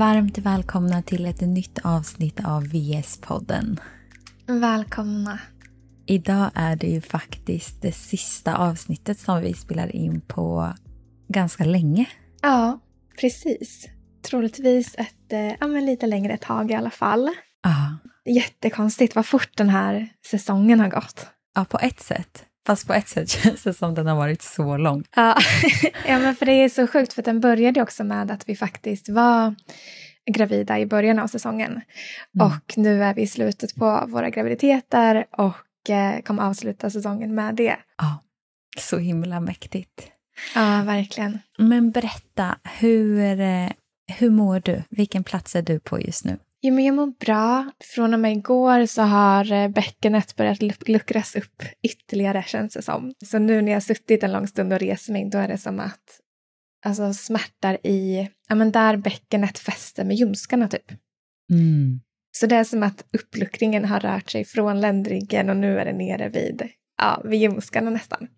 Varmt 0.00 0.38
välkomna 0.38 1.02
till 1.02 1.26
ett 1.26 1.40
nytt 1.40 1.78
avsnitt 1.84 2.40
av 2.44 2.64
VS-podden. 2.64 3.80
Välkomna. 4.46 5.38
Idag 6.06 6.50
är 6.54 6.76
det 6.76 6.86
ju 6.86 7.00
faktiskt 7.00 7.82
det 7.82 7.92
sista 7.92 8.56
avsnittet 8.56 9.18
som 9.18 9.40
vi 9.40 9.54
spelar 9.54 9.96
in 9.96 10.20
på 10.20 10.72
ganska 11.28 11.64
länge. 11.64 12.06
Ja, 12.42 12.80
precis. 13.20 13.88
Troligtvis 14.30 14.94
ett 14.94 15.32
eh, 15.32 15.54
ja, 15.60 15.66
men 15.66 15.86
lite 15.86 16.06
längre 16.06 16.36
tag 16.36 16.70
i 16.70 16.74
alla 16.74 16.90
fall. 16.90 17.30
Ja. 17.62 17.98
Jättekonstigt 18.32 19.14
vad 19.14 19.26
fort 19.26 19.56
den 19.56 19.68
här 19.68 20.08
säsongen 20.30 20.80
har 20.80 20.88
gått. 20.88 21.26
ja, 21.54 21.64
på 21.64 21.78
ett 21.78 22.00
sätt. 22.00 22.44
Fast 22.70 22.86
på 22.86 22.94
ett 22.94 23.08
sätt 23.08 23.28
känns 23.42 23.62
det 23.62 23.74
som 23.74 23.94
den 23.94 24.06
har 24.06 24.16
varit 24.16 24.42
så 24.42 24.76
lång. 24.76 25.04
Ja. 25.16 25.36
ja, 26.06 26.18
men 26.18 26.36
för 26.36 26.46
det 26.46 26.52
är 26.52 26.68
så 26.68 26.86
sjukt 26.86 27.12
för 27.12 27.22
den 27.22 27.40
började 27.40 27.82
också 27.82 28.04
med 28.04 28.30
att 28.30 28.48
vi 28.48 28.56
faktiskt 28.56 29.08
var 29.08 29.54
gravida 30.32 30.78
i 30.78 30.86
början 30.86 31.18
av 31.18 31.26
säsongen. 31.26 31.70
Mm. 31.70 32.46
Och 32.46 32.78
nu 32.78 33.04
är 33.04 33.14
vi 33.14 33.22
i 33.22 33.26
slutet 33.26 33.74
på 33.74 34.04
våra 34.08 34.30
graviditeter 34.30 35.24
och 35.30 35.90
eh, 35.90 36.20
kommer 36.20 36.42
avsluta 36.42 36.90
säsongen 36.90 37.34
med 37.34 37.54
det. 37.54 37.76
Ja, 37.98 38.22
så 38.78 38.98
himla 38.98 39.40
mäktigt. 39.40 40.08
Ja, 40.54 40.82
verkligen. 40.86 41.38
Men 41.58 41.90
berätta, 41.90 42.56
hur, 42.78 43.40
eh, 43.40 43.70
hur 44.18 44.30
mår 44.30 44.60
du? 44.60 44.82
Vilken 44.90 45.24
plats 45.24 45.56
är 45.56 45.62
du 45.62 45.80
på 45.80 46.00
just 46.00 46.24
nu? 46.24 46.38
Jo, 46.62 46.74
men 46.74 46.84
jag 46.84 46.94
mår 46.94 47.06
bra. 47.06 47.70
Från 47.94 48.14
och 48.14 48.20
med 48.20 48.32
igår 48.32 48.86
så 48.86 49.02
har 49.02 49.52
eh, 49.52 49.68
bäckenet 49.68 50.36
börjat 50.36 50.88
luckras 50.88 51.36
upp 51.36 51.62
ytterligare 51.82 52.44
känns 52.46 52.74
det 52.74 52.82
som. 52.82 53.14
Så 53.24 53.38
nu 53.38 53.62
när 53.62 53.72
jag 53.72 53.76
har 53.76 53.80
suttit 53.80 54.22
en 54.22 54.32
lång 54.32 54.46
stund 54.46 54.72
och 54.72 54.78
rest 54.78 55.08
mig 55.08 55.30
då 55.30 55.38
är 55.38 55.48
det 55.48 55.58
som 55.58 55.80
att 55.80 56.20
alltså 56.84 57.12
smärtar 57.12 57.86
i, 57.86 58.28
ja 58.48 58.54
men 58.54 58.72
där 58.72 58.96
bäckenet 58.96 59.58
fäster 59.58 60.04
med 60.04 60.16
ljumskarna 60.16 60.68
typ. 60.68 60.90
Mm. 61.52 62.00
Så 62.32 62.46
det 62.46 62.56
är 62.56 62.64
som 62.64 62.82
att 62.82 63.04
uppluckringen 63.12 63.84
har 63.84 64.00
rört 64.00 64.30
sig 64.30 64.44
från 64.44 64.80
ländryggen 64.80 65.50
och 65.50 65.56
nu 65.56 65.78
är 65.78 65.84
det 65.84 65.92
nere 65.92 66.28
vid, 66.28 66.68
ja, 66.98 67.22
vid 67.24 67.40
ljumskarna 67.40 67.90
nästan. 67.90 68.28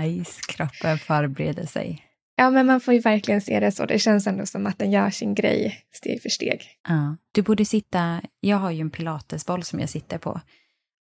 Nice, 0.00 0.40
kroppen 0.48 0.98
förbereder 0.98 1.66
sig. 1.66 2.02
Ja, 2.36 2.50
men 2.50 2.66
man 2.66 2.80
får 2.80 2.94
ju 2.94 3.00
verkligen 3.00 3.40
se 3.40 3.60
det 3.60 3.72
så. 3.72 3.86
Det 3.86 3.98
känns 3.98 4.26
ändå 4.26 4.46
som 4.46 4.66
att 4.66 4.78
den 4.78 4.90
gör 4.90 5.10
sin 5.10 5.34
grej 5.34 5.84
steg 5.92 6.22
för 6.22 6.28
steg. 6.28 6.62
Ja. 6.88 7.16
Du 7.32 7.42
borde 7.42 7.64
sitta, 7.64 8.20
jag 8.40 8.56
har 8.56 8.70
ju 8.70 8.80
en 8.80 8.90
pilatesboll 8.90 9.62
som 9.64 9.80
jag 9.80 9.88
sitter 9.88 10.18
på. 10.18 10.40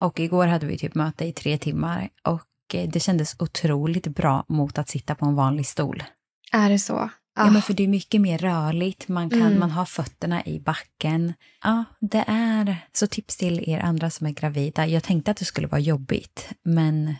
Och 0.02 0.20
igår 0.20 0.48
hade 0.48 0.66
vi 0.66 0.78
typ 0.78 0.96
möte 0.96 1.26
i 1.26 1.34
tre 1.34 1.58
timmar 1.58 2.10
och 2.24 2.76
eh, 2.76 2.90
det 2.90 3.00
kändes 3.00 3.36
otroligt 3.40 4.08
bra 4.08 4.46
mot 4.48 4.78
att 4.78 4.90
sitta 4.90 5.16
på 5.16 5.26
en 5.26 5.36
vanlig 5.36 5.66
stol. 5.68 6.04
Är 6.52 6.70
det 6.70 6.80
så? 6.80 7.10
Ja, 7.36 7.50
men 7.52 7.62
för 7.62 7.74
det 7.74 7.84
är 7.84 7.88
mycket 7.88 8.22
mer 8.22 8.38
rörligt, 8.38 9.08
man, 9.08 9.30
kan, 9.30 9.42
Mm. 9.42 9.60
man 9.60 9.72
har 9.72 9.86
fötterna 9.86 10.46
i 10.46 10.60
backen. 10.60 11.34
Ja, 11.64 11.84
det 12.00 12.24
är, 12.28 12.78
så 12.94 13.08
tips 13.08 13.38
till 13.38 13.70
er 13.70 13.80
andra 13.80 14.10
som 14.10 14.28
är 14.28 14.32
gravida. 14.32 14.88
Jag 14.88 15.04
tänkte 15.04 15.32
att 15.32 15.38
det 15.38 15.46
skulle 15.46 15.68
vara 15.68 15.82
jobbigt, 15.82 16.50
men 16.64 17.16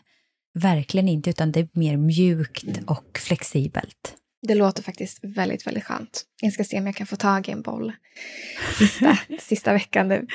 verkligen 0.54 1.08
inte, 1.08 1.30
utan 1.30 1.52
det 1.52 1.60
är 1.60 1.68
mer 1.74 1.98
mjukt 1.98 2.64
och 2.88 3.20
flexibelt. 3.28 4.16
Det 4.48 4.56
låter 4.56 4.84
faktiskt 4.84 5.20
väldigt, 5.24 5.68
väldigt 5.68 5.84
skönt. 5.84 6.24
Jag 6.42 6.54
ska 6.54 6.64
se 6.64 6.80
om 6.80 6.86
jag 6.86 6.96
kan 6.96 7.08
få 7.08 7.16
tag 7.16 7.50
i 7.50 7.52
en 7.52 7.62
boll 7.62 7.94
sista, 8.78 9.18
sista 9.40 9.74
veckan 9.74 10.08
nu. 10.08 10.28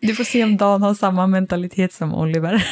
Du 0.00 0.14
får 0.14 0.24
se 0.24 0.44
om 0.44 0.56
Dan 0.56 0.82
har 0.82 0.94
samma 0.94 1.26
mentalitet 1.26 1.92
som 1.92 2.14
Oliver. 2.14 2.64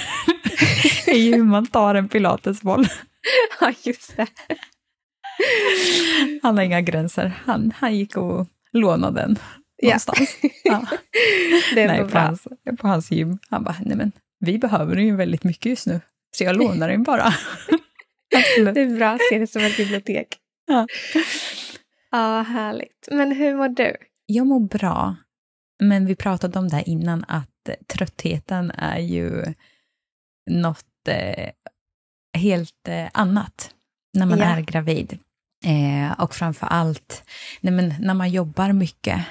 I 1.06 1.32
hur 1.32 1.44
man 1.44 1.66
tar 1.66 1.94
en 1.94 2.08
pilatesboll. 2.08 2.86
Ja, 3.60 3.72
just 3.82 4.16
det. 4.16 4.26
Han 6.42 6.56
har 6.56 6.64
inga 6.64 6.80
gränser. 6.80 7.32
Han, 7.44 7.72
han 7.76 7.96
gick 7.96 8.16
och 8.16 8.46
lånade 8.72 9.20
den 9.20 9.38
Ja. 9.76 9.86
någonstans. 9.88 10.36
Ja. 10.64 10.86
Det 11.74 11.82
är 11.82 11.88
Nej, 11.88 12.00
på, 12.00 12.06
bra. 12.06 12.20
hans, 12.20 12.48
på 12.78 12.88
hans 12.88 13.10
gym. 13.10 13.38
Han 13.50 13.64
bara, 13.64 13.76
nej 13.80 13.96
men 13.96 14.12
vi 14.40 14.58
behöver 14.58 14.96
den 14.96 15.04
ju 15.06 15.16
väldigt 15.16 15.44
mycket 15.44 15.66
just 15.66 15.86
nu. 15.86 16.00
Så 16.34 16.44
jag 16.44 16.56
lånar 16.56 16.88
den 16.88 17.02
bara. 17.02 17.24
Det 18.74 18.80
är 18.80 18.96
bra 18.96 19.18
se 19.30 19.38
det 19.38 19.46
som 19.46 19.62
ett 19.62 19.76
bibliotek. 19.76 20.28
Ja. 20.66 20.86
Ja, 22.10 22.42
härligt. 22.42 23.08
Men 23.10 23.32
hur 23.32 23.56
mår 23.56 23.68
du? 23.68 23.96
Jag 24.26 24.46
mår 24.46 24.60
bra, 24.60 25.16
men 25.82 26.06
vi 26.06 26.16
pratade 26.16 26.58
om 26.58 26.68
det 26.68 26.76
här 26.76 26.88
innan 26.88 27.24
att 27.28 27.70
tröttheten 27.86 28.70
är 28.70 28.98
ju 28.98 29.44
något 30.50 31.08
eh, 31.08 31.50
helt 32.38 32.88
eh, 32.88 33.06
annat 33.12 33.70
när 34.14 34.26
man 34.26 34.38
Ja. 34.38 34.44
är 34.44 34.60
gravid. 34.60 35.18
Eh, 35.64 36.20
och 36.20 36.34
framför 36.34 36.66
allt 36.66 37.24
nej 37.60 37.72
men, 37.74 37.94
när 38.00 38.14
man 38.14 38.30
jobbar 38.30 38.72
mycket 38.72 39.24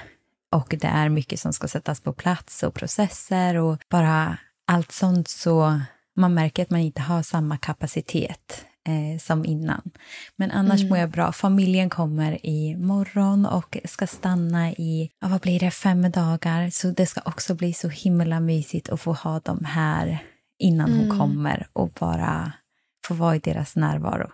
och 0.52 0.74
det 0.80 0.86
är 0.86 1.08
mycket 1.08 1.40
som 1.40 1.52
ska 1.52 1.68
sättas 1.68 2.00
på 2.00 2.12
plats 2.12 2.62
och 2.62 2.74
processer 2.74 3.56
och 3.56 3.78
bara 3.90 4.38
allt 4.66 4.92
sånt 4.92 5.28
så 5.28 5.80
man 6.16 6.34
märker 6.34 6.62
att 6.62 6.70
man 6.70 6.80
inte 6.80 7.02
har 7.02 7.22
samma 7.22 7.56
kapacitet 7.56 8.64
eh, 8.88 9.18
som 9.20 9.44
innan. 9.44 9.90
Men 10.36 10.50
annars 10.50 10.80
Mm. 10.80 10.88
mår 10.88 10.98
jag 10.98 11.10
bra. 11.10 11.32
Familjen 11.32 11.90
kommer 11.90 12.46
i 12.46 12.76
morgon 12.76 13.46
och 13.46 13.76
ska 13.84 14.06
stanna 14.06 14.70
i, 14.72 15.10
ja, 15.20 15.28
vad 15.28 15.40
blir 15.40 15.60
det, 15.60 15.70
fem 15.70 16.10
dagar. 16.10 16.70
Så 16.70 16.90
det 16.90 17.06
ska 17.06 17.20
också 17.24 17.54
bli 17.54 17.72
så 17.72 17.88
himla 17.88 18.40
mysigt 18.40 18.88
att 18.88 19.00
få 19.00 19.12
ha 19.12 19.40
dem 19.40 19.64
här 19.64 20.18
innan 20.58 20.92
hon 20.92 21.04
Mm. 21.04 21.18
kommer 21.18 21.66
och 21.72 21.90
bara 22.00 22.52
få 23.06 23.14
vara 23.14 23.36
i 23.36 23.38
deras 23.38 23.76
närvaro. 23.76 24.30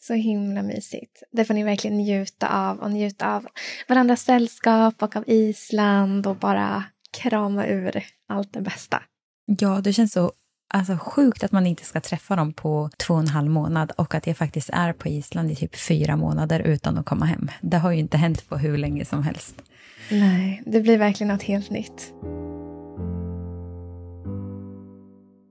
Så 0.00 0.14
himla 0.14 0.62
mysigt. 0.62 1.22
Det 1.32 1.44
får 1.44 1.54
ni 1.54 1.62
verkligen 1.64 1.96
njuta 1.96 2.48
av 2.48 2.78
och 2.78 2.90
njuta 2.90 3.34
av 3.36 3.46
varandras 3.88 4.20
sällskap 4.22 5.02
och 5.02 5.16
av 5.16 5.24
Island 5.26 6.26
och 6.26 6.36
bara 6.36 6.84
krama 7.18 7.66
ur 7.66 8.04
allt 8.28 8.52
det 8.52 8.60
bästa. 8.60 9.02
Ja, 9.46 9.80
det 9.80 9.92
känns 9.92 10.12
så 10.12 10.32
alltså, 10.68 10.96
sjukt 10.96 11.44
att 11.44 11.52
man 11.52 11.66
inte 11.66 11.84
ska 11.84 12.00
träffa 12.00 12.36
dem 12.36 12.52
på 12.52 12.90
två 12.96 13.14
och 13.14 13.20
en 13.20 13.28
halv 13.28 13.50
månad 13.50 13.92
och 13.96 14.14
att 14.14 14.26
jag 14.26 14.36
faktiskt 14.36 14.70
är 14.72 14.92
på 14.92 15.08
Island 15.08 15.50
i 15.50 15.56
typ 15.56 15.76
fyra 15.76 16.16
månader 16.16 16.60
utan 16.60 16.98
att 16.98 17.06
komma 17.06 17.24
hem. 17.24 17.50
Det 17.60 17.76
har 17.76 17.92
ju 17.92 17.98
inte 17.98 18.16
hänt 18.16 18.48
på 18.48 18.56
hur 18.56 18.76
länge 18.76 19.04
som 19.04 19.22
helst. 19.22 19.62
Nej, 20.10 20.62
det 20.66 20.80
blir 20.80 20.98
verkligen 20.98 21.32
något 21.32 21.42
helt 21.42 21.70
nytt. 21.70 22.12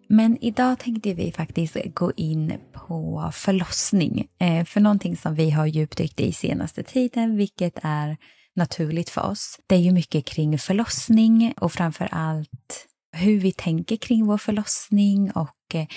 Men 0.09 0.37
idag 0.41 0.79
tänkte 0.79 1.13
vi 1.13 1.31
faktiskt 1.31 1.77
gå 1.93 2.11
in 2.15 2.53
på 2.73 3.29
förlossning. 3.33 4.27
Eh, 4.39 4.65
för 4.65 4.79
någonting 4.79 5.17
som 5.17 5.35
vi 5.35 5.49
har 5.49 5.65
djupdykt 5.65 6.19
i 6.19 6.31
senaste 6.31 6.83
tiden, 6.83 7.37
vilket 7.37 7.79
är 7.83 8.17
naturligt 8.55 9.09
för 9.09 9.21
oss. 9.21 9.59
Det 9.67 9.75
är 9.75 9.79
ju 9.79 9.91
mycket 9.91 10.25
kring 10.25 10.59
förlossning 10.59 11.53
och 11.57 11.71
framför 11.71 12.07
allt 12.11 12.87
hur 13.15 13.39
vi 13.39 13.51
tänker 13.51 13.95
kring 13.95 14.25
vår 14.25 14.37
förlossning 14.37 15.31
och 15.31 15.75
eh, 15.75 15.87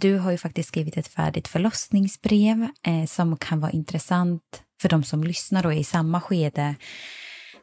du 0.00 0.18
har 0.18 0.30
ju 0.30 0.38
faktiskt 0.38 0.68
skrivit 0.68 0.96
ett 0.96 1.08
färdigt 1.08 1.48
förlossningsbrev 1.48 2.68
eh, 2.86 3.06
som 3.06 3.36
kan 3.36 3.60
vara 3.60 3.70
intressant 3.70 4.42
för 4.82 4.88
de 4.88 5.04
som 5.04 5.24
lyssnar 5.24 5.66
och 5.66 5.72
är 5.72 5.78
i 5.78 5.84
samma 5.84 6.20
skede 6.20 6.74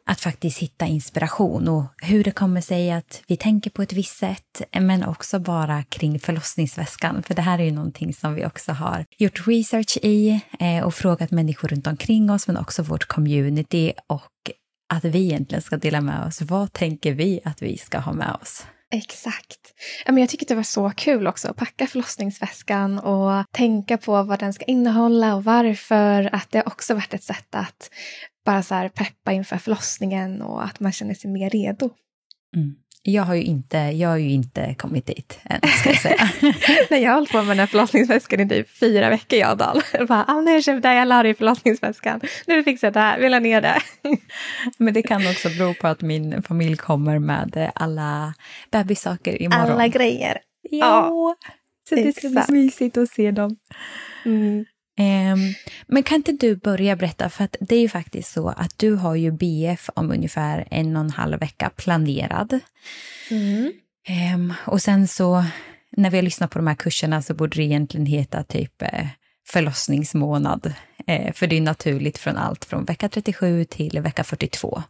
att 0.08 0.20
faktiskt 0.20 0.58
hitta 0.58 0.86
inspiration 0.86 1.68
och 1.68 1.84
hur 2.02 2.24
det 2.24 2.30
kommer 2.30 2.60
sig 2.60 2.90
att 2.90 3.22
vi 3.26 3.36
tänker 3.36 3.70
på 3.70 3.82
ett 3.82 3.92
visst 3.92 4.16
sätt, 4.16 4.62
men 4.80 5.04
också 5.04 5.38
bara 5.38 5.82
kring 5.82 6.20
förlossningsväskan. 6.20 7.22
För 7.22 7.34
det 7.34 7.42
här 7.42 7.58
är 7.58 7.64
ju 7.64 7.70
någonting 7.70 8.14
som 8.14 8.34
vi 8.34 8.46
också 8.46 8.72
har 8.72 9.04
gjort 9.18 9.46
research 9.46 9.98
i 10.02 10.40
eh, 10.58 10.84
och 10.84 10.94
frågat 10.94 11.30
människor 11.30 11.68
runt 11.68 11.86
omkring 11.86 12.30
oss, 12.30 12.46
men 12.46 12.56
också 12.56 12.82
vårt 12.82 13.04
community 13.04 13.92
och 14.06 14.32
att 14.88 15.04
vi 15.04 15.24
egentligen 15.24 15.62
ska 15.62 15.76
dela 15.76 16.00
med 16.00 16.26
oss. 16.26 16.42
Vad 16.42 16.72
tänker 16.72 17.12
vi 17.12 17.40
att 17.44 17.62
vi 17.62 17.78
ska 17.78 17.98
ha 17.98 18.12
med 18.12 18.36
oss? 18.42 18.66
Exakt. 18.90 19.74
Men 20.06 20.18
jag 20.18 20.28
tycker 20.28 20.46
det 20.46 20.54
var 20.54 20.62
så 20.62 20.90
kul 20.90 21.26
också 21.26 21.48
att 21.48 21.56
packa 21.56 21.86
förlossningsväskan 21.86 22.98
och 22.98 23.44
tänka 23.52 23.98
på 23.98 24.22
vad 24.22 24.38
den 24.38 24.52
ska 24.52 24.64
innehålla 24.64 25.34
och 25.34 25.44
varför. 25.44 26.34
Att 26.34 26.50
det 26.50 26.62
också 26.66 26.94
varit 26.94 27.14
ett 27.14 27.22
sätt 27.22 27.54
att 27.54 27.90
bara 28.44 28.62
så 28.62 28.74
här 28.74 28.88
peppa 28.88 29.32
inför 29.32 29.58
förlossningen 29.58 30.42
och 30.42 30.64
att 30.64 30.80
man 30.80 30.92
känner 30.92 31.14
sig 31.14 31.30
mer 31.30 31.50
redo. 31.50 31.90
Mm. 32.56 32.74
Jag 33.08 33.22
har 33.22 33.34
ju 33.34 33.42
inte, 33.42 33.78
jag 33.78 34.08
har 34.08 34.16
ju 34.16 34.30
inte 34.30 34.74
kommit 34.78 35.06
dit 35.06 35.40
än, 35.44 35.60
ska 35.80 35.88
jag 35.88 35.98
säga. 35.98 36.30
Nej, 36.90 37.02
jag 37.02 37.10
har 37.10 37.14
hållit 37.14 37.30
på 37.30 37.38
med 37.38 37.48
den 37.48 37.58
här 37.58 37.66
förlossningsväskan 37.66 38.40
i 38.40 38.48
typ 38.48 38.78
fyra 38.78 39.10
veckor 39.10 39.38
jag 39.38 39.60
och. 39.76 39.82
Jag 39.92 40.06
bara, 40.06 40.24
ah, 40.28 40.40
nu 40.40 40.46
har 40.46 40.54
jag 40.54 40.64
köpt 40.64 40.82
det 40.82 40.88
här, 40.88 40.96
jag 40.96 41.08
la 41.08 41.22
det 41.22 41.28
i 41.28 41.34
förlossningsväskan. 41.34 42.20
Nu 42.46 42.64
fixar 42.64 42.86
jag 42.86 42.94
det 42.94 43.00
här, 43.00 43.20
vill 43.20 43.32
ha 43.32 43.40
ner 43.40 43.60
det. 43.60 43.80
Men 44.78 44.94
det 44.94 45.02
kan 45.02 45.26
också 45.26 45.48
bero 45.48 45.74
på 45.74 45.86
att 45.86 46.00
min 46.00 46.42
familj 46.42 46.76
kommer 46.76 47.18
med 47.18 47.70
alla 47.74 48.34
bebissaker 48.70 49.42
imorgon. 49.42 49.70
Alla 49.70 49.88
grejer. 49.88 50.38
Ja, 50.70 51.34
så 51.88 51.94
det 51.94 52.16
ska 52.16 52.28
bli 52.28 52.42
mysigt 52.48 52.96
att 52.96 53.10
se 53.10 53.30
dem. 53.30 53.56
Mm. 54.24 54.64
Ehm, 55.00 55.54
men 55.86 56.02
kan 56.02 56.16
inte 56.16 56.32
du 56.32 56.56
börja 56.56 56.96
berätta, 56.96 57.30
för 57.30 57.44
att 57.44 57.56
det 57.60 57.76
är 57.76 57.80
ju 57.80 57.88
faktiskt 57.88 58.32
så 58.32 58.48
att 58.48 58.78
du 58.78 58.94
har 58.94 59.14
ju 59.14 59.32
BF 59.32 59.90
om 59.94 60.10
ungefär 60.10 60.68
en 60.70 60.96
och 60.96 61.02
en 61.02 61.10
halv 61.10 61.40
vecka 61.40 61.70
planerad. 61.76 62.60
Mm. 63.30 63.72
Ehm, 64.08 64.54
och 64.66 64.82
sen 64.82 65.08
så, 65.08 65.44
när 65.96 66.10
vi 66.10 66.16
har 66.16 66.22
lyssnat 66.22 66.50
på 66.50 66.58
de 66.58 66.66
här 66.66 66.74
kurserna 66.74 67.22
så 67.22 67.34
borde 67.34 67.56
det 67.56 67.62
egentligen 67.62 68.06
heta 68.06 68.44
typ 68.44 68.82
eh, 68.82 69.06
förlossningsmånad. 69.46 70.74
Eh, 71.06 71.32
för 71.32 71.46
det 71.46 71.56
är 71.56 71.60
naturligt 71.60 72.18
från 72.18 72.36
allt 72.36 72.64
från 72.64 72.84
vecka 72.84 73.08
37 73.08 73.64
till 73.64 74.00
vecka 74.00 74.24
42. 74.24 74.82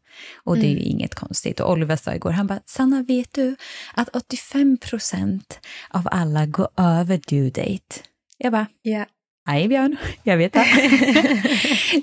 Och 0.44 0.56
det 0.56 0.66
är 0.66 0.70
ju 0.70 0.76
mm. 0.76 0.90
inget 0.90 1.14
konstigt. 1.14 1.60
Och 1.60 1.72
Oliver 1.72 1.96
sa 1.96 2.14
igår, 2.14 2.31
han 2.31 2.46
bara, 2.46 2.60
Sanna 2.66 3.02
vet 3.02 3.32
du 3.32 3.56
att 3.94 4.08
85 4.08 4.76
procent 4.76 5.60
av 5.90 6.08
alla 6.10 6.46
går 6.46 6.69
över 6.76 7.20
due 7.28 7.50
date? 7.50 8.00
Jag 8.38 8.52
bara, 8.52 8.66
yeah. 8.84 9.06
Nej 9.48 9.68
Björn, 9.68 9.96
jag 10.22 10.36
vet 10.36 10.52
det. 10.52 10.66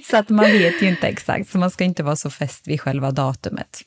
så 0.10 0.18
att 0.18 0.30
man 0.30 0.46
vet 0.46 0.82
ju 0.82 0.88
inte 0.88 1.08
exakt, 1.08 1.50
så 1.50 1.58
man 1.58 1.72
ska 1.72 1.84
inte 1.84 2.04
vara 2.04 2.16
så 2.16 2.30
fäst 2.30 2.68
vid 2.68 2.82
själva 2.82 3.12
datumet. 3.12 3.82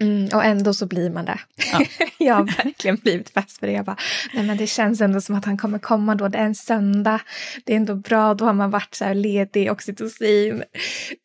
Mm, 0.00 0.28
och 0.34 0.44
ändå 0.44 0.74
så 0.74 0.86
blir 0.86 1.10
man 1.10 1.24
det. 1.24 1.40
Ja. 1.72 1.84
jag 2.18 2.34
har 2.34 2.64
verkligen 2.64 2.96
blivit 2.96 3.30
fast 3.30 3.58
för 3.58 3.66
det. 3.66 3.72
Jag 3.72 3.84
bara, 3.84 3.96
nej 4.34 4.44
men 4.44 4.56
det 4.56 4.66
känns 4.66 5.00
ändå 5.00 5.20
som 5.20 5.34
att 5.34 5.44
han 5.44 5.58
kommer 5.58 5.78
komma 5.78 6.14
då. 6.14 6.28
Det 6.28 6.38
är 6.38 6.44
en 6.44 6.54
söndag. 6.54 7.20
Det 7.64 7.72
är 7.72 7.76
ändå 7.76 7.94
bra, 7.94 8.34
då 8.34 8.44
har 8.44 8.52
man 8.52 8.70
varit 8.70 8.94
så 8.94 9.04
här 9.04 9.14
ledig, 9.14 9.72
oxytocin. 9.72 10.62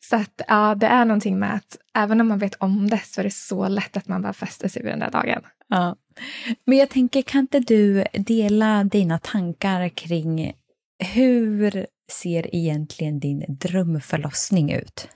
Så 0.00 0.16
att 0.16 0.40
ja, 0.48 0.74
det 0.74 0.86
är 0.86 1.04
någonting 1.04 1.38
med 1.38 1.54
att 1.54 1.76
även 1.94 2.20
om 2.20 2.28
man 2.28 2.38
vet 2.38 2.54
om 2.54 2.90
det 2.90 3.00
så 3.04 3.20
är 3.20 3.24
det 3.24 3.34
så 3.34 3.68
lätt 3.68 3.96
att 3.96 4.08
man 4.08 4.22
bara 4.22 4.32
fäster 4.32 4.68
sig 4.68 4.82
vid 4.82 4.92
den 4.92 5.00
där 5.00 5.10
dagen. 5.10 5.42
Ja. 5.68 5.96
Men 6.64 6.78
jag 6.78 6.90
tänker, 6.90 7.22
kan 7.22 7.40
inte 7.40 7.60
du 7.60 8.04
dela 8.12 8.84
dina 8.84 9.18
tankar 9.18 9.88
kring 9.88 10.54
hur 11.00 11.86
ser 12.12 12.54
egentligen 12.54 13.20
din 13.20 13.44
drömförlossning 13.48 14.72
ut? 14.72 15.08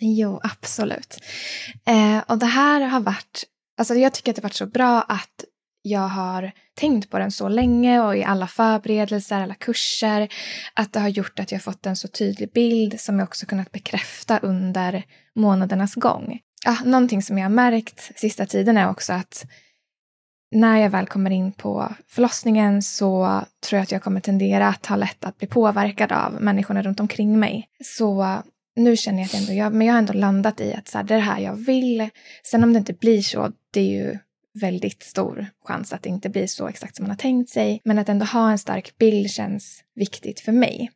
Jo, 0.00 0.40
absolut. 0.42 1.18
Eh, 1.86 2.18
och 2.28 2.38
det 2.38 2.46
här 2.46 2.80
har 2.80 3.00
varit, 3.00 3.44
alltså 3.78 3.94
jag 3.94 4.14
tycker 4.14 4.32
att 4.32 4.36
det 4.36 4.42
har 4.42 4.48
varit 4.48 4.54
så 4.54 4.66
bra 4.66 5.02
att 5.02 5.44
jag 5.82 6.08
har 6.08 6.52
tänkt 6.74 7.10
på 7.10 7.18
den 7.18 7.30
så 7.30 7.48
länge 7.48 8.00
och 8.00 8.16
i 8.16 8.24
alla 8.24 8.46
förberedelser, 8.46 9.40
alla 9.40 9.54
kurser, 9.54 10.28
att 10.74 10.92
det 10.92 11.00
har 11.00 11.08
gjort 11.08 11.40
att 11.40 11.52
jag 11.52 11.62
fått 11.62 11.86
en 11.86 11.96
så 11.96 12.08
tydlig 12.08 12.52
bild 12.52 13.00
som 13.00 13.18
jag 13.18 13.26
också 13.26 13.46
kunnat 13.46 13.72
bekräfta 13.72 14.38
under 14.38 15.02
månadernas 15.34 15.94
gång. 15.94 16.40
Ja, 16.64 16.76
någonting 16.84 17.22
som 17.22 17.38
jag 17.38 17.44
har 17.44 17.50
märkt 17.50 18.12
sista 18.16 18.46
tiden 18.46 18.76
är 18.76 18.90
också 18.90 19.12
att 19.12 19.46
när 20.54 20.78
jag 20.78 20.90
väl 20.90 21.06
kommer 21.06 21.30
in 21.30 21.52
på 21.52 21.94
förlossningen 22.08 22.82
så 22.82 23.42
tror 23.66 23.78
jag 23.78 23.82
att 23.82 23.92
jag 23.92 24.02
kommer 24.02 24.20
tendera 24.20 24.68
att 24.68 24.86
ha 24.86 24.96
lätt 24.96 25.24
att 25.24 25.38
bli 25.38 25.48
påverkad 25.48 26.12
av 26.12 26.42
människorna 26.42 26.82
runt 26.82 27.00
omkring 27.00 27.38
mig. 27.38 27.68
Så 27.84 28.22
eh, 28.22 28.38
nu 28.76 28.96
känner 28.96 29.18
jag 29.18 29.26
att 29.26 29.32
jag 29.32 29.40
ändå, 29.40 29.52
jag, 29.52 29.74
men 29.74 29.86
jag 29.86 29.94
har 29.94 29.98
ändå 29.98 30.12
landat 30.12 30.60
i 30.60 30.74
att 30.74 30.88
så 30.88 30.98
här, 30.98 31.04
det 31.04 31.14
är 31.14 31.18
det 31.18 31.24
här 31.24 31.40
jag 31.40 31.54
vill. 31.54 32.08
Sen 32.44 32.64
om 32.64 32.72
det 32.72 32.78
inte 32.78 32.92
blir 32.92 33.22
så, 33.22 33.52
det 33.70 33.80
är 33.80 34.04
ju 34.04 34.18
väldigt 34.60 35.02
stor 35.02 35.46
chans 35.64 35.92
att 35.92 36.02
det 36.02 36.08
inte 36.08 36.28
blir 36.28 36.46
så 36.46 36.68
exakt 36.68 36.96
som 36.96 37.02
man 37.02 37.10
har 37.10 37.16
tänkt 37.16 37.50
sig. 37.50 37.80
Men 37.84 37.98
att 37.98 38.08
ändå 38.08 38.24
ha 38.24 38.50
en 38.50 38.58
stark 38.58 38.98
bild 38.98 39.30
känns 39.30 39.82
viktigt 39.94 40.40
för 40.40 40.52
mig. 40.52 40.90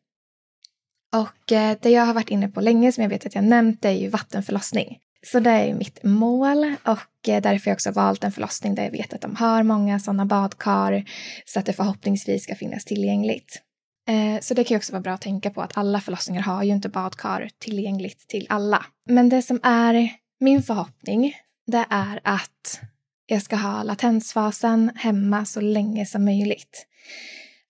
Och 1.13 1.53
eh, 1.53 1.77
det 1.81 1.91
jag 1.91 2.07
har 2.07 2.15
varit 2.15 2.31
inne 2.31 2.49
på 2.49 2.61
länge, 2.61 2.93
som 2.93 3.03
jag 3.03 3.11
vet 3.11 3.27
att 3.27 3.35
jag 3.35 3.45
nämnt, 3.45 3.83
det 3.83 3.89
är 3.89 3.93
ju 3.93 4.09
vattenförlossning. 4.09 4.99
Så 5.27 5.41
det 5.41 5.51
är 5.51 5.75
mitt 5.75 6.03
mål 6.03 6.75
och 6.85 7.29
eh, 7.29 7.43
därför 7.43 7.49
har 7.49 7.71
jag 7.71 7.75
också 7.75 7.91
valt 7.91 8.25
en 8.25 8.33
förlossning 8.33 8.75
där 8.75 8.85
jag 8.85 8.91
vet 8.91 9.13
att 9.13 9.21
de 9.21 9.37
har 9.37 9.63
många 9.63 10.01
sådana 10.01 10.27
badkar 10.27 11.05
så 11.45 11.59
att 11.59 11.67
det 11.67 11.73
förhoppningsvis 11.73 12.43
ska 12.43 12.55
finnas 12.55 12.85
tillgängligt. 12.85 13.63
Eh, 14.09 14.41
så 14.41 14.55
det 14.55 14.65
kan 14.65 14.75
ju 14.75 14.79
också 14.79 14.93
vara 14.93 15.03
bra 15.03 15.13
att 15.13 15.21
tänka 15.21 15.51
på 15.51 15.63
att 15.63 15.77
alla 15.77 16.01
förlossningar 16.01 16.43
har 16.43 16.63
ju 16.63 16.73
inte 16.73 16.89
badkar 16.89 17.51
tillgängligt 17.59 18.29
till 18.29 18.47
alla. 18.49 18.87
Men 19.07 19.29
det 19.29 19.43
som 19.43 19.61
är 19.63 20.11
min 20.41 20.63
förhoppning, 20.63 21.35
det 21.67 21.85
är 21.91 22.21
att 22.25 22.81
jag 23.27 23.43
ska 23.43 23.57
ha 23.57 23.83
latensfasen 23.83 24.91
hemma 24.97 25.45
så 25.45 25.61
länge 25.61 26.07
som 26.07 26.25
möjligt. 26.25 26.87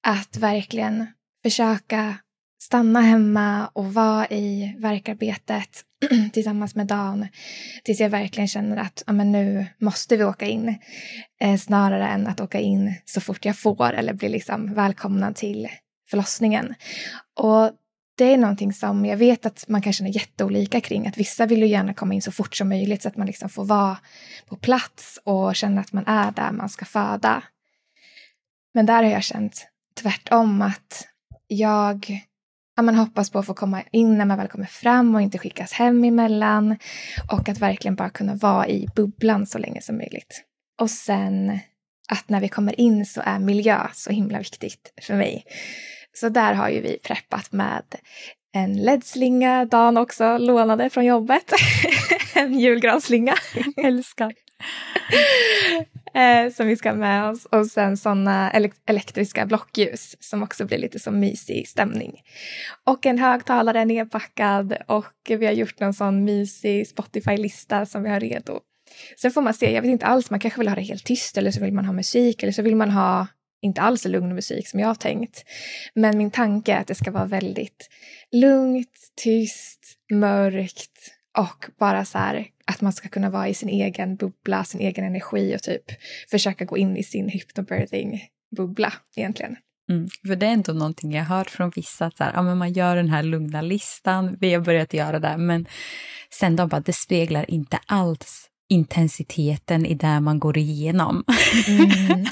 Att 0.02 0.36
verkligen 0.36 1.06
försöka 1.42 2.16
stanna 2.60 3.00
hemma 3.00 3.68
och 3.72 3.94
vara 3.94 4.26
i 4.26 4.74
verkarbetet 4.78 5.84
tillsammans 6.32 6.74
med 6.74 6.86
Dan 6.86 7.28
tills 7.84 8.00
jag 8.00 8.10
verkligen 8.10 8.48
känner 8.48 8.76
att 8.76 9.02
ja, 9.06 9.12
men 9.12 9.32
nu 9.32 9.66
måste 9.78 10.16
vi 10.16 10.24
åka 10.24 10.46
in. 10.46 10.78
Eh, 11.40 11.56
snarare 11.56 12.08
än 12.08 12.26
att 12.26 12.40
åka 12.40 12.60
in 12.60 12.94
så 13.04 13.20
fort 13.20 13.44
jag 13.44 13.58
får 13.58 13.92
eller 13.92 14.12
bli 14.12 14.28
liksom 14.28 14.74
välkomnad 14.74 15.36
till 15.36 15.68
förlossningen. 16.10 16.74
Och 17.34 17.70
det 18.18 18.32
är 18.32 18.38
någonting 18.38 18.72
som 18.72 19.06
jag 19.06 19.16
vet 19.16 19.46
att 19.46 19.68
man 19.68 19.82
kan 19.82 19.92
känna 19.92 20.10
jätteolika 20.10 20.80
kring. 20.80 21.06
Att 21.06 21.18
vissa 21.18 21.46
vill 21.46 21.62
ju 21.62 21.66
gärna 21.66 21.94
komma 21.94 22.14
in 22.14 22.22
så 22.22 22.32
fort 22.32 22.56
som 22.56 22.68
möjligt 22.68 23.02
så 23.02 23.08
att 23.08 23.16
man 23.16 23.26
liksom 23.26 23.48
får 23.48 23.64
vara 23.64 23.96
på 24.46 24.56
plats 24.56 25.18
och 25.24 25.56
känna 25.56 25.80
att 25.80 25.92
man 25.92 26.06
är 26.06 26.30
där 26.30 26.52
man 26.52 26.68
ska 26.68 26.84
föda. 26.84 27.42
Men 28.74 28.86
där 28.86 29.02
har 29.02 29.10
jag 29.10 29.22
känt 29.22 29.66
tvärtom 30.00 30.62
att 30.62 31.08
jag 31.46 32.20
ja, 32.78 32.82
man 32.82 32.94
hoppas 32.94 33.30
på 33.30 33.38
att 33.38 33.46
få 33.46 33.54
komma 33.54 33.82
in 33.92 34.18
när 34.18 34.24
man 34.24 34.38
väl 34.38 34.48
kommer 34.48 34.66
fram 34.66 35.14
och 35.14 35.22
inte 35.22 35.38
skickas 35.38 35.72
hem 35.72 36.04
emellan. 36.04 36.76
Och 37.32 37.48
att 37.48 37.58
verkligen 37.58 37.94
bara 37.94 38.10
kunna 38.10 38.34
vara 38.34 38.68
i 38.68 38.86
bubblan 38.96 39.46
så 39.46 39.58
länge 39.58 39.82
som 39.82 39.96
möjligt. 39.96 40.44
Och 40.80 40.90
sen 40.90 41.58
att 42.08 42.28
när 42.28 42.40
vi 42.40 42.48
kommer 42.48 42.80
in 42.80 43.06
så 43.06 43.22
är 43.24 43.38
miljö 43.38 43.86
så 43.94 44.10
himla 44.10 44.38
viktigt 44.38 44.92
för 45.02 45.14
mig. 45.14 45.44
Så 46.12 46.28
där 46.28 46.54
har 46.54 46.68
ju 46.68 46.80
vi 46.80 46.98
preppat 47.02 47.52
med 47.52 47.84
en 48.54 48.76
LED-slinga 48.76 49.64
Dan 49.64 49.96
också 49.96 50.38
lånade 50.38 50.90
från 50.90 51.04
jobbet. 51.04 51.52
en 52.34 52.58
julgransslinga. 52.58 53.34
Älskar 53.76 54.32
eh, 56.14 56.52
som 56.52 56.66
vi 56.66 56.76
ska 56.76 56.88
ha 56.88 56.96
med 56.96 57.30
oss. 57.30 57.44
Och 57.44 57.66
sen 57.66 57.96
sådana 57.96 58.52
elektriska 58.86 59.46
blockljus 59.46 60.16
som 60.20 60.42
också 60.42 60.64
blir 60.64 60.78
lite 60.78 60.98
som 60.98 61.20
mysig 61.20 61.68
stämning. 61.68 62.22
Och 62.84 63.06
en 63.06 63.18
högtalare 63.18 63.84
nedpackad 63.84 64.76
och 64.86 65.14
vi 65.28 65.46
har 65.46 65.52
gjort 65.52 65.80
en 65.80 65.94
sån 65.94 66.24
mysig 66.24 66.88
Spotify-lista 66.88 67.86
som 67.86 68.02
vi 68.02 68.08
har 68.08 68.20
redo. 68.20 68.60
Sen 69.16 69.30
får 69.30 69.42
man 69.42 69.54
se, 69.54 69.74
jag 69.74 69.82
vet 69.82 69.90
inte 69.90 70.06
alls, 70.06 70.30
man 70.30 70.40
kanske 70.40 70.60
vill 70.60 70.68
ha 70.68 70.74
det 70.74 70.82
helt 70.82 71.04
tyst 71.04 71.38
eller 71.38 71.50
så 71.50 71.60
vill 71.60 71.72
man 71.72 71.84
ha 71.84 71.92
musik 71.92 72.42
eller 72.42 72.52
så 72.52 72.62
vill 72.62 72.76
man 72.76 72.90
ha 72.90 73.26
inte 73.62 73.80
alls 73.80 74.04
lugn 74.04 74.34
musik 74.34 74.68
som 74.68 74.80
jag 74.80 74.88
har 74.88 74.94
tänkt. 74.94 75.44
Men 75.94 76.18
min 76.18 76.30
tanke 76.30 76.72
är 76.72 76.80
att 76.80 76.86
det 76.86 76.94
ska 76.94 77.10
vara 77.10 77.24
väldigt 77.24 77.88
lugnt, 78.32 79.12
tyst, 79.16 79.80
mörkt 80.12 81.17
och 81.38 81.66
bara 81.78 82.04
så 82.04 82.18
här 82.18 82.46
att 82.66 82.80
man 82.80 82.92
ska 82.92 83.08
kunna 83.08 83.30
vara 83.30 83.48
i 83.48 83.54
sin 83.54 83.68
egen 83.68 84.16
bubbla, 84.16 84.64
sin 84.64 84.80
egen 84.80 85.04
energi 85.04 85.56
och 85.56 85.62
typ 85.62 85.84
försöka 86.30 86.64
gå 86.64 86.76
in 86.76 86.96
i 86.96 87.02
sin 87.02 87.28
hypnobirthing-bubbla 87.28 88.92
egentligen. 89.16 89.56
Mm, 89.90 90.08
för 90.26 90.36
det 90.36 90.46
är 90.46 90.50
ändå 90.50 90.72
någonting 90.72 91.12
jag 91.12 91.24
har 91.24 91.36
hört 91.36 91.50
från 91.50 91.70
vissa, 91.70 92.06
att 92.06 92.16
så 92.16 92.24
här, 92.24 92.32
ja, 92.34 92.42
men 92.42 92.58
man 92.58 92.72
gör 92.72 92.96
den 92.96 93.08
här 93.08 93.22
lugna 93.22 93.62
listan, 93.62 94.36
vi 94.40 94.54
har 94.54 94.60
börjat 94.60 94.94
göra 94.94 95.18
det, 95.18 95.36
men 95.36 95.66
sen 96.30 96.56
de 96.56 96.68
bara, 96.68 96.80
det 96.80 96.92
speglar 96.92 97.50
inte 97.50 97.78
alls 97.86 98.48
intensiteten 98.68 99.86
i 99.86 99.94
det 99.94 100.20
man 100.20 100.38
går 100.38 100.58
igenom. 100.58 101.24
Mm. 101.68 101.88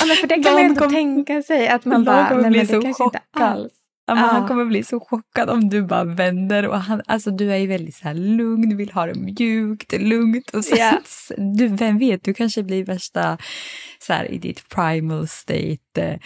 ja, 0.00 0.06
men 0.06 0.16
för 0.16 0.26
det 0.26 0.42
kan 0.42 0.54
man 0.54 0.62
ändå 0.64 0.80
kom, 0.80 0.90
tänka 0.92 1.42
sig, 1.42 1.68
att 1.68 1.84
man 1.84 2.04
bara, 2.04 2.36
nej 2.36 2.42
men 2.42 2.52
det 2.52 2.66
kanske 2.66 2.92
chockad. 2.92 3.22
inte 3.34 3.44
alls. 3.44 3.72
Ja, 4.06 4.14
men 4.14 4.24
Han 4.24 4.48
kommer 4.48 4.64
bli 4.64 4.84
så 4.84 5.00
chockad 5.00 5.50
om 5.50 5.68
du 5.68 5.82
bara 5.82 6.04
vänder. 6.04 6.68
Och 6.68 6.80
han, 6.80 7.02
alltså, 7.06 7.30
du 7.30 7.52
är 7.52 7.56
ju 7.56 7.66
väldigt 7.66 7.94
så 7.94 8.04
här 8.04 8.14
lugn, 8.14 8.76
vill 8.76 8.92
ha 8.92 9.06
det 9.06 9.14
mjukt, 9.14 9.92
lugnt. 9.92 10.50
Och 10.50 10.64
sen, 10.64 10.78
yeah. 10.78 10.98
du, 11.56 11.68
vem 11.68 11.98
vet, 11.98 12.24
du 12.24 12.34
kanske 12.34 12.62
blir 12.62 12.84
värsta 12.84 13.38
så 13.98 14.12
här, 14.12 14.30
i 14.32 14.38
ditt 14.38 14.68
primal 14.68 15.28
state 15.28 15.78
eh, 15.96 16.18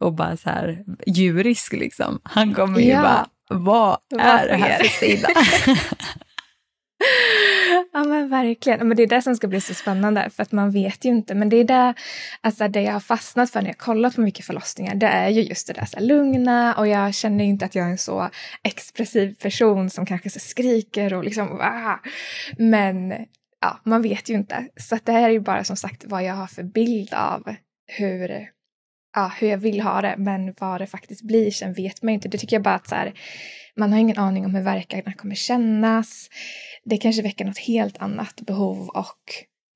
och 0.00 0.14
bara 0.14 0.36
så 0.36 0.50
här 0.50 0.84
djurisk. 1.06 1.72
Liksom. 1.72 2.20
Han 2.22 2.54
kommer 2.54 2.80
ju 2.80 2.94
bara, 2.94 3.26
vad 3.48 3.98
är 4.18 4.48
det 4.48 4.56
här 4.56 4.78
för 4.78 5.06
sida? 5.06 5.28
ja 7.92 8.04
men 8.04 8.28
verkligen. 8.28 8.88
Men 8.88 8.96
det 8.96 9.02
är 9.02 9.06
det 9.06 9.22
som 9.22 9.36
ska 9.36 9.46
bli 9.46 9.60
så 9.60 9.74
spännande 9.74 10.30
för 10.30 10.42
att 10.42 10.52
man 10.52 10.70
vet 10.70 11.04
ju 11.04 11.08
inte. 11.08 11.34
Men 11.34 11.48
det 11.48 11.56
är 11.56 11.64
det, 11.64 11.94
alltså 12.40 12.68
det 12.68 12.82
jag 12.82 12.92
har 12.92 13.00
fastnat 13.00 13.50
för 13.50 13.62
när 13.62 13.68
jag 13.68 13.78
kollat 13.78 14.14
på 14.14 14.20
mycket 14.20 14.44
förlossningar. 14.44 14.94
Det 14.94 15.06
är 15.06 15.28
ju 15.28 15.42
just 15.42 15.66
det 15.66 15.72
där 15.72 15.84
så 15.84 15.96
här, 15.96 16.04
lugna 16.04 16.74
och 16.74 16.88
jag 16.88 17.14
känner 17.14 17.44
ju 17.44 17.50
inte 17.50 17.64
att 17.64 17.74
jag 17.74 17.86
är 17.86 17.90
en 17.90 17.98
så 17.98 18.30
expressiv 18.62 19.34
person 19.34 19.90
som 19.90 20.06
kanske 20.06 20.30
så 20.30 20.38
skriker 20.38 21.14
och 21.14 21.24
liksom 21.24 21.60
ah. 21.60 21.98
Men 22.58 23.12
ja, 23.60 23.80
man 23.84 24.02
vet 24.02 24.28
ju 24.28 24.34
inte. 24.34 24.66
Så 24.76 24.98
det 25.04 25.12
här 25.12 25.28
är 25.28 25.32
ju 25.32 25.40
bara 25.40 25.64
som 25.64 25.76
sagt 25.76 26.04
vad 26.06 26.24
jag 26.24 26.34
har 26.34 26.46
för 26.46 26.62
bild 26.62 27.14
av 27.14 27.54
hur 27.86 28.48
ja, 29.14 29.32
hur 29.40 29.48
jag 29.48 29.58
vill 29.58 29.80
ha 29.80 30.00
det, 30.00 30.14
men 30.18 30.54
vad 30.58 30.80
det 30.80 30.86
faktiskt 30.86 31.22
blir 31.22 31.50
sen 31.50 31.72
vet 31.72 32.02
man 32.02 32.14
inte. 32.14 32.28
Det 32.28 32.38
tycker 32.38 32.56
jag 32.56 32.62
bara 32.62 32.74
att 32.74 32.88
så 32.88 32.94
här, 32.94 33.14
man 33.78 33.92
har 33.92 33.98
ingen 33.98 34.18
aning 34.18 34.44
om 34.44 34.54
hur 34.54 34.62
verkarna 34.62 35.12
kommer 35.12 35.34
kännas. 35.34 36.28
Det 36.84 36.96
kanske 36.96 37.22
väcker 37.22 37.44
något 37.44 37.58
helt 37.58 37.98
annat 37.98 38.40
behov 38.40 38.88
och 38.88 39.22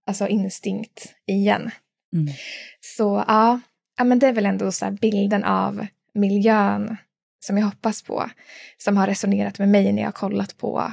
alltså 0.06 0.28
instinkt 0.28 1.14
igen. 1.26 1.70
Mm. 2.16 2.34
Så 2.80 3.24
ja, 3.28 3.60
ja, 3.98 4.04
men 4.04 4.18
det 4.18 4.26
är 4.26 4.32
väl 4.32 4.46
ändå 4.46 4.72
så 4.72 4.90
bilden 4.90 5.44
av 5.44 5.86
miljön 6.14 6.96
som 7.40 7.58
jag 7.58 7.64
hoppas 7.64 8.02
på, 8.02 8.30
som 8.78 8.96
har 8.96 9.06
resonerat 9.06 9.58
med 9.58 9.68
mig 9.68 9.92
när 9.92 10.02
jag 10.02 10.08
har 10.08 10.12
kollat 10.12 10.56
på 10.56 10.92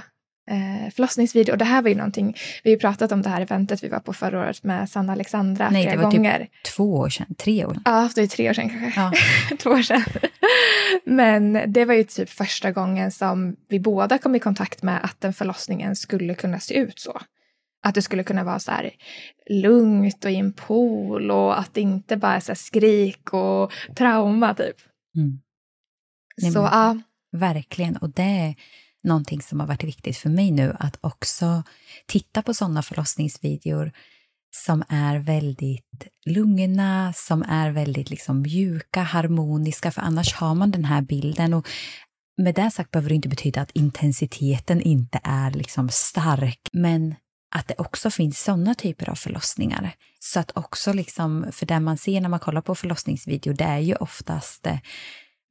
eh, 0.49 0.89
förlossningsvideo. 0.95 1.51
Och 1.51 1.57
det 1.57 1.65
här 1.65 1.81
var 1.81 1.89
ju 1.89 1.95
någonting, 1.95 2.35
vi 2.63 2.69
har 2.69 2.75
ju 2.75 2.79
pratat 2.79 3.11
om 3.11 3.21
det 3.21 3.29
här 3.29 3.41
eventet 3.41 3.83
vi 3.83 3.87
var 3.89 3.99
på 3.99 4.13
förra 4.13 4.39
året 4.39 4.63
med 4.63 4.89
Sanna 4.89 5.13
Alexandra 5.13 5.69
Nej, 5.69 5.83
flera 5.83 5.95
det 5.97 6.03
var 6.03 6.11
gånger. 6.11 6.39
typ 6.39 6.49
två 6.75 6.93
år 6.97 7.09
sedan, 7.09 7.35
tre 7.37 7.65
år. 7.65 7.77
Ja, 7.85 8.09
det 8.15 8.21
är 8.21 8.27
tre 8.27 8.49
år 8.49 8.53
sedan 8.53 8.69
kanske. 8.69 8.99
Ja. 9.01 9.11
Två 9.57 9.69
år 9.69 9.81
sedan. 9.81 10.03
Men 11.05 11.63
det 11.73 11.85
var 11.85 11.93
ju 11.93 12.03
typ 12.03 12.29
första 12.29 12.71
gången 12.71 13.11
som 13.11 13.55
vi 13.69 13.79
båda 13.79 14.17
kom 14.17 14.35
i 14.35 14.39
kontakt 14.39 14.83
med 14.83 14.99
att 15.03 15.21
den 15.21 15.33
förlossningen 15.33 15.95
skulle 15.95 16.33
kunna 16.35 16.59
se 16.59 16.73
ut 16.73 16.99
så. 16.99 17.21
Att 17.83 17.95
det 17.95 18.01
skulle 18.01 18.23
kunna 18.23 18.43
vara 18.43 18.59
så 18.59 18.71
här 18.71 18.91
lugnt 19.49 20.25
och 20.25 20.31
i 20.31 20.35
en 20.35 20.53
pool 20.53 21.31
och 21.31 21.59
att 21.59 21.73
det 21.73 21.81
inte 21.81 22.17
bara 22.17 22.35
är 22.35 22.39
så 22.39 22.55
skrik 22.55 23.33
och 23.33 23.71
trauma 23.95 24.53
typ. 24.53 24.75
Mm. 25.17 25.39
Nej, 26.41 26.51
så 26.51 26.61
men- 26.61 26.71
ja, 26.71 26.97
Verkligen, 27.31 27.97
och 27.97 28.09
det 28.09 28.55
någonting 29.03 29.41
som 29.41 29.59
har 29.59 29.67
varit 29.67 29.83
viktigt 29.83 30.17
för 30.17 30.29
mig 30.29 30.51
nu, 30.51 30.75
att 30.79 30.97
också 31.01 31.63
titta 32.07 32.41
på 32.41 32.53
sådana 32.53 32.81
förlossningsvideor 32.81 33.91
som 34.55 34.83
är 34.89 35.19
väldigt 35.19 36.07
lugna, 36.25 37.13
som 37.15 37.43
är 37.43 37.71
väldigt 37.71 38.09
liksom 38.09 38.41
mjuka, 38.41 39.01
harmoniska, 39.01 39.91
för 39.91 40.01
annars 40.01 40.33
har 40.33 40.55
man 40.55 40.71
den 40.71 40.85
här 40.85 41.01
bilden. 41.01 41.53
Och 41.53 41.67
med 42.37 42.55
det 42.55 42.71
sagt 42.71 42.91
behöver 42.91 43.09
det 43.09 43.15
inte 43.15 43.29
betyda 43.29 43.61
att 43.61 43.71
intensiteten 43.71 44.81
inte 44.81 45.19
är 45.23 45.51
liksom 45.51 45.89
stark, 45.89 46.69
men 46.73 47.15
att 47.55 47.67
det 47.67 47.75
också 47.77 48.11
finns 48.11 48.43
sådana 48.43 48.75
typer 48.75 49.09
av 49.09 49.15
förlossningar. 49.15 49.91
Så 50.19 50.39
att 50.39 50.57
också 50.57 50.93
liksom, 50.93 51.45
för 51.51 51.65
det 51.65 51.79
man 51.79 51.97
ser 51.97 52.21
när 52.21 52.29
man 52.29 52.39
kollar 52.39 52.61
på 52.61 52.75
förlossningsvideo, 52.75 53.53
det 53.53 53.63
är 53.63 53.79
ju 53.79 53.95
oftast 53.95 54.67
eh, 54.67 54.77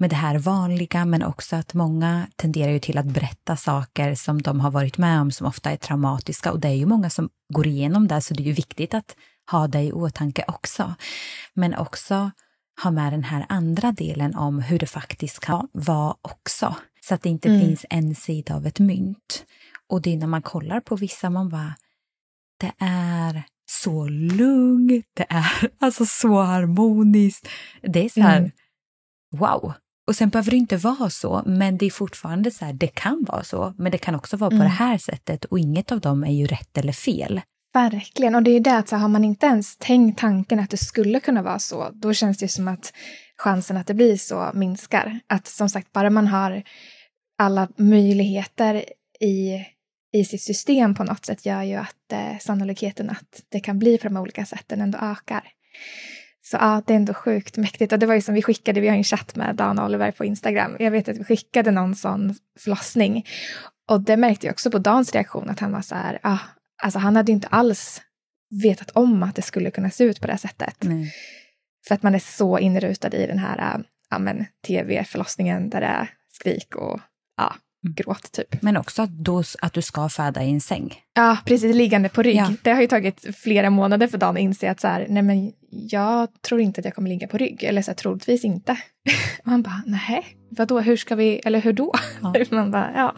med 0.00 0.10
det 0.10 0.16
här 0.16 0.38
vanliga, 0.38 1.04
men 1.04 1.22
också 1.22 1.56
att 1.56 1.74
många 1.74 2.26
tenderar 2.36 2.72
ju 2.72 2.78
till 2.78 2.98
att 2.98 3.06
berätta 3.06 3.56
saker 3.56 4.14
som 4.14 4.42
de 4.42 4.60
har 4.60 4.70
varit 4.70 4.98
med 4.98 5.20
om 5.20 5.30
som 5.30 5.46
ofta 5.46 5.70
är 5.70 5.76
traumatiska 5.76 6.52
och 6.52 6.60
det 6.60 6.68
är 6.68 6.72
ju 6.74 6.86
många 6.86 7.10
som 7.10 7.28
går 7.54 7.66
igenom 7.66 8.08
det, 8.08 8.20
så 8.20 8.34
det 8.34 8.42
är 8.42 8.46
ju 8.46 8.52
viktigt 8.52 8.94
att 8.94 9.16
ha 9.50 9.66
det 9.68 9.82
i 9.82 9.92
åtanke 9.92 10.44
också. 10.48 10.94
Men 11.54 11.74
också 11.74 12.30
ha 12.82 12.90
med 12.90 13.12
den 13.12 13.24
här 13.24 13.46
andra 13.48 13.92
delen 13.92 14.34
om 14.34 14.60
hur 14.62 14.78
det 14.78 14.86
faktiskt 14.86 15.40
kan 15.40 15.68
vara 15.72 16.14
också, 16.22 16.74
så 17.00 17.14
att 17.14 17.22
det 17.22 17.28
inte 17.28 17.48
Mm. 17.48 17.60
finns 17.60 17.86
en 17.90 18.14
sida 18.14 18.54
av 18.56 18.66
ett 18.66 18.78
mynt. 18.78 19.44
Och 19.88 20.02
det 20.02 20.12
är 20.12 20.16
när 20.16 20.26
man 20.26 20.42
kollar 20.42 20.80
på 20.80 20.96
vissa, 20.96 21.30
man 21.30 21.48
bara, 21.48 21.74
det 22.60 22.72
är 22.78 23.42
så 23.70 24.08
lugnt, 24.08 25.06
det 25.14 25.26
är 25.28 25.70
alltså 25.78 26.06
så 26.06 26.42
harmoniskt. 26.42 27.48
Det 27.82 28.04
är 28.04 28.08
så 28.08 28.20
här, 28.20 28.38
Mm. 28.38 28.50
wow. 29.36 29.72
Och 30.08 30.16
sen 30.16 30.28
behöver 30.28 30.50
det 30.50 30.56
inte 30.56 30.76
vara 30.76 31.10
så, 31.10 31.42
men 31.46 31.78
det 31.78 31.86
är 31.86 31.90
fortfarande 31.90 32.50
så 32.50 32.64
här, 32.64 32.72
det 32.72 32.86
kan 32.86 33.24
vara 33.28 33.44
så, 33.44 33.74
men 33.78 33.92
det 33.92 33.98
kan 33.98 34.14
också 34.14 34.36
vara 34.36 34.50
på 34.50 34.54
Mm. 34.56 34.66
det 34.66 34.72
här 34.74 34.98
sättet 34.98 35.44
och 35.44 35.58
inget 35.58 35.92
av 35.92 36.00
dem 36.00 36.24
är 36.24 36.32
ju 36.32 36.46
rätt 36.46 36.78
eller 36.78 36.92
fel. 36.92 37.40
verkligen. 37.74 38.34
Och 38.34 38.42
det 38.42 38.50
är 38.50 38.52
ju 38.52 38.60
det 38.60 38.76
att 38.78 38.88
så 38.88 38.96
har 38.96 39.08
man 39.08 39.24
inte 39.24 39.46
ens 39.46 39.76
tänkt 39.76 40.20
tanken 40.20 40.60
att 40.60 40.70
det 40.70 40.76
skulle 40.76 41.20
kunna 41.20 41.42
vara 41.42 41.58
så, 41.58 41.90
då 41.94 42.12
känns 42.12 42.38
det 42.38 42.44
ju 42.44 42.48
som 42.48 42.68
att 42.68 42.92
chansen 43.36 43.76
att 43.76 43.86
det 43.86 43.94
blir 43.94 44.16
så 44.16 44.50
minskar. 44.54 45.20
Att 45.26 45.46
som 45.46 45.68
sagt, 45.68 45.92
bara 45.92 46.10
man 46.10 46.26
har 46.26 46.62
alla 47.38 47.68
möjligheter 47.76 48.84
i, 49.20 49.64
i 50.12 50.24
sitt 50.24 50.42
system 50.42 50.94
på 50.94 51.04
något 51.04 51.26
sätt 51.26 51.46
gör 51.46 51.62
ju 51.62 51.74
att 51.74 52.12
eh, 52.12 52.38
sannolikheten 52.40 53.10
att 53.10 53.42
det 53.48 53.60
kan 53.60 53.78
bli 53.78 53.98
på 53.98 54.08
de 54.08 54.16
olika 54.16 54.44
sätten 54.44 54.80
ändå 54.80 54.98
ökar. 54.98 55.42
Så 56.50 56.56
ja, 56.56 56.82
det 56.86 56.92
är 56.92 56.96
ändå 56.96 57.14
sjukt 57.14 57.56
mäktigt. 57.56 57.92
Och 57.92 57.98
det 57.98 58.06
var 58.06 58.14
ju 58.14 58.20
som 58.20 58.34
vi 58.34 58.42
skickade, 58.42 58.80
vi 58.80 58.88
har 58.88 58.96
en 58.96 59.04
chatt 59.04 59.36
med 59.36 59.56
Dan 59.56 59.78
Oliver 59.78 60.12
på 60.12 60.24
Instagram. 60.24 60.76
Jag 60.78 60.90
vet 60.90 61.08
att 61.08 61.16
vi 61.16 61.24
skickade 61.24 61.70
någon 61.70 61.94
sån 61.94 62.34
förlossning. 62.58 63.26
Och 63.88 64.00
det 64.00 64.16
märkte 64.16 64.46
jag 64.46 64.52
också 64.52 64.70
på 64.70 64.78
Dans 64.78 65.12
reaktion 65.12 65.50
att 65.50 65.60
han 65.60 65.72
var 65.72 65.82
så 65.82 65.94
här, 65.94 66.18
ah, 66.22 66.38
alltså 66.82 66.98
han 66.98 67.16
hade 67.16 67.32
ju 67.32 67.34
inte 67.34 67.48
alls 67.48 68.02
vetat 68.62 68.90
om 68.90 69.22
att 69.22 69.34
det 69.34 69.42
skulle 69.42 69.70
kunna 69.70 69.90
se 69.90 70.04
ut 70.04 70.20
på 70.20 70.26
det 70.26 70.32
här 70.32 70.38
sättet. 70.38 70.76
Nej. 70.80 71.12
För 71.88 71.94
att 71.94 72.02
man 72.02 72.14
är 72.14 72.18
så 72.18 72.58
inrutad 72.58 73.14
i 73.14 73.26
den 73.26 73.38
här 73.38 73.74
äh, 73.74 73.80
ja, 74.10 74.18
men, 74.18 74.46
tv-förlossningen 74.66 75.70
där 75.70 75.80
det 75.80 75.86
är 75.86 76.10
skrik 76.32 76.76
och 76.76 77.00
ja. 77.36 77.54
Gråt 77.82 78.32
typ. 78.32 78.62
Men 78.62 78.76
också 78.76 79.02
att, 79.02 79.10
då, 79.10 79.42
att 79.62 79.72
du 79.72 79.82
ska 79.82 80.08
föda 80.08 80.44
i 80.44 80.50
en 80.50 80.60
säng. 80.60 80.94
Ja, 81.14 81.38
precis, 81.44 81.76
liggande 81.76 82.08
på 82.08 82.22
rygg. 82.22 82.36
Ja. 82.36 82.52
Det 82.62 82.70
har 82.70 82.80
ju 82.80 82.86
tagit 82.86 83.36
flera 83.36 83.70
månader 83.70 84.06
för 84.06 84.18
Dan 84.18 84.36
att 84.36 84.40
inse 84.40 84.70
att 84.70 84.80
så 84.80 84.88
här, 84.88 85.06
nej 85.08 85.22
men 85.22 85.52
jag 85.70 86.42
tror 86.42 86.60
inte 86.60 86.80
att 86.80 86.84
jag 86.84 86.94
kommer 86.94 87.08
ligga 87.08 87.28
på 87.28 87.38
rygg, 87.38 87.64
eller 87.64 87.82
så 87.82 87.90
här, 87.90 87.96
troligtvis 87.96 88.44
inte. 88.44 88.72
Och 89.44 89.50
han 89.50 89.62
bara, 89.62 89.82
nej, 89.86 90.26
vadå, 90.48 90.80
hur 90.80 90.96
ska 90.96 91.14
vi, 91.14 91.40
eller 91.44 91.60
hur 91.60 91.72
då? 91.72 91.92
Ja. 92.22 92.34
Man 92.50 92.70
bara, 92.70 92.90
ja. 92.94 93.14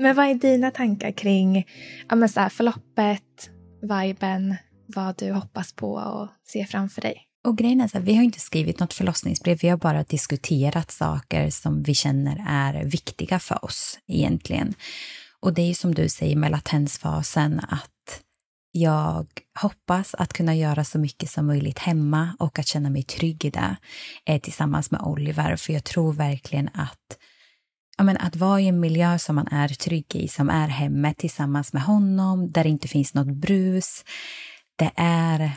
Men 0.00 0.16
vad 0.16 0.26
är 0.26 0.34
dina 0.34 0.70
tankar 0.70 1.10
kring 1.10 1.66
ja, 2.08 2.16
men 2.16 2.28
så 2.28 2.40
här, 2.40 2.48
förloppet, 2.48 3.50
viben, 3.82 4.56
vad 4.86 5.18
du 5.18 5.32
hoppas 5.32 5.72
på 5.72 5.92
och 5.92 6.28
ser 6.48 6.64
framför 6.64 7.00
dig? 7.00 7.27
Och 7.48 7.58
grejen 7.58 7.80
är 7.80 7.88
så 7.88 7.98
här, 7.98 8.04
vi 8.04 8.14
har 8.14 8.22
inte 8.22 8.40
skrivit 8.40 8.80
något 8.80 8.94
förlossningsbrev, 8.94 9.58
vi 9.62 9.68
har 9.68 9.76
bara 9.76 10.02
diskuterat 10.02 10.90
saker 10.90 11.50
som 11.50 11.82
vi 11.82 11.94
känner 11.94 12.44
är 12.48 12.84
viktiga 12.84 13.38
för 13.38 13.64
oss 13.64 13.98
egentligen. 14.06 14.74
Och 15.40 15.54
det 15.54 15.62
är 15.62 15.66
ju 15.66 15.74
som 15.74 15.94
du 15.94 16.08
säger 16.08 16.36
med 16.36 16.50
latensfasen 16.50 17.60
att 17.68 18.22
jag 18.72 19.26
hoppas 19.60 20.14
att 20.14 20.32
kunna 20.32 20.54
göra 20.54 20.84
så 20.84 20.98
mycket 20.98 21.30
som 21.30 21.46
möjligt 21.46 21.78
hemma 21.78 22.36
och 22.38 22.58
att 22.58 22.66
känna 22.66 22.90
mig 22.90 23.02
trygg 23.02 23.44
i 23.44 23.50
det 23.50 23.76
eh, 24.26 24.40
tillsammans 24.40 24.90
med 24.90 25.00
Oliver, 25.00 25.56
för 25.56 25.72
jag 25.72 25.84
tror 25.84 26.12
verkligen 26.12 26.68
att 26.74 27.18
Ja, 27.98 28.04
men 28.04 28.16
att 28.16 28.36
vara 28.36 28.60
i 28.60 28.68
en 28.68 28.80
miljö 28.80 29.18
som 29.18 29.36
man 29.36 29.48
är 29.48 29.68
trygg 29.68 30.16
i, 30.16 30.28
som 30.28 30.50
är 30.50 30.68
hemmet 30.68 31.18
tillsammans 31.18 31.72
med 31.72 31.82
honom, 31.82 32.52
där 32.52 32.64
det 32.64 32.70
inte 32.70 32.88
finns 32.88 33.14
något 33.14 33.36
brus, 33.36 34.04
det 34.76 34.90
är 34.96 35.52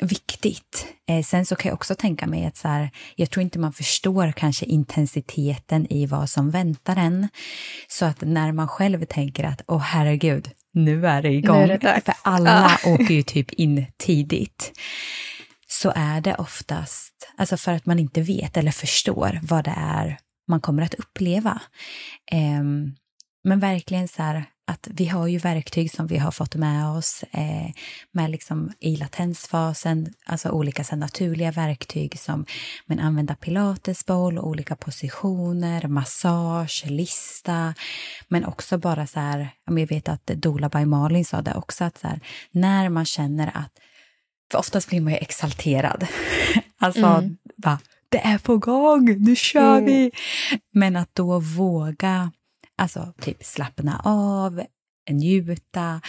viktigt. 0.00 0.86
Eh, 1.08 1.22
sen 1.22 1.46
så 1.46 1.56
kan 1.56 1.68
jag 1.68 1.74
också 1.74 1.94
tänka 1.94 2.26
mig 2.26 2.46
att 2.46 2.56
så 2.56 2.68
här, 2.68 2.90
jag 3.16 3.30
tror 3.30 3.42
inte 3.42 3.58
man 3.58 3.72
förstår 3.72 4.32
kanske 4.32 4.66
intensiteten 4.66 5.92
i 5.92 6.06
vad 6.06 6.30
som 6.30 6.50
väntar 6.50 6.96
en. 6.96 7.28
Så 7.88 8.04
att 8.04 8.20
när 8.20 8.52
man 8.52 8.68
själv 8.68 9.04
tänker 9.04 9.44
att 9.44 9.62
åh 9.66 9.78
herregud, 9.78 10.50
nu 10.72 11.06
är 11.06 11.22
det 11.22 11.32
igång. 11.32 11.62
Är 11.62 11.78
det. 11.78 12.00
För 12.04 12.14
alla 12.22 12.78
åker 12.86 13.14
ju 13.14 13.22
typ 13.22 13.52
in 13.52 13.86
tidigt. 13.96 14.72
Så 15.66 15.92
är 15.96 16.20
det 16.20 16.34
oftast, 16.34 17.12
alltså 17.36 17.56
för 17.56 17.72
att 17.72 17.86
man 17.86 17.98
inte 17.98 18.20
vet 18.20 18.56
eller 18.56 18.72
förstår 18.72 19.40
vad 19.42 19.64
det 19.64 19.74
är 19.76 20.18
man 20.48 20.60
kommer 20.60 20.82
att 20.82 20.94
uppleva. 20.94 21.60
Ehm, 22.32 22.94
men 23.44 23.60
verkligen 23.60 24.08
så 24.08 24.22
här 24.22 24.44
att 24.66 24.88
vi 24.90 25.06
har 25.06 25.26
ju 25.26 25.38
verktyg 25.38 25.90
som 25.90 26.06
vi 26.06 26.18
har 26.18 26.30
fått 26.30 26.54
med 26.54 26.88
oss 26.88 27.24
eh, 27.32 27.70
med 28.12 28.30
liksom 28.30 28.72
i 28.80 28.96
latensfasen, 28.96 30.12
alltså 30.26 30.48
olika 30.50 30.84
så 30.84 30.96
naturliga 30.96 31.50
verktyg 31.52 32.18
som 32.18 32.46
men 32.86 33.00
använda 33.00 33.34
pilatesboll, 33.34 34.38
olika 34.38 34.76
positioner, 34.76 35.86
massage, 35.88 36.84
lista, 36.86 37.74
men 38.28 38.44
också 38.44 38.78
bara 38.78 39.06
så 39.06 39.20
här, 39.20 39.48
jag 39.66 39.86
vet 39.88 40.08
att 40.08 40.26
Dola 40.26 40.68
by 40.68 40.84
Malin 40.84 41.24
sa 41.24 41.42
det 41.42 41.54
också, 41.54 41.84
att 41.84 41.98
så 41.98 42.08
här, 42.08 42.20
när 42.50 42.88
man 42.88 43.04
känner 43.04 43.46
att, 43.54 43.72
för 44.50 44.58
oftast 44.58 44.88
blir 44.88 45.00
man 45.00 45.12
ju 45.12 45.18
exalterad, 45.18 46.06
alltså 46.78 47.04
Mm. 47.06 47.36
bara, 47.56 47.78
det 48.08 48.18
är 48.26 48.38
på 48.38 48.58
gång, 48.58 49.16
nu 49.24 49.36
kör 49.36 49.72
Mm. 49.78 49.84
vi! 49.84 50.10
Men 50.72 50.96
att 50.96 51.14
då 51.14 51.38
våga 51.40 52.32
Alltså 52.78 53.12
typ 53.20 53.44
slappna 53.44 54.00
av, 54.04 54.62
njuta, 55.10 56.00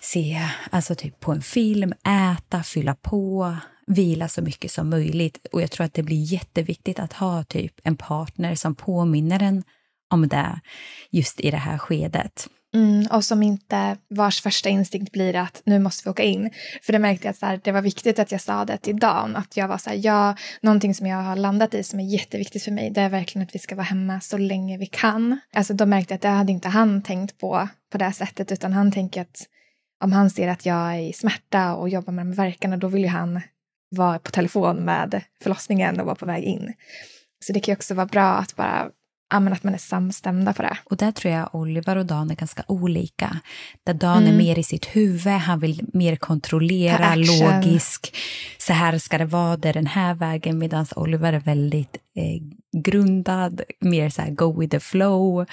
se 0.00 0.48
alltså 0.70 0.94
typ 0.94 1.20
på 1.20 1.32
en 1.32 1.42
film, 1.42 1.92
äta, 2.32 2.62
fylla 2.62 2.94
på, 2.94 3.56
vila 3.86 4.28
så 4.28 4.42
mycket 4.42 4.70
som 4.70 4.90
möjligt. 4.90 5.46
Och 5.52 5.62
jag 5.62 5.70
tror 5.70 5.86
att 5.86 5.94
det 5.94 6.02
blir 6.02 6.32
jätteviktigt 6.32 6.98
att 6.98 7.12
ha 7.12 7.44
typ 7.44 7.74
en 7.84 7.96
partner 7.96 8.54
som 8.54 8.74
påminner 8.74 9.42
en 9.42 9.62
om 10.10 10.28
det 10.28 10.60
just 11.10 11.40
i 11.40 11.50
det 11.50 11.56
här 11.56 11.78
skedet. 11.78 12.48
Mm, 12.74 13.06
och 13.06 13.24
som 13.24 13.42
inte 13.42 13.96
vars 14.08 14.42
första 14.42 14.68
instinkt 14.68 15.12
blir 15.12 15.36
att 15.36 15.62
nu 15.64 15.78
måste 15.78 16.04
vi 16.04 16.10
åka 16.10 16.22
in. 16.22 16.50
För 16.82 16.92
det 16.92 16.98
märkte 16.98 17.26
jag 17.26 17.30
att 17.30 17.38
så 17.38 17.46
här, 17.46 17.60
det 17.64 17.72
var 17.72 17.82
viktigt 17.82 18.18
att 18.18 18.32
jag 18.32 18.40
sa 18.40 18.64
det 18.64 18.76
till 18.76 18.98
Dan. 18.98 19.36
Att 19.36 19.56
jag 19.56 19.68
var 19.68 19.78
så 19.78 19.90
här, 19.90 20.00
ja, 20.02 20.36
någonting 20.60 20.94
som 20.94 21.06
jag 21.06 21.16
har 21.16 21.36
landat 21.36 21.74
i 21.74 21.82
som 21.82 22.00
är 22.00 22.04
jätteviktigt 22.04 22.62
för 22.62 22.70
mig 22.70 22.90
det 22.90 23.00
är 23.00 23.08
verkligen 23.08 23.46
att 23.46 23.54
vi 23.54 23.58
ska 23.58 23.74
vara 23.74 23.84
hemma 23.84 24.20
så 24.20 24.38
länge 24.38 24.78
vi 24.78 24.86
kan. 24.86 25.40
Alltså 25.54 25.74
då 25.74 25.86
märkte 25.86 26.12
jag 26.12 26.16
att 26.16 26.22
det 26.22 26.28
hade 26.28 26.52
inte 26.52 26.68
han 26.68 27.02
tänkt 27.02 27.38
på 27.38 27.68
på 27.92 27.98
det 27.98 28.12
sättet 28.12 28.52
utan 28.52 28.72
han 28.72 28.92
tänker 28.92 29.22
att 29.22 29.46
om 30.04 30.12
han 30.12 30.30
ser 30.30 30.48
att 30.48 30.66
jag 30.66 30.94
är 30.94 30.98
i 30.98 31.12
smärta 31.12 31.74
och 31.74 31.88
jobbar 31.88 32.12
med 32.12 32.26
de 32.26 32.32
verkarna 32.32 32.76
då 32.76 32.88
vill 32.88 33.02
ju 33.02 33.08
han 33.08 33.40
vara 33.90 34.18
på 34.18 34.30
telefon 34.30 34.76
med 34.76 35.22
förlossningen 35.42 36.00
och 36.00 36.06
vara 36.06 36.16
på 36.16 36.26
väg 36.26 36.44
in. 36.44 36.72
Så 37.44 37.52
det 37.52 37.60
kan 37.60 37.72
ju 37.72 37.76
också 37.76 37.94
vara 37.94 38.06
bra 38.06 38.34
att 38.34 38.56
bara 38.56 38.90
ja, 39.32 39.40
men 39.40 39.52
att 39.52 39.62
man 39.64 39.74
är 39.74 39.78
samstämda 39.78 40.52
på 40.52 40.62
det. 40.62 40.76
Och 40.84 40.96
där 40.96 41.12
tror 41.12 41.34
jag 41.34 41.54
Oliver 41.54 41.96
och 41.96 42.06
Dan 42.06 42.30
är 42.30 42.34
ganska 42.34 42.62
olika. 42.68 43.36
Där 43.86 43.94
Dan 43.94 44.22
Mm. 44.22 44.34
är 44.34 44.38
mer 44.38 44.58
i 44.58 44.62
sitt 44.62 44.86
huvud, 44.96 45.32
han 45.32 45.60
vill 45.60 45.80
mer 45.92 46.16
kontrollera, 46.16 47.14
logisk. 47.14 48.16
Så 48.58 48.72
här 48.72 48.98
ska 48.98 49.18
det 49.18 49.24
vara, 49.24 49.56
det 49.56 49.68
är 49.68 49.72
den 49.72 49.86
här 49.86 50.14
vägen. 50.14 50.58
Medan 50.58 50.86
Oliver 50.96 51.32
är 51.32 51.40
väldigt 51.40 51.96
eh, 52.16 52.42
grundad, 52.82 53.60
mer 53.80 54.08
så 54.10 54.22
här 54.22 54.30
go 54.30 54.60
with 54.60 54.70
the 54.70 54.80
flow. 54.80 55.46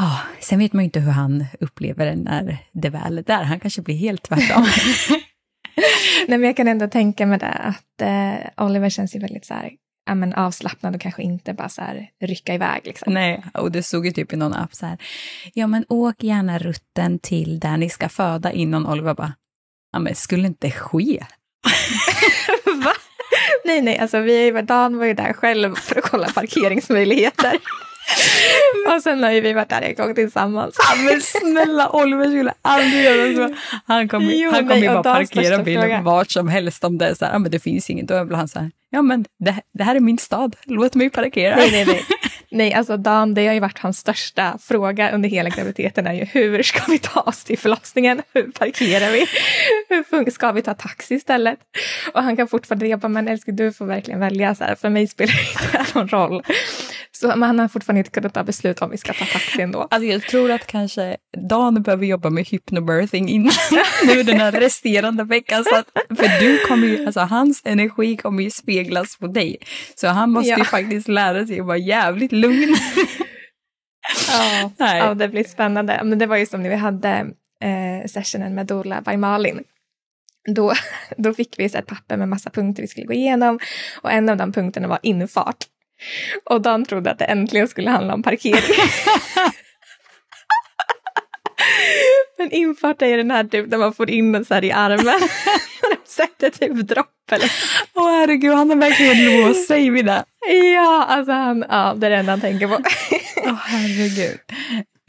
Ah, 0.00 0.18
sen 0.40 0.58
vet 0.58 0.72
man 0.72 0.82
ju 0.82 0.84
inte 0.84 1.00
hur 1.00 1.12
han 1.12 1.44
upplever 1.60 2.06
det 2.06 2.16
när 2.16 2.58
det 2.72 2.90
väl 2.90 3.18
är 3.18 3.22
där. 3.22 3.42
Han 3.42 3.60
kanske 3.60 3.82
blir 3.82 3.96
helt 3.96 4.22
tvärtom. 4.22 4.66
Nej, 6.28 6.38
men 6.38 6.42
jag 6.42 6.56
kan 6.56 6.68
ändå 6.68 6.88
tänka 6.88 7.26
mig 7.26 7.38
det 7.38 7.46
att 7.52 8.02
eh, 8.02 8.64
Oliver 8.66 8.88
känns 8.90 9.16
ju 9.16 9.18
väldigt 9.20 9.46
så 9.46 9.54
här, 9.54 9.70
ja, 10.08 10.14
men 10.14 10.34
avslappnad 10.34 10.94
och 10.94 11.00
kanske 11.00 11.22
inte 11.22 11.52
bara 11.52 11.68
så 11.68 11.82
här 11.82 12.10
rycka 12.20 12.54
iväg. 12.54 12.80
Liksom. 12.84 13.14
Nej, 13.14 13.44
och 13.54 13.72
det 13.72 13.82
stod 13.82 14.06
ju 14.06 14.12
typ 14.12 14.32
i 14.32 14.36
någon 14.36 14.54
app 14.54 14.74
så 14.74 14.86
här. 14.86 14.98
Ja, 15.54 15.66
men 15.66 15.84
åk 15.88 16.22
gärna 16.22 16.58
rutten 16.58 17.18
till 17.18 17.60
där 17.60 17.76
ni 17.76 17.90
ska 17.90 18.08
föda 18.08 18.52
innan 18.52 18.86
Oliver 18.86 19.14
bara. 19.14 19.32
Ja, 19.92 19.98
men 19.98 20.14
skulle 20.14 20.46
inte 20.46 20.70
ske. 20.70 21.24
Va? 22.84 22.92
Nej, 23.64 23.82
nej, 23.82 23.98
alltså 23.98 24.20
vi 24.20 24.62
Dan 24.62 24.98
var 24.98 25.04
ju 25.06 25.14
där 25.14 25.32
själv 25.32 25.74
för 25.74 25.98
att 25.98 26.04
kolla 26.04 26.28
parkeringsmöjligheter. 26.28 27.58
och 28.94 29.02
sen 29.02 29.22
har 29.22 29.30
ju 29.30 29.40
vi 29.40 29.52
varit 29.52 29.68
där 29.68 29.82
en 29.82 29.94
gång 29.94 30.14
tillsammans. 30.14 30.76
Ja, 30.78 31.02
men 31.02 31.20
snälla 31.20 31.90
Oliver 31.90 32.24
skulle 32.24 32.52
aldrig 32.62 33.04
göra 33.04 33.48
så. 33.48 33.54
Han 33.86 34.08
kommer 34.08 34.32
ju 34.32 34.50
bara 34.50 35.02
parkera 35.02 35.62
bilen 35.62 35.82
fråga. 35.82 36.02
vart 36.02 36.30
som 36.30 36.48
helst 36.48 36.84
om 36.84 36.98
det 36.98 37.06
är 37.06 37.14
så 37.14 37.24
här, 37.24 37.32
ja 37.32 37.38
men 37.38 37.50
det 37.50 37.58
finns 37.58 37.90
inget. 37.90 38.08
Då 38.08 38.14
är 38.14 38.24
väl 38.24 38.34
han 38.34 38.48
så 38.48 38.58
här, 38.58 38.70
ja 38.90 39.02
men 39.02 39.24
det, 39.38 39.62
det 39.74 39.84
här 39.84 39.94
är 39.94 40.00
min 40.00 40.18
stad, 40.18 40.56
låt 40.64 40.94
mig 40.94 41.10
parkera. 41.10 41.56
Nej, 41.56 41.70
nej, 41.72 41.86
nej. 41.86 42.04
Nej, 42.50 42.72
alltså 42.74 42.96
Dan, 42.96 43.34
det 43.34 43.46
har 43.46 43.54
ju 43.54 43.60
varit 43.60 43.78
hans 43.78 43.98
största 43.98 44.58
fråga 44.60 45.10
under 45.10 45.28
hela 45.28 45.48
graviditeten 45.48 46.06
är 46.06 46.12
ju 46.12 46.24
hur 46.24 46.62
ska 46.62 46.80
vi 46.88 46.98
ta 46.98 47.20
oss 47.20 47.44
till 47.44 47.58
förlossningen? 47.58 48.22
Hur 48.34 48.42
parkerar 48.42 49.12
vi? 49.12 49.26
Hur 49.88 50.30
ska 50.30 50.52
vi 50.52 50.62
ta 50.62 50.74
taxi 50.74 51.14
istället? 51.14 51.58
Och 52.14 52.22
han 52.22 52.36
kan 52.36 52.48
fortfarande 52.48 52.88
jobba, 52.88 53.08
men 53.08 53.28
älskling 53.28 53.56
du 53.56 53.72
får 53.72 53.86
verkligen 53.86 54.20
välja 54.20 54.54
så 54.54 54.64
här. 54.64 54.74
För 54.74 54.88
mig 54.88 55.06
spelar 55.06 55.32
det 55.32 55.76
inte 55.76 55.98
någon 55.98 56.08
roll. 56.08 56.42
Så, 57.12 57.26
men 57.26 57.42
han 57.42 57.58
har 57.58 57.68
fortfarande 57.68 57.98
inte 57.98 58.10
kunnat 58.10 58.34
ta 58.34 58.44
beslut 58.44 58.82
om 58.82 58.90
vi 58.90 58.96
ska 58.96 59.12
ta 59.12 59.24
taxi 59.24 59.62
ändå. 59.62 59.88
Alltså 59.90 60.08
jag 60.08 60.22
tror 60.22 60.50
att 60.50 60.66
kanske 60.66 61.16
Dan 61.48 61.82
behöver 61.82 62.06
jobba 62.06 62.30
med 62.30 62.46
hypnobirthing 62.46 63.28
innan 63.28 63.52
nu 64.06 64.22
den 64.22 64.40
här 64.40 64.52
resterande 64.52 65.24
veckan. 65.24 65.64
Så 65.64 65.76
att, 65.76 65.86
för 66.18 66.40
du 66.40 66.58
kommer 66.58 66.86
ju, 66.86 67.06
alltså 67.06 67.20
hans 67.20 67.62
energi 67.64 68.16
kommer 68.16 68.42
ju 68.42 68.50
speglas 68.78 69.16
på 69.16 69.26
dig. 69.26 69.56
Så 69.94 70.08
han 70.08 70.30
måste 70.30 70.50
ju 70.50 70.58
Ja. 70.58 70.64
faktiskt 70.64 71.08
lära 71.08 71.46
sig 71.46 71.60
att 71.60 71.66
vara 71.66 71.76
jävligt 71.78 72.32
lugn. 72.32 72.76
Ja, 74.28 74.70
ja, 74.78 75.14
det 75.14 75.28
blir 75.28 75.44
spännande. 75.44 76.00
Men 76.04 76.18
det 76.18 76.26
var 76.26 76.36
ju 76.36 76.46
som 76.46 76.62
när 76.62 76.70
vi 76.70 76.76
hade 76.76 77.26
eh, 77.64 78.06
sessionen 78.08 78.54
med 78.54 78.66
Dola 78.66 79.00
by 79.00 79.16
Malin. 79.16 79.64
Då, 80.54 80.72
då 81.16 81.34
fick 81.34 81.58
vi 81.58 81.68
så 81.68 81.78
ett 81.78 81.86
papper 81.86 82.16
med 82.16 82.28
massa 82.28 82.50
punkter 82.50 82.82
vi 82.82 82.88
skulle 82.88 83.06
gå 83.06 83.12
igenom 83.12 83.58
och 84.02 84.12
en 84.12 84.28
av 84.28 84.36
de 84.36 84.52
punkterna 84.52 84.88
var 84.88 84.98
infart. 85.02 85.56
Och 86.44 86.62
Dan 86.62 86.84
trodde 86.84 87.10
att 87.10 87.18
det 87.18 87.24
äntligen 87.24 87.68
skulle 87.68 87.90
handla 87.90 88.14
om 88.14 88.22
parkering. 88.22 88.62
Men 92.38 92.50
infart 92.50 93.02
är 93.02 93.16
den 93.16 93.30
här 93.30 93.44
typ 93.44 93.70
där 93.70 93.78
man 93.78 93.92
får 93.94 94.10
in 94.10 94.32
den 94.32 94.44
så 94.44 94.54
här 94.54 94.64
i 94.64 94.72
armen. 94.72 95.28
Sätter 96.18 96.50
typ 96.50 96.88
dropp 96.88 97.32
eller 97.32 97.52
Åh 97.94 98.10
herregud, 98.10 98.54
han 98.54 98.70
har 98.70 98.76
verkligen 98.76 99.24
låst 99.24 99.68
sig 99.68 99.90
vid 99.90 100.06
det. 100.06 100.24
Ja, 100.74 101.04
alltså 101.08 101.32
han, 101.32 101.64
ja, 101.68 101.94
det 101.96 102.06
är 102.06 102.10
det 102.10 102.16
enda 102.16 102.32
han 102.32 102.40
tänker 102.40 102.68
på. 102.68 102.78
Åh 103.44 103.54
herregud. 103.54 104.38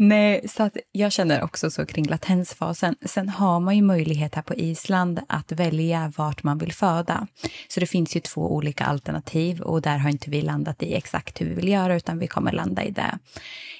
Nej, 0.01 0.48
så 0.48 0.63
att 0.63 0.77
jag 0.91 1.12
känner 1.12 1.44
också 1.44 1.72
så 1.72 1.86
kring 1.86 2.06
latensfasen. 2.06 2.96
Sen 3.06 3.29
har 3.29 3.60
man 3.60 3.75
ju 3.75 3.82
möjlighet 3.82 4.36
här 4.36 4.41
på 4.41 4.56
Island 4.56 5.20
att 5.27 5.51
välja 5.51 6.13
vart 6.18 6.44
man 6.44 6.58
vill 6.58 6.74
föda. 6.74 7.27
Så 7.68 7.79
det 7.79 7.86
finns 7.86 8.15
ju 8.15 8.20
två 8.20 8.56
olika 8.56 8.86
alternativ 8.86 9.62
och 9.62 9.82
där 9.82 9.98
har 9.98 10.10
inte 10.10 10.29
vi 10.29 10.41
landat 10.41 10.84
i 10.84 10.94
exakt 10.94 11.41
hur 11.41 11.46
vi 11.46 11.53
vill 11.53 11.68
göra 11.68 11.96
utan 11.96 12.20
vi 12.20 12.27
kommer 12.27 12.51
landa 12.51 12.84
i 12.84 12.91
det 12.91 13.18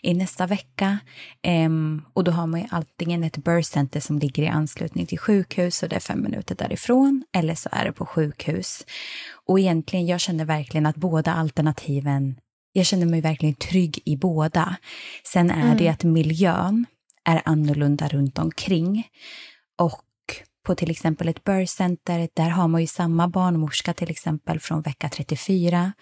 i 0.02 0.14
nästa 0.14 0.48
vecka. 0.48 1.00
Ehm, 1.42 2.02
och 2.14 2.24
då 2.24 2.32
har 2.32 2.48
man 2.48 2.60
ju 2.60 2.68
antingen 2.72 3.24
ett 3.24 3.38
birth 3.38 3.70
center 3.70 4.00
som 4.00 4.20
ligger 4.20 4.44
i 4.44 4.48
anslutning 4.48 5.06
till 5.06 5.20
sjukhus 5.20 5.84
och 5.84 5.90
det 5.90 5.96
är 5.96 6.00
fem 6.00 6.22
minuter 6.24 6.56
därifrån 6.56 7.24
eller 7.34 7.56
så 7.56 7.70
är 7.72 7.86
det 7.86 7.91
på 7.91 8.06
sjukhus. 8.06 8.86
Och 9.46 9.60
egentligen, 9.60 10.06
jag 10.08 10.20
känner 10.20 10.46
verkligen 10.46 10.86
att 10.86 10.96
båda 10.96 11.34
alternativen 11.34 12.36
jag 12.80 12.86
känner 12.86 13.06
mig 13.06 13.22
verkligen 13.22 13.56
trygg 13.56 14.02
i 14.06 14.18
båda. 14.18 14.76
Sen 15.24 15.52
är 15.52 15.76
det 15.76 15.88
att 15.88 16.04
miljön 16.04 16.86
är 17.26 17.42
annorlunda 17.46 18.08
runt 18.08 18.39
omkring. 18.39 19.08
Och 19.78 20.06
på 20.65 20.76
till 20.76 20.92
exempel 20.92 21.28
ett 21.28 21.44
birth 21.44 21.74
center, 21.74 22.30
där 22.34 22.50
har 22.50 22.68
man 22.68 22.82
ju 22.82 22.88
samma 22.88 23.28
barnmorska 23.28 23.94
till 23.94 24.12
exempel 24.12 24.60
från 24.60 24.82
vecka 24.82 25.10
34 25.10 25.94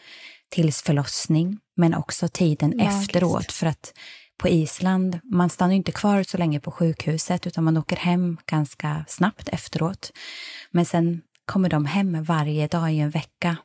tills 0.49 0.81
förlossning, 0.81 1.59
men 1.75 1.93
också 1.93 2.27
tiden 2.27 2.73
Magiskt. 2.77 3.09
efteråt. 3.09 3.51
För 3.51 3.67
att 3.67 3.93
på 4.37 4.47
Island, 4.47 5.19
man 5.23 5.49
stannar 5.49 5.71
ju 5.71 5.77
inte 5.77 5.91
kvar 5.91 6.23
så 6.23 6.37
länge 6.37 6.59
på 6.59 6.71
sjukhuset 6.71 7.47
utan 7.47 7.63
man 7.63 7.77
åker 7.77 7.95
hem 7.95 8.37
ganska 8.45 9.05
snabbt 9.07 9.49
efteråt. 9.49 10.11
Men 10.71 10.85
sen 10.85 11.21
kommer 11.45 11.69
de 11.69 11.85
hem 11.85 12.23
varje 12.23 12.67
dag 12.67 12.93
i 12.93 12.99
en 12.99 13.09
vecka. 13.09 13.57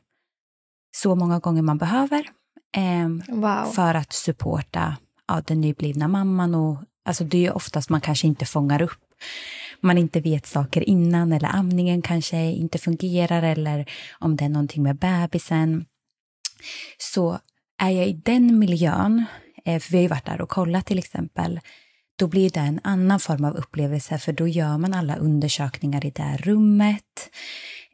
Så 0.95 1.15
många 1.15 1.39
gånger 1.39 1.61
man 1.61 1.77
behöver. 1.77 2.29
Ehm, 2.73 3.23
Wow. 3.27 3.65
för 3.65 3.93
att 3.95 4.13
supporta 4.13 4.97
ja, 5.27 5.41
den 5.47 5.61
nyblivna 5.61 6.07
mamman. 6.07 6.55
Och, 6.55 6.77
alltså 7.05 7.23
det 7.23 7.45
är 7.45 7.55
oftast 7.55 7.89
man 7.89 8.01
kanske 8.01 8.27
inte 8.27 8.45
fångar 8.45 8.81
upp. 8.81 8.99
Man 9.81 9.97
inte 9.97 10.19
vet 10.19 10.45
saker 10.45 10.89
innan 10.89 11.31
eller 11.33 11.55
amningen 11.55 12.01
kanske 12.01 12.37
inte 12.37 12.77
fungerar 12.77 13.43
eller 13.43 13.85
om 14.19 14.35
det 14.35 14.45
är 14.45 14.49
någonting 14.49 14.83
med 14.83 14.95
bebisen. 14.95 15.85
Så 16.97 17.39
är 17.81 17.89
jag 17.89 18.07
i 18.07 18.13
den 18.13 18.59
miljön, 18.59 19.25
eh, 19.65 19.79
för 19.79 19.91
vi 19.91 19.97
har 19.97 20.01
ju 20.01 20.07
varit 20.07 20.25
där 20.25 20.41
och 20.41 20.49
kollat 20.49 20.85
till 20.85 20.99
exempel, 20.99 21.59
då 22.19 22.27
blir 22.27 22.49
det 22.49 22.59
en 22.59 22.79
annan 22.83 23.19
form 23.19 23.45
av 23.45 23.55
upplevelse 23.55 24.17
för 24.17 24.33
då 24.33 24.47
gör 24.47 24.77
man 24.77 24.93
alla 24.93 25.15
undersökningar 25.15 26.05
i 26.05 26.09
det 26.09 26.37
rummet. 26.37 27.29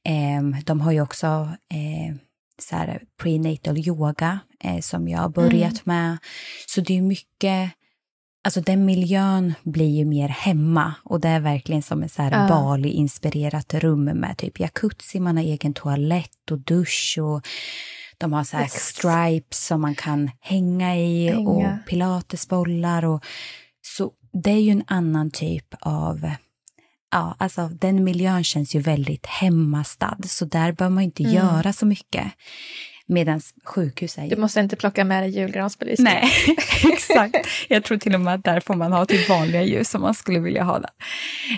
Ehm, 0.03 0.55
De 0.65 0.81
har 0.81 0.91
ju 0.91 1.01
också 1.01 1.27
eh, 1.73 2.15
så 2.61 2.75
här 2.75 3.01
prenatal 3.21 3.77
yoga 3.77 4.39
eh, 4.63 4.79
som 4.79 5.07
jag 5.07 5.19
har 5.19 5.29
börjat 5.29 5.85
med. 5.85 6.17
Så 6.67 6.81
det 6.81 6.97
är 6.97 7.01
mycket, 7.01 7.71
alltså 8.43 8.61
den 8.61 8.85
miljön 8.85 9.53
blir 9.63 9.97
ju 9.97 10.05
mer 10.05 10.27
hemma 10.29 10.93
och 11.03 11.19
det 11.19 11.27
är 11.29 11.39
verkligen 11.39 11.81
som 11.81 12.03
ett 12.03 12.11
så 12.11 12.21
här 12.21 12.31
Ja. 12.31 12.47
Bali-inspirerat 12.47 13.73
rum 13.73 14.03
med 14.03 14.37
typ 14.37 14.59
jacuzzi, 14.59 15.19
man 15.19 15.37
har 15.37 15.43
egen 15.43 15.73
toalett 15.73 16.51
och 16.51 16.59
dusch 16.59 17.17
och 17.21 17.47
de 18.17 18.33
har 18.33 18.43
så 18.43 18.57
här 18.57 18.63
Yes. 18.63 18.73
stripes 18.73 19.65
som 19.65 19.81
man 19.81 19.95
kan 19.95 20.31
hänga 20.39 20.97
i 20.97 21.27
Hänga. 21.29 21.49
och 21.49 21.85
pilatesbollar 21.87 23.05
och 23.05 23.25
så 23.81 24.11
det 24.43 24.51
är 24.51 24.59
ju 24.61 24.71
en 24.71 24.83
annan 24.87 25.31
typ 25.31 25.65
av 25.79 26.31
Ja, 27.11 27.35
alltså 27.39 27.67
den 27.67 28.03
miljön 28.03 28.43
känns 28.43 28.75
ju 28.75 28.79
väldigt 28.79 29.25
hemmastad, 29.25 30.17
så 30.25 30.45
där 30.45 30.71
bör 30.71 30.89
man 30.89 31.03
inte 31.03 31.23
Mm. 31.23 31.35
göra 31.35 31.73
så 31.73 31.85
mycket. 31.85 32.25
Medan 33.07 33.41
sjukhus 33.65 34.17
är 34.17 34.23
ju... 34.23 34.29
Du 34.29 34.35
måste 34.35 34.59
inte 34.59 34.75
plocka 34.75 35.05
med 35.05 35.23
dig 35.23 35.29
julgransbelysning. 35.29 36.05
Nej, 36.13 36.31
exakt. 36.93 37.35
Jag 37.69 37.83
tror 37.83 37.97
till 37.97 38.15
och 38.15 38.21
med 38.21 38.33
att 38.33 38.43
där 38.43 38.59
får 38.59 38.73
man 38.75 38.91
ha 38.93 39.05
typ 39.05 39.29
vanliga 39.29 39.63
ljus 39.63 39.95
om 39.95 40.01
man 40.01 40.13
skulle 40.13 40.39
vilja 40.39 40.63
ha 40.63 40.79
det. 40.79 40.89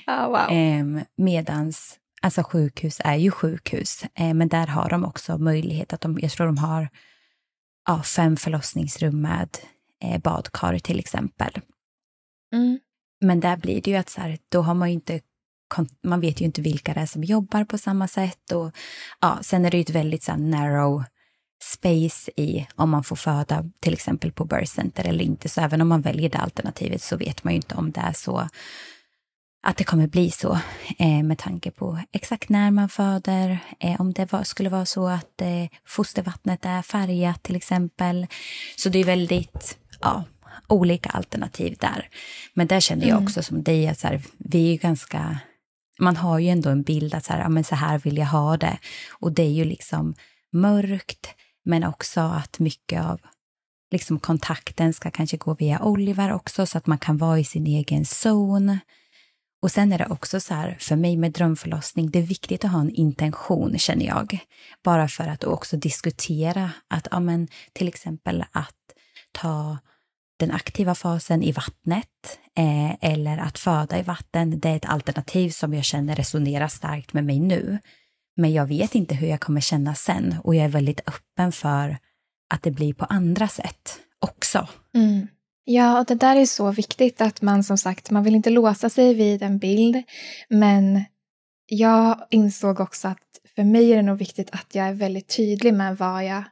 Ah, 0.06 0.28
wow. 0.28 0.58
Eh, 0.58 0.86
medans, 1.18 1.98
alltså 2.22 2.44
sjukhus 2.44 3.02
är 3.04 3.16
ju 3.16 3.32
sjukhus, 3.32 4.04
eh, 4.16 4.34
men 4.34 4.48
där 4.48 4.68
har 4.68 4.90
de 4.90 5.06
också 5.06 5.38
möjlighet 5.38 5.94
att 5.94 6.02
de, 6.02 6.20
jag 6.22 6.32
tror 6.32 6.46
de 6.48 6.58
har 6.58 6.90
ja, 7.88 8.04
fem 8.04 8.38
förlossningsrum 8.38 9.22
med 9.22 9.50
eh, 10.04 10.22
badkar 10.22 10.80
till 10.80 11.00
exempel. 11.00 11.60
Mm. 12.54 12.80
Men 13.22 13.40
där 13.40 13.58
blir 13.58 13.82
det 13.82 13.92
ju 13.92 13.98
att 13.98 14.10
så 14.10 14.22
här, 14.22 14.38
då 14.50 14.62
har 14.62 14.74
man 14.74 14.90
ju 14.90 14.94
inte 14.94 15.20
man 16.04 16.22
vet 16.22 16.42
ju 16.42 16.46
inte 16.46 16.62
vilka 16.62 16.94
det 16.94 17.00
är 17.00 17.06
som 17.06 17.24
jobbar 17.24 17.64
på 17.64 17.78
samma 17.78 18.08
sätt. 18.08 18.52
Och, 18.52 18.72
ja, 19.22 19.40
sen 19.42 19.66
är 19.66 19.72
det 19.72 19.78
ju 19.78 19.82
ett 19.82 19.90
väldigt 19.90 20.24
så 20.24 20.36
narrow 20.36 21.04
space 21.64 22.32
i 22.38 22.68
om 22.76 22.90
man 22.90 23.04
får 23.04 23.16
föda 23.16 23.66
till 23.80 23.94
exempel 23.94 24.32
på 24.32 24.46
birth 24.46 24.72
center 24.72 25.08
eller 25.08 25.24
inte. 25.24 25.50
Så 25.50 25.62
även 25.62 25.82
om 25.82 25.88
man 25.88 26.02
väljer 26.02 26.30
det 26.30 26.38
alternativet 26.38 27.02
så 27.02 27.18
vet 27.18 27.44
man 27.44 27.54
ju 27.54 27.56
inte 27.56 27.76
om 27.76 27.92
det 27.92 28.02
är 28.02 28.14
så 28.14 28.50
att 29.64 29.78
det 29.78 29.84
kommer 29.84 30.08
bli 30.08 30.32
så 30.32 30.60
eh, 31.00 31.24
med 31.24 31.38
tanke 31.38 31.72
på 31.72 32.00
exakt 32.12 32.50
när 32.50 32.72
man 32.72 32.90
föder, 32.90 33.60
eh, 33.80 34.02
om 34.02 34.14
det 34.14 34.32
var, 34.32 34.44
skulle 34.44 34.70
vara 34.70 34.86
så 34.86 35.08
att 35.08 35.42
eh, 35.42 35.68
fostervattnet 35.86 36.66
är 36.66 36.82
färgat 36.82 37.44
till 37.44 37.56
exempel. 37.56 38.28
Så 38.78 38.90
det 38.90 39.00
är 39.00 39.04
väldigt 39.04 39.78
ja, 40.02 40.24
olika 40.68 41.10
alternativ 41.10 41.78
där. 41.80 42.10
Men 42.54 42.68
där 42.68 42.80
känner 42.80 43.08
jag 43.08 43.18
Mm. 43.18 43.24
också 43.24 43.44
som 43.44 43.64
dig 43.64 43.88
att 43.88 44.00
så 44.00 44.08
här, 44.08 44.22
vi 44.38 44.68
är 44.68 44.72
ju 44.72 44.78
ganska, 44.78 45.40
man 46.02 46.16
har 46.16 46.40
ju 46.40 46.50
ändå 46.50 46.70
en 46.70 46.84
bild 46.84 47.14
att 47.14 47.26
så 47.26 47.34
här, 47.34 47.40
ja, 47.40 47.50
men 47.50 47.64
så 47.64 47.76
här 47.76 48.00
vill 48.00 48.18
jag 48.18 48.26
ha 48.26 48.58
det. 48.58 48.78
Och 49.12 49.32
det 49.32 49.44
är 49.44 49.52
ju 49.52 49.66
liksom 49.66 50.16
mörkt, 50.54 51.28
men 51.66 51.84
också 51.84 52.22
att 52.22 52.60
mycket 52.60 53.04
av 53.04 53.20
liksom 53.92 54.20
kontakten 54.20 54.94
ska 54.94 55.12
kanske 55.12 55.38
gå 55.38 55.54
via 55.54 55.82
Oliver 55.82 56.34
också 56.34 56.66
så 56.66 56.78
att 56.78 56.88
man 56.88 56.98
kan 56.98 57.18
vara 57.18 57.40
i 57.40 57.44
sin 57.44 57.68
egen 57.68 58.06
zon. 58.06 58.78
Och 59.62 59.72
sen 59.72 59.94
är 59.94 59.98
det 59.98 60.08
också 60.10 60.40
så 60.40 60.54
här, 60.54 60.78
för 60.80 60.96
mig 60.96 61.18
med 61.18 61.32
drömförlossning, 61.32 62.12
det 62.12 62.20
är 62.20 62.24
viktigt 62.24 62.66
att 62.66 62.72
ha 62.72 62.82
en 62.82 62.96
intention 62.96 63.80
känner 63.80 64.06
jag. 64.06 64.40
Bara 64.84 65.08
för 65.08 65.28
att 65.28 65.44
också 65.44 65.78
diskutera 65.78 66.72
att, 66.88 67.08
ja 67.12 67.20
men 67.20 67.48
till 67.74 67.88
exempel 67.88 68.46
att 68.52 68.76
ta 69.32 69.78
den 70.42 70.52
aktiva 70.52 70.96
fasen 70.96 71.44
i 71.44 71.52
vattnet 71.52 72.40
eh, 72.58 73.12
eller 73.12 73.38
att 73.38 73.60
föda 73.60 74.00
i 74.00 74.02
vatten, 74.02 74.60
det 74.60 74.70
är 74.70 74.76
ett 74.76 74.90
alternativ 74.90 75.50
som 75.50 75.74
jag 75.74 75.84
känner 75.84 76.16
resonerar 76.16 76.68
starkt 76.68 77.14
med 77.14 77.24
mig 77.24 77.40
nu. 77.40 77.80
Men 78.36 78.54
jag 78.54 78.66
vet 78.66 78.96
inte 78.96 79.16
hur 79.16 79.28
jag 79.28 79.40
kommer 79.40 79.62
känna 79.62 79.96
sen 79.96 80.36
och 80.44 80.56
jag 80.56 80.66
är 80.66 80.70
väldigt 80.70 81.10
öppen 81.10 81.52
för 81.52 81.98
att 82.54 82.64
det 82.64 82.72
blir 82.72 82.94
på 82.94 83.06
andra 83.06 83.48
sätt 83.48 84.00
också. 84.20 84.68
Mm. 84.96 85.28
Ja, 85.64 86.00
och 86.00 86.06
det 86.06 86.16
där 86.16 86.36
är 86.36 86.46
så 86.46 86.72
viktigt 86.72 87.22
att 87.22 87.42
man 87.42 87.64
som 87.64 87.78
sagt, 87.78 88.12
man 88.12 88.24
vill 88.24 88.36
inte 88.36 88.50
låsa 88.50 88.90
sig 88.90 89.14
vid 89.14 89.44
en 89.44 89.58
bild. 89.58 90.04
Men 90.50 91.04
jag 91.66 92.28
insåg 92.30 92.80
också 92.80 93.08
att 93.08 93.42
för 93.56 93.64
mig 93.64 93.92
är 93.92 93.96
det 93.96 94.02
nog 94.02 94.18
viktigt 94.18 94.50
att 94.52 94.76
jag 94.76 94.88
är 94.88 94.94
väldigt 94.94 95.36
tydlig 95.36 95.74
med 95.74 95.98
vad 95.98 96.26
jag 96.26 96.44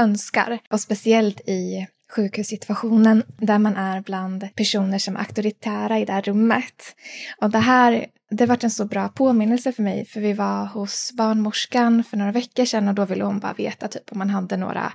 önskar. 0.00 0.58
Och 0.70 0.80
speciellt 0.80 1.40
i 1.40 1.86
sjukhussituationen 2.12 3.22
där 3.38 3.58
man 3.58 3.76
är 3.76 4.00
bland 4.00 4.48
personer 4.54 4.98
som 4.98 5.16
är 5.16 5.20
auktoritära 5.20 5.98
i 5.98 6.04
det 6.04 6.12
här 6.12 6.22
rummet. 6.22 6.96
Och 7.40 7.50
det 7.50 7.58
här 7.58 8.06
det 8.30 8.46
varit 8.46 8.64
en 8.64 8.70
så 8.70 8.84
bra 8.84 9.08
påminnelse 9.08 9.72
för 9.72 9.82
mig 9.82 10.06
för 10.06 10.20
vi 10.20 10.32
var 10.32 10.66
hos 10.66 11.12
barnmorskan 11.12 12.04
för 12.04 12.16
några 12.16 12.32
veckor 12.32 12.64
sedan 12.64 12.88
och 12.88 12.94
då 12.94 13.04
ville 13.04 13.24
hon 13.24 13.38
bara 13.38 13.52
veta 13.52 13.88
typ 13.88 14.12
om 14.12 14.18
man 14.18 14.30
hade 14.30 14.56
några 14.56 14.92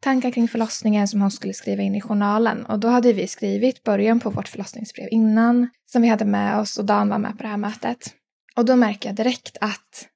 tankar 0.00 0.30
kring 0.30 0.48
förlossningen 0.48 1.08
som 1.08 1.20
hon 1.20 1.30
skulle 1.30 1.52
skriva 1.52 1.82
in 1.82 1.94
i 1.94 2.00
journalen. 2.00 2.66
Och 2.66 2.78
då 2.78 2.88
hade 2.88 3.12
vi 3.12 3.26
skrivit 3.26 3.82
början 3.82 4.20
på 4.20 4.30
vårt 4.30 4.48
förlossningsbrev 4.48 5.08
innan 5.10 5.68
som 5.86 6.02
vi 6.02 6.08
hade 6.08 6.24
med 6.24 6.58
oss 6.58 6.78
och 6.78 6.84
Dan 6.84 7.08
var 7.08 7.18
med 7.18 7.36
på 7.36 7.42
det 7.42 7.48
här 7.48 7.56
mötet. 7.56 8.14
Och 8.56 8.64
då 8.64 8.76
märker 8.76 9.08
jag 9.08 9.16
direkt 9.16 9.56
att 9.60 10.08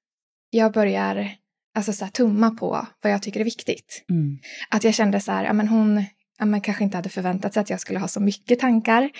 jag 0.50 0.72
börjar 0.72 1.31
alltså 1.74 1.92
så 1.92 2.05
här, 2.05 2.12
tumma 2.12 2.50
på 2.50 2.87
vad 3.02 3.12
jag 3.12 3.22
tycker 3.22 3.40
är 3.40 3.44
viktigt. 3.44 4.05
Mm. 4.11 4.38
Att 4.70 4.85
jag 4.85 4.94
kände 4.94 5.20
så 5.20 5.33
här, 5.33 5.44
ja 5.44 5.52
men 5.52 5.68
hon 5.68 6.05
man 6.50 6.61
kanske 6.61 6.85
inte 6.85 6.96
hade 6.96 7.09
förväntat 7.09 7.55
sig 7.55 7.61
att 7.61 7.70
jag 7.70 7.81
skulle 7.81 7.98
ha 7.98 8.09
så 8.09 8.20
mycket 8.20 8.59
tankar. 8.59 9.11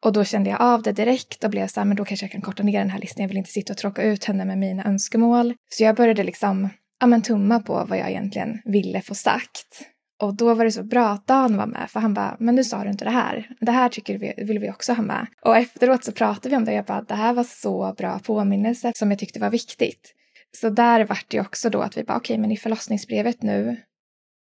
Och 0.00 0.12
då 0.12 0.24
kände 0.24 0.50
jag 0.50 0.60
av 0.60 0.82
det 0.82 0.92
direkt 0.92 1.44
och 1.44 1.50
blev 1.50 1.66
så 1.66 1.80
här, 1.80 1.84
men 1.84 1.96
då 1.96 2.04
kanske 2.04 2.24
jag 2.24 2.32
kan 2.32 2.40
korta 2.40 2.62
ner 2.62 2.78
den 2.78 2.90
här 2.90 2.98
listan. 2.98 3.22
Jag 3.22 3.28
vill 3.28 3.36
inte 3.36 3.50
sitta 3.50 3.72
och 3.72 3.76
tråka 3.76 4.02
ut 4.02 4.24
henne 4.24 4.44
med 4.44 4.58
mina 4.58 4.84
önskemål. 4.84 5.54
Så 5.74 5.82
jag 5.82 5.96
började 5.96 6.24
liksom 6.24 6.68
ja, 7.00 7.06
men 7.06 7.22
tumma 7.22 7.60
på 7.60 7.84
vad 7.88 7.98
jag 7.98 8.10
egentligen 8.10 8.58
ville 8.64 9.00
få 9.00 9.14
sagt. 9.14 9.88
Och 10.22 10.34
då 10.34 10.54
var 10.54 10.64
det 10.64 10.72
så 10.72 10.82
bra 10.82 11.08
att 11.08 11.26
Dan 11.26 11.56
var 11.56 11.66
med, 11.66 11.90
för 11.90 12.00
han 12.00 12.14
bara, 12.14 12.36
men 12.40 12.54
nu 12.54 12.64
sa 12.64 12.84
du 12.84 12.90
inte 12.90 13.04
det 13.04 13.10
här. 13.10 13.48
Det 13.60 13.72
här 13.72 13.88
tycker 13.88 14.18
vi, 14.18 14.34
vill 14.36 14.58
vi 14.58 14.70
också 14.70 14.92
ha 14.92 15.02
med. 15.02 15.26
Och 15.44 15.56
efteråt 15.56 16.04
så 16.04 16.12
pratade 16.12 16.48
vi 16.48 16.56
om 16.56 16.64
det, 16.64 16.72
jag 16.72 16.84
bara, 16.84 17.02
det 17.02 17.14
här 17.14 17.32
var 17.32 17.44
så 17.44 17.94
bra 17.98 18.18
påminnelse 18.18 18.92
som 18.94 19.10
jag 19.10 19.18
tyckte 19.18 19.40
var 19.40 19.50
viktigt. 19.50 20.14
Så 20.60 20.70
där 20.70 21.04
vart 21.04 21.26
det 21.28 21.40
också 21.40 21.70
då 21.70 21.80
att 21.80 21.96
vi 21.96 22.04
bara, 22.04 22.16
okej, 22.16 22.34
okay, 22.34 22.40
men 22.40 22.52
i 22.52 22.56
förlossningsbrevet 22.56 23.42
nu 23.42 23.76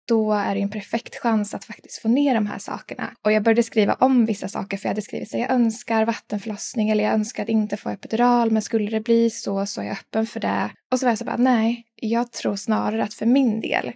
då 0.09 0.33
är 0.33 0.55
det 0.55 0.61
en 0.61 0.71
perfekt 0.71 1.17
chans 1.17 1.55
att 1.55 1.65
faktiskt 1.65 2.03
få 2.03 2.09
ner 2.09 2.35
de 2.35 2.47
här 2.47 2.59
sakerna. 2.59 3.11
Och 3.23 3.33
jag 3.33 3.43
började 3.43 3.63
skriva 3.63 3.95
om 3.95 4.27
vissa 4.27 4.49
saker 4.49 4.77
för 4.77 4.85
jag 4.85 4.91
hade 4.91 5.03
skrivit 5.03 5.31
så 5.31 5.39
jag 5.39 5.51
önskar 5.51 6.05
vattenförlossning 6.05 6.91
eller 6.91 7.05
jag 7.05 7.13
önskar 7.13 7.43
att 7.43 7.49
inte 7.49 7.77
få 7.77 7.91
epidural 7.91 8.51
men 8.51 8.63
skulle 8.63 8.91
det 8.91 9.01
bli 9.01 9.31
så 9.31 9.67
så 9.67 9.81
är 9.81 9.85
jag 9.85 9.93
öppen 9.93 10.27
för 10.27 10.41
det. 10.41 10.71
Och 10.93 10.99
så 10.99 11.07
var 11.07 11.11
jag 11.11 11.19
så 11.19 11.25
bara 11.25 11.37
nej, 11.37 11.85
jag 11.95 12.33
tror 12.33 12.57
snarare 12.57 13.05
att 13.05 13.15
för 13.15 13.27
min 13.27 13.61
del 13.61 13.93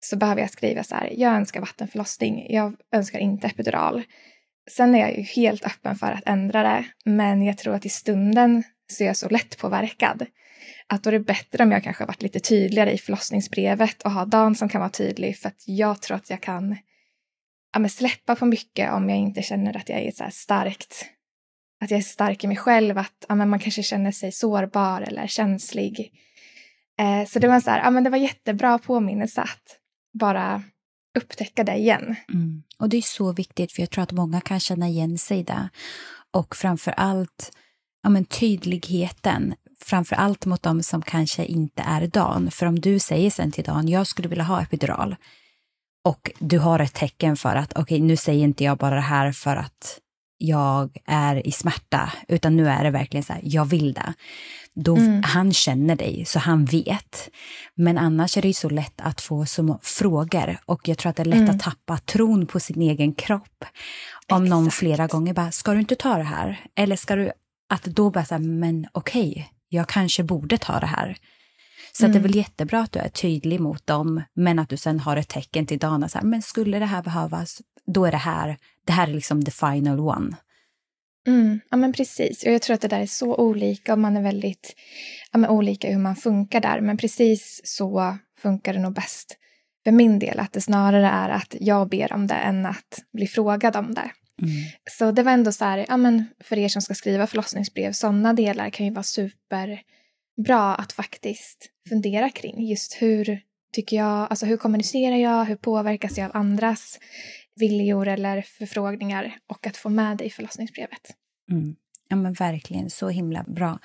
så 0.00 0.16
behöver 0.16 0.40
jag 0.40 0.50
skriva 0.50 0.84
så 0.84 0.94
här, 0.94 1.12
jag 1.16 1.34
önskar 1.34 1.60
vattenförlossning, 1.60 2.46
jag 2.48 2.74
önskar 2.94 3.18
inte 3.18 3.46
epidural. 3.46 4.02
Sen 4.70 4.94
är 4.94 4.98
jag 4.98 5.16
ju 5.18 5.22
helt 5.22 5.66
öppen 5.66 5.96
för 5.96 6.12
att 6.12 6.22
ändra 6.26 6.62
det, 6.62 6.84
men 7.04 7.42
jag 7.42 7.58
tror 7.58 7.74
att 7.74 7.86
i 7.86 7.88
stunden 7.88 8.62
så 8.92 9.02
är 9.02 9.06
jag 9.06 9.16
så 9.16 9.28
lätt 9.28 9.58
påverkad 9.58 10.26
att 10.92 11.02
då 11.02 11.10
är 11.10 11.12
det 11.12 11.20
bättre 11.20 11.64
om 11.64 11.72
jag 11.72 11.84
kanske 11.84 12.04
varit 12.04 12.22
lite 12.22 12.40
tydligare 12.40 12.92
i 12.92 12.98
förlossningsbrevet 12.98 14.02
och 14.02 14.10
har 14.10 14.26
Dan 14.26 14.54
som 14.54 14.68
kan 14.68 14.80
vara 14.80 14.90
tydlig 14.90 15.38
för 15.38 15.48
att 15.48 15.62
jag 15.66 16.02
tror 16.02 16.16
att 16.16 16.30
jag 16.30 16.40
kan 16.40 16.76
ja, 17.72 17.78
men 17.78 17.90
släppa 17.90 18.36
på 18.36 18.46
mycket 18.46 18.92
om 18.92 19.08
jag 19.10 19.18
inte 19.18 19.42
känner 19.42 19.76
att 19.76 19.88
jag 19.88 20.00
är 20.00 20.10
så 20.10 20.24
starkt 20.30 21.06
att 21.82 21.90
jag 21.90 21.98
är 21.98 22.02
stark 22.02 22.44
i 22.44 22.46
mig 22.46 22.56
själv, 22.56 22.98
att 22.98 23.24
ja, 23.28 23.34
men 23.34 23.48
man 23.48 23.58
kanske 23.58 23.82
känner 23.82 24.12
sig 24.12 24.32
sårbar 24.32 25.00
eller 25.00 25.26
känslig. 25.26 26.12
Eh, 26.98 27.28
så 27.28 27.38
det 27.38 27.48
var 27.48 27.60
så 27.60 27.70
här, 27.70 27.84
ja, 27.84 27.90
men 27.90 28.04
det 28.04 28.10
var 28.10 28.18
jättebra 28.18 28.78
påminnelse 28.78 29.42
att 29.42 29.78
bara 30.18 30.62
upptäcka 31.18 31.64
det 31.64 31.74
igen. 31.74 32.16
Mm. 32.32 32.62
Och 32.78 32.88
det 32.88 32.96
är 32.96 33.02
så 33.02 33.32
viktigt, 33.32 33.72
för 33.72 33.82
jag 33.82 33.90
tror 33.90 34.02
att 34.02 34.12
många 34.12 34.40
kan 34.40 34.60
känna 34.60 34.88
igen 34.88 35.18
sig 35.18 35.44
där. 35.44 35.68
Och 36.30 36.56
framför 36.56 36.92
allt 36.92 37.52
ja, 38.02 38.10
men 38.10 38.24
tydligheten 38.24 39.54
framför 39.84 40.16
allt 40.16 40.46
mot 40.46 40.62
dem 40.62 40.82
som 40.82 41.02
kanske 41.02 41.44
inte 41.44 41.82
är 41.82 42.06
Dan. 42.06 42.50
För 42.50 42.66
om 42.66 42.80
du 42.80 42.98
säger 42.98 43.30
sen 43.30 43.52
till 43.52 43.64
Dan, 43.64 43.88
jag 43.88 44.06
skulle 44.06 44.28
vilja 44.28 44.44
ha 44.44 44.62
epidural 44.62 45.16
och 46.04 46.30
du 46.38 46.58
har 46.58 46.78
ett 46.78 46.94
tecken 46.94 47.36
för 47.36 47.56
att 47.56 47.72
okej, 47.72 47.82
okay, 47.82 48.00
nu 48.00 48.16
säger 48.16 48.44
inte 48.44 48.64
jag 48.64 48.78
bara 48.78 48.94
det 48.94 49.00
här 49.00 49.32
för 49.32 49.56
att 49.56 49.98
jag 50.38 50.98
är 51.06 51.46
i 51.46 51.52
smärta, 51.52 52.12
utan 52.28 52.56
nu 52.56 52.68
är 52.68 52.84
det 52.84 52.90
verkligen 52.90 53.24
så 53.24 53.32
här, 53.32 53.40
jag 53.44 53.64
vill 53.64 53.92
det. 53.92 54.14
Då, 54.74 54.96
mm. 54.96 55.22
Han 55.22 55.52
känner 55.52 55.96
dig, 55.96 56.24
så 56.24 56.38
han 56.38 56.64
vet. 56.64 57.30
Men 57.74 57.98
annars 57.98 58.36
är 58.36 58.42
det 58.42 58.48
ju 58.48 58.54
så 58.54 58.68
lätt 58.68 59.00
att 59.00 59.20
få 59.20 59.46
så 59.46 59.78
frågor 59.82 60.58
och 60.66 60.88
jag 60.88 60.98
tror 60.98 61.10
att 61.10 61.16
det 61.16 61.22
är 61.22 61.24
lätt 61.24 61.38
mm. 61.38 61.50
att 61.50 61.60
tappa 61.60 61.98
tron 61.98 62.46
på 62.46 62.60
sin 62.60 62.82
egen 62.82 63.14
kropp. 63.14 63.64
Om 64.28 64.42
Exakt. 64.42 64.50
någon 64.50 64.70
flera 64.70 65.06
gånger 65.06 65.34
bara, 65.34 65.50
ska 65.50 65.72
du 65.72 65.80
inte 65.80 65.94
ta 65.94 66.16
det 66.16 66.22
här? 66.22 66.60
Eller 66.74 66.96
ska 66.96 67.16
du, 67.16 67.32
att 67.68 67.84
då 67.84 68.10
bara 68.10 68.24
säga, 68.24 68.38
men 68.38 68.86
okej, 68.92 69.30
okay, 69.30 69.44
jag 69.72 69.88
kanske 69.88 70.22
borde 70.22 70.58
ta 70.58 70.80
det 70.80 70.86
här. 70.86 71.16
Så 71.92 72.04
mm. 72.04 72.12
det 72.12 72.18
är 72.18 72.22
väl 72.22 72.36
jättebra 72.36 72.80
att 72.80 72.92
du 72.92 72.98
är 72.98 73.08
tydlig 73.08 73.60
mot 73.60 73.86
dem, 73.86 74.22
men 74.34 74.58
att 74.58 74.68
du 74.68 74.76
sen 74.76 75.00
har 75.00 75.16
ett 75.16 75.28
tecken 75.28 75.66
till 75.66 75.78
Dana, 75.78 76.08
så 76.08 76.18
här, 76.18 76.24
men 76.24 76.42
skulle 76.42 76.78
det 76.78 76.86
här 76.86 77.02
behövas, 77.02 77.62
då 77.86 78.04
är 78.04 78.10
det 78.10 78.16
här, 78.16 78.56
det 78.86 78.92
här 78.92 79.08
är 79.08 79.12
liksom 79.12 79.44
the 79.44 79.50
final 79.50 80.00
one. 80.00 80.36
Mm, 81.26 81.60
ja 81.70 81.76
men 81.76 81.92
precis, 81.92 82.44
och 82.44 82.52
jag 82.52 82.62
tror 82.62 82.74
att 82.74 82.80
det 82.80 82.88
där 82.88 83.00
är 83.00 83.06
så 83.06 83.36
olika 83.36 83.92
och 83.92 83.98
man 83.98 84.16
är 84.16 84.22
väldigt 84.22 84.74
ja, 85.32 85.38
men 85.38 85.50
olika 85.50 85.90
hur 85.90 85.98
man 85.98 86.16
funkar 86.16 86.60
där, 86.60 86.80
men 86.80 86.96
precis 86.96 87.60
så 87.64 88.18
funkar 88.42 88.72
det 88.74 88.80
nog 88.80 88.94
bäst 88.94 89.36
för 89.84 89.92
min 89.92 90.18
del, 90.18 90.40
att 90.40 90.52
det 90.52 90.60
snarare 90.60 91.06
är 91.06 91.28
att 91.28 91.56
jag 91.60 91.88
ber 91.88 92.12
om 92.12 92.26
det 92.26 92.34
än 92.34 92.66
att 92.66 92.98
bli 93.12 93.26
frågad 93.26 93.76
om 93.76 93.94
det. 93.94 94.10
Mm. 94.42 94.54
Så 94.90 95.12
det 95.12 95.22
var 95.22 95.32
ändå 95.32 95.52
så 95.52 95.64
här, 95.64 95.86
ja 95.88 95.96
men 95.96 96.24
för 96.40 96.58
er 96.58 96.68
som 96.68 96.82
ska 96.82 96.94
skriva 96.94 97.26
förlossningsbrev, 97.26 97.92
sådana 97.92 98.32
delar 98.32 98.70
kan 98.70 98.86
ju 98.86 98.92
vara 98.92 99.02
superbra 99.02 100.74
att 100.74 100.92
faktiskt 100.92 101.68
fundera 101.88 102.30
kring. 102.30 102.68
Just 102.68 103.02
hur 103.02 103.40
tycker 103.72 103.96
jag, 103.96 104.26
alltså 104.30 104.46
hur 104.46 104.56
kommunicerar 104.56 105.16
jag, 105.16 105.44
hur 105.44 105.56
påverkas 105.56 106.18
jag 106.18 106.24
av 106.24 106.36
andras 106.36 106.98
viljor 107.56 108.08
eller 108.08 108.42
förfrågningar 108.42 109.36
och 109.46 109.66
att 109.66 109.76
få 109.76 109.88
med 109.88 110.16
det 110.16 110.24
i 110.24 110.30
förlossningsbrevet. 110.30 111.16
Mm. 111.50 111.76
Ja 112.08 112.16
men 112.16 112.32
verkligen, 112.32 112.90
så 112.90 113.08
himla 113.08 113.42
bra. 113.42 113.78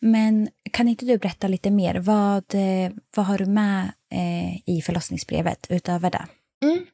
Men 0.00 0.48
kan 0.70 0.88
inte 0.88 1.04
du 1.04 1.18
berätta 1.18 1.48
lite 1.48 1.70
mer, 1.70 1.94
vad, 1.94 2.54
eh, 2.54 2.92
vad 3.16 3.26
har 3.26 3.38
du 3.38 3.46
med 3.46 3.92
eh, 4.12 4.68
i 4.76 4.82
förlossningsbrevet 4.82 5.66
utöver 5.70 6.10
det? 6.10 6.26
Mm. 6.64 6.86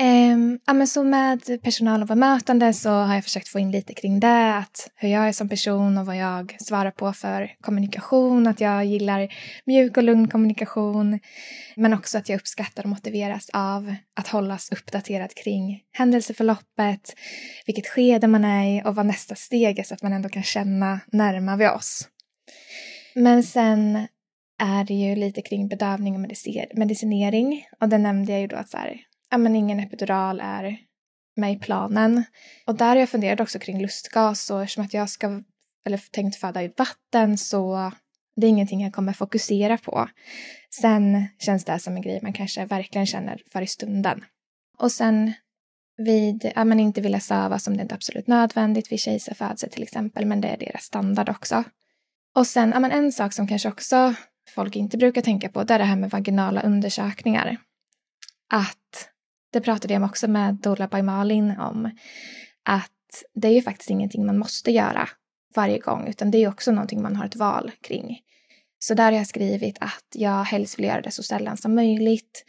Eh, 0.00 0.58
ja, 0.66 0.72
men 0.72 0.86
så 0.86 1.02
med 1.02 1.62
personal 1.62 2.02
och 2.02 2.08
bemötande 2.08 2.72
så 2.72 2.90
har 2.90 3.14
jag 3.14 3.24
försökt 3.24 3.48
få 3.48 3.58
in 3.58 3.70
lite 3.70 3.94
kring 3.94 4.20
det, 4.20 4.56
att 4.56 4.90
hur 4.94 5.08
jag 5.08 5.28
är 5.28 5.32
som 5.32 5.48
person 5.48 5.98
och 5.98 6.06
vad 6.06 6.16
jag 6.16 6.56
svarar 6.60 6.90
på 6.90 7.12
för 7.12 7.50
kommunikation, 7.60 8.46
att 8.46 8.60
jag 8.60 8.84
gillar 8.84 9.34
mjuk 9.64 9.96
och 9.96 10.02
lugn 10.02 10.28
kommunikation, 10.28 11.18
men 11.76 11.94
också 11.94 12.18
att 12.18 12.28
jag 12.28 12.36
uppskattar 12.36 12.82
och 12.82 12.88
motiveras 12.88 13.50
av 13.52 13.94
att 14.16 14.28
hållas 14.28 14.72
uppdaterad 14.72 15.34
kring 15.34 15.80
händelseförloppet, 15.92 17.14
vilket 17.66 17.88
skede 17.88 18.26
man 18.26 18.44
är 18.44 18.78
i 18.78 18.82
och 18.84 18.94
vad 18.94 19.06
nästa 19.06 19.34
steg 19.34 19.78
är 19.78 19.82
så 19.82 19.94
att 19.94 20.02
man 20.02 20.12
ändå 20.12 20.28
kan 20.28 20.42
känna 20.42 21.00
närmare 21.12 21.56
vi 21.56 21.68
oss. 21.68 22.08
Men 23.14 23.42
sen 23.42 24.06
är 24.62 24.84
det 24.84 24.94
ju 24.94 25.16
lite 25.16 25.42
kring 25.42 25.68
bedövning 25.68 26.14
och 26.14 26.20
medicinering. 26.74 27.66
Och 27.80 27.88
det 27.88 27.98
nämnde 27.98 28.32
jag 28.32 28.40
ju 28.40 28.46
då 28.46 28.56
att 28.56 28.68
så 28.68 28.76
här, 28.76 29.00
ja 29.30 29.38
men 29.38 29.56
ingen 29.56 29.80
epidural 29.80 30.40
är 30.40 30.78
med 31.36 31.52
i 31.52 31.58
planen. 31.58 32.24
Och 32.66 32.74
där 32.74 32.86
har 32.86 32.96
jag 32.96 33.08
funderat 33.08 33.40
också 33.40 33.58
kring 33.58 33.82
lustgas 33.82 34.50
och 34.50 34.62
eftersom 34.62 34.84
att 34.84 34.94
jag 34.94 35.10
ska, 35.10 35.42
eller 35.86 36.00
tänkt 36.10 36.36
föda 36.36 36.62
i 36.62 36.72
vatten 36.76 37.38
så 37.38 37.92
det 38.36 38.46
är 38.46 38.50
ingenting 38.50 38.82
jag 38.82 38.92
kommer 38.92 39.12
fokusera 39.12 39.78
på. 39.78 40.08
Sen 40.80 41.26
känns 41.38 41.64
det 41.64 41.78
som 41.78 41.96
en 41.96 42.02
grej 42.02 42.20
man 42.22 42.32
kanske 42.32 42.64
verkligen 42.64 43.06
känner 43.06 43.42
för 43.52 43.62
i 43.62 43.66
stunden. 43.66 44.24
Och 44.78 44.92
sen 44.92 45.32
vid, 45.96 46.52
ja 46.54 46.64
men 46.64 46.80
inte 46.80 47.00
vilja 47.00 47.20
söva 47.20 47.58
som 47.58 47.76
det 47.76 47.82
inte 47.82 47.92
är 47.94 47.96
absolut 47.96 48.26
nödvändigt 48.26 48.92
vid 48.92 49.00
kejsarfödsel 49.00 49.70
till 49.70 49.82
exempel, 49.82 50.26
men 50.26 50.40
det 50.40 50.48
är 50.48 50.56
deras 50.56 50.82
standard 50.82 51.28
också. 51.28 51.64
Och 52.34 52.46
sen, 52.46 52.70
ja 52.70 52.80
men 52.80 52.90
en 52.92 53.12
sak 53.12 53.32
som 53.32 53.46
kanske 53.46 53.68
också 53.68 54.14
folk 54.52 54.76
inte 54.76 54.96
brukar 54.96 55.22
tänka 55.22 55.48
på, 55.48 55.64
det 55.64 55.74
är 55.74 55.78
det 55.78 55.84
här 55.84 55.96
med 55.96 56.10
vaginala 56.10 56.62
undersökningar. 56.62 57.56
Att 58.54 59.08
det 59.52 59.60
pratade 59.60 59.94
jag 59.94 60.04
också 60.04 60.28
med 60.28 60.54
Dola 60.54 60.88
by 60.88 61.02
Malin 61.02 61.50
om, 61.58 61.90
att 62.62 62.90
det 63.34 63.48
är 63.48 63.52
ju 63.52 63.62
faktiskt 63.62 63.90
ingenting 63.90 64.26
man 64.26 64.38
måste 64.38 64.70
göra 64.70 65.08
varje 65.54 65.78
gång, 65.78 66.08
utan 66.08 66.30
det 66.30 66.38
är 66.38 66.48
också 66.48 66.72
någonting 66.72 67.02
man 67.02 67.16
har 67.16 67.26
ett 67.26 67.36
val 67.36 67.70
kring. 67.80 68.20
Så 68.78 68.94
där 68.94 69.04
har 69.04 69.12
jag 69.12 69.26
skrivit 69.26 69.76
att 69.80 70.06
jag 70.14 70.44
helst 70.44 70.78
vill 70.78 70.84
göra 70.86 71.00
det 71.00 71.10
så 71.10 71.22
sällan 71.22 71.56
som 71.56 71.74
möjligt. 71.74 72.44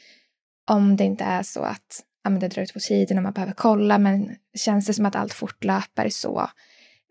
Om 0.72 0.96
det 0.96 1.04
inte 1.04 1.24
är 1.24 1.44
så 1.44 1.62
att 1.62 2.04
ja, 2.24 2.30
men 2.30 2.40
det 2.40 2.48
drar 2.48 2.64
ut 2.64 2.74
på 2.74 2.80
tiden 2.80 3.18
och 3.18 3.24
man 3.24 3.34
behöver 3.34 3.54
kolla, 3.54 3.98
men 3.98 4.36
känns 4.58 4.86
det 4.86 4.94
som 4.94 5.06
att 5.06 5.16
allt 5.16 5.34
fortlöper 5.34 6.10
så 6.10 6.50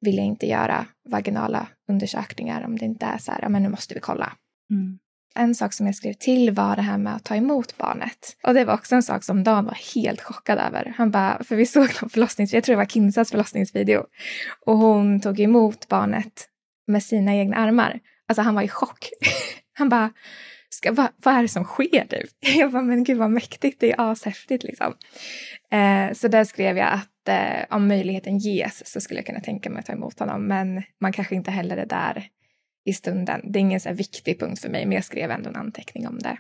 vill 0.01 0.17
jag 0.17 0.27
inte 0.27 0.47
göra 0.47 0.87
vaginala 1.09 1.69
undersökningar 1.89 2.65
om 2.65 2.79
det 2.79 2.85
inte 2.85 3.07
är 3.07 3.19
så 3.19 3.33
här, 3.33 3.43
ja 3.43 3.49
men 3.49 3.63
nu 3.63 3.69
måste 3.69 3.95
vi 3.95 4.01
kolla. 4.01 4.33
Mm. 4.71 4.99
En 5.35 5.55
sak 5.55 5.73
som 5.73 5.87
jag 5.87 5.95
skrev 5.95 6.13
till 6.13 6.51
var 6.51 6.77
det 6.77 6.83
här 6.83 6.99
med 6.99 7.17
att 7.17 7.25
ta 7.25 7.37
emot 7.37 7.79
barnet. 7.79 8.37
Och 8.43 8.55
det 8.55 8.65
var 8.65 8.75
också 8.75 8.95
en 8.95 9.03
sak 9.03 9.25
som 9.25 9.45
Dan 9.45 9.65
var 9.65 9.95
helt 9.95 10.21
chockad 10.21 10.59
över. 10.59 10.95
Han 10.97 11.11
bara, 11.11 11.45
för 11.45 11.57
vi 11.57 11.67
såg 11.67 11.89
någon 12.03 12.11
förlossningsvideo, 12.11 12.57
jag 12.57 12.65
tror 12.65 12.73
det 12.73 12.83
var 12.83 12.87
Kinsas 12.87 13.31
förlossningsvideo. 13.31 14.05
Och 14.67 14.79
hon 14.79 15.21
tog 15.21 15.41
emot 15.41 15.89
barnet 15.89 16.49
med 16.87 17.03
sina 17.03 17.35
egna 17.35 17.57
armar. 17.57 18.01
Alltså 18.29 18.43
han 18.43 18.55
var 18.55 18.63
i 18.63 18.69
chock. 18.69 19.09
Han 19.75 19.89
bara, 19.89 20.13
Ska, 20.69 20.93
vad, 20.93 21.09
vad 21.17 21.35
är 21.35 21.43
det 21.43 21.49
som 21.49 21.65
sker 21.65 22.07
nu? 22.11 22.23
Jag 22.59 22.73
bara, 22.73 22.83
men 22.83 23.05
gud 23.05 23.19
vad 23.19 23.31
mäktigt, 23.31 23.81
det 23.81 23.93
är 23.93 24.13
ashäftigt 24.13 24.65
liksom. 24.65 24.95
Eh, 25.71 26.13
så 26.13 26.29
där 26.29 26.45
skrev 26.45 26.79
jag 26.79 26.89
att 26.89 27.29
eh, 27.29 27.77
om 27.77 27.89
möjligheten 27.89 28.39
ges 28.39 28.93
så 28.93 29.01
skulle 29.01 29.19
jag 29.19 29.27
kunna 29.27 29.41
tänka 29.41 29.71
mig 29.71 29.81
att 29.81 29.87
ta 29.87 29.93
emot 29.93 30.19
honom, 30.19 30.47
men 30.47 30.83
man 31.01 31.13
kanske 31.13 31.35
inte 31.35 31.51
heller 31.51 31.77
är 31.77 31.87
där 31.87 32.29
i 32.85 32.93
stunden. 32.93 33.53
Det 33.53 33.59
är 33.59 33.61
ingen 33.61 33.81
så 33.81 33.93
viktig 33.93 34.41
punkt 34.41 34.61
för 34.61 34.69
mig, 34.69 34.87
men 34.87 34.95
jag 34.95 35.05
skrev 35.05 35.31
ändå 35.31 35.49
en 35.49 35.57
anteckning 35.57 36.09
om 36.09 36.19
det. 36.19 36.39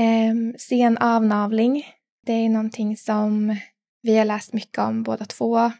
Eh, 0.00 0.34
sen 0.58 0.98
avnavling, 0.98 1.86
det 2.26 2.32
är 2.32 2.48
någonting 2.48 2.96
som 2.96 3.56
vi 4.02 4.16
har 4.16 4.24
läst 4.24 4.52
mycket 4.52 4.78
om 4.78 5.02
båda 5.02 5.24
två. 5.24 5.72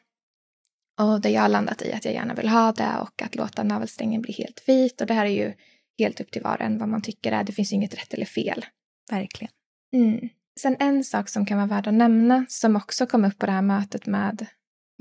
Och 1.00 1.20
där 1.20 1.30
jag 1.30 1.42
har 1.42 1.48
landat 1.48 1.82
i 1.82 1.92
att 1.92 2.04
jag 2.04 2.14
gärna 2.14 2.34
vill 2.34 2.48
ha 2.48 2.72
det 2.72 2.98
och 3.00 3.22
att 3.22 3.34
låta 3.34 3.62
navelsträngen 3.62 4.22
bli 4.22 4.32
helt 4.32 4.68
vit. 4.68 5.00
Och 5.00 5.06
det 5.06 5.14
här 5.14 5.26
är 5.26 5.30
ju 5.30 5.52
helt 5.98 6.20
upp 6.20 6.30
till 6.30 6.42
var 6.42 6.56
och 6.56 6.60
en 6.60 6.78
vad 6.78 6.88
man 6.88 7.02
tycker 7.02 7.32
är. 7.32 7.44
Det 7.44 7.52
finns 7.52 7.72
inget 7.72 7.94
rätt 7.94 8.14
eller 8.14 8.26
fel. 8.26 8.64
Verkligen. 9.10 9.52
Mm. 9.92 10.28
Sen 10.60 10.76
en 10.80 11.04
sak 11.04 11.28
som 11.28 11.46
kan 11.46 11.58
vara 11.58 11.66
värd 11.66 11.86
att 11.86 11.94
nämna 11.94 12.46
som 12.48 12.76
också 12.76 13.06
kom 13.06 13.24
upp 13.24 13.38
på 13.38 13.46
det 13.46 13.52
här 13.52 13.62
mötet 13.62 14.06
med 14.06 14.46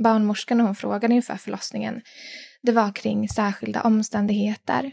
barnmorskan 0.03 0.57
när 0.57 0.65
hon 0.65 0.75
frågade 0.75 1.15
inför 1.15 1.35
förlossningen. 1.35 2.01
Det 2.63 2.71
var 2.71 2.91
kring 2.91 3.29
särskilda 3.29 3.81
omständigheter. 3.81 4.91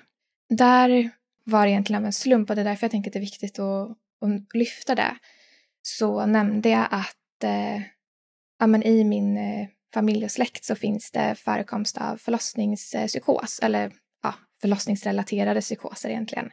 Där 0.48 1.10
var 1.44 1.64
det 1.64 1.70
egentligen 1.70 2.02
av 2.02 2.06
en 2.06 2.12
slump 2.12 2.50
och 2.50 2.56
det 2.56 2.62
är 2.62 2.64
därför 2.64 2.84
jag 2.84 2.90
tänker 2.90 3.10
att 3.10 3.12
det 3.12 3.18
är 3.18 3.20
viktigt 3.20 3.58
att, 3.58 3.90
att 4.20 4.54
lyfta 4.54 4.94
det. 4.94 5.16
Så 5.82 6.26
nämnde 6.26 6.68
jag 6.68 6.86
att 6.90 7.44
eh, 7.44 7.82
ja, 8.58 8.66
men 8.66 8.82
i 8.82 9.04
min 9.04 9.36
eh, 9.36 9.68
familj 9.94 10.24
och 10.24 10.30
släkt 10.30 10.64
så 10.64 10.74
finns 10.74 11.10
det 11.10 11.34
förekomst 11.34 11.98
av 11.98 12.16
förlossningspsykos 12.16 13.60
eller 13.62 13.92
ja, 14.22 14.34
förlossningsrelaterade 14.60 15.60
psykoser 15.60 16.08
egentligen 16.08 16.50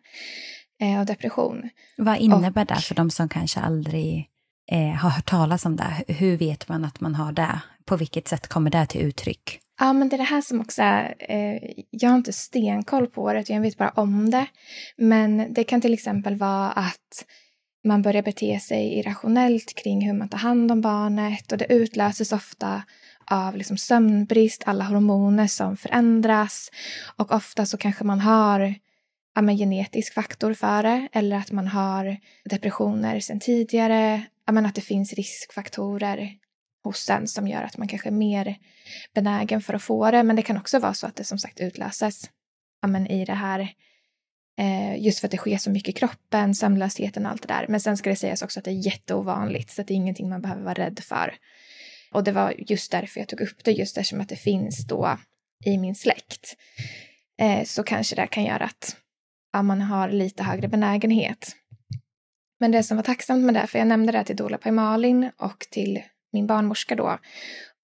eh, 0.82 1.00
och 1.00 1.06
depression. 1.06 1.70
Vad 1.98 2.18
innebär 2.18 2.62
och, 2.62 2.68
det 2.68 2.82
för 2.82 2.96
de 2.96 3.10
som 3.10 3.30
kanske 3.30 3.60
aldrig 3.60 4.30
eh, 4.72 4.96
har 4.96 5.10
hört 5.10 5.30
talas 5.30 5.66
om 5.66 5.76
det? 5.76 6.04
Hur 6.08 6.38
vet 6.38 6.70
man 6.70 6.86
att 6.86 7.02
man 7.02 7.16
har 7.16 7.32
det? 7.32 7.60
På 7.86 7.98
vilket 7.98 8.28
sätt 8.28 8.48
kommer 8.48 8.72
det 8.72 8.86
till 8.86 9.02
uttryck? 9.02 9.60
Ja, 9.80 9.94
men 9.94 10.10
det 10.10 10.16
är 10.16 10.18
det 10.18 10.24
här 10.24 10.42
som 10.42 10.62
också 10.62 10.82
är, 10.82 11.16
eh, 11.20 11.84
jag 11.90 12.10
har 12.10 12.18
inte 12.18 12.34
stenkoll 12.34 13.08
på 13.08 13.34
det, 13.34 13.50
jag 13.50 13.62
vet 13.62 13.78
bara 13.78 13.90
om 13.90 14.30
det. 14.30 14.48
Men 14.98 15.54
det 15.54 15.64
kan 15.64 15.82
till 15.82 15.94
exempel 15.94 16.36
vara 16.36 16.72
att 16.72 17.26
man 17.84 18.02
börjar 18.02 18.24
bete 18.24 18.60
sig 18.60 19.00
irrationellt 19.00 19.74
kring 19.76 20.06
hur 20.06 20.14
man 20.14 20.30
tar 20.30 20.38
hand 20.38 20.72
om 20.72 20.82
barnet 20.82 21.52
och 21.52 21.58
det 21.58 21.74
utlöses 21.74 22.32
ofta 22.32 22.84
av 23.32 23.56
liksom 23.56 23.78
sömnbrist, 23.78 24.64
alla 24.66 24.84
hormoner 24.84 25.48
som 25.48 25.78
förändras 25.78 26.72
och 27.16 27.32
ofta 27.32 27.66
så 27.66 27.78
kanske 27.78 28.04
man 28.04 28.20
har 28.20 28.76
ja, 29.36 29.42
genetisk 29.42 30.14
faktor 30.14 30.54
för 30.54 30.84
det 30.84 31.08
eller 31.12 31.38
att 31.38 31.52
man 31.52 31.68
har 31.68 32.18
depressioner 32.46 33.20
sedan 33.20 33.40
tidigare, 33.40 34.24
men 34.52 34.66
att 34.66 34.76
det 34.76 34.82
finns 34.82 35.14
riskfaktorer 35.14 36.32
hos 36.84 37.10
en 37.10 37.28
som 37.28 37.48
gör 37.48 37.64
att 37.64 37.78
man 37.78 37.88
kanske 37.88 38.10
är 38.10 38.14
mer 38.14 38.56
benägen 39.14 39.62
för 39.62 39.74
att 39.74 39.84
få 39.84 40.12
det. 40.12 40.24
Men 40.24 40.36
det 40.36 40.42
kan 40.42 40.58
också 40.58 40.80
vara 40.80 40.94
så 40.94 41.08
att 41.08 41.16
det 41.16 41.24
som 41.24 41.38
sagt 41.38 41.60
utlöses 41.60 42.30
men 42.88 43.08
i 43.08 43.26
det 43.26 43.34
här 43.34 43.74
eh, 44.60 45.02
just 45.02 45.20
för 45.20 45.28
att 45.28 45.32
det 45.32 45.38
sker 45.38 45.58
så 45.58 45.72
mycket 45.72 45.90
i 45.90 46.00
kroppen, 46.00 46.56
sömnlösheten 46.56 47.26
och 47.26 47.32
allt 47.32 47.42
det 47.42 47.54
där. 47.54 47.66
Men 47.70 47.80
sen 47.80 47.98
ska 47.98 48.10
det 48.10 48.16
sägas 48.16 48.42
också 48.42 48.60
att 48.60 48.66
det 48.66 48.72
är 48.72 48.86
jätteovanligt 48.86 49.70
så 49.70 49.82
att 49.82 49.88
det 49.88 49.94
är 49.94 49.96
ingenting 49.96 50.30
man 50.30 50.42
behöver 50.42 50.64
vara 50.64 50.74
rädd 50.74 51.00
för. 51.00 51.36
Och 52.12 52.24
det 52.24 52.32
var 52.32 52.54
just 52.58 52.92
därför 52.92 53.20
jag 53.20 53.30
tog 53.30 53.42
upp 53.42 53.64
det, 53.64 53.72
just 53.72 53.98
eftersom 53.98 54.22
att 54.22 54.30
det 54.30 54.36
finns 54.36 54.88
då 54.88 55.18
i 55.66 55.78
min 55.78 55.96
släkt. 55.96 56.56
Eh, 57.42 57.64
så 57.64 57.84
kanske 57.84 58.16
det 58.16 58.28
kan 58.28 58.44
göra 58.44 58.66
att 58.66 58.96
ja, 59.54 59.62
man 59.62 59.82
har 59.82 60.10
lite 60.10 60.44
högre 60.44 60.68
benägenhet. 60.68 61.56
Men 62.60 62.72
det 62.72 62.84
som 62.84 62.98
var 62.98 63.04
tacksamt 63.04 63.46
med 63.46 63.54
det, 63.56 63.68
för 63.68 63.80
jag 63.80 63.88
nämnde 63.88 64.12
det 64.12 64.24
till 64.24 64.36
Dola 64.36 64.58
Pajmalin 64.58 65.32
och 65.38 65.68
till 65.70 66.04
min 66.32 66.48
barnmorska 66.48 66.96
då. 66.96 67.18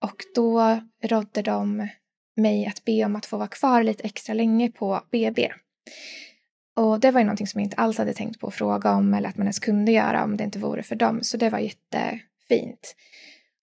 Och 0.02 0.24
då 0.36 0.82
rådde 1.04 1.42
de 1.42 1.88
mig 2.36 2.66
att 2.66 2.86
be 2.86 3.06
om 3.06 3.16
att 3.16 3.26
få 3.26 3.38
vara 3.38 3.48
kvar 3.48 3.84
lite 3.84 4.04
extra 4.04 4.34
länge 4.34 4.72
på 4.72 5.02
BB. 5.12 5.52
Och 6.76 7.00
det 7.00 7.12
var 7.12 7.20
ju 7.20 7.26
någonting 7.26 7.48
som 7.48 7.60
jag 7.60 7.66
inte 7.66 7.78
alls 7.78 7.98
hade 7.98 8.14
tänkt 8.14 8.40
på 8.40 8.48
att 8.48 8.54
fråga 8.54 8.92
om 8.92 9.14
eller 9.14 9.30
att 9.30 9.38
man 9.38 9.46
ens 9.46 9.60
kunde 9.60 9.92
göra 9.92 10.24
om 10.24 10.38
det 10.38 10.44
inte 10.44 10.60
vore 10.60 10.84
för 10.84 10.96
dem. 10.96 11.20
Så 11.24 11.38
det 11.38 11.50
var 11.50 11.60
jättefint. 11.60 12.96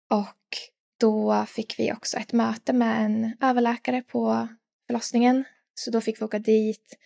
Och 0.09 0.57
då 0.99 1.45
fick 1.47 1.79
vi 1.79 1.93
också 1.93 2.17
ett 2.17 2.33
möte 2.33 2.73
med 2.73 3.05
en 3.05 3.37
överläkare 3.41 4.01
på 4.01 4.47
förlossningen. 4.87 5.43
Så 5.75 5.91
då 5.91 6.01
fick 6.01 6.21
vi 6.21 6.25
åka 6.25 6.39
dit, 6.39 6.97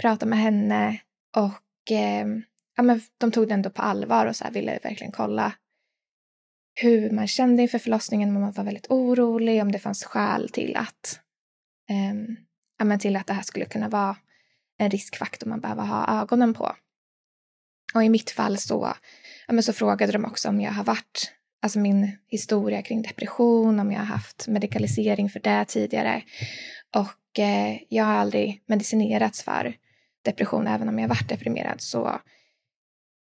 prata 0.00 0.26
med 0.26 0.38
henne 0.38 1.00
och 1.36 1.92
eh, 1.92 2.26
ja, 2.76 2.82
men 2.82 3.00
de 3.18 3.32
tog 3.32 3.48
det 3.48 3.54
ändå 3.54 3.70
på 3.70 3.82
allvar 3.82 4.26
och 4.26 4.36
så 4.36 4.44
ville 4.50 4.78
verkligen 4.82 5.12
kolla 5.12 5.52
hur 6.74 7.10
man 7.10 7.28
kände 7.28 7.62
inför 7.62 7.78
förlossningen, 7.78 8.36
om 8.36 8.42
man 8.42 8.52
var 8.52 8.64
väldigt 8.64 8.90
orolig, 8.90 9.62
om 9.62 9.72
det 9.72 9.78
fanns 9.78 10.04
skäl 10.04 10.48
till 10.48 10.76
att, 10.76 11.20
eh, 11.90 12.34
ja, 12.78 12.84
men 12.84 12.98
till 12.98 13.16
att 13.16 13.26
det 13.26 13.32
här 13.32 13.42
skulle 13.42 13.64
kunna 13.64 13.88
vara 13.88 14.16
en 14.78 14.90
riskfaktor 14.90 15.46
man 15.46 15.60
behöver 15.60 15.82
ha 15.82 16.20
ögonen 16.22 16.54
på. 16.54 16.76
Och 17.94 18.04
i 18.04 18.08
mitt 18.08 18.30
fall 18.30 18.58
så, 18.58 18.94
ja, 19.46 19.52
men 19.52 19.62
så 19.62 19.72
frågade 19.72 20.12
de 20.12 20.24
också 20.24 20.48
om 20.48 20.60
jag 20.60 20.72
har 20.72 20.84
varit 20.84 21.32
alltså 21.62 21.78
min 21.78 22.18
historia 22.28 22.82
kring 22.82 23.02
depression, 23.02 23.80
om 23.80 23.92
jag 23.92 23.98
har 23.98 24.06
haft 24.06 24.48
medikalisering 24.48 25.30
för 25.30 25.40
det 25.40 25.64
tidigare. 25.64 26.22
Och 26.94 27.38
eh, 27.38 27.78
jag 27.88 28.04
har 28.04 28.14
aldrig 28.14 28.62
medicinerats 28.66 29.42
för 29.42 29.76
depression, 30.24 30.66
även 30.66 30.88
om 30.88 30.98
jag 30.98 31.08
varit 31.08 31.28
deprimerad. 31.28 31.80
Så 31.80 32.20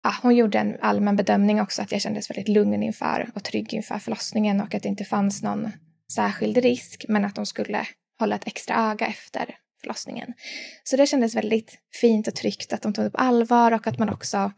ja, 0.04 0.16
hon 0.22 0.36
gjorde 0.36 0.60
en 0.60 0.78
allmän 0.82 1.16
bedömning 1.16 1.62
också 1.62 1.82
att 1.82 1.92
jag 1.92 2.02
kändes 2.02 2.30
väldigt 2.30 2.48
lugn 2.48 2.84
inför 2.84 3.30
och 3.36 3.44
trygg 3.44 3.74
inför 3.74 4.00
förlossningen 4.00 4.62
och 4.62 4.76
att 4.76 4.84
det 4.84 4.90
inte 4.90 5.06
fanns 5.06 5.44
någon 5.44 5.72
särskild 6.14 6.58
risk, 6.58 7.06
men 7.08 7.26
att 7.26 7.36
de 7.36 7.46
skulle 7.46 7.88
hålla 8.20 8.36
ett 8.36 8.48
extra 8.48 8.92
öga 8.92 9.08
efter 9.08 9.56
förlossningen. 9.82 10.34
Så 10.84 10.98
det 10.98 11.08
kändes 11.08 11.36
väldigt 11.36 11.78
fint 12.02 12.28
och 12.28 12.36
tryggt 12.36 12.74
att 12.74 12.82
de 12.82 12.94
tog 12.94 13.06
det 13.06 13.12
på 13.12 13.18
allvar 13.18 13.72
och 13.72 13.88
att 13.88 14.00
man 14.00 14.10
också 14.10 14.52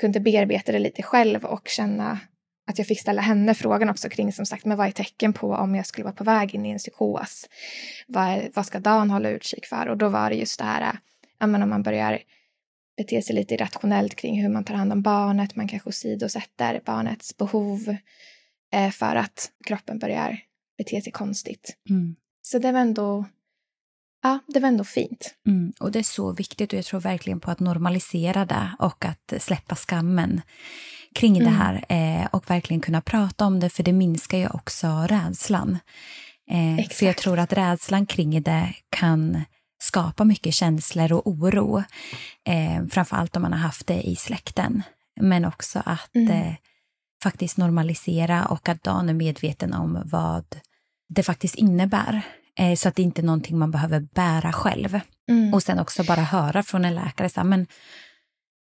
kunde 0.00 0.20
bearbeta 0.20 0.72
det 0.72 0.78
lite 0.78 1.02
själv 1.02 1.44
och 1.44 1.68
känna 1.68 2.20
att 2.66 2.78
jag 2.78 2.86
fick 2.86 3.00
ställa 3.00 3.22
henne 3.22 3.54
frågan 3.54 3.90
också 3.90 4.08
kring 4.08 4.32
som 4.32 4.46
sagt, 4.46 4.64
men 4.64 4.76
vad 4.76 4.86
är 4.86 4.90
tecken 4.90 5.32
på 5.32 5.52
om 5.52 5.74
jag 5.74 5.86
skulle 5.86 6.04
vara 6.04 6.14
på 6.14 6.24
väg 6.24 6.54
in 6.54 6.66
i 6.66 6.70
en 6.70 6.78
psykos? 6.78 7.48
Vad, 8.06 8.24
är, 8.24 8.50
vad 8.54 8.66
ska 8.66 8.80
Dan 8.80 9.10
hålla 9.10 9.28
utkik 9.28 9.66
för? 9.66 9.88
Och 9.88 9.96
då 9.96 10.08
var 10.08 10.30
det 10.30 10.36
just 10.36 10.58
det 10.58 10.64
här, 10.64 10.98
ja, 11.38 11.46
men 11.46 11.62
om 11.62 11.70
man 11.70 11.82
börjar 11.82 12.18
bete 12.96 13.22
sig 13.22 13.34
lite 13.34 13.54
irrationellt 13.54 14.14
kring 14.14 14.42
hur 14.42 14.48
man 14.48 14.64
tar 14.64 14.74
hand 14.74 14.92
om 14.92 15.02
barnet, 15.02 15.56
man 15.56 15.68
kanske 15.68 15.88
åsidosätter 15.88 16.80
barnets 16.84 17.36
behov 17.36 17.96
eh, 18.72 18.90
för 18.90 19.16
att 19.16 19.50
kroppen 19.66 19.98
börjar 19.98 20.40
bete 20.78 21.00
sig 21.00 21.12
konstigt. 21.12 21.76
Mm. 21.90 22.16
Så 22.42 22.58
det 22.58 22.72
var 22.72 22.80
ändå 22.80 23.24
Ja, 24.22 24.38
det 24.46 24.60
var 24.60 24.68
ändå 24.68 24.84
fint. 24.84 25.34
Mm, 25.46 25.72
och 25.80 25.92
det 25.92 25.98
är 25.98 26.02
så 26.02 26.32
viktigt 26.32 26.72
och 26.72 26.78
jag 26.78 26.84
tror 26.84 27.00
verkligen 27.00 27.40
på 27.40 27.50
att 27.50 27.60
normalisera 27.60 28.44
det 28.44 28.70
och 28.78 29.04
att 29.04 29.32
släppa 29.38 29.74
skammen 29.74 30.40
kring 31.14 31.36
mm. 31.36 31.44
det 31.44 31.58
här 31.58 31.84
eh, 31.88 32.26
och 32.32 32.50
verkligen 32.50 32.80
kunna 32.80 33.00
prata 33.00 33.46
om 33.46 33.60
det 33.60 33.70
för 33.70 33.82
det 33.82 33.92
minskar 33.92 34.38
ju 34.38 34.48
också 34.48 34.86
rädslan. 35.08 35.78
Eh, 36.50 36.88
för 36.88 37.06
jag 37.06 37.16
tror 37.16 37.38
att 37.38 37.52
rädslan 37.52 38.06
kring 38.06 38.42
det 38.42 38.74
kan 38.90 39.44
skapa 39.86 40.24
mycket 40.24 40.54
känslor 40.54 41.12
och 41.12 41.26
oro. 41.26 41.82
Eh, 42.44 42.86
framförallt 42.90 43.36
om 43.36 43.42
man 43.42 43.52
har 43.52 43.60
haft 43.60 43.86
det 43.86 44.02
i 44.02 44.16
släkten. 44.16 44.82
Men 45.20 45.44
också 45.44 45.82
att 45.84 46.14
mm. 46.14 46.30
eh, 46.30 46.54
faktiskt 47.22 47.56
normalisera 47.56 48.46
och 48.46 48.68
att 48.68 48.82
Dan 48.82 49.08
är 49.08 49.14
medveten 49.14 49.72
om 49.72 50.02
vad 50.04 50.44
det 51.08 51.22
faktiskt 51.22 51.54
innebär. 51.54 52.22
Eh, 52.58 52.74
så 52.74 52.88
att 52.88 52.94
det 52.94 53.02
inte 53.02 53.20
är 53.20 53.26
någonting 53.26 53.58
man 53.58 53.70
behöver 53.70 54.00
bära 54.00 54.52
själv. 54.52 55.00
Mm. 55.30 55.54
Och 55.54 55.62
sen 55.62 55.78
också 55.78 56.04
bara 56.04 56.22
höra 56.22 56.62
från 56.62 56.84
en 56.84 56.94
läkare, 56.94 57.28
så 57.28 57.40
här, 57.40 57.48
men 57.48 57.66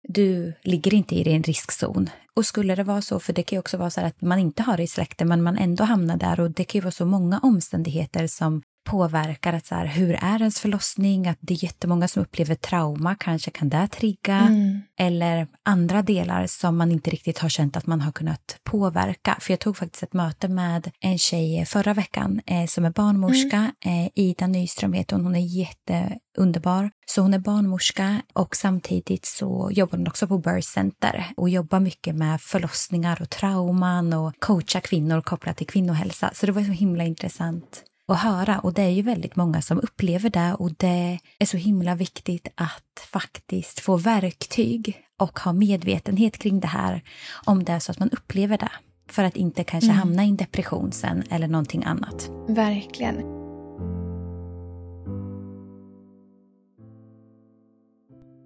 du 0.07 0.53
ligger 0.63 0.93
inte 0.93 1.15
i 1.15 1.23
din 1.23 1.43
riskzon. 1.43 2.09
Och 2.35 2.45
skulle 2.45 2.75
det 2.75 2.83
vara 2.83 3.01
så, 3.01 3.19
för 3.19 3.33
det 3.33 3.43
kan 3.43 3.55
ju 3.55 3.59
också 3.59 3.77
vara 3.77 3.89
så 3.89 4.01
att 4.01 4.21
man 4.21 4.39
inte 4.39 4.63
har 4.63 4.77
det 4.77 4.83
i 4.83 4.87
släkten 4.87 5.27
men 5.27 5.43
man 5.43 5.57
ändå 5.57 5.83
hamnar 5.83 6.17
där 6.17 6.39
och 6.39 6.51
det 6.51 6.63
kan 6.63 6.79
ju 6.79 6.83
vara 6.83 6.91
så 6.91 7.05
många 7.05 7.39
omständigheter 7.39 8.27
som 8.27 8.61
påverkar 8.85 9.53
att 9.53 9.65
så 9.65 9.75
här, 9.75 9.85
hur 9.85 10.13
är 10.13 10.39
ens 10.39 10.59
förlossning, 10.59 11.27
att 11.27 11.37
det 11.41 11.53
är 11.53 11.63
jättemånga 11.63 12.07
som 12.07 12.21
upplever 12.21 12.55
trauma, 12.55 13.15
kanske 13.15 13.51
kan 13.51 13.69
det 13.69 13.87
trigga, 13.87 14.35
mm. 14.35 14.81
eller 14.99 15.47
andra 15.63 16.01
delar 16.01 16.47
som 16.47 16.77
man 16.77 16.91
inte 16.91 17.09
riktigt 17.09 17.39
har 17.39 17.49
känt 17.49 17.77
att 17.77 17.87
man 17.87 18.01
har 18.01 18.11
kunnat 18.11 18.57
påverka. 18.63 19.37
För 19.41 19.53
jag 19.53 19.59
tog 19.59 19.77
faktiskt 19.77 20.03
ett 20.03 20.13
möte 20.13 20.47
med 20.47 20.91
en 20.99 21.17
tjej 21.17 21.65
förra 21.65 21.93
veckan 21.93 22.41
eh, 22.45 22.65
som 22.65 22.85
är 22.85 22.89
barnmorska, 22.89 23.71
mm. 23.85 24.05
eh, 24.05 24.11
Ida 24.15 24.47
Nyström 24.47 24.93
heter 24.93 25.15
hon, 25.15 25.25
hon 25.25 25.35
är 25.35 25.59
jätteunderbar. 25.59 26.91
Så 27.05 27.21
hon 27.21 27.33
är 27.33 27.39
barnmorska 27.39 28.21
och 28.33 28.55
samtidigt 28.55 29.25
så 29.25 29.69
jobbar 29.71 29.97
hon 29.97 30.07
också 30.07 30.27
på 30.27 30.37
Birth 30.37 30.67
Center 30.67 31.25
och 31.37 31.49
jobbar 31.49 31.79
mycket 31.79 32.15
med 32.15 32.41
förlossningar 32.41 33.21
och 33.21 33.29
trauman 33.29 34.13
och 34.13 34.33
coachar 34.39 34.79
kvinnor 34.79 35.21
kopplat 35.21 35.57
till 35.57 35.67
kvinnohälsa. 35.67 36.31
Så 36.33 36.45
det 36.45 36.51
var 36.51 36.61
så 36.61 36.71
himla 36.71 37.03
intressant 37.03 37.83
att 38.07 38.19
höra 38.19 38.59
och 38.59 38.73
det 38.73 38.81
är 38.81 38.89
ju 38.89 39.01
väldigt 39.01 39.35
många 39.35 39.61
som 39.61 39.79
upplever 39.79 40.29
det 40.29 40.55
och 40.59 40.71
det 40.77 41.19
är 41.39 41.45
så 41.45 41.57
himla 41.57 41.95
viktigt 41.95 42.47
att 42.55 43.07
faktiskt 43.11 43.79
få 43.79 43.97
verktyg 43.97 44.97
och 45.19 45.39
ha 45.39 45.53
medvetenhet 45.53 46.37
kring 46.37 46.59
det 46.59 46.67
här 46.67 47.03
om 47.45 47.63
det 47.63 47.71
är 47.71 47.79
så 47.79 47.91
att 47.91 47.99
man 47.99 48.09
upplever 48.09 48.57
det 48.57 48.71
för 49.09 49.23
att 49.23 49.35
inte 49.35 49.63
kanske 49.63 49.89
mm. 49.89 49.99
hamna 49.99 50.25
i 50.25 50.29
en 50.29 50.37
depression 50.37 50.91
sen 50.91 51.23
eller 51.29 51.47
någonting 51.47 51.83
annat. 51.83 52.29
Verkligen. 52.47 53.44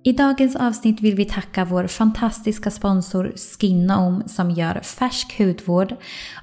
I 0.03 0.13
dagens 0.13 0.55
avsnitt 0.55 1.01
vill 1.01 1.15
vi 1.15 1.25
tacka 1.25 1.65
vår 1.65 1.87
fantastiska 1.87 2.71
sponsor 2.71 3.33
Skinome 3.35 4.27
som 4.27 4.51
gör 4.51 4.79
färsk 4.83 5.39
hudvård 5.39 5.95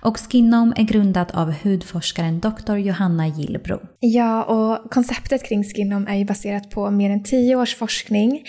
och 0.02 0.18
Skinome 0.18 0.74
är 0.76 0.82
grundat 0.82 1.34
av 1.34 1.52
hudforskaren 1.52 2.40
Dr. 2.40 2.76
Johanna 2.76 3.26
Gillbro. 3.26 3.80
Ja, 4.00 4.44
och 4.44 4.90
konceptet 4.90 5.48
kring 5.48 5.64
Skinome 5.64 6.10
är 6.10 6.14
ju 6.14 6.24
baserat 6.24 6.70
på 6.70 6.90
mer 6.90 7.10
än 7.10 7.24
tio 7.24 7.56
års 7.56 7.76
forskning 7.76 8.42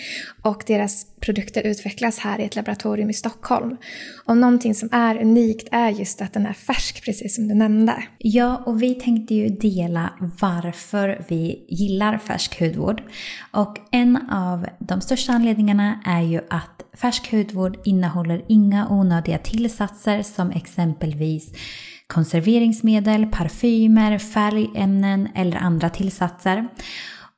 och 0.48 0.62
deras 0.66 1.06
produkter 1.20 1.62
utvecklas 1.66 2.18
här 2.18 2.40
i 2.40 2.44
ett 2.44 2.56
laboratorium 2.56 3.10
i 3.10 3.14
Stockholm. 3.14 3.76
Och 4.24 4.36
någonting 4.36 4.74
som 4.74 4.88
är 4.92 5.22
unikt 5.22 5.68
är 5.72 5.90
just 5.90 6.22
att 6.22 6.32
den 6.32 6.46
är 6.46 6.52
färsk, 6.52 7.04
precis 7.04 7.34
som 7.34 7.48
du 7.48 7.54
nämnde. 7.54 8.02
Ja, 8.18 8.62
och 8.66 8.82
vi 8.82 8.94
tänkte 8.94 9.34
ju 9.34 9.48
dela 9.48 10.12
varför 10.40 11.24
vi 11.28 11.66
gillar 11.68 12.18
färsk 12.18 12.60
hudvård. 12.60 13.02
Och 13.52 13.76
en 13.90 14.30
av 14.30 14.66
de 14.78 15.00
största 15.00 15.32
anledningarna 15.32 16.02
är 16.06 16.22
ju 16.22 16.40
att 16.50 16.84
färsk 17.00 17.32
hudvård 17.32 17.78
innehåller 17.84 18.44
inga 18.48 18.88
onödiga 18.88 19.38
tillsatser 19.38 20.22
som 20.22 20.50
exempelvis 20.50 21.52
konserveringsmedel, 22.06 23.26
parfymer, 23.26 24.18
färgämnen 24.18 25.28
eller 25.34 25.56
andra 25.56 25.90
tillsatser. 25.90 26.68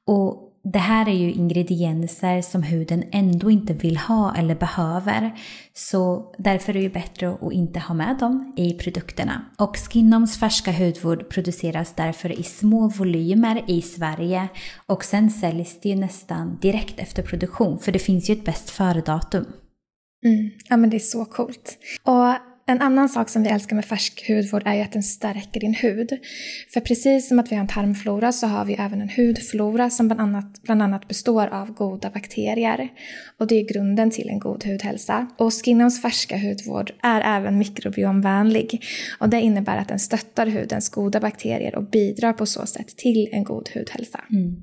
Och 0.07 0.50
det 0.62 0.79
här 0.79 1.09
är 1.09 1.12
ju 1.12 1.33
ingredienser 1.33 2.42
som 2.42 2.62
huden 2.62 3.05
ändå 3.12 3.51
inte 3.51 3.73
vill 3.73 3.96
ha 3.96 4.37
eller 4.37 4.55
behöver. 4.55 5.33
Så 5.75 6.35
därför 6.38 6.77
är 6.77 6.83
det 6.83 6.88
bättre 6.88 7.31
att 7.31 7.53
inte 7.53 7.79
ha 7.79 7.94
med 7.94 8.16
dem 8.18 8.53
i 8.57 8.73
produkterna. 8.73 9.44
Och 9.59 9.77
Skinoms 9.77 10.40
färska 10.40 10.73
hudvård 10.73 11.29
produceras 11.29 11.94
därför 11.96 12.40
i 12.40 12.42
små 12.42 12.88
volymer 12.88 13.64
i 13.66 13.83
Sverige 13.83 14.49
och 14.87 15.05
sen 15.05 15.31
säljs 15.31 15.81
det 15.81 15.88
ju 15.88 15.96
nästan 15.96 16.59
direkt 16.62 16.99
efter 16.99 17.23
produktion 17.23 17.79
för 17.79 17.92
det 17.92 17.99
finns 17.99 18.31
ju 18.31 18.35
ett 18.35 18.44
bäst 18.44 18.70
före-datum. 18.70 19.46
Mm. 20.27 20.51
Ja 20.68 20.77
men 20.77 20.90
det 20.90 20.96
är 20.96 20.99
så 20.99 21.25
coolt. 21.25 21.79
Och 22.03 22.50
en 22.70 22.83
annan 22.83 23.09
sak 23.09 23.28
som 23.28 23.42
vi 23.42 23.48
älskar 23.48 23.76
med 23.76 23.85
färsk 23.85 24.28
hudvård 24.28 24.62
är 24.64 24.74
ju 24.74 24.80
att 24.80 24.92
den 24.92 25.02
stärker 25.02 25.61
din 25.61 25.74
hud. 25.74 26.11
För 26.72 26.80
precis 26.80 27.28
som 27.28 27.38
att 27.38 27.52
vi 27.52 27.56
har 27.56 27.61
en 27.61 27.68
tarmflora 27.68 28.33
så 28.33 28.46
har 28.46 28.64
vi 28.64 28.74
även 28.74 29.00
en 29.00 29.09
hudflora 29.09 29.90
som 29.90 30.09
bland 30.09 30.20
annat, 30.20 30.62
bland 30.62 30.83
annat 30.83 31.09
består 31.09 31.46
av 31.46 31.72
goda 31.72 32.11
bakterier. 32.11 32.88
Och 33.38 33.46
det 33.46 33.54
är 33.54 33.74
grunden 33.74 34.11
till 34.11 34.28
en 34.28 34.38
god 34.38 34.64
hudhälsa. 34.64 35.26
Och 35.38 35.52
Skinnoms 35.64 36.02
färska 36.02 36.38
hudvård 36.38 36.92
är 37.02 37.38
även 37.38 37.59
mikrobiomvänlig. 37.59 38.83
Och 39.18 39.28
det 39.28 39.40
innebär 39.40 39.76
att 39.76 39.88
den 39.88 39.98
stöttar 39.98 40.46
hudens 40.46 40.88
goda 40.88 41.20
bakterier 41.20 41.76
och 41.76 41.90
bidrar 41.90 42.33
på 42.33 42.46
så 42.46 42.66
sätt 42.66 42.96
till 42.96 43.28
en 43.33 43.44
god 43.44 43.68
hudhälsa. 43.74 44.20
Mm. 44.30 44.62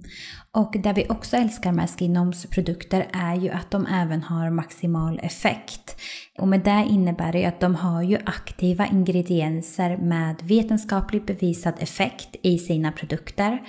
Och 0.58 0.76
det 0.80 0.94
vi 0.94 1.06
också 1.10 1.36
älskar 1.38 1.72
med 1.72 1.90
Skinoms 1.90 2.46
produkter 2.46 3.08
är 3.14 3.36
ju 3.36 3.50
att 3.50 3.72
de 3.72 3.86
även 3.86 4.24
har 4.24 4.50
maximal 4.50 5.20
effekt. 5.24 5.96
Och 6.38 6.48
med 6.48 6.60
det 6.60 6.86
innebär 6.90 7.32
det 7.32 7.46
att 7.46 7.60
de 7.60 7.76
har 7.76 8.02
ju 8.02 8.18
aktiva 8.26 8.88
ingredienser 8.88 9.98
med 9.98 10.36
vetenskapligt 10.44 11.26
bevisad 11.26 11.74
effekt 11.80 12.36
i 12.42 12.58
sina 12.58 12.92
produkter. 12.92 13.62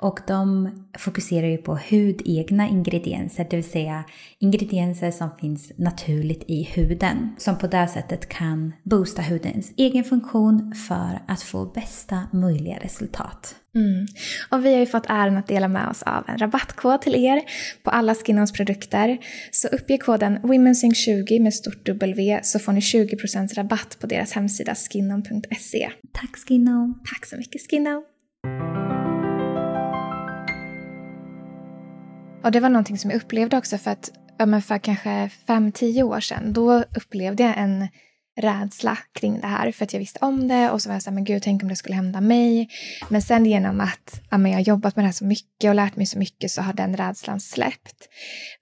Och 0.00 0.20
de 0.26 0.70
fokuserar 0.98 1.46
ju 1.46 1.56
på 1.56 1.78
hudegna 1.90 2.68
ingredienser, 2.68 3.46
det 3.50 3.56
vill 3.56 3.70
säga 3.70 4.04
ingredienser 4.38 5.10
som 5.10 5.30
finns 5.40 5.72
naturligt 5.76 6.44
i 6.46 6.62
huden. 6.62 7.34
Som 7.38 7.58
på 7.58 7.66
det 7.66 7.88
sättet 7.88 8.28
kan 8.28 8.72
boosta 8.82 9.22
hudens 9.22 9.72
egen 9.76 10.04
funktion 10.04 10.74
för 10.88 11.20
att 11.28 11.42
få 11.42 11.64
bästa 11.64 12.22
möjliga 12.32 12.78
resultat. 12.78 13.54
Mm. 13.74 14.06
Och 14.50 14.64
vi 14.64 14.72
har 14.72 14.80
ju 14.80 14.86
fått 14.86 15.06
äran 15.08 15.36
att 15.36 15.46
dela 15.46 15.68
med 15.68 15.88
oss 15.88 16.02
av 16.02 16.24
en 16.28 16.38
rabattkod 16.38 17.02
till 17.02 17.14
er 17.14 17.42
på 17.82 17.90
alla 17.90 18.14
Skinnons 18.14 18.52
produkter. 18.52 19.18
Så 19.50 19.68
uppge 19.68 19.98
koden 19.98 20.38
WomenSync20 20.38 21.42
med 21.42 21.54
stort 21.54 21.86
W 21.86 22.40
så 22.42 22.58
får 22.58 22.72
ni 22.72 22.80
20% 22.80 23.54
rabatt 23.54 23.96
på 24.00 24.06
deras 24.06 24.32
hemsida 24.32 24.74
skinnon.se. 24.74 25.90
Tack 26.12 26.36
Skinnon! 26.36 26.94
Tack 27.04 27.26
så 27.26 27.36
mycket 27.36 27.70
Skinnon! 27.70 28.04
Och 32.42 32.52
det 32.52 32.60
var 32.60 32.68
någonting 32.68 32.98
som 32.98 33.10
jag 33.10 33.22
upplevde 33.22 33.56
också 33.56 33.78
för 33.78 33.90
att 33.90 34.10
för 34.38 34.78
kanske 34.78 35.30
5-10 35.46 36.02
år 36.02 36.20
sedan 36.20 36.52
då 36.52 36.84
upplevde 36.96 37.42
jag 37.42 37.58
en 37.58 37.88
rädsla 38.40 38.98
kring 39.20 39.40
det 39.40 39.46
här 39.46 39.72
för 39.72 39.84
att 39.84 39.92
jag 39.92 40.00
visste 40.00 40.18
om 40.22 40.48
det 40.48 40.70
och 40.70 40.82
så 40.82 40.88
var 40.88 40.94
jag 40.94 41.02
så 41.02 41.10
här, 41.10 41.14
men 41.14 41.24
gud, 41.24 41.42
tänk 41.42 41.62
om 41.62 41.68
det 41.68 41.76
skulle 41.76 41.94
hända 41.94 42.20
mig. 42.20 42.68
Men 43.08 43.22
sen 43.22 43.46
genom 43.46 43.80
att 43.80 44.20
ja, 44.30 44.38
men 44.38 44.50
jag 44.50 44.58
har 44.58 44.64
jobbat 44.64 44.96
med 44.96 45.02
det 45.02 45.06
här 45.06 45.12
så 45.12 45.24
mycket 45.24 45.68
och 45.68 45.74
lärt 45.74 45.96
mig 45.96 46.06
så 46.06 46.18
mycket 46.18 46.50
så 46.50 46.62
har 46.62 46.72
den 46.72 46.96
rädslan 46.96 47.40
släppt. 47.40 48.08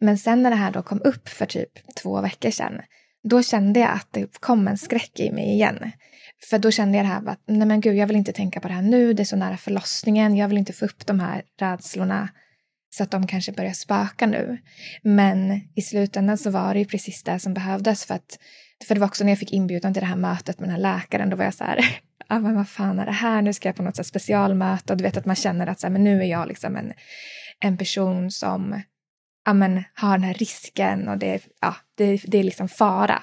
Men 0.00 0.18
sen 0.18 0.42
när 0.42 0.50
det 0.50 0.56
här 0.56 0.72
då 0.72 0.82
kom 0.82 1.00
upp 1.04 1.28
för 1.28 1.46
typ 1.46 1.96
två 2.02 2.20
veckor 2.20 2.50
sedan, 2.50 2.80
då 3.22 3.42
kände 3.42 3.80
jag 3.80 3.90
att 3.90 4.08
det 4.10 4.40
kom 4.40 4.68
en 4.68 4.78
skräck 4.78 5.20
i 5.20 5.32
mig 5.32 5.52
igen. 5.52 5.90
För 6.50 6.58
då 6.58 6.70
kände 6.70 6.96
jag 6.96 7.06
det 7.06 7.10
här 7.10 7.28
att, 7.28 7.42
nej 7.46 7.68
men 7.68 7.80
gud, 7.80 7.96
jag 7.96 8.06
vill 8.06 8.16
inte 8.16 8.32
tänka 8.32 8.60
på 8.60 8.68
det 8.68 8.74
här 8.74 8.82
nu, 8.82 9.12
det 9.12 9.22
är 9.22 9.24
så 9.24 9.36
nära 9.36 9.56
förlossningen, 9.56 10.36
jag 10.36 10.48
vill 10.48 10.58
inte 10.58 10.72
få 10.72 10.84
upp 10.84 11.06
de 11.06 11.20
här 11.20 11.42
rädslorna 11.60 12.28
så 12.96 13.02
att 13.02 13.11
de 13.11 13.26
kanske 13.26 13.52
börjar 13.52 13.72
spöka 13.72 14.26
nu. 14.26 14.59
Men 15.02 15.61
i 15.74 15.82
slutändan 15.82 16.38
så 16.38 16.50
var 16.50 16.74
det 16.74 16.80
ju 16.80 16.87
precis 16.87 17.22
det 17.22 17.38
som 17.38 17.54
behövdes 17.54 18.04
för 18.04 18.14
att 18.14 18.38
för 18.85 18.94
det 18.94 19.00
var 19.00 19.09
också 19.09 19.24
när 19.24 19.32
jag 19.32 19.38
fick 19.38 19.52
inbjudan 19.52 19.92
till 19.92 20.00
det 20.00 20.06
här 20.06 20.16
mötet 20.16 20.61
med 20.61 20.68
den 20.68 20.74
här 20.74 20.82
läkaren, 20.82 21.30
då 21.30 21.37
var 21.37 21.44
jag 21.44 21.54
så 21.54 21.64
här, 21.64 22.00
ah, 22.28 22.38
men 22.38 22.56
vad 22.56 22.68
fan 22.68 22.98
är 22.98 23.06
det 23.06 23.12
här, 23.12 23.42
nu 23.42 23.52
ska 23.52 23.68
jag 23.68 23.76
på 23.76 23.82
något 23.82 23.96
sätt 23.96 24.06
specialmöte 24.06 24.92
och 24.92 24.96
du 24.96 25.04
vet 25.04 25.16
att 25.16 25.26
man 25.26 25.37
känner 25.37 25.66
att 25.66 25.80
så 25.80 25.87
här, 25.87 25.92
men 25.92 26.04
nu 26.04 26.20
är 26.20 26.26
jag 26.26 26.48
liksom 26.48 26.76
en, 26.76 26.92
en 27.61 27.76
person 27.76 28.30
som 28.30 28.82
ja, 29.44 29.52
men, 29.52 29.85
har 29.94 30.18
den 30.18 30.26
här 30.26 30.35
risken 30.35 31.09
och 31.09 31.18
det, 31.18 31.42
ja, 31.61 31.76
det, 31.94 32.20
det 32.26 32.38
är 32.38 32.42
liksom 32.42 32.68
fara. 32.68 33.22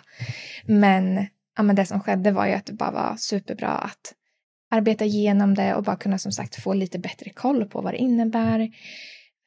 Men, 0.65 1.27
ja, 1.57 1.63
men 1.63 1.75
det 1.75 1.85
som 1.85 1.99
skedde 1.99 2.31
var 2.31 2.45
ju 2.45 2.53
att 2.53 2.65
det 2.65 2.73
bara 2.73 2.91
var 2.91 3.15
superbra 3.17 3.69
att 3.69 4.13
arbeta 4.71 5.05
igenom 5.05 5.55
det 5.55 5.75
och 5.75 5.83
bara 5.83 5.95
kunna 5.95 6.17
som 6.17 6.31
sagt 6.31 6.63
få 6.63 6.73
lite 6.73 6.99
bättre 6.99 7.29
koll 7.29 7.65
på 7.65 7.81
vad 7.81 7.93
det 7.93 7.97
innebär, 7.97 8.69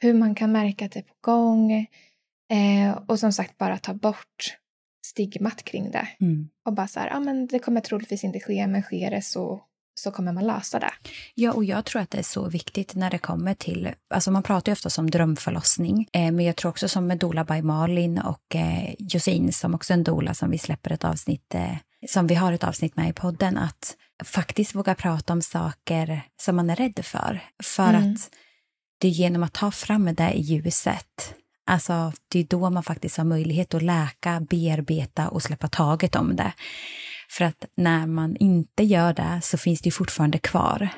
hur 0.00 0.14
man 0.14 0.34
kan 0.34 0.52
märka 0.52 0.84
att 0.84 0.92
det 0.92 0.98
är 0.98 1.02
på 1.02 1.14
gång 1.20 1.72
eh, 2.52 2.98
och 3.06 3.18
som 3.18 3.32
sagt 3.32 3.58
bara 3.58 3.78
ta 3.78 3.94
bort 3.94 4.56
stigmat 5.06 5.62
kring 5.62 5.90
det. 5.90 6.08
Mm. 6.20 6.48
Och 6.64 6.72
bara 6.72 6.88
så 6.88 7.00
här, 7.00 7.08
ja 7.08 7.20
men 7.20 7.46
det 7.46 7.58
kommer 7.58 7.80
troligtvis 7.80 8.24
inte 8.24 8.40
ske, 8.40 8.66
men 8.66 8.82
sker 8.82 9.10
det 9.10 9.22
så 9.22 9.62
så 10.00 10.10
kommer 10.10 10.32
man 10.32 10.46
lösa 10.46 10.78
det. 10.78 10.92
Ja, 11.34 11.52
och 11.52 11.64
jag 11.64 11.84
tror 11.84 12.02
att 12.02 12.10
det 12.10 12.18
är 12.18 12.22
så 12.22 12.48
viktigt 12.48 12.94
när 12.94 13.10
det 13.10 13.18
kommer 13.18 13.54
till, 13.54 13.90
alltså 14.10 14.30
man 14.30 14.42
pratar 14.42 14.72
ju 14.72 14.74
ofta 14.74 15.00
om 15.00 15.10
drömförlossning, 15.10 16.08
eh, 16.12 16.32
men 16.32 16.44
jag 16.44 16.56
tror 16.56 16.70
också 16.70 16.88
som 16.88 17.06
med 17.06 17.18
Dola 17.18 17.44
by 17.44 17.62
Malin 17.62 18.18
och 18.18 18.56
eh, 18.56 18.94
Josine 18.98 19.52
som 19.52 19.74
också 19.74 19.92
är 19.92 19.96
en 19.96 20.04
dola 20.04 20.34
som 20.34 20.50
vi 20.50 20.58
släpper 20.58 20.92
ett 20.92 21.04
avsnitt, 21.04 21.54
eh, 21.54 21.76
som 22.08 22.26
vi 22.26 22.34
har 22.34 22.52
ett 22.52 22.64
avsnitt 22.64 22.96
med 22.96 23.08
i 23.08 23.12
podden, 23.12 23.58
att 23.58 23.96
faktiskt 24.24 24.74
våga 24.74 24.94
prata 24.94 25.32
om 25.32 25.42
saker 25.42 26.22
som 26.40 26.56
man 26.56 26.70
är 26.70 26.76
rädd 26.76 27.00
för. 27.04 27.40
För 27.62 27.88
mm. 27.88 28.12
att 28.12 28.30
det 28.98 29.08
är 29.08 29.12
genom 29.12 29.42
att 29.42 29.52
ta 29.52 29.70
fram 29.70 30.14
det 30.14 30.32
i 30.32 30.40
ljuset 30.40 31.34
Alltså, 31.68 32.12
det 32.28 32.38
är 32.38 32.44
då 32.44 32.70
man 32.70 32.82
faktiskt 32.82 33.16
har 33.16 33.24
möjlighet 33.24 33.74
att 33.74 33.82
läka, 33.82 34.40
bearbeta 34.40 35.28
och 35.28 35.42
släppa 35.42 35.68
taget 35.68 36.16
om 36.16 36.36
det. 36.36 36.52
För 37.28 37.44
att 37.44 37.64
när 37.76 38.06
man 38.06 38.36
inte 38.36 38.82
gör 38.82 39.12
det 39.12 39.40
så 39.42 39.58
finns 39.58 39.80
det 39.80 39.90
fortfarande 39.90 40.38
kvar. 40.38 40.88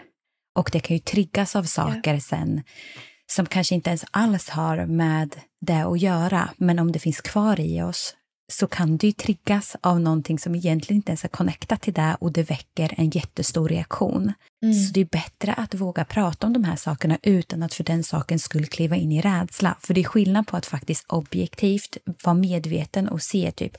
Och 0.54 0.70
det 0.72 0.80
kan 0.80 0.96
ju 0.96 1.02
triggas 1.02 1.56
av 1.56 1.64
saker 1.64 2.10
yeah. 2.10 2.20
sen 2.20 2.62
som 3.26 3.46
kanske 3.46 3.74
inte 3.74 3.90
ens 3.90 4.04
alls 4.10 4.48
har 4.48 4.86
med 4.86 5.36
det 5.60 5.82
att 5.82 6.00
göra, 6.00 6.50
men 6.56 6.78
om 6.78 6.92
det 6.92 6.98
finns 6.98 7.20
kvar 7.20 7.60
i 7.60 7.82
oss 7.82 8.14
så 8.52 8.66
kan 8.66 8.96
ju 8.96 9.12
triggas 9.12 9.76
av 9.80 10.00
någonting 10.00 10.38
som 10.38 10.54
egentligen 10.54 10.96
inte 10.96 11.10
ens 11.10 11.24
är 11.24 11.28
connectat 11.28 11.80
till 11.80 11.92
det 11.92 12.16
och 12.20 12.32
det 12.32 12.42
väcker 12.42 12.94
en 12.96 13.10
jättestor 13.10 13.68
reaktion. 13.68 14.32
Mm. 14.62 14.74
Så 14.74 14.92
det 14.92 15.00
är 15.00 15.04
bättre 15.04 15.52
att 15.52 15.74
våga 15.74 16.04
prata 16.04 16.46
om 16.46 16.52
de 16.52 16.64
här 16.64 16.76
sakerna 16.76 17.18
utan 17.22 17.62
att 17.62 17.74
för 17.74 17.84
den 17.84 18.04
saken 18.04 18.38
skulle 18.38 18.66
kliva 18.66 18.96
in 18.96 19.12
i 19.12 19.20
rädsla. 19.20 19.76
För 19.80 19.94
det 19.94 20.00
är 20.00 20.04
skillnad 20.04 20.46
på 20.46 20.56
att 20.56 20.66
faktiskt 20.66 21.04
objektivt 21.08 21.96
vara 22.24 22.34
medveten 22.34 23.08
och 23.08 23.22
se 23.22 23.52
typ, 23.52 23.76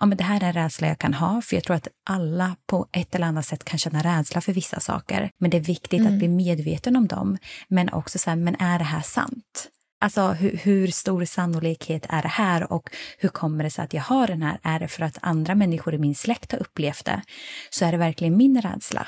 ja 0.00 0.06
men 0.06 0.18
det 0.18 0.24
här 0.24 0.42
är 0.42 0.46
en 0.46 0.52
rädsla 0.52 0.88
jag 0.88 0.98
kan 0.98 1.14
ha, 1.14 1.42
för 1.42 1.56
jag 1.56 1.64
tror 1.64 1.76
att 1.76 1.88
alla 2.04 2.56
på 2.66 2.86
ett 2.92 3.14
eller 3.14 3.26
annat 3.26 3.46
sätt 3.46 3.64
kan 3.64 3.78
känna 3.78 4.02
rädsla 4.02 4.40
för 4.40 4.52
vissa 4.52 4.80
saker. 4.80 5.30
Men 5.38 5.50
det 5.50 5.56
är 5.56 5.60
viktigt 5.60 6.00
mm. 6.00 6.12
att 6.12 6.18
bli 6.18 6.28
medveten 6.28 6.96
om 6.96 7.06
dem. 7.06 7.38
Men 7.68 7.92
också 7.92 8.18
så 8.18 8.30
här, 8.30 8.36
men 8.36 8.56
är 8.60 8.78
det 8.78 8.84
här 8.84 9.02
sant? 9.02 9.68
Alltså 10.02 10.22
hur, 10.28 10.56
hur, 10.56 10.86
stor 10.86 11.24
sannolikhet 11.24 12.06
är 12.08 12.22
det 12.22 12.28
här 12.28 12.72
och 12.72 12.90
hur 13.18 13.28
kommer 13.28 13.64
det 13.64 13.70
sig 13.70 13.84
att 13.84 13.94
jag 13.94 14.02
har 14.02 14.26
den 14.26 14.42
här? 14.42 14.58
Är 14.62 14.80
det 14.80 14.88
för 14.88 15.02
att 15.02 15.18
andra 15.22 15.54
människor 15.54 15.94
i 15.94 15.98
min 15.98 16.14
släkt 16.14 16.52
har 16.52 16.58
upplevt 16.58 17.04
det? 17.04 17.22
Så 17.70 17.84
är 17.84 17.92
det 17.92 17.98
verkligen 17.98 18.36
min 18.36 18.60
rädsla? 18.60 19.06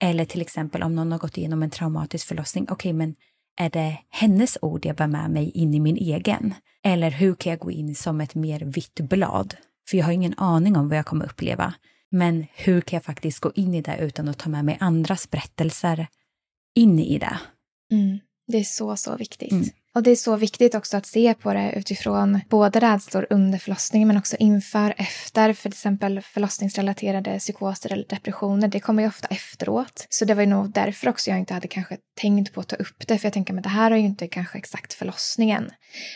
Eller 0.00 0.24
till 0.24 0.40
exempel 0.40 0.82
om 0.82 0.94
någon 0.94 1.12
har 1.12 1.18
gått 1.18 1.38
igenom 1.38 1.62
en 1.62 1.70
traumatisk 1.70 2.26
förlossning, 2.26 2.64
okej 2.64 2.74
okay, 2.74 2.92
men 2.92 3.14
är 3.58 3.70
det 3.70 3.98
hennes 4.10 4.58
ord 4.62 4.86
jag 4.86 4.96
bär 4.96 5.06
med 5.06 5.30
mig 5.30 5.50
in 5.50 5.74
i 5.74 5.80
min 5.80 5.96
egen? 5.96 6.54
Eller 6.84 7.10
hur 7.10 7.34
kan 7.34 7.50
jag 7.50 7.60
gå 7.60 7.70
in 7.70 7.94
som 7.94 8.20
ett 8.20 8.34
mer 8.34 8.60
vitt 8.60 9.00
blad? 9.00 9.54
För 9.88 9.96
jag 9.96 10.04
har 10.04 10.12
ingen 10.12 10.34
aning 10.36 10.76
om 10.76 10.88
vad 10.88 10.98
jag 10.98 11.06
kommer 11.06 11.24
uppleva. 11.24 11.74
Men 12.10 12.46
hur 12.54 12.80
kan 12.80 12.96
jag 12.96 13.04
faktiskt 13.04 13.40
gå 13.40 13.52
in 13.54 13.74
i 13.74 13.82
det 13.82 13.96
utan 14.00 14.28
att 14.28 14.38
ta 14.38 14.50
med 14.50 14.64
mig 14.64 14.76
andras 14.80 15.30
berättelser 15.30 16.06
in 16.74 16.98
i 16.98 17.18
det? 17.18 17.38
Mm. 17.92 18.18
Det 18.46 18.58
är 18.58 18.64
så, 18.64 18.96
så 18.96 19.16
viktigt. 19.16 19.52
Mm. 19.52 19.64
Och 19.96 20.02
det 20.02 20.10
är 20.10 20.16
så 20.16 20.36
viktigt 20.36 20.74
också 20.74 20.96
att 20.96 21.06
se 21.06 21.34
på 21.34 21.54
det 21.54 21.72
utifrån 21.76 22.40
både 22.48 22.80
rädslor 22.80 23.26
under 23.30 23.58
förlossningen 23.58 24.08
men 24.08 24.16
också 24.16 24.36
inför, 24.36 24.94
efter. 24.96 25.52
För 25.52 25.62
till 25.62 25.76
exempel 25.76 26.20
förlossningsrelaterade 26.20 27.38
psykoser 27.38 27.92
eller 27.92 28.06
depressioner, 28.08 28.68
det 28.68 28.80
kommer 28.80 29.02
ju 29.02 29.08
ofta 29.08 29.28
efteråt. 29.28 30.06
Så 30.08 30.24
det 30.24 30.34
var 30.34 30.42
ju 30.42 30.48
nog 30.48 30.72
därför 30.72 31.08
också 31.08 31.30
jag 31.30 31.38
inte 31.38 31.54
hade 31.54 31.68
kanske 31.68 31.96
tänkt 32.20 32.52
på 32.52 32.60
att 32.60 32.68
ta 32.68 32.76
upp 32.76 33.06
det. 33.06 33.18
För 33.18 33.26
jag 33.26 33.32
tänker 33.32 33.56
att 33.56 33.62
det 33.62 33.68
här 33.68 33.90
är 33.90 33.96
ju 33.96 34.06
inte 34.06 34.28
kanske 34.28 34.58
exakt 34.58 34.92
förlossningen. 34.92 35.70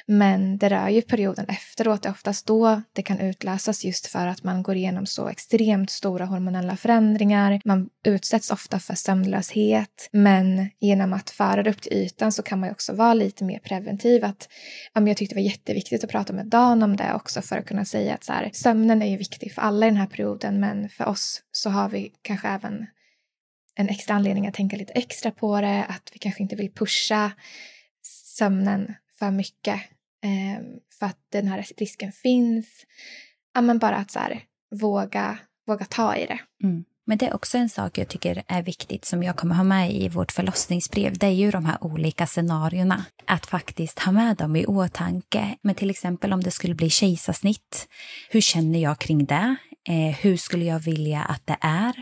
Men 0.06 0.58
det 0.58 0.68
rör 0.68 0.88
ju 0.88 1.02
perioden 1.02 1.46
efteråt. 1.48 2.02
Det 2.02 2.08
är 2.08 2.12
oftast 2.12 2.46
då 2.46 2.82
det 2.92 3.02
kan 3.02 3.20
utlösas 3.20 3.84
just 3.84 4.06
för 4.06 4.26
att 4.26 4.44
man 4.44 4.62
går 4.62 4.76
igenom 4.76 5.06
så 5.06 5.28
extremt 5.28 5.90
stora 5.90 6.24
hormonella 6.24 6.76
förändringar. 6.76 7.60
Man 7.64 7.88
utsätts 8.04 8.50
ofta 8.50 8.78
för 8.78 8.94
sömnlöshet. 8.94 10.08
Men 10.12 10.70
genom 10.80 11.12
att 11.12 11.30
föra 11.30 11.62
det 11.62 11.70
upp 11.70 11.82
till 11.82 11.92
ytan 11.92 12.32
så 12.32 12.42
kan 12.42 12.60
man 12.60 12.68
ju 12.68 12.72
också 12.72 12.92
vara 12.92 13.14
lite 13.14 13.44
mer 13.44 13.58
preventiv. 13.58 14.24
Att, 14.24 14.48
ja, 14.94 15.00
men 15.00 15.06
jag 15.06 15.16
tyckte 15.16 15.34
det 15.34 15.40
var 15.40 15.50
jätteviktigt 15.50 16.04
att 16.04 16.10
prata 16.10 16.32
med 16.32 16.46
Dan 16.46 16.82
om 16.82 16.96
det 16.96 17.14
också 17.14 17.42
för 17.42 17.56
att 17.56 17.66
kunna 17.66 17.84
säga 17.84 18.14
att 18.14 18.24
så 18.24 18.32
här, 18.32 18.50
sömnen 18.52 19.02
är 19.02 19.10
ju 19.10 19.16
viktig 19.16 19.54
för 19.54 19.62
alla 19.62 19.86
i 19.86 19.88
den 19.88 19.98
här 19.98 20.06
perioden 20.06 20.60
men 20.60 20.88
för 20.88 21.06
oss 21.06 21.42
så 21.52 21.70
har 21.70 21.88
vi 21.88 22.12
kanske 22.22 22.48
även 22.48 22.86
en 23.74 23.88
extra 23.88 24.14
anledning 24.14 24.46
att 24.46 24.54
tänka 24.54 24.76
lite 24.76 24.92
extra 24.92 25.30
på 25.30 25.60
det, 25.60 25.84
att 25.88 26.10
vi 26.12 26.18
kanske 26.18 26.42
inte 26.42 26.56
vill 26.56 26.72
pusha 26.72 27.32
sömnen 28.36 28.94
för 29.20 29.30
mycket 29.30 29.80
eh, 30.24 30.62
för 30.98 31.06
att 31.06 31.18
den 31.32 31.48
här 31.48 31.66
risken 31.76 32.12
finns. 32.12 32.66
Ja, 33.54 33.60
men 33.60 33.78
bara 33.78 33.96
att 33.96 34.10
så 34.10 34.18
här, 34.18 34.42
våga, 34.80 35.38
våga 35.66 35.84
ta 35.84 36.16
i 36.16 36.26
det. 36.26 36.38
Mm. 36.62 36.84
Men 37.06 37.18
det 37.18 37.26
är 37.26 37.34
också 37.34 37.58
en 37.58 37.68
sak 37.68 37.98
jag 37.98 38.08
tycker 38.08 38.42
är 38.46 38.62
viktigt 38.62 39.04
som 39.04 39.22
jag 39.22 39.36
kommer 39.36 39.54
ha 39.54 39.64
med 39.64 39.92
i 39.92 40.08
vårt 40.08 40.32
förlossningsbrev. 40.32 41.18
Det 41.18 41.26
är 41.26 41.30
ju 41.30 41.50
de 41.50 41.64
här 41.64 41.84
olika 41.84 42.26
scenarierna. 42.26 43.04
Att 43.24 43.46
faktiskt 43.46 43.98
ha 43.98 44.12
med 44.12 44.36
dem 44.36 44.56
i 44.56 44.66
åtanke. 44.66 45.56
Men 45.62 45.74
till 45.74 45.90
exempel 45.90 46.32
om 46.32 46.42
det 46.42 46.50
skulle 46.50 46.74
bli 46.74 46.90
kejsarsnitt. 46.90 47.88
Hur 48.30 48.40
känner 48.40 48.78
jag 48.78 48.98
kring 48.98 49.24
det? 49.24 49.56
Eh, 49.88 50.16
hur 50.20 50.36
skulle 50.36 50.64
jag 50.64 50.80
vilja 50.80 51.22
att 51.22 51.46
det 51.46 51.56
är? 51.60 51.92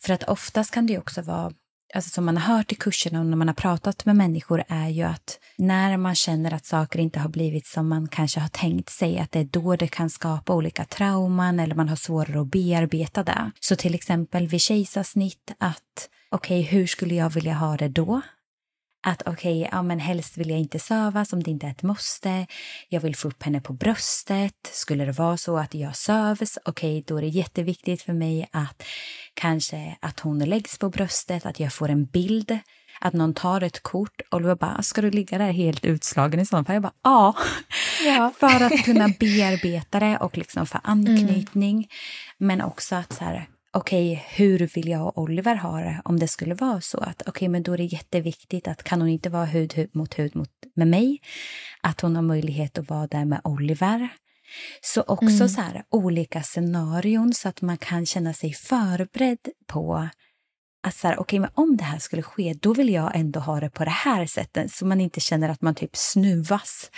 För 0.00 0.12
att 0.12 0.22
oftast 0.22 0.70
kan 0.70 0.86
det 0.86 0.98
också 0.98 1.22
vara 1.22 1.52
alltså 1.94 2.10
som 2.10 2.24
man 2.24 2.36
har 2.36 2.56
hört 2.56 2.72
i 2.72 2.74
kurserna 2.74 3.20
och 3.20 3.26
när 3.26 3.36
man 3.36 3.48
har 3.48 3.54
pratat 3.54 4.04
med 4.04 4.16
människor 4.16 4.64
är 4.68 4.88
ju 4.88 5.02
att 5.02 5.38
när 5.58 5.96
man 5.96 6.14
känner 6.14 6.54
att 6.54 6.66
saker 6.66 6.98
inte 6.98 7.20
har 7.20 7.28
blivit 7.28 7.66
som 7.66 7.88
man 7.88 8.08
kanske 8.08 8.40
har 8.40 8.48
tänkt 8.48 8.90
sig, 8.90 9.18
att 9.18 9.32
det 9.32 9.38
är 9.38 9.44
då 9.44 9.76
det 9.76 9.88
kan 9.88 10.10
skapa 10.10 10.54
olika 10.54 10.84
trauman 10.84 11.60
eller 11.60 11.74
man 11.74 11.88
har 11.88 11.96
svårare 11.96 12.40
att 12.40 12.50
bearbeta 12.50 13.22
det. 13.22 13.50
Så 13.60 13.76
till 13.76 13.94
exempel 13.94 14.48
vid 14.48 14.60
kejsarsnitt 14.60 15.52
att 15.58 16.08
okej, 16.30 16.60
okay, 16.60 16.78
hur 16.78 16.86
skulle 16.86 17.14
jag 17.14 17.30
vilja 17.30 17.54
ha 17.54 17.76
det 17.76 17.88
då? 17.88 18.20
Att 19.02 19.22
okej, 19.22 19.58
okay, 19.60 19.68
ja 19.72 19.82
men 19.82 19.98
helst 19.98 20.36
vill 20.36 20.50
jag 20.50 20.58
inte 20.58 20.78
sövas 20.78 21.32
om 21.32 21.42
det 21.42 21.50
inte 21.50 21.66
är 21.66 21.70
ett 21.70 21.82
måste. 21.82 22.46
Jag 22.88 23.00
vill 23.00 23.16
få 23.16 23.28
upp 23.28 23.42
henne 23.42 23.60
på 23.60 23.72
bröstet. 23.72 24.70
Skulle 24.72 25.04
det 25.04 25.12
vara 25.12 25.36
så 25.36 25.58
att 25.58 25.74
jag 25.74 25.96
sövs, 25.96 26.58
okej, 26.64 26.98
okay, 26.98 27.04
då 27.06 27.16
är 27.16 27.22
det 27.22 27.28
jätteviktigt 27.28 28.02
för 28.02 28.12
mig 28.12 28.48
att 28.52 28.82
kanske 29.34 29.96
att 30.00 30.20
hon 30.20 30.38
läggs 30.38 30.78
på 30.78 30.90
bröstet, 30.90 31.46
att 31.46 31.60
jag 31.60 31.72
får 31.72 31.88
en 31.88 32.04
bild, 32.04 32.58
att 33.00 33.12
någon 33.12 33.34
tar 33.34 33.62
ett 33.62 33.82
kort. 33.82 34.20
Oliver 34.30 34.54
bara, 34.54 34.82
ska 34.82 35.00
du 35.00 35.10
ligga 35.10 35.38
där 35.38 35.52
helt 35.52 35.84
utslagen 35.84 36.40
i 36.40 36.46
sådana 36.46 36.64
fall? 36.64 36.74
Jag 36.74 36.82
bara, 36.82 36.92
ja. 37.02 37.34
ja. 38.06 38.32
för 38.40 38.64
att 38.64 38.84
kunna 38.84 39.08
bearbeta 39.20 40.00
det 40.00 40.18
och 40.18 40.38
liksom 40.38 40.66
för 40.66 40.80
anknytning. 40.84 41.76
Mm. 41.76 41.88
Men 42.38 42.62
också 42.62 42.94
att 42.94 43.12
så 43.12 43.24
här, 43.24 43.48
okej, 43.72 44.12
okay, 44.12 44.24
hur 44.28 44.58
vill 44.74 44.88
jag 44.88 45.06
och 45.06 45.18
Oliver 45.18 45.54
ha 45.54 45.80
det 45.80 46.02
om 46.04 46.18
det 46.18 46.28
skulle 46.28 46.54
vara 46.54 46.80
så 46.80 46.98
att 46.98 47.22
okej, 47.22 47.30
okay, 47.30 47.48
men 47.48 47.62
då 47.62 47.72
är 47.72 47.78
det 47.78 47.84
jätteviktigt 47.84 48.68
att 48.68 48.82
kan 48.82 49.00
hon 49.00 49.10
inte 49.10 49.30
vara 49.30 49.44
hud, 49.44 49.74
hud 49.74 49.96
mot 49.96 50.18
hud 50.18 50.36
mot, 50.36 50.50
med 50.74 50.88
mig, 50.88 51.20
att 51.80 52.00
hon 52.00 52.16
har 52.16 52.22
möjlighet 52.22 52.78
att 52.78 52.90
vara 52.90 53.06
där 53.06 53.24
med 53.24 53.40
Oliver. 53.44 54.08
Så 54.80 55.02
också 55.02 55.34
mm. 55.34 55.48
så 55.48 55.60
här, 55.60 55.84
olika 55.90 56.42
scenarion 56.42 57.34
så 57.34 57.48
att 57.48 57.62
man 57.62 57.78
kan 57.78 58.06
känna 58.06 58.32
sig 58.32 58.52
förberedd 58.52 59.48
på 59.66 60.08
att 60.82 60.94
så 60.94 61.08
här, 61.08 61.20
okay, 61.20 61.40
men 61.40 61.50
om 61.54 61.76
det 61.76 61.84
här 61.84 61.98
skulle 61.98 62.22
ske, 62.22 62.54
då 62.60 62.74
vill 62.74 62.88
jag 62.88 63.16
ändå 63.16 63.40
ha 63.40 63.60
det 63.60 63.70
på 63.70 63.84
det 63.84 63.90
här 63.90 64.26
sättet 64.26 64.72
så 64.72 64.86
man 64.86 65.00
inte 65.00 65.20
känner 65.20 65.48
att 65.48 65.62
man 65.62 65.74
typ 65.74 65.96
snuvas 65.96 66.90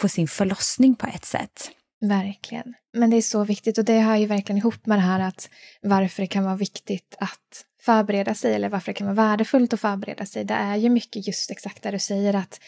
på 0.00 0.08
sin 0.08 0.28
förlossning 0.28 0.94
på 0.94 1.06
ett 1.06 1.24
sätt. 1.24 1.70
Verkligen. 2.08 2.74
Men 2.92 3.10
det 3.10 3.16
är 3.16 3.22
så 3.22 3.44
viktigt 3.44 3.78
och 3.78 3.84
det 3.84 4.00
hör 4.00 4.16
ju 4.16 4.26
verkligen 4.26 4.58
ihop 4.58 4.86
med 4.86 4.98
det 4.98 5.02
här 5.02 5.20
att 5.20 5.48
varför 5.82 6.22
det 6.22 6.26
kan 6.26 6.44
vara 6.44 6.56
viktigt 6.56 7.16
att 7.18 7.64
förbereda 7.82 8.34
sig 8.34 8.54
eller 8.54 8.68
varför 8.68 8.92
det 8.92 8.96
kan 8.96 9.06
vara 9.06 9.28
värdefullt 9.28 9.72
att 9.72 9.80
förbereda 9.80 10.26
sig. 10.26 10.44
Det 10.44 10.54
är 10.54 10.76
ju 10.76 10.88
mycket 10.88 11.26
just 11.26 11.50
exakt 11.50 11.82
där 11.82 11.92
du 11.92 11.98
säger 11.98 12.34
att 12.34 12.60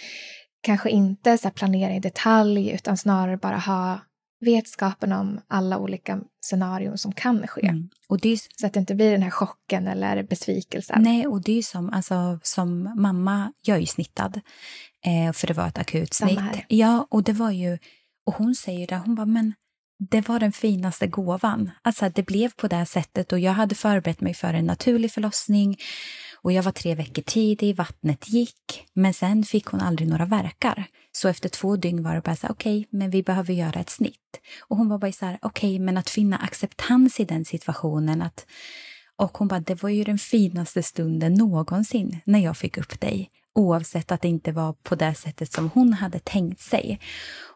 kanske 0.61 0.91
inte 0.91 1.39
så 1.39 1.51
planera 1.51 1.95
i 1.95 2.01
detalj 2.01 2.71
utan 2.71 2.97
snarare 2.97 3.37
bara 3.37 3.59
ha 3.59 4.01
vetskapen 4.41 5.13
om 5.13 5.41
alla 5.49 5.79
olika 5.79 6.21
scenarion 6.41 6.99
som 6.99 7.13
kan 7.13 7.47
ske. 7.47 7.67
Mm. 7.67 7.89
Och 8.09 8.21
det 8.21 8.29
är... 8.29 8.41
Så 8.61 8.67
att 8.67 8.73
det 8.73 8.81
inte 8.81 8.95
blir 8.95 9.13
den 9.13 9.23
här 9.23 9.31
chocken 9.31 9.87
eller 9.87 10.23
besvikelsen. 10.23 11.03
Nej, 11.03 11.27
och 11.27 11.43
det 11.43 11.59
är 11.59 11.63
som, 11.63 11.91
alltså, 11.91 12.39
som 12.43 12.93
mamma, 12.97 13.53
jag 13.63 13.77
är 13.77 13.81
ju 13.81 13.87
snittad, 13.87 14.41
eh, 15.05 15.33
för 15.33 15.47
det 15.47 15.55
var 15.55 15.69
ett 15.69 15.79
akut 15.79 16.15
snitt. 16.15 16.41
Ja, 16.69 17.07
och 17.11 17.23
det 17.23 17.33
var 17.33 17.51
ju 17.51 17.79
och 18.27 18.35
hon 18.35 18.55
säger 18.55 18.87
det, 18.87 18.97
hon 18.97 19.15
bara, 19.15 19.27
men 19.27 19.55
det 19.99 20.29
var 20.29 20.41
den 20.41 20.53
finaste 20.53 21.07
gåvan. 21.07 21.71
Alltså 21.83 22.09
det 22.09 22.23
blev 22.23 22.51
på 22.51 22.69
det 22.69 22.87
sättet 22.87 23.33
och 23.33 23.39
jag 23.39 23.53
hade 23.53 23.75
förberett 23.75 24.21
mig 24.21 24.35
för 24.35 24.55
en 24.55 24.67
naturlig 24.67 25.13
förlossning 25.13 25.77
och 26.43 26.53
jag 26.53 26.63
var 26.63 26.73
tre 26.73 26.95
veckor 26.95 27.23
tidig, 27.23 27.77
vattnet 27.77 28.29
gick, 28.29 28.87
men 28.95 29.15
sen 29.15 29.45
fick 29.45 29.67
hon 29.67 29.81
aldrig 29.81 30.09
några 30.09 30.25
verkar. 30.25 30.85
Så 31.13 31.29
efter 31.29 31.49
två 31.49 31.77
dygn 31.77 32.03
var 32.03 32.15
det 32.15 32.21
bara 32.21 32.37
så 32.37 32.47
okej, 32.47 32.81
okay, 32.81 32.99
men 32.99 33.11
vi 33.11 33.23
behöver 33.23 33.55
göra 33.55 33.81
ett 33.81 33.91
snitt. 33.91 34.41
Och 34.69 34.77
hon 34.77 34.89
var 34.89 34.99
bara 34.99 35.13
så 35.13 35.27
här, 35.27 35.39
okej, 35.43 35.71
okay, 35.71 35.85
men 35.85 35.97
att 35.97 36.11
finna 36.11 36.37
acceptans 36.37 37.21
i 37.21 37.25
den 37.25 37.45
situationen, 37.45 38.23
att 38.23 38.47
och 39.17 39.39
hon 39.39 39.49
bara, 39.49 39.61
det 39.61 39.83
var 39.83 39.91
ju 39.91 40.05
den 40.05 40.19
finaste 40.19 40.83
stunden 40.83 41.35
någonsin 41.35 42.21
när 42.25 42.39
jag 42.39 42.57
fick 42.57 42.79
upp 42.79 43.01
dig 43.01 43.31
oavsett 43.57 44.13
att 44.13 44.21
det 44.21 44.29
inte 44.29 44.53
var 44.53 44.73
på 44.73 44.95
det 44.95 45.15
sättet 45.15 45.53
som 45.53 45.71
hon 45.75 45.93
hade 45.93 46.19
tänkt 46.19 46.61
sig. 46.61 47.01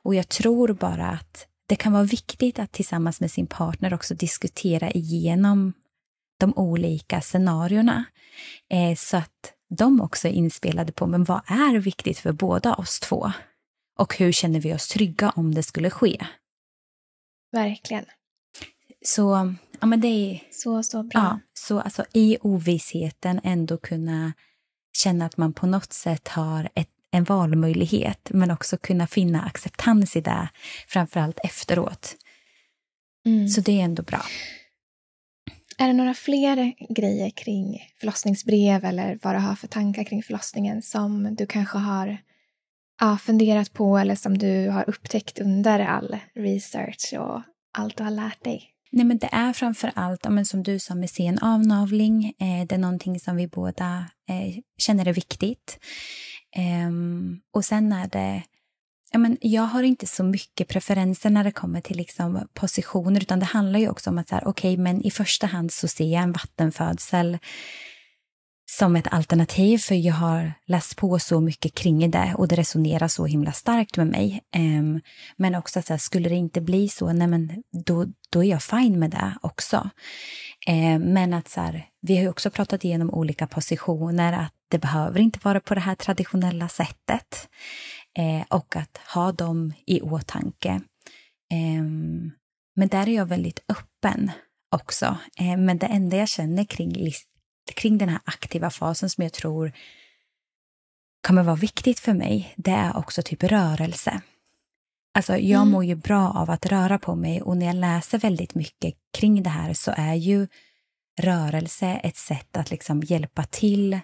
Och 0.02 0.14
jag 0.14 0.28
tror 0.28 0.72
bara 0.72 1.08
att 1.08 1.46
det 1.66 1.76
kan 1.76 1.92
vara 1.92 2.04
viktigt 2.04 2.58
att 2.58 2.72
tillsammans 2.72 3.20
med 3.20 3.30
sin 3.30 3.46
partner 3.46 3.94
också 3.94 4.14
diskutera 4.14 4.90
igenom 4.90 5.72
de 6.40 6.52
olika 6.56 7.20
scenarierna 7.20 8.04
eh, 8.70 8.96
så 8.96 9.16
att 9.16 9.54
de 9.78 10.00
också 10.00 10.28
är 10.28 10.32
inspelade 10.32 10.92
på 10.92 11.06
men 11.06 11.24
vad 11.24 11.40
är 11.46 11.78
viktigt 11.78 12.18
för 12.18 12.32
båda 12.32 12.74
oss 12.74 13.00
två? 13.00 13.32
Och 13.98 14.16
hur 14.16 14.32
känner 14.32 14.60
vi 14.60 14.74
oss 14.74 14.88
trygga 14.88 15.30
om 15.30 15.54
det 15.54 15.62
skulle 15.62 15.90
ske? 15.90 16.26
Verkligen. 17.52 18.04
Så, 19.04 19.54
ja 19.80 19.86
men 19.86 20.00
det 20.00 20.08
är... 20.08 20.42
Så, 20.50 20.82
så 20.82 21.02
bra. 21.02 21.20
Ja, 21.20 21.40
så 21.54 21.80
alltså 21.80 22.04
i 22.12 22.38
ovissheten 22.40 23.40
ändå 23.44 23.76
kunna 23.76 24.32
känna 24.92 25.26
att 25.26 25.36
man 25.36 25.52
på 25.52 25.66
något 25.66 25.92
sätt 25.92 26.28
har 26.28 26.68
ett, 26.74 26.88
en 27.10 27.24
valmöjlighet 27.24 28.30
men 28.30 28.50
också 28.50 28.76
kunna 28.76 29.06
finna 29.06 29.42
acceptans 29.42 30.16
i 30.16 30.20
det, 30.20 30.48
framförallt 30.88 31.38
efteråt. 31.44 32.16
Mm. 33.26 33.48
Så 33.48 33.60
det 33.60 33.80
är 33.80 33.84
ändå 33.84 34.02
bra. 34.02 34.22
Är 35.78 35.86
det 35.86 35.92
några 35.92 36.14
fler 36.14 36.74
grejer 36.94 37.30
kring 37.30 37.78
förlossningsbrev 38.00 38.84
eller 38.84 39.18
vad 39.22 39.34
du 39.34 39.38
har 39.38 39.54
för 39.54 39.68
tankar 39.68 40.04
kring 40.04 40.22
förlossningen 40.22 40.82
som 40.82 41.34
du 41.34 41.46
kanske 41.46 41.78
har 41.78 42.18
ja, 43.00 43.18
funderat 43.18 43.72
på 43.72 43.98
eller 43.98 44.14
som 44.14 44.38
du 44.38 44.68
har 44.68 44.88
upptäckt 44.88 45.38
under 45.38 45.80
all 45.80 46.18
research 46.34 47.14
och 47.18 47.42
allt 47.78 47.96
du 47.96 48.04
har 48.04 48.10
lärt 48.10 48.44
dig? 48.44 48.70
Nej, 48.92 49.04
men 49.04 49.18
det 49.18 49.28
är 49.32 49.52
framför 49.52 49.92
allt, 49.94 50.28
men 50.28 50.46
som 50.46 50.62
du 50.62 50.78
sa, 50.78 50.94
med 50.94 51.10
sen 51.10 51.38
avnavling. 51.38 52.24
Eh, 52.24 52.66
det 52.66 52.74
är 52.74 52.78
någonting 52.78 53.20
som 53.20 53.36
vi 53.36 53.48
båda 53.48 54.06
eh, 54.28 54.62
känner 54.78 55.08
är 55.08 55.12
viktigt. 55.12 55.78
Eh, 56.56 56.90
och 57.54 57.64
sen 57.64 57.92
är 57.92 58.08
det... 58.08 58.42
Ja, 59.12 59.18
men 59.18 59.36
jag 59.40 59.62
har 59.62 59.82
inte 59.82 60.06
så 60.06 60.24
mycket 60.24 60.68
preferenser 60.68 61.30
när 61.30 61.44
det 61.44 61.52
kommer 61.52 61.80
till 61.80 61.96
liksom 61.96 62.48
positioner 62.54 63.20
utan 63.20 63.40
det 63.40 63.46
handlar 63.46 63.80
ju 63.80 63.88
också 63.88 64.10
om 64.10 64.18
att 64.18 64.28
så 64.28 64.34
här, 64.34 64.48
okay, 64.48 64.76
men 64.76 65.02
i 65.02 65.10
första 65.10 65.46
hand 65.46 65.72
så 65.72 65.88
ser 65.88 66.12
jag 66.12 66.22
en 66.22 66.32
vattenfödsel 66.32 67.38
som 68.78 68.96
ett 68.96 69.12
alternativ 69.12 69.78
för 69.78 69.94
jag 69.94 70.14
har 70.14 70.52
läst 70.66 70.96
på 70.96 71.18
så 71.18 71.40
mycket 71.40 71.74
kring 71.74 72.10
det 72.10 72.34
och 72.36 72.48
det 72.48 72.56
resonerar 72.56 73.08
så 73.08 73.26
himla 73.26 73.52
starkt 73.52 73.96
med 73.96 74.06
mig. 74.06 74.40
Um, 74.56 75.00
men 75.36 75.54
också 75.54 75.78
att 75.78 75.86
så 75.86 75.92
här, 75.92 75.98
skulle 75.98 76.28
det 76.28 76.34
inte 76.34 76.60
bli 76.60 76.88
så, 76.88 77.12
nej 77.12 77.26
men 77.26 77.62
då, 77.86 78.06
då 78.30 78.44
är 78.44 78.48
jag 78.48 78.62
fine 78.62 78.98
med 78.98 79.10
det 79.10 79.34
också. 79.40 79.90
Um, 80.68 81.02
men 81.02 81.34
att 81.34 81.48
så 81.48 81.60
här, 81.60 81.86
vi 82.02 82.16
har 82.16 82.22
ju 82.22 82.28
också 82.28 82.50
pratat 82.50 82.84
igenom 82.84 83.10
olika 83.10 83.46
positioner, 83.46 84.32
att 84.32 84.52
det 84.70 84.78
behöver 84.78 85.20
inte 85.20 85.38
vara 85.42 85.60
på 85.60 85.74
det 85.74 85.80
här 85.80 85.94
traditionella 85.94 86.68
sättet. 86.68 87.48
Eh, 88.18 88.42
och 88.48 88.76
att 88.76 89.00
ha 89.14 89.32
dem 89.32 89.72
i 89.86 90.00
åtanke. 90.00 90.80
Ehm, 91.52 92.30
men 92.76 92.88
där 92.88 93.08
är 93.08 93.14
jag 93.14 93.26
väldigt 93.26 93.60
öppen 93.68 94.30
också. 94.70 95.18
Men 95.58 95.78
det 95.78 95.86
enda 95.86 96.16
jag 96.16 96.28
känner 96.28 96.64
kring 96.64 96.96
kring 97.74 97.98
den 97.98 98.08
här 98.08 98.20
aktiva 98.24 98.70
fasen 98.70 99.10
som 99.10 99.24
jag 99.24 99.32
tror 99.32 99.72
kommer 101.26 101.42
vara 101.42 101.56
viktigt 101.56 102.00
för 102.00 102.12
mig, 102.12 102.54
det 102.56 102.70
är 102.70 102.96
också 102.96 103.22
typ 103.22 103.42
rörelse. 103.42 104.20
Alltså 105.14 105.36
jag 105.36 105.60
mm. 105.60 105.70
mår 105.70 105.84
ju 105.84 105.94
bra 105.94 106.30
av 106.30 106.50
att 106.50 106.66
röra 106.66 106.98
på 106.98 107.14
mig 107.14 107.42
och 107.42 107.56
när 107.56 107.66
jag 107.66 107.76
läser 107.76 108.18
väldigt 108.18 108.54
mycket 108.54 108.94
kring 109.12 109.42
det 109.42 109.50
här 109.50 109.74
så 109.74 109.94
är 109.96 110.14
ju 110.14 110.46
rörelse 111.20 111.86
ett 111.86 112.16
sätt 112.16 112.56
att 112.56 112.70
liksom 112.70 113.02
hjälpa 113.02 113.44
till 113.44 114.00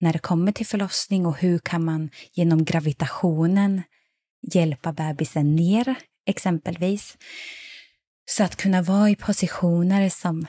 när 0.00 0.12
det 0.12 0.18
kommer 0.18 0.52
till 0.52 0.66
förlossning 0.66 1.26
och 1.26 1.38
hur 1.38 1.58
kan 1.58 1.84
man 1.84 2.10
genom 2.32 2.64
gravitationen 2.64 3.82
hjälpa 4.52 4.92
bebisen 4.92 5.56
ner, 5.56 5.94
exempelvis. 6.26 7.16
Så 8.26 8.44
att 8.44 8.56
kunna 8.56 8.82
vara 8.82 9.10
i 9.10 9.16
positioner 9.16 10.08
som 10.08 10.46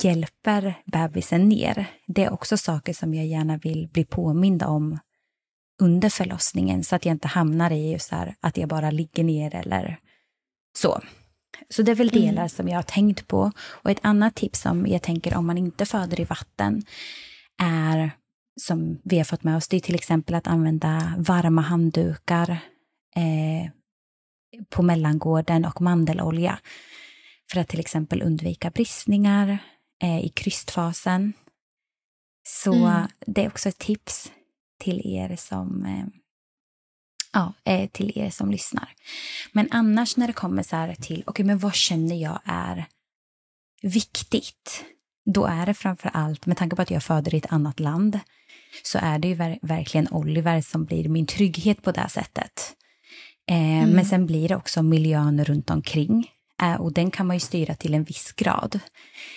hjälper 0.00 0.74
bebisen 0.84 1.48
ner. 1.48 1.86
Det 2.06 2.24
är 2.24 2.32
också 2.32 2.56
saker 2.56 2.92
som 2.92 3.14
jag 3.14 3.26
gärna 3.26 3.56
vill 3.56 3.88
bli 3.92 4.04
påmind 4.04 4.62
om 4.62 4.98
under 5.82 6.08
förlossningen 6.08 6.84
så 6.84 6.96
att 6.96 7.04
jag 7.04 7.14
inte 7.14 7.28
hamnar 7.28 7.70
i 7.70 7.92
just 7.92 8.10
här, 8.10 8.34
att 8.40 8.56
jag 8.56 8.68
bara 8.68 8.90
ligger 8.90 9.24
ner 9.24 9.54
eller 9.54 9.98
så. 10.78 11.00
Så 11.68 11.82
det 11.82 11.90
är 11.90 11.96
väl 11.96 12.08
delar 12.08 12.32
mm. 12.32 12.48
som 12.48 12.68
jag 12.68 12.76
har 12.76 12.82
tänkt 12.82 13.28
på. 13.28 13.52
Och 13.58 13.90
ett 13.90 13.98
annat 14.02 14.34
tips 14.34 14.60
som 14.60 14.86
jag 14.86 15.02
tänker 15.02 15.36
om 15.36 15.46
man 15.46 15.58
inte 15.58 15.86
föder 15.86 16.20
i 16.20 16.24
vatten 16.24 16.82
är 17.62 18.10
som 18.60 19.00
vi 19.04 19.16
har 19.16 19.24
fått 19.24 19.44
med 19.44 19.56
oss, 19.56 19.68
det 19.68 19.76
är 19.76 19.80
till 19.80 19.94
exempel 19.94 20.34
att 20.34 20.46
använda 20.46 21.14
varma 21.18 21.62
handdukar 21.62 22.50
eh, 23.16 23.70
på 24.70 24.82
mellangården 24.82 25.64
och 25.64 25.80
mandelolja 25.80 26.58
för 27.52 27.60
att 27.60 27.68
till 27.68 27.80
exempel 27.80 28.22
undvika 28.22 28.70
bristningar 28.70 29.58
i 30.04 30.28
krystfasen. 30.28 31.32
Så 32.46 32.74
mm. 32.74 33.08
det 33.26 33.44
är 33.44 33.48
också 33.48 33.68
ett 33.68 33.78
tips 33.78 34.32
till 34.80 35.00
er 35.04 35.36
som 35.36 35.84
eh, 35.84 36.06
ja, 37.32 37.52
eh, 37.64 37.88
till 37.90 38.18
er 38.18 38.30
som 38.30 38.50
lyssnar. 38.50 38.88
Men 39.52 39.68
annars 39.70 40.16
när 40.16 40.26
det 40.26 40.32
kommer 40.32 40.62
så 40.62 40.76
här 40.76 40.94
till, 40.94 41.20
okej 41.20 41.24
okay, 41.26 41.46
men 41.46 41.58
vad 41.58 41.74
känner 41.74 42.16
jag 42.16 42.40
är 42.44 42.84
viktigt? 43.82 44.84
Då 45.26 45.46
är 45.46 45.66
det 45.66 45.74
framför 45.74 46.10
allt, 46.14 46.46
med 46.46 46.56
tanke 46.56 46.76
på 46.76 46.82
att 46.82 46.90
jag 46.90 47.02
föder 47.02 47.34
i 47.34 47.38
ett 47.38 47.52
annat 47.52 47.80
land, 47.80 48.20
så 48.82 48.98
är 49.02 49.18
det 49.18 49.28
ju 49.28 49.34
ver 49.34 49.58
verkligen 49.62 50.08
Oliver 50.10 50.60
som 50.60 50.84
blir 50.84 51.08
min 51.08 51.26
trygghet 51.26 51.82
på 51.82 51.92
det 51.92 52.08
sättet. 52.08 52.74
Eh, 53.50 53.82
mm. 53.82 53.90
Men 53.90 54.04
sen 54.04 54.26
blir 54.26 54.48
det 54.48 54.56
också 54.56 54.82
miljön 54.82 55.44
runt 55.44 55.70
omkring. 55.70 56.30
Eh, 56.62 56.74
och 56.74 56.92
den 56.92 57.10
kan 57.10 57.26
man 57.26 57.36
ju 57.36 57.40
styra 57.40 57.74
till 57.74 57.94
en 57.94 58.04
viss 58.04 58.32
grad. 58.32 58.80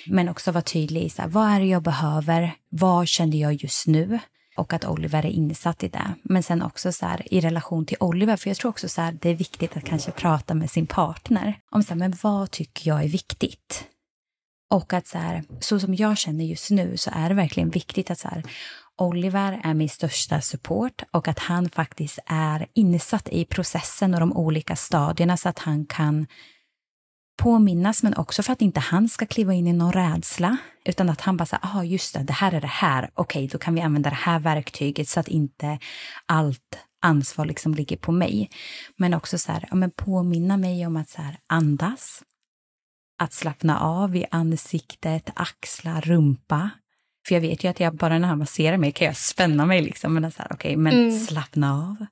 Men 0.08 0.30
också 0.30 0.52
vara 0.52 0.62
tydlig 0.62 1.04
i 1.04 1.10
så 1.10 1.22
här, 1.22 1.30
vad 1.30 1.48
är 1.50 1.60
det 1.60 1.66
jag 1.66 1.84
behöver, 1.84 2.52
vad 2.70 3.08
känner 3.08 3.38
jag 3.38 3.54
just 3.54 3.88
nu? 3.88 4.20
Och 4.58 4.74
att 4.74 4.86
Oliver 4.86 5.26
är 5.26 5.30
insatt 5.30 5.84
i 5.84 5.88
det. 5.88 6.14
Men 6.24 6.44
sen 6.44 6.62
också 6.62 6.92
så 6.92 7.06
här, 7.06 7.34
i 7.34 7.42
relation 7.42 7.86
till 7.86 7.98
Oliver, 8.00 8.38
för 8.38 8.50
jag 8.50 8.58
tror 8.58 8.70
också 8.70 8.90
så 8.90 9.02
här, 9.02 9.18
det 9.22 9.30
är 9.30 9.36
viktigt 9.36 9.78
att 9.78 9.86
kanske 9.86 10.12
prata 10.12 10.54
med 10.54 10.72
sin 10.72 10.88
partner 10.88 11.60
om 11.72 11.84
så 11.84 11.90
här, 11.90 11.96
men 11.96 12.14
vad 12.22 12.52
tycker 12.52 12.90
jag 12.90 13.04
är 13.04 13.08
viktigt? 13.08 13.86
Och 14.70 14.94
att 14.94 15.08
så 15.08 15.18
här, 15.18 15.44
så 15.60 15.80
som 15.80 15.96
jag 15.96 16.18
känner 16.18 16.46
just 16.46 16.72
nu 16.72 16.98
så 16.98 17.12
är 17.14 17.30
det 17.30 17.36
verkligen 17.36 17.70
viktigt 17.70 18.12
att 18.12 18.20
så 18.20 18.28
här, 18.28 18.44
Oliver 18.98 19.62
är 19.64 19.74
min 19.74 19.90
största 19.90 20.42
support 20.42 21.04
och 21.12 21.28
att 21.28 21.40
han 21.40 21.70
faktiskt 21.70 22.20
är 22.26 22.68
insatt 22.74 23.30
i 23.30 23.46
processen 23.46 24.14
och 24.14 24.20
de 24.20 24.38
olika 24.38 24.76
stadierna 24.76 25.38
så 25.38 25.50
att 25.50 25.60
han 25.60 25.86
kan 25.86 26.28
påminnas 27.38 28.04
men 28.04 28.18
också 28.18 28.44
för 28.44 28.54
att 28.54 28.62
inte 28.62 28.80
han 28.80 29.10
ska 29.10 29.26
kliva 29.26 29.54
in 29.54 29.68
i 29.68 29.74
någon 29.74 29.94
rädsla 29.94 30.58
utan 30.86 31.10
att 31.10 31.22
han 31.22 31.38
bara 31.38 31.46
säger, 31.46 31.66
ah 31.66 31.84
just 31.84 32.14
det, 32.14 32.24
det 32.24 32.34
här 32.34 32.52
är 32.54 32.62
det 32.62 32.68
här, 32.68 33.10
okej 33.14 33.40
okay, 33.40 33.48
då 33.48 33.58
kan 33.58 33.76
vi 33.76 33.82
använda 33.82 34.10
det 34.10 34.16
här 34.16 34.40
verktyget 34.40 35.10
så 35.10 35.20
att 35.20 35.28
inte 35.28 35.80
allt 36.26 36.88
ansvar 37.02 37.46
liksom 37.46 37.74
ligger 37.74 37.98
på 37.98 38.12
mig. 38.12 38.50
Men 38.96 39.14
också 39.14 39.38
så 39.38 39.52
här, 39.52 39.68
ja, 39.70 39.76
men 39.76 39.92
påminna 39.92 40.58
mig 40.58 40.88
om 40.88 40.98
att 40.98 41.10
så 41.10 41.22
här, 41.22 41.38
andas, 41.48 42.24
att 43.20 43.34
slappna 43.34 43.80
av 43.80 44.16
i 44.16 44.26
ansiktet, 44.32 45.30
axlar, 45.36 46.02
rumpa. 46.02 46.70
För 47.28 47.36
jag 47.36 47.42
vet 47.42 47.64
ju 47.64 47.68
att 47.68 47.80
jag 47.80 47.96
bara 47.96 48.20
när 48.20 48.28
han 48.28 48.38
masserar 48.38 48.78
mig 48.78 48.92
kan 48.92 49.08
jag 49.08 49.18
spänna 49.18 49.66
mig 49.66 49.82
liksom, 49.82 50.14
men 50.14 50.32
så 50.32 50.42
här, 50.42 50.54
okay, 50.54 50.78
men 50.78 50.94
mm. 50.94 51.20
slappna 51.20 51.74
av. 51.74 52.06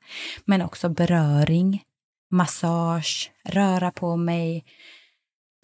Men 0.45 0.61
också 0.61 0.89
beröring, 0.89 1.83
massage, 2.31 3.31
röra 3.43 3.91
på 3.91 4.15
mig, 4.15 4.65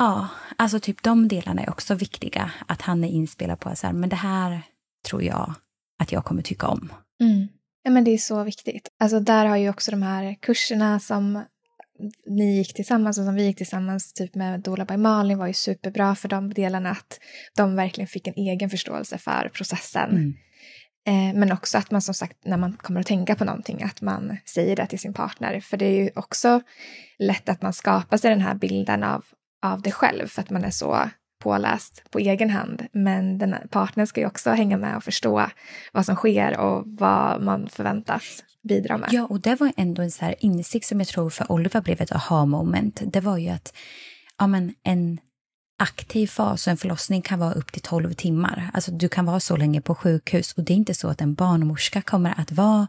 Ja, 0.02 0.28
alltså 0.56 0.80
typ 0.80 1.04
de 1.04 1.28
delarna 1.28 1.62
är 1.62 1.70
också 1.70 1.96
viktiga. 1.96 2.52
Att 2.68 2.82
han 2.82 3.04
är 3.04 3.08
inspelad 3.08 3.60
på 3.60 3.70
att 3.70 3.84
men 3.84 4.10
det 4.10 4.16
här 4.16 4.62
tror 5.10 5.24
jag 5.24 5.54
att 6.00 6.12
jag 6.12 6.26
kommer 6.26 6.42
tycka 6.42 6.68
om. 6.68 6.94
Mm. 7.20 7.48
Ja, 7.84 7.92
men 7.92 8.04
det 8.04 8.12
är 8.12 8.18
så 8.18 8.44
viktigt. 8.44 8.90
Alltså 9.00 9.20
där 9.20 9.46
har 9.46 9.58
ju 9.58 9.70
också 9.70 9.92
de 9.92 10.02
här 10.02 10.36
kurserna 10.42 11.00
som 11.00 11.44
ni 12.28 12.58
gick 12.58 12.74
tillsammans 12.74 13.18
och 13.18 13.26
som 13.26 13.36
vi 13.36 13.44
gick 13.44 13.58
tillsammans 13.58 14.14
typ 14.14 14.36
med 14.36 14.60
Dola 14.60 14.86
by 14.86 14.98
Malin 14.98 15.38
var 15.38 15.48
ju 15.48 15.54
superbra 15.54 16.16
för 16.16 16.30
de 16.30 16.54
delarna 16.54 16.92
att 16.92 17.20
de 17.58 17.76
verkligen 17.76 18.08
fick 18.08 18.28
en 18.28 18.34
egen 18.38 18.70
förståelse 18.70 19.18
för 19.18 19.52
processen. 19.54 20.10
Mm. 20.10 20.34
Eh, 21.08 21.40
men 21.40 21.52
också 21.52 21.78
att 21.78 21.92
man 21.92 22.02
som 22.02 22.14
sagt 22.14 22.38
när 22.46 22.58
man 22.58 22.74
kommer 22.74 23.00
att 23.00 23.08
tänka 23.08 23.36
på 23.36 23.46
någonting 23.46 23.84
att 23.84 24.02
man 24.02 24.38
säger 24.46 24.76
det 24.76 24.86
till 24.86 25.00
sin 25.00 25.14
partner. 25.14 25.60
För 25.60 25.78
det 25.78 25.86
är 25.86 26.04
ju 26.04 26.10
också 26.16 26.62
lätt 27.20 27.50
att 27.50 27.62
man 27.62 27.74
skapar 27.74 28.18
sig 28.18 28.30
den 28.30 28.42
här 28.42 28.56
bilden 28.56 29.04
av 29.04 29.26
av 29.62 29.82
det 29.82 29.92
själv 29.92 30.28
för 30.28 30.42
att 30.42 30.50
man 30.50 30.64
är 30.64 30.72
så 30.72 31.10
påläst 31.44 32.04
på 32.12 32.20
egen 32.20 32.50
hand. 32.50 32.86
Men 32.92 33.38
den 33.38 33.56
partnern 33.70 34.08
ska 34.08 34.22
ju 34.22 34.28
också 34.28 34.50
hänga 34.50 34.78
med 34.78 34.98
och 34.98 35.04
förstå 35.04 35.48
vad 35.94 36.06
som 36.06 36.16
sker 36.16 36.60
och 36.60 36.84
vad 36.86 37.42
man 37.42 37.70
förväntas 37.70 38.44
bidra 38.64 38.98
med. 38.98 39.10
Ja, 39.12 39.26
och 39.26 39.42
det 39.42 39.60
var 39.60 39.72
ändå 39.78 40.02
en 40.02 40.12
så 40.12 40.26
här 40.26 40.36
insikt 40.40 40.86
som 40.86 41.00
jag 41.00 41.08
tror 41.08 41.30
för 41.30 41.52
Oliver 41.52 41.82
blev 41.82 42.02
ett 42.02 42.12
aha-moment. 42.12 43.02
Det 43.06 43.22
var 43.22 43.38
ju 43.38 43.50
att 43.50 43.74
ja, 44.38 44.48
men 44.48 44.74
en 44.84 45.20
aktiv 45.80 46.28
fas 46.28 46.68
och 46.68 46.72
en 46.72 46.78
förlossning 46.78 47.22
kan 47.22 47.40
vara 47.40 47.54
upp 47.54 47.72
till 47.72 47.82
12 47.82 48.14
timmar. 48.14 48.70
Alltså 48.74 48.92
du 48.92 49.10
kan 49.10 49.26
vara 49.26 49.40
så 49.40 49.58
länge 49.58 49.82
på 49.82 49.96
sjukhus 49.96 50.54
och 50.54 50.64
det 50.64 50.74
är 50.74 50.76
inte 50.76 50.94
så 50.94 51.08
att 51.08 51.22
en 51.22 51.34
barnmorska 51.34 52.02
kommer 52.02 52.40
att 52.40 52.52
vara 52.52 52.88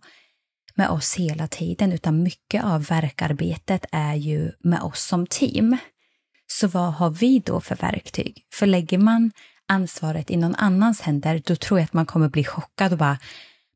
med 0.74 0.88
oss 0.88 1.14
hela 1.14 1.48
tiden 1.48 1.92
utan 1.92 2.22
mycket 2.22 2.64
av 2.64 2.84
verkarbetet 2.84 3.84
är 3.92 4.14
ju 4.14 4.52
med 4.60 4.80
oss 4.80 5.04
som 5.04 5.26
team. 5.26 5.76
Så 6.60 6.68
vad 6.68 6.92
har 6.94 7.10
vi 7.10 7.38
då 7.38 7.60
för 7.60 7.76
verktyg? 7.76 8.44
För 8.52 8.66
lägger 8.66 8.98
man 8.98 9.32
ansvaret 9.68 10.30
i 10.30 10.36
någon 10.36 10.54
annans 10.54 11.00
händer, 11.00 11.42
då 11.44 11.56
tror 11.56 11.80
jag 11.80 11.84
att 11.84 11.92
man 11.92 12.06
kommer 12.06 12.28
bli 12.28 12.44
chockad 12.44 12.92
och 12.92 12.98
bara, 12.98 13.18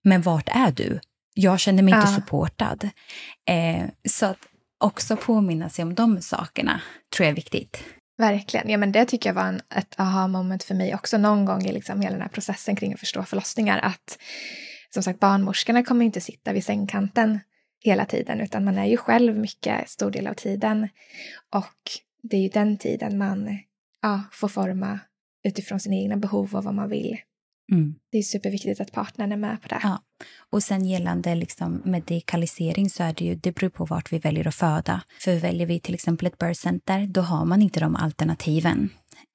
men 0.03 0.23
vart 0.23 0.49
är 0.49 0.71
du? 0.71 1.01
Jag 1.35 1.61
känner 1.61 1.83
mig 1.83 1.95
ja. 1.95 2.01
inte 2.01 2.13
supportad. 2.13 2.89
Eh, 3.49 3.85
så 4.09 4.27
att 4.27 4.39
också 4.79 5.17
påminna 5.17 5.69
sig 5.69 5.83
om 5.83 5.95
de 5.95 6.23
sakerna 6.23 6.81
tror 7.17 7.25
jag 7.25 7.31
är 7.31 7.37
viktigt. 7.37 7.85
Verkligen. 8.19 8.71
Ja, 8.71 8.79
men 8.79 8.93
det 8.93 9.05
tycker 9.05 9.29
jag 9.29 9.35
var 9.35 9.47
en, 9.47 9.61
ett 9.75 9.95
aha-moment 10.01 10.65
för 10.65 10.75
mig 10.75 10.95
också 10.95 11.19
någon 11.19 11.45
gång 11.45 11.63
i 11.63 11.73
liksom 11.73 12.01
hela 12.01 12.13
den 12.13 12.23
här 12.23 12.29
processen 12.29 12.77
kring 12.77 12.93
att 12.93 13.01
förstå 13.01 13.23
förlossningar. 13.23 13.79
Att 13.79 14.19
som 14.91 15.03
sagt, 15.03 15.21
barnmorskorna 15.21 15.85
kommer 15.85 16.05
inte 16.05 16.21
sitta 16.21 16.53
vid 16.53 16.65
sängkanten 16.65 17.41
hela 17.85 18.05
tiden, 18.05 18.41
utan 18.41 18.65
man 18.65 18.79
är 18.79 18.87
ju 18.87 18.97
själv 18.97 19.37
mycket 19.37 19.91
stor 19.91 20.11
del 20.11 20.27
av 20.27 20.35
tiden. 20.35 20.89
Och 21.53 22.06
det 22.31 22.37
är 22.37 22.41
ju 22.41 22.49
den 22.49 22.79
tiden 22.79 23.19
man 23.19 23.59
ja, 24.03 24.23
får 24.33 24.49
forma 24.49 25.01
utifrån 25.45 25.81
sina 25.81 25.97
egna 25.97 26.17
behov 26.17 26.55
och 26.55 26.65
vad 26.65 26.75
man 26.75 26.89
vill 26.89 27.19
Mm. 27.73 27.95
Det 28.13 28.19
är 28.19 28.23
superviktigt 28.23 28.81
att 28.81 28.93
partnern 28.93 29.33
är 29.33 29.37
med 29.37 29.63
på 29.63 29.69
det. 29.69 29.81
Ja. 29.83 30.03
Och 30.51 30.63
sen 30.63 30.85
gällande 30.85 31.35
liksom 31.35 31.83
medikalisering 31.85 32.91
så 32.91 33.03
är 33.03 33.13
det 33.13 33.25
ju, 33.25 33.35
det 33.35 33.53
beror 33.53 33.71
på 33.71 33.85
vart 33.85 34.13
vi 34.13 34.19
väljer 34.19 34.49
att 34.49 34.55
föda. 34.55 35.03
För 35.21 35.41
väljer 35.41 35.67
vi 35.67 35.81
till 35.81 35.95
exempel 35.95 36.27
ett 36.27 36.39
birth 36.39 36.61
center, 36.61 37.07
då 37.07 37.21
har 37.21 37.45
man 37.45 37.63
inte 37.63 37.81
de 37.81 37.97
alternativen. 37.97 38.89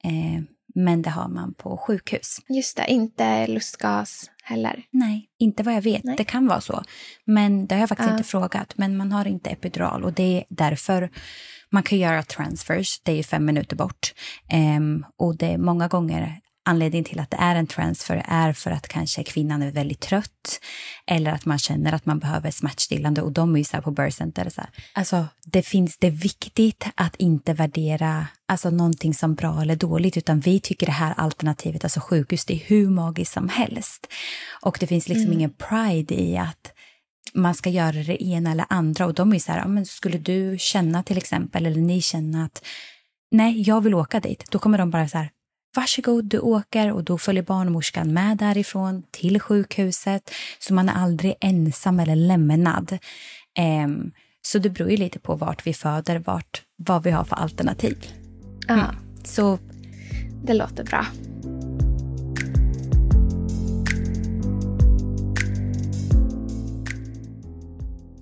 Eh, 0.04 0.44
men 0.76 1.02
det 1.02 1.10
har 1.10 1.28
man 1.28 1.54
på 1.54 1.78
sjukhus. 1.78 2.38
Just 2.50 2.78
det, 2.78 2.86
inte 2.92 3.48
lustgas 3.48 4.32
heller. 4.44 4.84
Nej, 4.92 5.30
inte 5.40 5.64
vad 5.64 5.74
jag 5.74 5.82
vet. 5.82 6.04
Nej. 6.04 6.16
Det 6.18 6.24
kan 6.24 6.48
vara 6.48 6.62
så. 6.62 6.84
Men 7.26 7.68
det 7.68 7.76
har 7.76 7.80
jag 7.80 7.90
faktiskt 7.90 8.10
Ja. 8.10 8.14
inte 8.18 8.30
frågat. 8.30 8.74
Men 8.78 8.98
man 8.98 9.12
har 9.12 9.28
inte 9.28 9.50
epidural 9.50 10.04
och 10.04 10.14
det 10.14 10.38
är 10.38 10.44
därför 10.50 11.10
man 11.70 11.84
kan 11.84 11.98
göra 11.98 12.24
transfers. 12.24 13.02
Det 13.04 13.12
är 13.12 13.16
ju 13.16 13.24
fem 13.24 13.46
minuter 13.46 13.76
bort. 13.76 14.14
Ehm, 14.50 15.06
och 15.18 15.38
det 15.38 15.54
är 15.54 15.58
många 15.58 15.88
gånger 15.88 16.40
anledningen 16.66 17.06
till 17.06 17.20
att 17.20 17.32
det 17.32 17.38
är 17.40 17.56
en 17.56 17.68
transfer 17.68 18.26
är 18.28 18.54
för 18.54 18.72
att 18.72 18.88
kanske 18.88 19.24
kvinnan 19.24 19.62
är 19.62 19.72
väldigt 19.72 20.00
trött 20.00 20.60
eller 21.08 21.32
att 21.32 21.46
man 21.46 21.60
känner 21.60 21.94
att 21.94 22.06
man 22.06 22.20
behöver 22.20 22.52
smärtstillande 22.52 23.22
och 23.22 23.32
de 23.32 23.54
är 23.56 23.58
ju 23.58 23.64
så 23.64 23.78
här 23.78 23.82
på 23.82 23.92
birth 23.92 24.18
center. 24.18 24.50
Så 24.50 24.62
här. 24.62 24.70
Alltså, 24.94 25.28
det 25.46 25.62
finns 25.64 25.98
det 25.98 26.10
viktigt 26.10 26.86
att 26.96 27.16
inte 27.16 27.54
värdera 27.54 28.28
alltså, 28.48 28.70
någonting 28.70 29.14
som 29.14 29.36
bra 29.36 29.62
eller 29.62 29.76
dåligt 29.76 30.18
utan 30.18 30.40
vi 30.40 30.60
tycker 30.60 30.86
det 30.86 30.92
här 30.92 31.14
alternativet, 31.18 31.84
alltså 31.84 32.00
sjukhus, 32.00 32.46
det 32.46 32.54
är 32.54 32.60
hur 32.66 32.90
magiskt 32.90 33.34
som 33.34 33.50
helst. 33.50 34.08
Och 34.62 34.78
det 34.80 34.88
finns 34.88 35.08
liksom 35.08 35.26
Mm. 35.26 35.38
ingen 35.38 35.54
pride 35.54 36.22
i 36.22 36.38
att 36.38 36.72
man 37.34 37.56
ska 37.56 37.70
göra 37.70 38.04
det 38.04 38.24
ena 38.24 38.52
eller 38.52 38.66
andra 38.70 39.06
och 39.06 39.14
de 39.14 39.30
är 39.30 39.34
ju 39.34 39.40
så 39.40 39.52
här, 39.52 39.60
ja, 39.60 39.68
men 39.68 39.86
skulle 39.86 40.18
du 40.18 40.56
känna 40.60 41.04
till 41.04 41.18
exempel 41.18 41.66
eller 41.66 41.82
ni 41.82 42.02
känna 42.02 42.46
att 42.46 42.66
nej, 43.32 43.62
jag 43.62 43.82
vill 43.82 43.94
åka 43.94 44.20
dit, 44.20 44.52
då 44.52 44.60
kommer 44.60 44.78
de 44.78 44.92
bara 44.92 45.08
så 45.08 45.18
här, 45.18 45.30
varsågod, 45.76 46.26
du 46.26 46.40
åker 46.40 46.92
och 46.92 47.04
då 47.04 47.18
följer 47.18 47.44
barnmorskan 47.44 48.14
med 48.14 48.38
därifrån 48.38 49.04
till 49.12 49.40
sjukhuset 49.40 50.32
så 50.60 50.74
man 50.74 50.90
är 50.90 50.94
aldrig 50.94 51.36
ensam 51.42 52.00
eller 52.00 52.16
lämnad. 52.16 52.98
Ehm, 53.58 54.12
så 54.42 54.60
det 54.60 54.70
beror 54.70 54.92
ju 54.92 54.98
lite 54.98 55.20
på 55.20 55.36
vart 55.36 55.68
vi 55.68 55.74
föder, 55.74 56.20
vart, 56.20 56.62
vad 56.76 57.04
vi 57.04 57.12
har 57.12 57.24
för 57.24 57.36
alternativ. 57.36 57.98
Ja, 58.68 58.74
Mm. 58.74 58.96
Så 59.24 59.60
det 60.44 60.54
låter 60.54 60.84
bra. 60.84 61.06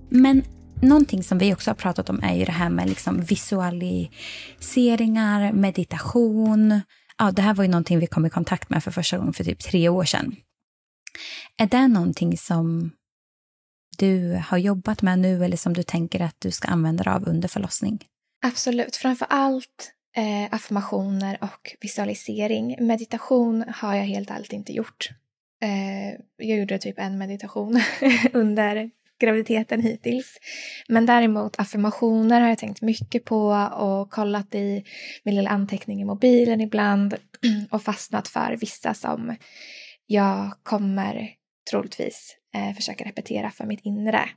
Men 0.09 0.43
någonting 0.81 1.23
som 1.23 1.37
vi 1.37 1.53
också 1.53 1.69
har 1.69 1.75
pratat 1.75 2.09
om 2.09 2.19
är 2.23 2.35
ju 2.35 2.45
det 2.45 2.51
här 2.51 2.69
med 2.69 2.89
liksom 2.89 3.21
visualiseringar, 3.21 5.51
meditation. 5.51 6.81
Ja, 7.19 7.31
det 7.31 7.41
här 7.41 7.53
var 7.53 7.63
ju 7.63 7.69
någonting 7.69 7.99
vi 7.99 8.07
kom 8.07 8.25
i 8.25 8.29
kontakt 8.29 8.69
med 8.69 8.83
för 8.83 8.91
första 8.91 9.17
gången 9.17 9.33
för 9.33 9.43
typ 9.43 9.59
tre 9.59 9.89
år 9.89 10.03
sedan. 10.03 10.35
Är 11.57 11.67
det 11.67 11.87
någonting 11.87 12.37
som 12.37 12.91
du 13.97 14.41
har 14.47 14.57
jobbat 14.57 15.01
med 15.01 15.19
nu 15.19 15.45
eller 15.45 15.57
som 15.57 15.73
du 15.73 15.83
tänker 15.83 16.19
att 16.19 16.35
du 16.39 16.51
ska 16.51 16.67
använda 16.67 17.03
dig 17.03 17.13
av 17.13 17.27
under 17.27 17.47
förlossning? 17.47 17.99
Absolut. 18.45 18.95
Framför 18.95 19.27
allt 19.29 19.91
eh, 20.15 20.53
affirmationer 20.53 21.37
och 21.41 21.75
visualisering. 21.81 22.87
Meditation 22.87 23.65
har 23.75 23.95
jag 23.95 24.03
helt 24.03 24.31
ärligt 24.31 24.53
inte 24.53 24.73
gjort. 24.73 25.09
Eh, 25.61 26.19
jag 26.37 26.59
gjorde 26.59 26.77
typ 26.77 26.99
en 26.99 27.17
meditation 27.17 27.81
under 28.33 28.91
graviditeten 29.19 29.81
hittills. 29.81 30.37
Men 30.87 31.05
däremot 31.05 31.59
affirmationer 31.59 32.41
har 32.41 32.49
jag 32.49 32.57
tänkt 32.57 32.81
mycket 32.81 33.25
på 33.25 33.47
och 33.77 34.11
kollat 34.11 34.55
i 34.55 34.83
min 35.23 35.35
lilla 35.35 35.49
anteckning 35.49 36.01
i 36.01 36.05
mobilen 36.05 36.61
ibland 36.61 37.15
och 37.71 37.83
fastnat 37.83 38.27
för 38.27 38.57
vissa 38.61 38.93
som 38.93 39.35
jag 40.05 40.51
kommer 40.63 41.29
troligtvis 41.71 42.35
eh, 42.55 42.75
försöka 42.75 43.03
repetera 43.03 43.51
för 43.51 43.65
mitt 43.65 43.81
inre. 43.83 44.29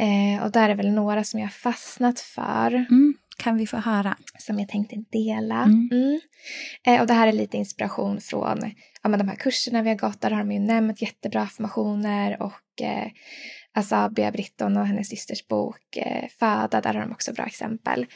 Eh, 0.00 0.44
och 0.44 0.52
där 0.52 0.68
är 0.68 0.74
väl 0.74 0.90
några 0.92 1.24
som 1.24 1.40
jag 1.40 1.46
har 1.46 1.50
fastnat 1.50 2.20
för 2.20 2.74
Mm, 2.74 3.14
kan 3.36 3.56
vi 3.56 3.66
få 3.66 3.76
höra? 3.76 4.16
som 4.38 4.58
jag 4.58 4.68
tänkte 4.68 4.96
dela. 4.96 5.62
Mm. 5.62 5.88
Mm. 5.92 6.20
Eh, 6.86 7.00
och 7.00 7.06
det 7.06 7.14
här 7.14 7.28
är 7.28 7.32
lite 7.32 7.56
inspiration 7.56 8.20
från 8.20 8.74
ja, 9.02 9.08
men 9.08 9.18
de 9.18 9.28
här 9.28 9.36
kurserna 9.36 9.82
vi 9.82 9.88
har 9.88 9.96
gått. 9.96 10.20
Där 10.20 10.30
har 10.30 10.38
de 10.38 10.52
ju 10.52 10.58
nämnt 10.58 11.02
jättebra 11.02 11.42
affirmationer 11.42 12.42
och 12.42 12.82
eh, 12.82 13.10
alltså 13.74 14.08
Bea 14.08 14.32
Britton 14.32 14.76
och 14.76 14.86
hennes 14.86 15.08
systers 15.08 15.48
bok 15.48 15.96
eh, 15.96 16.28
Föda, 16.38 16.80
där 16.80 16.94
har 16.94 17.00
de 17.00 17.12
också 17.12 17.32
bra 17.32 17.46
exempel. 17.46 18.06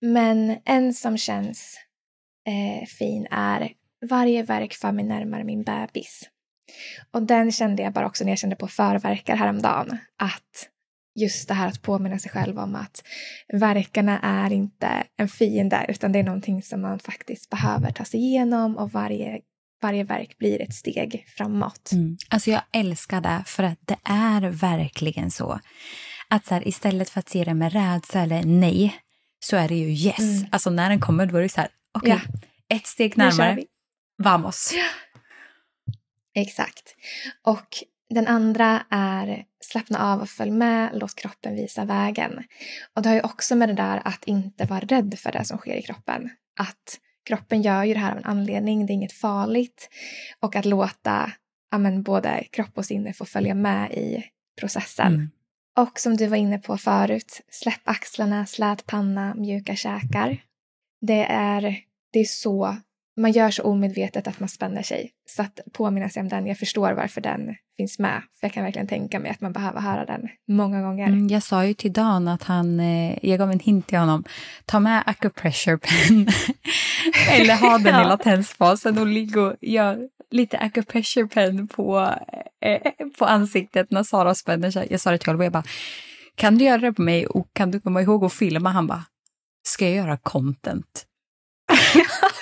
Men 0.00 0.56
en 0.64 0.94
som 0.94 1.18
känns 1.18 1.80
eh, 2.46 2.86
fin 2.86 3.26
är 3.30 3.72
Varje 4.10 4.42
verk 4.42 4.74
för 4.74 4.92
mig 4.92 5.04
närmare 5.04 5.44
min 5.44 5.62
bebis. 5.62 6.30
Och 7.10 7.22
den 7.22 7.52
kände 7.52 7.82
jag 7.82 7.92
bara 7.92 8.06
också 8.06 8.24
när 8.24 8.32
jag 8.32 8.38
kände 8.38 8.56
på 8.56 8.68
förverkar 8.68 9.36
häromdagen. 9.36 9.98
Att 10.18 10.68
just 11.14 11.48
det 11.48 11.54
här 11.54 11.68
att 11.68 11.82
påminna 11.82 12.18
sig 12.18 12.30
själv 12.30 12.58
om 12.58 12.74
att 12.74 13.02
verkarna 13.52 14.18
är 14.20 14.52
inte 14.52 14.88
en 15.16 15.28
fiende 15.28 15.86
utan 15.88 16.12
det 16.12 16.18
är 16.18 16.22
någonting 16.22 16.62
som 16.62 16.80
man 16.80 16.98
faktiskt 16.98 17.50
behöver 17.50 17.90
ta 17.90 18.04
sig 18.04 18.20
igenom 18.20 18.76
och 18.76 18.92
varje, 18.92 19.40
varje 19.82 20.04
verk 20.04 20.38
blir 20.38 20.62
ett 20.62 20.74
steg 20.74 21.24
framåt. 21.36 21.92
Mm. 21.92 22.16
Alltså 22.30 22.50
jag 22.50 22.62
älskar 22.72 23.20
det 23.20 23.42
för 23.46 23.62
att 23.62 23.78
det 23.80 23.98
är 24.04 24.40
verkligen 24.50 25.30
så. 25.30 25.60
Att 26.28 26.46
så 26.46 26.54
här, 26.54 26.68
istället 26.68 27.10
för 27.10 27.20
att 27.20 27.28
se 27.28 27.44
det 27.44 27.54
med 27.54 27.72
rädsla 27.72 28.22
eller 28.22 28.42
nej 28.42 28.94
så 29.40 29.56
är 29.56 29.68
det 29.68 29.74
ju 29.74 29.90
yes. 29.90 30.18
Mm. 30.18 30.46
Alltså 30.52 30.70
när 30.70 30.88
den 30.88 31.00
kommer 31.00 31.26
då 31.26 31.36
är 31.36 31.42
det 31.42 31.48
så 31.48 31.60
här, 31.60 31.70
okej, 31.92 32.10
Ja. 32.10 32.76
ett 32.76 32.86
steg 32.86 33.16
närmare, 33.16 33.62
vamos. 34.22 34.74
Exakt. 36.34 36.94
Och 37.44 37.68
den 38.14 38.26
andra 38.26 38.82
är 38.90 39.44
slappna 39.60 40.12
av 40.12 40.20
och 40.20 40.28
följ 40.28 40.50
med, 40.50 40.90
låt 40.94 41.14
kroppen 41.14 41.56
visa 41.56 41.84
vägen. 41.84 42.44
Och 42.96 43.02
det 43.02 43.08
har 43.08 43.16
ju 43.16 43.22
också 43.22 43.56
med 43.56 43.68
det 43.68 43.74
där 43.74 44.02
att 44.04 44.24
inte 44.24 44.64
vara 44.64 44.80
rädd 44.80 45.18
för 45.18 45.32
det 45.32 45.44
som 45.44 45.58
sker 45.58 45.76
i 45.76 45.82
kroppen. 45.82 46.30
Att 46.60 46.98
kroppen 47.28 47.62
gör 47.62 47.84
ju 47.84 47.94
det 47.94 48.00
här 48.00 48.12
av 48.12 48.18
en 48.18 48.24
anledning, 48.24 48.86
det 48.86 48.92
är 48.92 48.94
inget 48.94 49.12
farligt. 49.12 49.88
Och 50.40 50.56
att 50.56 50.64
låta 50.64 51.32
ja, 51.70 51.78
men, 51.78 52.02
både 52.02 52.44
kropp 52.52 52.78
och 52.78 52.86
sinne 52.86 53.12
få 53.12 53.24
följa 53.24 53.54
med 53.54 53.92
i 53.92 54.24
processen. 54.60 55.14
Mm. 55.14 55.30
Och 55.78 56.00
som 56.00 56.16
du 56.16 56.26
var 56.26 56.36
inne 56.36 56.58
på 56.58 56.78
förut, 56.78 57.40
släpp 57.50 57.80
axlarna, 57.84 58.46
slät 58.46 58.86
panna, 58.86 59.34
mjuka 59.34 59.76
käkar. 59.76 60.42
Det 61.00 61.24
är, 61.24 61.78
det 62.12 62.18
är 62.18 62.24
så, 62.24 62.76
man 63.16 63.32
gör 63.32 63.50
så 63.50 63.62
omedvetet 63.62 64.28
att 64.28 64.40
man 64.40 64.48
spänner 64.48 64.82
sig. 64.82 65.10
Så 65.26 65.42
att 65.42 65.60
påminna 65.72 66.08
sig 66.08 66.20
om 66.20 66.28
den, 66.28 66.46
jag 66.46 66.58
förstår 66.58 66.92
varför 66.92 67.20
den 67.20 67.54
finns 67.76 67.98
med. 67.98 68.22
För 68.40 68.46
jag 68.46 68.52
kan 68.52 68.64
verkligen 68.64 68.88
tänka 68.88 69.18
mig 69.20 69.30
att 69.30 69.40
man 69.40 69.52
behöver 69.52 69.80
höra 69.80 70.04
den 70.04 70.28
många 70.48 70.82
gånger. 70.82 71.06
Mm, 71.06 71.28
jag 71.28 71.42
sa 71.42 71.64
ju 71.64 71.74
till 71.74 71.92
Dan 71.92 72.28
att 72.28 72.42
han, 72.42 72.80
eh, 72.80 73.18
jag 73.22 73.38
gav 73.38 73.50
en 73.50 73.60
hint 73.60 73.86
till 73.86 73.98
honom, 73.98 74.24
ta 74.64 74.80
med 74.80 75.02
acupressure 75.06 75.78
pen 75.78 76.28
eller 77.30 77.56
ha 77.56 77.78
den 77.78 77.86
i 77.86 77.90
Ja. 78.02 78.08
latensfasen 78.08 78.98
och 78.98 79.06
ligga 79.06 79.40
och 79.42 79.54
gör 79.60 80.08
lite 80.30 80.58
acupressure 80.58 81.26
pen 81.28 81.68
på, 81.68 82.14
eh, 82.64 82.92
på 83.18 83.24
ansiktet 83.24 83.90
när 83.90 84.02
Sara 84.02 84.34
spänner 84.34 84.70
sig. 84.70 84.86
Jag 84.90 85.00
sa 85.00 85.10
det 85.10 85.18
till 85.18 85.28
honom 85.28 85.40
och 85.40 85.44
jag 85.44 85.52
bara, 85.52 85.64
kan 86.34 86.58
du 86.58 86.64
göra 86.64 86.78
det 86.78 86.92
på 86.92 87.02
mig 87.02 87.26
och 87.26 87.46
kan 87.52 87.70
du 87.70 87.80
komma 87.80 88.02
ihåg 88.02 88.24
att 88.24 88.32
filma? 88.32 88.70
Han 88.70 88.86
bara, 88.86 89.04
ska 89.62 89.84
jag 89.84 89.94
göra 89.94 90.16
content? 90.16 91.06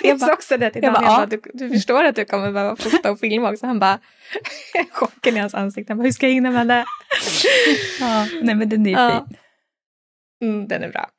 Jag 0.03 0.19
sa 0.19 0.33
också 0.33 0.57
det 0.57 0.69
till 0.69 0.83
jag 0.83 0.93
Dan, 0.93 1.03
bara, 1.03 1.11
ja. 1.11 1.17
bara, 1.17 1.25
du, 1.25 1.41
du 1.53 1.69
förstår 1.69 2.03
att 2.03 2.15
du 2.15 2.25
kommer 2.25 2.51
behöva 2.51 2.75
fota 2.75 3.11
och 3.11 3.19
filma 3.19 3.51
också. 3.51 3.65
Han 3.65 3.79
bara, 3.79 3.99
chocken 4.91 5.37
i 5.37 5.39
hans 5.39 5.53
ansikte, 5.53 5.91
han 5.91 5.97
bara, 5.97 6.03
hur 6.03 6.11
ska 6.11 6.27
jag 6.27 6.33
hinna 6.33 6.51
med 6.51 6.67
det? 6.67 6.85
Ja, 7.99 8.27
nej 8.43 8.55
men 8.55 8.69
den 8.69 8.87
är 8.87 8.91
Ja. 8.91 9.25
fin. 9.27 9.37
Mm, 10.49 10.67
den 10.67 10.83
är 10.83 10.89
bra. 10.89 11.09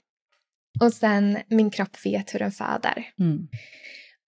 Och 0.80 0.92
sen, 0.92 1.38
min 1.48 1.70
kropp 1.70 2.06
vet 2.06 2.34
hur 2.34 2.38
den 2.38 2.52
föder. 2.52 3.12
Mm. 3.18 3.48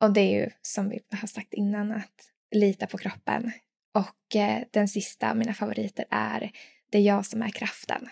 Och 0.01 0.13
det 0.13 0.21
är 0.21 0.41
ju 0.45 0.51
som 0.63 0.89
vi 0.89 1.01
har 1.21 1.29
sagt 1.29 1.55
innan 1.55 1.93
att 1.93 2.15
lita 2.55 2.87
på 2.87 2.99
kroppen. 2.99 3.53
Och 3.95 4.37
eh, 4.37 4.63
den 4.71 4.89
sista 4.89 5.31
av 5.31 5.37
mina 5.37 5.55
favoriter 5.55 6.05
är 6.11 6.51
Det 6.91 6.99
är 6.99 7.03
jag 7.03 7.27
som 7.27 7.43
är 7.43 7.49
kraften. 7.49 8.09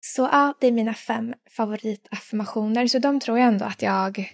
Så 0.00 0.22
ja, 0.32 0.54
det 0.60 0.66
är 0.66 0.72
mina 0.72 0.94
fem 0.94 1.34
favoritaffirmationer. 1.50 2.86
Så 2.86 2.98
de 2.98 3.20
tror 3.20 3.38
jag 3.38 3.48
ändå 3.48 3.64
att 3.64 3.82
jag 3.82 4.32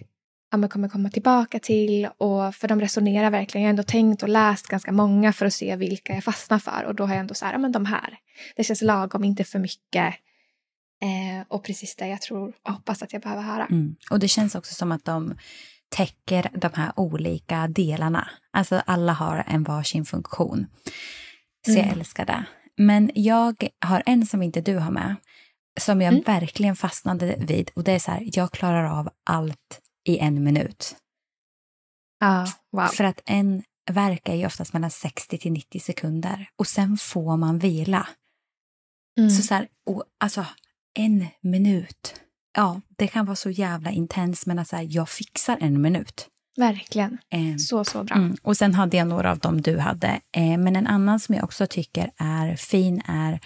ja, 0.51 0.57
men 0.57 0.69
kommer 0.69 0.89
komma 0.89 1.09
tillbaka 1.09 1.59
till. 1.59 2.09
Och 2.17 2.55
för 2.55 2.67
de 2.67 2.81
resonerar 2.81 3.29
verkligen. 3.31 3.63
Jag 3.63 3.67
har 3.67 3.69
ändå 3.69 3.83
tänkt 3.83 4.23
och 4.23 4.29
läst 4.29 4.67
ganska 4.67 4.91
många 4.91 5.33
för 5.33 5.45
att 5.45 5.53
se 5.53 5.75
vilka 5.75 6.13
jag 6.13 6.23
fastnar 6.23 6.59
för. 6.59 6.83
Och 6.83 6.95
då 6.95 7.03
har 7.05 7.13
jag 7.13 7.19
ändå 7.19 7.33
så 7.33 7.45
här, 7.45 7.53
ja 7.53 7.57
men 7.59 7.71
de 7.71 7.85
här. 7.85 8.17
Det 8.55 8.63
känns 8.63 8.81
lagom, 8.81 9.23
inte 9.23 9.43
för 9.43 9.59
mycket. 9.59 10.15
Eh, 11.01 11.45
och 11.47 11.63
precis 11.63 11.95
det 11.95 12.07
jag 12.07 12.21
tror 12.21 12.53
och 12.65 12.71
hoppas 12.73 13.03
att 13.03 13.13
jag 13.13 13.21
behöver 13.21 13.41
höra. 13.43 13.65
Mm. 13.65 13.95
Och 14.11 14.19
det 14.19 14.27
känns 14.27 14.55
också 14.55 14.73
som 14.73 14.91
att 14.91 15.05
de 15.05 15.37
täcker 15.89 16.49
de 16.53 16.69
här 16.73 16.91
olika 16.95 17.67
delarna. 17.67 18.29
Alltså 18.51 18.81
alla 18.85 19.13
har 19.13 19.43
en 19.47 19.63
varsin 19.63 20.05
funktion. 20.05 20.67
Så 21.65 21.71
jag 21.71 21.79
Mm. 21.85 21.99
älskar 21.99 22.25
det. 22.25 22.43
Men 22.77 23.11
jag 23.15 23.67
har 23.85 24.03
en 24.05 24.25
som 24.25 24.43
inte 24.43 24.61
du 24.61 24.77
har 24.77 24.91
med. 24.91 25.15
Som 25.79 26.01
jag 26.01 26.13
Mm. 26.13 26.23
verkligen 26.25 26.75
fastnade 26.75 27.35
vid. 27.39 27.71
Och 27.75 27.83
det 27.83 27.91
är 27.91 27.99
så 27.99 28.11
här, 28.11 28.29
jag 28.33 28.51
klarar 28.51 28.99
av 28.99 29.09
allt 29.25 29.81
i 30.07 30.17
en 30.19 30.43
minut. 30.43 30.95
Ja, 32.19 32.47
wow. 32.71 32.85
För 32.87 33.03
att 33.03 33.21
en 33.25 33.63
verkar 33.91 34.35
ju 34.35 34.45
oftast 34.45 34.73
mellan 34.73 34.91
60 34.91 35.37
till 35.37 35.51
90 35.51 35.79
sekunder 35.79 36.49
och 36.55 36.67
sen 36.67 36.97
får 36.97 37.37
man 37.37 37.59
vila. 37.59 38.07
Mm. 39.19 39.29
Så 39.29 39.41
så 39.41 39.53
här, 39.53 39.67
och, 39.85 40.03
alltså 40.19 40.45
en 40.99 41.25
minut. 41.41 42.21
Ja, 42.57 42.81
det 42.97 43.07
kan 43.07 43.25
vara 43.25 43.35
så 43.35 43.49
jävla 43.49 43.91
intens 43.91 44.45
men 44.45 44.59
alltså, 44.59 44.77
jag 44.77 45.09
fixar 45.09 45.57
en 45.61 45.81
minut. 45.81 46.27
Verkligen. 46.57 47.17
Eh, 47.31 47.55
Så, 47.57 47.83
så 47.85 48.03
bra. 48.03 48.15
Mm. 48.17 48.35
Och 48.43 48.57
sen 48.57 48.73
hade 48.73 48.97
jag 48.97 49.07
några 49.07 49.31
av 49.31 49.39
dem 49.39 49.61
du 49.61 49.77
hade. 49.79 50.07
Eh, 50.35 50.57
men 50.57 50.75
en 50.75 50.87
annan 50.87 51.19
som 51.19 51.35
jag 51.35 51.43
också 51.43 51.67
tycker 51.67 52.11
är 52.17 52.55
fin 52.55 53.01
är 53.05 53.39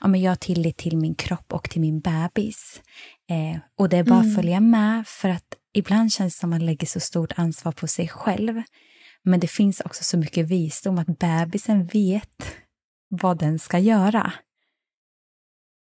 ja, 0.00 0.08
men 0.08 0.20
jag 0.20 0.30
har 0.30 0.36
tillit 0.36 0.76
till 0.76 0.96
min 0.96 1.14
kropp 1.14 1.52
och 1.52 1.70
till 1.70 1.80
min 1.80 2.00
bebis. 2.00 2.82
Eh, 3.30 3.60
och 3.78 3.88
det 3.88 3.96
är 3.96 4.04
bara 4.04 4.18
att 4.18 4.24
Mm. 4.24 4.36
följa 4.36 4.60
med 4.60 5.06
för 5.06 5.28
att 5.28 5.44
ibland 5.72 6.12
känns 6.12 6.34
det 6.34 6.40
som 6.40 6.50
man 6.50 6.66
lägger 6.66 6.86
så 6.86 7.00
stort 7.00 7.32
ansvar 7.36 7.72
på 7.72 7.86
sig 7.86 8.08
själv. 8.08 8.62
Men 9.22 9.40
det 9.40 9.48
finns 9.48 9.80
också 9.80 10.04
så 10.04 10.18
mycket 10.18 10.48
visdom 10.48 10.98
att 10.98 11.18
bebisen 11.18 11.86
vet 11.86 12.56
vad 13.08 13.38
den 13.38 13.58
ska 13.58 13.78
göra. 13.78 14.32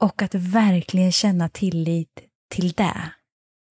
Och 0.02 0.22
att 0.22 0.36
verkligen 0.36 1.12
känna 1.12 1.50
tillit 1.50 2.20
till 2.50 2.72
det. 2.72 3.12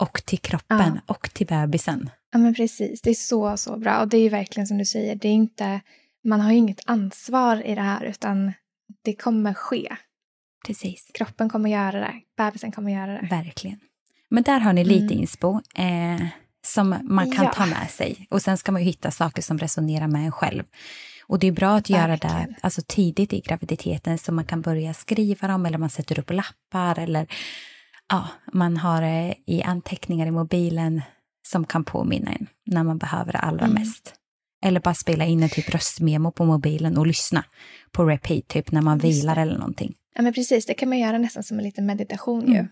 Och 0.00 0.22
till 0.24 0.38
kroppen 0.38 1.00
och 1.06 1.30
till 1.34 1.46
bebisen. 1.46 2.10
Ja, 2.32 2.38
men 2.38 2.54
precis. 2.54 3.00
Det 3.00 3.10
är 3.10 3.14
så, 3.14 3.56
så 3.56 3.76
bra. 3.76 4.00
Och 4.00 4.08
det 4.08 4.16
är 4.16 4.22
ju 4.22 4.28
verkligen 4.28 4.66
som 4.66 4.78
du 4.78 4.84
säger, 4.84 5.14
det 5.16 5.28
är 5.28 5.32
inte, 5.32 5.80
man 6.24 6.40
har 6.40 6.52
ju 6.52 6.58
inget 6.58 6.80
ansvar 6.84 7.66
i 7.66 7.74
det 7.74 7.80
här 7.80 8.04
utan 8.04 8.52
det 9.04 9.14
kommer 9.14 9.54
ske. 9.54 9.96
Precis. 10.66 11.10
Kroppen 11.14 11.48
kommer 11.48 11.70
göra 11.70 12.00
det, 12.00 12.14
bebisen 12.36 12.72
kommer 12.72 12.92
göra 12.92 13.12
det. 13.12 13.28
Verkligen. 13.30 13.80
Men 14.30 14.42
där 14.42 14.60
har 14.60 14.72
ni 14.72 14.84
lite 14.84 15.04
Mm. 15.14 15.18
inspo 15.20 15.60
eh, 15.74 16.26
som 16.66 16.94
man 17.02 17.30
kan 17.32 17.44
Ja. 17.44 17.52
ta 17.52 17.66
med 17.66 17.90
sig. 17.90 18.26
Och 18.30 18.42
sen 18.42 18.56
ska 18.58 18.72
man 18.72 18.82
ju 18.82 18.86
hitta 18.86 19.10
saker 19.10 19.42
som 19.42 19.58
resonerar 19.58 20.06
med 20.08 20.24
en 20.24 20.32
själv. 20.32 20.64
Och 21.26 21.38
det 21.38 21.46
är 21.46 21.52
bra 21.52 21.76
att 21.76 21.90
göra 21.90 22.16
det 22.16 22.28
Verkligen. 22.28 22.54
alltså, 22.60 22.82
tidigt 22.86 23.32
i 23.32 23.40
graviditeten 23.40 24.18
så 24.18 24.32
man 24.32 24.44
kan 24.44 24.60
börja 24.62 24.94
skriva 24.94 25.48
dem 25.48 25.66
eller 25.66 25.78
man 25.78 25.90
sätter 25.90 26.18
upp 26.18 26.30
lappar 26.30 26.98
eller 26.98 27.26
ja, 28.08 28.28
man 28.52 28.76
har 28.76 29.02
eh, 29.02 29.32
i 29.46 29.62
anteckningar 29.62 30.26
i 30.26 30.30
mobilen 30.30 31.02
som 31.48 31.64
kan 31.64 31.84
påminna 31.84 32.32
en 32.32 32.46
när 32.66 32.82
man 32.82 32.98
behöver 32.98 33.32
det 33.32 33.38
allra 33.38 33.64
Mm. 33.64 33.74
mest. 33.82 34.14
Eller 34.64 34.80
bara 34.80 34.94
spela 34.94 35.24
in 35.24 35.42
en 35.42 35.48
typ 35.48 35.70
röstmemo 35.74 36.30
på 36.32 36.44
mobilen 36.44 36.96
och 36.98 37.06
lyssna 37.06 37.44
på 37.92 38.04
repeat, 38.04 38.48
typ 38.48 38.72
när 38.72 38.80
man 38.82 38.98
Just 38.98 39.04
vilar 39.22 39.34
det. 39.34 39.40
eller 39.40 39.58
någonting. 39.58 39.94
Ja, 40.14 40.22
men 40.22 40.32
precis. 40.32 40.66
Det 40.66 40.74
kan 40.74 40.88
man 40.88 40.98
göra 40.98 41.18
nästan 41.18 41.42
som 41.42 41.58
en 41.58 41.64
liten 41.64 41.86
meditation 41.86 42.42
Mm. 42.42 42.54
ju. 42.54 42.66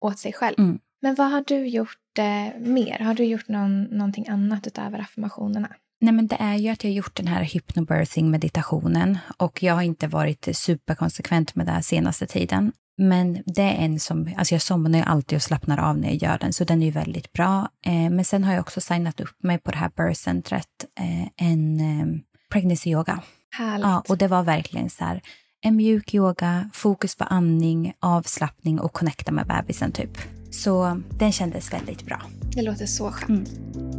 Åt 0.00 0.18
sig 0.18 0.32
själv. 0.32 0.54
Mm. 0.58 0.78
Men 1.02 1.14
vad 1.14 1.30
har 1.30 1.44
du 1.46 1.66
gjort 1.66 2.18
eh, 2.18 2.60
mer? 2.60 2.98
Har 2.98 3.14
du 3.14 3.24
gjort 3.24 3.48
någon, 3.48 3.82
någonting 3.82 4.28
annat 4.28 4.66
utöver 4.66 4.98
affirmationerna? 4.98 5.68
Nej, 6.00 6.14
men 6.14 6.26
det 6.26 6.36
är 6.40 6.54
ju 6.54 6.68
att 6.68 6.84
jag 6.84 6.90
har 6.90 6.94
gjort 6.94 7.16
den 7.16 7.26
här 7.26 7.42
hypnobirthing-meditationen 7.42 9.18
och 9.36 9.62
jag 9.62 9.74
har 9.74 9.82
inte 9.82 10.06
varit 10.06 10.48
superkonsekvent 10.52 11.54
med 11.54 11.66
det 11.66 11.82
senaste 11.82 12.26
tiden. 12.26 12.72
Men 12.98 13.42
det 13.46 13.62
är 13.62 13.84
en 13.84 14.00
som, 14.00 14.30
alltså 14.36 14.54
jag 14.54 14.62
somnar 14.62 14.98
ju 14.98 15.04
alltid 15.04 15.36
och 15.36 15.42
slappnar 15.42 15.78
av 15.78 15.98
när 15.98 16.08
jag 16.08 16.16
gör 16.16 16.38
den, 16.38 16.52
så 16.52 16.64
den 16.64 16.82
är 16.82 16.86
ju 16.86 16.92
väldigt 16.92 17.32
bra. 17.32 17.68
Eh, 17.86 18.10
men 18.10 18.24
sen 18.24 18.44
har 18.44 18.52
jag 18.52 18.60
också 18.60 18.80
signat 18.80 19.20
upp 19.20 19.42
mig 19.42 19.58
på 19.58 19.70
det 19.70 19.76
här 19.76 19.90
birthcentret, 19.96 20.68
eh, 21.00 21.46
en 21.48 21.80
eh, 21.80 22.06
pregnancy 22.52 22.90
yoga. 22.90 23.22
Härligt. 23.50 23.86
Ja, 23.86 24.02
och 24.08 24.18
det 24.18 24.28
var 24.28 24.42
verkligen 24.42 24.90
så 24.90 25.04
här, 25.04 25.20
en 25.60 25.76
mjuk 25.76 26.14
yoga, 26.14 26.70
fokus 26.72 27.16
på 27.16 27.24
andning, 27.24 27.92
avslappning 28.00 28.80
och 28.80 28.92
connecta 28.92 29.32
med 29.32 29.46
bebisen 29.46 29.92
typ. 29.92 30.41
Så 30.52 31.02
den 31.18 31.32
kändes 31.32 31.72
väldigt 31.72 32.02
bra. 32.06 32.22
Det 32.54 32.62
låter 32.62 32.86
så 32.86 33.10
skönt. 33.10 33.48
Mm. 33.48 33.92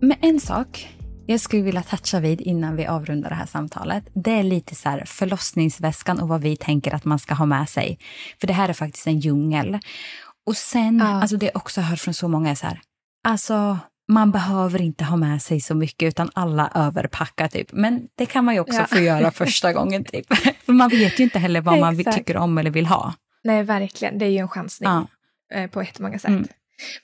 Men 0.00 0.16
en 0.20 0.40
sak 0.40 0.88
jag 1.26 1.40
skulle 1.40 1.62
vilja 1.62 1.82
toucha 1.82 2.20
vid 2.20 2.40
innan 2.40 2.76
vi 2.76 2.86
avrundar 2.86 3.28
det 3.28 3.34
här 3.34 3.46
samtalet, 3.46 4.04
det 4.14 4.30
är 4.30 4.42
lite 4.42 4.74
så 4.74 4.88
här 4.88 5.04
förlossningsväskan 5.06 6.20
och 6.20 6.28
vad 6.28 6.40
vi 6.40 6.56
tänker 6.56 6.94
att 6.94 7.04
man 7.04 7.18
ska 7.18 7.34
ha 7.34 7.46
med 7.46 7.68
sig. 7.68 7.98
För 8.40 8.46
det 8.46 8.52
här 8.52 8.68
är 8.68 8.72
faktiskt 8.72 9.06
en 9.06 9.18
djungel. 9.18 9.78
Och 10.46 10.56
sen, 10.56 10.98
Ja. 10.98 11.06
alltså 11.06 11.36
det 11.36 11.46
jag 11.46 11.56
också 11.56 11.80
hört 11.80 11.98
från 11.98 12.14
så 12.14 12.28
många 12.28 12.50
är 12.50 12.54
så 12.54 12.66
här, 12.66 12.80
alltså 13.28 13.78
man 14.10 14.30
behöver 14.30 14.80
inte 14.82 15.04
ha 15.04 15.16
med 15.16 15.42
sig 15.42 15.60
så 15.60 15.74
mycket 15.74 16.06
utan 16.08 16.30
alla 16.34 16.70
överpackar 16.74 17.48
typ. 17.48 17.72
Men 17.72 18.08
det 18.14 18.26
kan 18.26 18.44
man 18.44 18.54
ju 18.54 18.60
också 18.60 18.78
Ja. 18.78 18.86
få 18.86 18.98
göra 19.00 19.30
första 19.30 19.72
gången 19.72 20.04
typ. 20.04 20.26
För 20.64 20.72
man 20.72 20.88
vet 20.88 21.20
ju 21.20 21.24
inte 21.24 21.38
heller 21.38 21.60
vad 21.60 21.78
man 21.78 22.00
Exakt. 22.00 22.16
tycker 22.16 22.36
om 22.36 22.58
eller 22.58 22.70
vill 22.70 22.86
ha. 22.86 23.14
Nej, 23.44 23.62
verkligen. 23.62 24.18
Det 24.18 24.24
är 24.24 24.30
ju 24.30 24.38
en 24.38 24.48
chansning 24.48 24.90
Ja. 24.90 25.06
eh, 25.58 25.70
på 25.70 25.82
jättemånga 25.82 26.18
sätt. 26.18 26.28
Mm. 26.28 26.46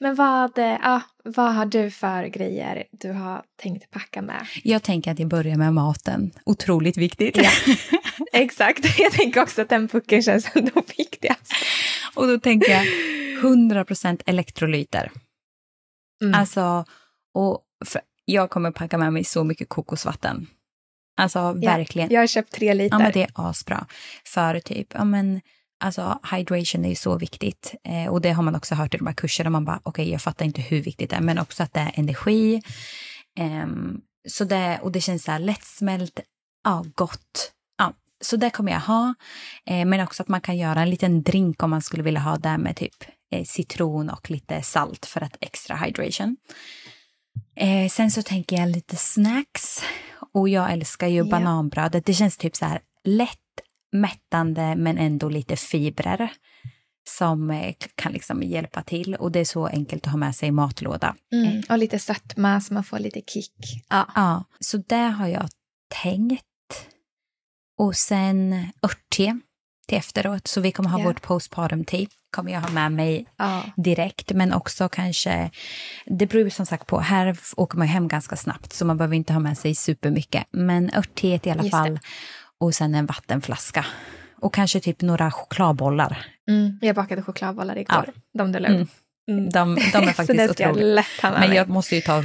Men 0.00 0.14
vad, 0.14 0.58
eh, 0.58 0.64
ja, 0.82 1.00
vad 1.24 1.54
har 1.54 1.66
du 1.66 1.90
för 1.90 2.24
grejer 2.26 2.84
du 2.90 3.12
har 3.12 3.42
tänkt 3.62 3.90
packa 3.90 4.22
med? 4.22 4.46
Jag 4.64 4.82
tänker 4.82 5.12
att 5.12 5.18
jag 5.18 5.28
börjar 5.28 5.56
med 5.56 5.74
maten. 5.74 6.30
Otroligt 6.44 6.96
viktigt. 6.96 7.36
Ja. 7.36 7.50
Exakt. 8.32 8.98
Jag 8.98 9.12
tänker 9.12 9.42
också 9.42 9.62
att 9.62 9.68
den 9.68 9.88
pucken 9.88 10.22
känns 10.22 10.48
ändå 10.54 10.82
viktigast. 10.98 11.52
Och 12.14 12.26
då 12.28 12.38
tänker 12.40 12.70
jag 12.72 12.84
100% 13.42 14.22
elektrolyter. 14.26 15.10
Mm. 16.22 16.34
Alltså, 16.34 16.84
och 17.34 17.62
jag 18.24 18.50
kommer 18.50 18.70
packa 18.70 18.98
med 18.98 19.12
mig 19.12 19.24
så 19.24 19.44
mycket 19.44 19.68
kokosvatten. 19.68 20.46
Alltså 21.16 21.38
Ja, 21.38 21.52
verkligen. 21.52 22.10
Jag 22.12 22.20
har 22.20 22.26
köpt 22.26 22.52
tre 22.52 22.74
liter. 22.74 22.96
Ja, 22.96 22.98
men 22.98 23.12
det 23.12 23.22
är 23.22 23.30
asbra. 23.34 23.86
För 24.24 24.60
typ, 24.60 24.88
ja 24.94 25.04
men 25.04 25.40
alltså 25.84 26.18
hydration 26.32 26.84
är 26.84 26.88
ju 26.88 26.94
så 26.94 27.18
viktigt. 27.18 27.74
Eh, 27.84 28.12
och 28.12 28.20
det 28.20 28.30
har 28.30 28.42
man 28.42 28.54
också 28.54 28.74
hört 28.74 28.94
i 28.94 28.98
de 28.98 29.06
här 29.06 29.14
kurserna. 29.14 29.50
Man 29.50 29.64
bara, 29.64 29.80
okej, 29.82 30.10
jag 30.10 30.22
fattar 30.22 30.44
inte 30.44 30.60
hur 30.60 30.82
viktigt 30.82 31.10
det 31.10 31.16
är, 31.16 31.20
men 31.20 31.38
också 31.38 31.62
att 31.62 31.72
det 31.72 31.80
är 31.80 31.92
energi. 31.94 32.62
Ehm, 33.38 34.00
så 34.28 34.44
det, 34.44 34.78
och 34.82 34.92
det 34.92 35.00
känns 35.00 35.24
så 35.24 35.30
här 35.30 35.38
lättsmält, 35.38 36.20
ja, 36.64 36.84
gott. 36.94 37.52
Ja, 37.78 37.92
så 38.20 38.36
det 38.36 38.50
kommer 38.50 38.72
jag 38.72 38.80
ha. 38.80 39.14
Eh, 39.66 39.84
men 39.84 40.00
också 40.00 40.22
att 40.22 40.28
man 40.28 40.40
kan 40.40 40.56
göra 40.56 40.82
en 40.82 40.90
liten 40.90 41.22
drink 41.22 41.62
om 41.62 41.70
man 41.70 41.82
skulle 41.82 42.02
vilja 42.02 42.20
ha 42.20 42.36
det 42.36 42.58
med 42.58 42.76
typ 42.76 43.02
eh, 43.02 43.08
citron 43.46 44.10
och 44.10 44.30
lite 44.30 44.62
salt 44.62 45.06
för 45.06 45.20
att 45.20 45.36
extra 45.40 45.76
hydration. 45.76 46.36
Eh, 47.56 47.88
sen 47.88 48.10
så 48.10 48.22
tänker 48.22 48.56
jag 48.56 48.68
lite 48.68 48.96
snacks. 48.96 49.82
Och 50.32 50.48
jag 50.48 50.72
älskar 50.72 51.06
ju 51.06 51.18
Ja. 51.18 51.24
bananbrödet. 51.24 52.06
Det 52.06 52.14
känns 52.14 52.36
typ 52.36 52.56
så 52.56 52.64
här 52.64 52.80
lätt 53.04 53.38
mättande 53.92 54.76
men 54.76 54.98
ändå 54.98 55.28
lite 55.28 55.56
fibrer 55.56 56.32
som 57.08 57.50
eh, 57.50 57.74
kan 57.94 58.12
liksom 58.12 58.42
hjälpa 58.42 58.82
till. 58.82 59.14
Och 59.14 59.32
det 59.32 59.40
är 59.40 59.44
så 59.44 59.66
enkelt 59.66 60.06
att 60.06 60.10
ha 60.12 60.18
med 60.18 60.36
sig 60.36 60.48
i 60.48 60.52
matlåda. 60.52 61.16
Mm. 61.32 61.62
Och 61.68 61.78
lite 61.78 61.98
sötma 61.98 62.60
så 62.60 62.74
man 62.74 62.84
får 62.84 62.98
lite 62.98 63.20
kick. 63.26 63.84
Ja. 63.88 64.08
Ja, 64.14 64.44
så 64.60 64.76
det 64.76 64.96
har 64.96 65.26
jag 65.28 65.48
tänkt. 66.02 66.44
Och 67.78 67.96
sen 67.96 68.52
örtte 68.82 69.40
till 69.86 69.98
efteråt. 69.98 70.48
Så 70.48 70.60
vi 70.60 70.72
kommer 70.72 70.90
ha 70.90 70.98
Ja. 70.98 71.04
vårt 71.04 71.22
postpartum 71.22 71.84
tea. 71.84 72.06
Kommer 72.30 72.52
jag 72.52 72.60
ha 72.60 72.68
med 72.70 72.92
mig 72.92 73.26
ja. 73.36 73.62
direkt, 73.76 74.32
men 74.32 74.52
också 74.52 74.88
kanske... 74.88 75.50
Det 76.06 76.26
beror 76.26 76.44
ju 76.44 76.50
som 76.50 76.66
sagt 76.66 76.86
på. 76.86 77.00
Här 77.00 77.36
åker 77.56 77.78
man 77.78 77.86
hem 77.86 78.08
ganska 78.08 78.36
snabbt, 78.36 78.72
så 78.72 78.84
man 78.84 78.96
behöver 78.96 79.16
inte 79.16 79.32
ha 79.32 79.40
med 79.40 79.58
sig 79.58 79.74
supermycket. 79.74 80.44
Men 80.50 80.90
örtteet 80.94 81.46
i 81.46 81.50
alla 81.50 81.62
Just 81.62 81.72
det. 81.72 81.78
fall. 81.78 81.98
Och 82.60 82.74
sen 82.74 82.94
en 82.94 83.06
vattenflaska. 83.06 83.86
Och 84.40 84.54
kanske 84.54 84.80
typ 84.80 85.00
några 85.02 85.30
chokladbollar. 85.30 86.26
Mm. 86.48 86.78
Jag 86.82 86.96
bakade 86.96 87.22
chokladbollar 87.22 87.78
igår. 87.78 88.10
De 88.38 88.52
du 88.52 88.58
la 88.58 88.68
upp. 88.68 88.88
Mm. 89.30 89.50
De, 89.50 89.74
de 89.74 89.78
är 90.08 90.12
faktiskt 90.12 90.56
det 90.56 90.68
otroliga. 90.68 91.04
Men 91.22 91.52
jag 91.52 91.68
måste 91.68 91.94
ju 91.94 92.00
ta 92.00 92.22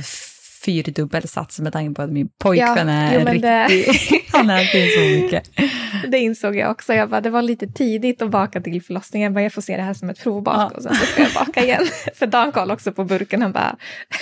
fyrdubbel 0.66 1.28
sats 1.28 1.60
med 1.60 1.74
tanke 1.74 1.96
på 1.96 2.02
att 2.02 2.12
min 2.12 2.30
pojkvän 2.40 2.88
Ja, 2.88 2.94
är 2.94 3.20
jo, 3.20 3.26
det- 3.42 3.66
riktig. 3.68 4.26
Han 4.32 4.50
äter 4.50 4.82
ju 4.82 4.88
så 4.90 5.24
mycket. 5.24 5.50
Det 6.12 6.18
insåg 6.20 6.56
jag 6.56 6.72
också. 6.72 6.94
Jag 6.94 7.10
bara, 7.10 7.22
det 7.22 7.30
var 7.30 7.42
lite 7.42 7.68
tidigt 7.68 8.22
att 8.22 8.30
baka 8.32 8.62
till 8.62 8.82
förlossningen. 8.82 9.36
Jag 9.36 9.54
får 9.54 9.62
se 9.62 9.76
det 9.78 9.82
här 9.84 9.94
som 9.94 10.10
ett 10.10 10.24
provbak 10.24 10.72
Ja. 10.72 10.78
och 10.78 10.84
sen 10.84 10.96
så 10.96 11.06
ska 11.06 11.22
jag 11.24 11.32
baka 11.34 11.64
igen. 11.64 11.86
För 12.16 12.28
Dan 12.28 12.52
kollade 12.52 12.74
också 12.74 12.92
på 12.92 13.04
burken. 13.04 13.42
Han 13.42 13.52
bara, 13.52 13.76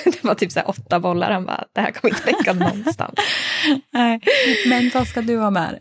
det 0.04 0.24
var 0.24 0.36
typ 0.36 0.52
så 0.52 0.60
här 0.60 0.70
åtta 0.70 1.00
bollar. 1.00 1.32
Han 1.32 1.46
bara, 1.46 1.66
det 1.76 1.82
här 1.82 1.92
kommer 1.92 2.14
inte 2.16 2.30
räcka 2.32 2.54
någonstans. 2.54 3.14
Nej. 3.94 4.20
Men 4.70 4.92
vad 4.94 5.08
ska 5.08 5.22
du 5.22 5.38
ha 5.38 5.50
med? 5.50 5.80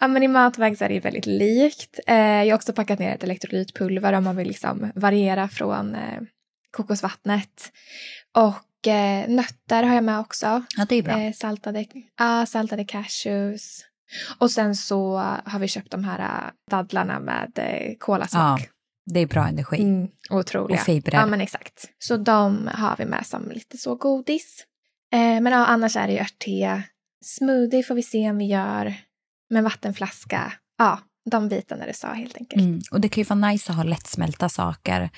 Ja, 0.00 0.08
men 0.08 0.22
I 0.22 0.28
matväg 0.28 0.78
så 0.78 0.84
är 0.84 0.88
det 0.88 0.94
ju 0.94 1.00
väldigt 1.00 1.26
likt. 1.26 2.00
Eh, 2.06 2.16
jag 2.16 2.46
har 2.46 2.54
också 2.54 2.72
packat 2.72 2.98
ner 2.98 3.14
ett 3.14 3.24
elektrolytpulver 3.24 4.12
om 4.12 4.24
man 4.24 4.36
vill 4.36 4.48
liksom 4.48 4.92
variera 4.94 5.48
från 5.48 5.94
eh, 5.94 6.20
kokosvattnet. 6.70 7.70
Och 8.36 8.54
eh, 8.86 9.28
nötter 9.28 9.82
har 9.82 9.94
jag 9.94 10.04
med 10.04 10.18
också. 10.20 10.62
Ja, 10.76 10.86
det 10.88 10.96
är 10.96 11.02
bra. 11.02 11.20
Eh, 11.20 11.32
saltade, 11.32 11.86
ah, 12.16 12.46
saltade 12.46 12.84
cashews. 12.84 13.84
Och 14.38 14.50
sen 14.50 14.76
så 14.76 15.16
har 15.44 15.58
vi 15.58 15.68
köpt 15.68 15.90
de 15.90 16.04
här 16.04 16.18
eh, 16.18 16.50
dadlarna 16.70 17.20
med 17.20 17.50
eh, 17.54 17.94
kolasmak. 17.98 18.68
Det 19.06 19.20
är 19.20 19.26
bra 19.26 19.48
energi. 19.48 19.82
Mm, 19.82 20.08
otroliga. 20.30 20.80
Och 20.80 20.86
fibrer. 20.86 21.18
Ja, 21.18 21.26
men 21.26 21.40
exakt. 21.40 21.90
Så 21.98 22.16
de 22.16 22.70
har 22.74 22.96
vi 22.98 23.04
med 23.04 23.26
som 23.26 23.50
lite 23.50 23.78
så 23.78 23.94
godis. 23.94 24.64
Eh, 25.12 25.18
men 25.18 25.46
ja, 25.46 25.66
annars 25.66 25.96
är 25.96 26.06
det 26.06 26.12
ju 26.12 26.18
örtte. 26.18 26.82
Smoothie 27.24 27.82
får 27.82 27.94
vi 27.94 28.02
se 28.02 28.30
om 28.30 28.38
vi 28.38 28.44
gör. 28.44 28.94
Med 29.50 29.64
vattenflaska. 29.64 30.52
Ja, 30.78 30.98
de 31.30 31.48
bitarna 31.48 31.86
du 31.86 31.92
sa 31.92 32.12
helt 32.12 32.36
enkelt. 32.36 32.62
Mm. 32.62 32.80
Och 32.90 33.00
det 33.00 33.08
kan 33.08 33.22
ju 33.22 33.28
vara 33.28 33.50
nice 33.50 33.70
att 33.70 33.76
ha 33.76 33.84
lättsmälta 33.84 34.48
saker. 34.48 35.10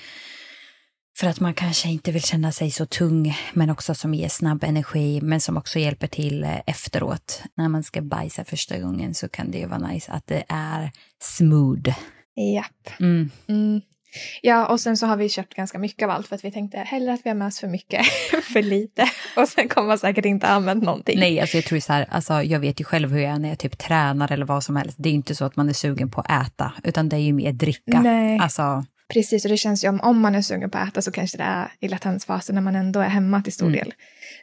För 1.17 1.27
att 1.27 1.39
man 1.39 1.53
kanske 1.53 1.89
inte 1.89 2.11
vill 2.11 2.21
känna 2.21 2.51
sig 2.51 2.71
så 2.71 2.85
tung, 2.85 3.37
men 3.53 3.69
också 3.69 3.95
som 3.95 4.13
ger 4.13 4.29
snabb 4.29 4.63
energi, 4.63 5.21
men 5.21 5.41
som 5.41 5.57
också 5.57 5.79
hjälper 5.79 6.07
till 6.07 6.43
eh, 6.43 6.57
efteråt. 6.67 7.43
När 7.55 7.69
man 7.69 7.83
ska 7.83 8.01
bajsa 8.01 8.45
första 8.45 8.79
gången 8.79 9.13
så 9.13 9.29
kan 9.29 9.51
det 9.51 9.57
ju 9.57 9.65
vara 9.65 9.87
nice 9.87 10.11
att 10.11 10.27
det 10.27 10.43
är 10.47 10.91
smooth. 11.21 11.89
Japp. 12.55 12.99
Mm. 12.99 13.29
Mm. 13.47 13.81
Ja, 14.41 14.67
och 14.67 14.79
sen 14.79 14.97
så 14.97 15.05
har 15.05 15.17
vi 15.17 15.29
köpt 15.29 15.53
ganska 15.53 15.79
mycket 15.79 16.03
av 16.05 16.09
allt 16.09 16.27
för 16.27 16.35
att 16.35 16.43
vi 16.43 16.51
tänkte 16.51 16.77
hellre 16.77 17.13
att 17.13 17.21
vi 17.23 17.29
har 17.29 17.37
med 17.37 17.47
oss 17.47 17.59
för 17.59 17.67
mycket 17.67 18.05
för 18.53 18.61
lite. 18.61 19.09
Och 19.37 19.47
sen 19.47 19.69
kommer 19.69 19.87
man 19.87 19.99
säkert 19.99 20.25
inte 20.25 20.47
använt 20.47 20.83
någonting. 20.83 21.19
Nej, 21.19 21.39
alltså 21.39 21.57
jag 21.57 21.65
tror 21.65 21.79
så 21.79 21.93
här, 21.93 22.07
alltså 22.09 22.41
jag 22.41 22.59
vet 22.59 22.79
ju 22.79 22.83
själv 22.83 23.11
hur 23.11 23.19
jag 23.19 23.31
är 23.31 23.39
när 23.39 23.49
jag 23.49 23.59
typ 23.59 23.77
tränar 23.77 24.31
eller 24.31 24.45
vad 24.45 24.63
som 24.63 24.75
helst. 24.75 24.97
Det 24.99 25.09
är 25.09 25.13
inte 25.13 25.35
så 25.35 25.45
att 25.45 25.55
man 25.55 25.69
är 25.69 25.73
sugen 25.73 26.11
på 26.11 26.21
att 26.21 26.47
äta, 26.47 26.73
utan 26.83 27.09
det 27.09 27.15
är 27.15 27.19
ju 27.19 27.33
mer 27.33 27.51
dricka. 27.51 28.01
Nej. 28.01 28.39
Alltså, 28.39 28.85
Precis, 29.13 29.45
och 29.45 29.51
det 29.51 29.57
känns 29.57 29.83
ju 29.83 29.89
om, 29.89 30.01
om 30.01 30.19
man 30.19 30.35
är 30.35 30.41
sugen 30.41 30.69
på 30.69 30.77
att 30.77 30.87
äta 30.87 31.01
så 31.01 31.11
kanske 31.11 31.37
det 31.37 31.43
är 31.43 31.71
i 31.79 31.87
latensfasen 31.87 32.55
när 32.55 32.61
man 32.61 32.75
ändå 32.75 32.99
är 32.99 33.09
hemma 33.09 33.41
till 33.41 33.53
stor 33.53 33.67
Mm. 33.67 33.79
del. 33.79 33.93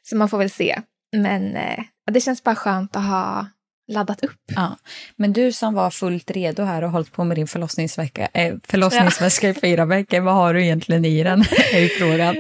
Så 0.03 0.17
man 0.17 0.29
får 0.29 0.39
väl 0.39 0.51
se. 0.51 0.81
Men 1.17 1.57
eh, 1.57 1.85
det 2.13 2.21
känns 2.21 2.43
bara 2.45 2.55
skönt 2.55 2.97
att 2.97 3.05
ha 3.05 3.47
laddat 3.93 4.25
upp. 4.25 4.41
ja. 4.47 4.77
Men 5.17 5.33
du 5.33 5.53
som 5.53 5.75
var 5.75 5.91
fullt 5.91 6.31
redo 6.31 6.63
här 6.63 6.83
och 6.85 6.91
hållit 6.91 7.13
på 7.13 7.25
med 7.25 7.37
din 7.37 7.47
förlossningsvecka, 7.47 8.29
eh, 8.35 8.55
förlossningsväska 8.65 9.49
i 9.49 9.55
fyra 9.55 9.85
veckor, 9.85 10.21
vad 10.21 10.35
har 10.35 10.55
du 10.55 10.63
egentligen 10.65 11.05
i 11.05 11.23
den? 11.23 11.41
är 11.73 11.99
frågan. 11.99 12.37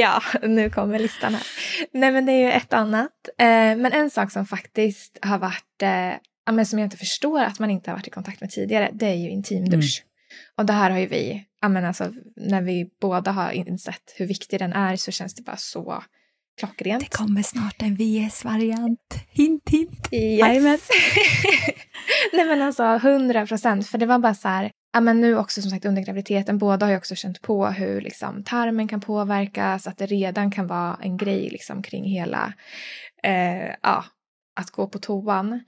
Ja, 0.00 0.22
nu 0.42 0.70
kommer 0.70 0.98
listan 0.98 1.34
här. 1.34 1.42
Nej 1.92 2.12
men 2.12 2.26
det 2.26 2.32
är 2.32 2.38
ju 2.46 2.52
ett 2.52 2.72
annat. 2.72 3.12
Eh, 3.38 3.46
men 3.76 3.92
en 3.92 4.10
sak 4.10 4.32
som 4.32 4.46
faktiskt 4.46 5.18
har 5.22 5.38
varit, 5.38 5.82
eh, 5.82 6.64
som 6.64 6.78
jag 6.78 6.86
inte 6.86 6.96
förstår 6.96 7.42
att 7.42 7.58
man 7.58 7.70
inte 7.70 7.90
har 7.90 7.96
varit 7.96 8.06
i 8.06 8.10
kontakt 8.10 8.40
med 8.40 8.50
tidigare, 8.50 8.90
det 8.92 9.06
är 9.06 9.14
ju 9.14 9.30
intimdusch. 9.30 10.02
Och 10.58 10.66
det 10.66 10.72
här 10.72 10.90
har 10.90 10.98
ju 10.98 11.06
vi, 11.06 11.44
ja 11.60 11.68
men 11.68 11.84
alltså 11.84 12.12
när 12.36 12.62
vi 12.62 12.90
båda 13.00 13.30
har 13.30 13.52
insett 13.52 14.14
hur 14.16 14.26
viktig 14.26 14.58
den 14.58 14.72
är 14.72 14.96
så 14.96 15.10
känns 15.10 15.34
det 15.34 15.42
bara 15.42 15.56
så 15.56 16.02
klockrent. 16.58 17.00
Det 17.00 17.16
kommer 17.16 17.42
snart 17.42 17.82
en 17.82 17.94
VS-variant. 17.94 19.14
Hint, 19.30 19.68
hint. 19.68 20.08
Yes. 20.12 20.40
Nej 22.32 22.46
men 22.46 22.62
alltså 22.62 22.84
hundra 22.84 23.46
procent, 23.46 23.86
för 23.86 23.98
det 23.98 24.06
var 24.06 24.18
bara 24.18 24.34
så 24.34 24.48
här, 24.48 24.70
ja 24.92 25.00
men 25.00 25.20
nu 25.20 25.38
också 25.38 25.62
som 25.62 25.70
sagt 25.70 25.84
under 25.84 26.02
graviditeten, 26.02 26.58
båda 26.58 26.86
har 26.86 26.90
ju 26.90 26.96
också 26.96 27.14
känt 27.14 27.42
på 27.42 27.66
hur 27.66 28.00
liksom 28.00 28.44
tarmen 28.44 28.88
kan 28.88 29.00
påverkas, 29.00 29.86
att 29.86 29.98
det 29.98 30.06
redan 30.06 30.50
kan 30.50 30.66
vara 30.66 30.98
en 31.02 31.16
grej 31.16 31.50
liksom 31.50 31.82
kring 31.82 32.04
hela, 32.04 32.52
eh, 33.22 33.74
ja, 33.82 34.04
att 34.56 34.70
gå 34.70 34.86
på 34.86 34.98
toan. 34.98 35.60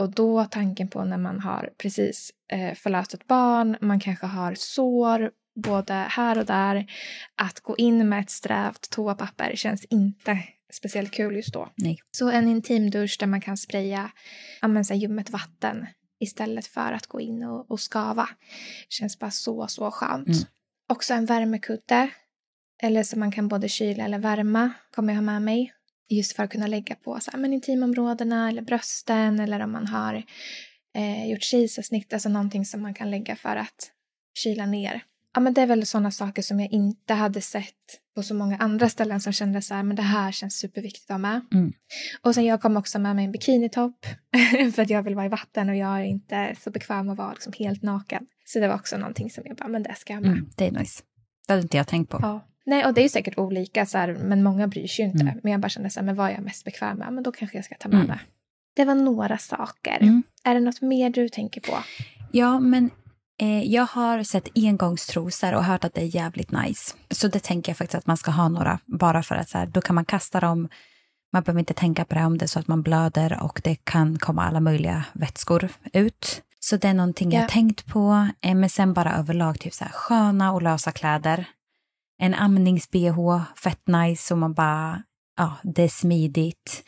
Och 0.00 0.10
då 0.10 0.44
tanken 0.44 0.88
på 0.88 1.04
när 1.04 1.18
man 1.18 1.40
har 1.40 1.70
precis 1.78 2.30
eh, 2.52 2.74
förlöst 2.74 3.14
ett 3.14 3.26
barn, 3.26 3.76
man 3.80 4.00
kanske 4.00 4.26
har 4.26 4.54
sår 4.54 5.30
både 5.64 5.94
här 5.94 6.38
och 6.38 6.46
där, 6.46 6.86
att 7.34 7.60
gå 7.60 7.76
in 7.76 8.08
med 8.08 8.20
ett 8.20 8.30
strävt 8.30 8.90
toapapper 8.90 9.52
känns 9.56 9.84
inte 9.84 10.38
speciellt 10.72 11.10
kul 11.10 11.36
just 11.36 11.52
då. 11.52 11.68
Nej. 11.74 11.98
Så 12.10 12.30
en 12.30 12.48
intimdusch 12.48 13.16
där 13.20 13.26
man 13.26 13.40
kan 13.40 13.56
spraya 13.56 14.10
ja, 14.60 14.68
men, 14.68 14.84
så 14.84 14.94
här, 14.94 15.00
ljummet 15.00 15.30
vatten 15.30 15.86
istället 16.20 16.66
för 16.66 16.92
att 16.92 17.06
gå 17.06 17.20
in 17.20 17.42
och, 17.42 17.70
och 17.70 17.80
skava. 17.80 18.28
Känns 18.88 19.18
bara 19.18 19.30
så, 19.30 19.66
så 19.68 19.90
skönt. 19.90 20.28
Mm. 20.28 20.42
Också 20.88 21.14
en 21.14 21.26
värmekudde. 21.26 22.08
Eller 22.82 23.02
så 23.02 23.18
man 23.18 23.32
kan 23.32 23.48
både 23.48 23.68
kyla 23.68 24.04
eller 24.04 24.18
värma. 24.18 24.72
Kommer 24.94 25.12
jag 25.12 25.16
ha 25.16 25.22
med 25.22 25.42
mig. 25.42 25.72
Just 26.08 26.36
för 26.36 26.42
att 26.42 26.50
kunna 26.50 26.66
lägga 26.66 26.94
på 26.94 27.20
så 27.20 27.30
här, 27.30 27.38
men 27.38 27.52
intimområdena 27.52 28.48
eller 28.48 28.62
brösten. 28.62 29.40
Eller 29.40 29.60
om 29.60 29.72
man 29.72 29.86
har 29.86 30.22
eh, 30.94 31.30
gjort 31.30 31.42
kejsarsnitt. 31.42 32.12
Alltså 32.12 32.28
någonting 32.28 32.64
som 32.64 32.82
man 32.82 32.94
kan 32.94 33.10
lägga 33.10 33.36
för 33.36 33.56
att 33.56 33.90
kyla 34.34 34.66
ner. 34.66 35.02
Ja, 35.34 35.40
men 35.40 35.54
det 35.54 35.60
är 35.60 35.66
väl 35.66 35.86
sådana 35.86 36.10
saker 36.10 36.42
som 36.42 36.60
jag 36.60 36.72
inte 36.72 37.14
hade 37.14 37.40
sett 37.40 38.00
på 38.14 38.22
så 38.22 38.34
många 38.34 38.56
andra 38.56 38.88
ställen 38.88 39.20
som 39.20 39.32
kände 39.32 39.62
så 39.62 39.74
här, 39.74 39.82
men 39.82 39.96
det 39.96 40.02
här 40.02 40.32
känns 40.32 40.58
superviktigt 40.58 41.10
att 41.10 41.14
ha 41.14 41.18
med. 41.18 41.40
Mm. 41.52 41.72
Och 42.22 42.34
sen 42.34 42.44
jag 42.44 42.62
kom 42.62 42.76
också 42.76 42.98
med 42.98 43.16
mig 43.16 43.24
en 43.24 43.32
bikinitopp 43.32 44.06
för 44.74 44.82
att 44.82 44.90
jag 44.90 45.02
vill 45.02 45.14
vara 45.14 45.26
i 45.26 45.28
vatten 45.28 45.68
och 45.68 45.76
jag 45.76 46.00
är 46.00 46.04
inte 46.04 46.56
så 46.60 46.70
bekväm 46.70 47.08
att 47.08 47.18
vara 47.18 47.32
liksom 47.32 47.52
helt 47.58 47.82
naken. 47.82 48.26
Så 48.44 48.58
det 48.58 48.68
var 48.68 48.74
också 48.74 48.96
någonting 48.96 49.30
som 49.30 49.44
jag 49.46 49.56
bara, 49.56 49.68
men 49.68 49.82
det 49.82 49.94
ska 49.94 50.12
jag 50.12 50.20
ha 50.20 50.28
med. 50.28 50.38
Mm, 50.38 50.50
det 50.56 50.66
är 50.66 50.70
nice. 50.70 51.02
Det 51.46 51.52
hade 51.52 51.62
inte 51.62 51.76
jag 51.76 51.88
tänkt 51.88 52.10
på. 52.10 52.18
Ja. 52.22 52.40
Nej, 52.66 52.84
och 52.86 52.94
det 52.94 53.04
är 53.04 53.08
säkert 53.08 53.38
olika, 53.38 53.86
så 53.86 53.98
här, 53.98 54.14
men 54.14 54.42
många 54.42 54.66
bryr 54.68 54.86
sig 54.86 55.04
ju 55.04 55.10
inte. 55.10 55.22
Mm. 55.22 55.40
Men 55.42 55.52
jag 55.52 55.60
bara 55.60 55.68
kände 55.68 55.90
så 55.90 56.00
här, 56.00 56.06
men 56.06 56.14
vad 56.14 56.30
är 56.30 56.34
jag 56.34 56.42
mest 56.42 56.64
bekväm 56.64 56.98
med? 56.98 57.12
Men 57.12 57.22
då 57.22 57.32
kanske 57.32 57.58
jag 57.58 57.64
ska 57.64 57.74
ta 57.74 57.88
med 57.88 57.96
Mm. 57.96 58.06
det. 58.08 58.20
Det 58.76 58.84
var 58.84 58.94
några 58.94 59.38
saker. 59.38 59.98
Mm. 60.00 60.22
Är 60.44 60.54
det 60.54 60.60
något 60.60 60.80
mer 60.80 61.10
du 61.10 61.28
tänker 61.28 61.60
på? 61.60 61.78
Ja, 62.32 62.60
men 62.60 62.90
eh, 63.40 63.62
jag 63.62 63.86
har 63.86 64.22
sett 64.22 64.48
engångstrosor 64.54 65.54
och 65.54 65.64
hört 65.64 65.84
att 65.84 65.94
det 65.94 66.00
är 66.00 66.16
jävligt 66.16 66.50
nice. 66.52 66.94
Så 67.10 67.28
det 67.28 67.42
tänker 67.42 67.70
jag 67.72 67.76
faktiskt 67.76 67.94
att 67.98 68.06
man 68.06 68.16
ska 68.16 68.30
ha 68.30 68.48
några, 68.48 68.78
bara 68.86 69.22
för 69.22 69.34
att 69.34 69.48
så 69.48 69.58
här, 69.58 69.66
då 69.66 69.80
kan 69.80 69.94
man 69.94 70.04
kasta 70.04 70.40
dem. 70.40 70.68
Man 71.32 71.42
behöver 71.42 71.58
inte 71.60 71.74
tänka 71.74 72.04
på 72.04 72.14
det 72.14 72.24
om 72.24 72.38
det 72.38 72.44
är 72.44 72.46
så 72.46 72.58
att 72.58 72.68
man 72.68 72.82
blöder 72.82 73.38
och 73.42 73.60
det 73.64 73.76
kan 73.84 74.18
komma 74.18 74.44
alla 74.44 74.60
möjliga 74.60 75.04
vätskor 75.12 75.68
ut. 75.92 76.42
Så 76.60 76.76
det 76.76 76.88
är 76.88 76.94
någonting 76.94 77.30
jag 77.30 77.38
Ja. 77.38 77.42
har 77.42 77.48
tänkt 77.48 77.86
på. 77.86 78.28
Eh, 78.40 78.54
men 78.54 78.68
sen 78.70 78.92
bara 78.92 79.12
överlag 79.16 79.60
typ 79.60 79.74
så 79.74 79.84
här 79.84 79.92
sköna 79.92 80.52
och 80.52 80.62
lösa 80.62 80.90
kläder. 80.92 81.44
En 82.22 82.34
amnings-bh, 82.34 83.42
fett 83.56 83.86
nice 83.86 84.26
så 84.26 84.36
man 84.36 84.54
bara, 84.54 85.02
ja, 85.36 85.56
det 85.62 85.82
är 85.82 85.88
smidigt. 85.88 86.82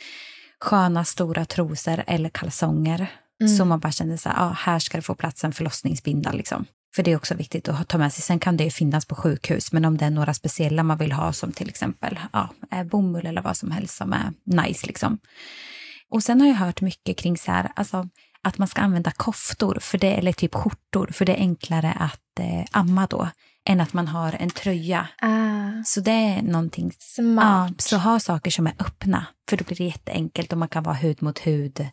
Sköna 0.61 1.05
stora 1.05 1.45
trosor 1.45 2.05
eller 2.07 2.29
kalsonger. 2.29 3.07
Mm. 3.41 3.57
Så 3.57 3.65
man 3.65 3.81
bara 3.81 3.93
kände 3.93 4.19
så 4.19 4.29
här, 4.29 4.37
ja, 4.37 4.57
här 4.59 4.79
ska 4.79 4.99
det 4.99 5.03
få 5.03 5.15
plats 5.15 5.45
en 5.45 5.53
förlossningsbinda 5.53 6.33
liksom. 6.33 6.65
För 6.97 7.03
det 7.03 7.13
är 7.13 7.17
också 7.17 7.35
viktigt 7.35 7.69
att 7.69 7.77
ha- 7.77 7.85
ta 7.85 7.99
med 7.99 8.13
sig. 8.13 8.23
Sen 8.23 8.39
kan 8.39 8.57
det 8.57 8.65
ju 8.65 8.71
finnas 8.71 9.07
på 9.07 9.15
sjukhus, 9.15 9.73
men 9.73 9.85
om 9.85 9.97
det 9.97 10.05
är 10.05 10.11
några 10.11 10.35
speciella 10.35 10.83
man 10.83 10.99
vill 10.99 11.13
ha 11.13 11.33
som 11.33 11.53
till 11.53 11.69
exempel 11.69 12.21
ja, 12.33 12.49
eh, 12.73 12.85
bomull 12.85 13.27
eller 13.27 13.43
vad 13.43 13.57
som 13.57 13.71
helst 13.71 13.97
som 13.97 14.13
är 14.13 14.33
nice 14.45 14.87
liksom. 14.87 15.19
Och 16.11 16.23
sen 16.23 16.41
har 16.41 16.49
jag 16.49 16.55
hört 16.55 16.81
mycket 16.81 17.17
kring 17.17 17.39
så 17.39 17.53
här, 17.53 17.73
alltså 17.77 18.09
att 18.43 18.59
man 18.59 18.69
ska 18.69 18.83
använda 18.83 19.11
koftor 19.11 19.79
för 19.81 19.99
det, 19.99 20.15
eller 20.15 20.33
typ 20.33 20.55
skjortor, 20.55 21.11
för 21.13 21.25
det 21.25 21.33
är 21.33 21.39
enklare 21.39 21.93
att 21.93 22.41
eh, 22.41 22.65
amma 22.73 23.07
då, 23.07 23.29
än 23.69 23.81
att 23.81 23.93
man 23.93 24.09
har 24.09 24.37
en 24.41 24.51
tröja. 24.51 25.09
Ah, 25.23 25.83
Så 25.85 26.01
det 26.01 26.11
är 26.11 26.43
någonting 26.43 26.87
Ja, 26.87 26.95
smart. 26.99 27.81
så 27.81 27.97
ha 27.97 28.21
saker 28.21 28.51
som 28.51 28.67
är 28.67 28.75
öppna, 28.79 29.27
för 29.51 29.57
då 29.57 29.65
blir 29.65 29.77
det 29.77 29.85
jätteenkelt 29.85 30.53
och 30.53 30.59
man 30.59 30.69
kan 30.69 30.83
vara 30.83 30.95
hud 30.95 31.23
mot 31.23 31.39
hud 31.39 31.89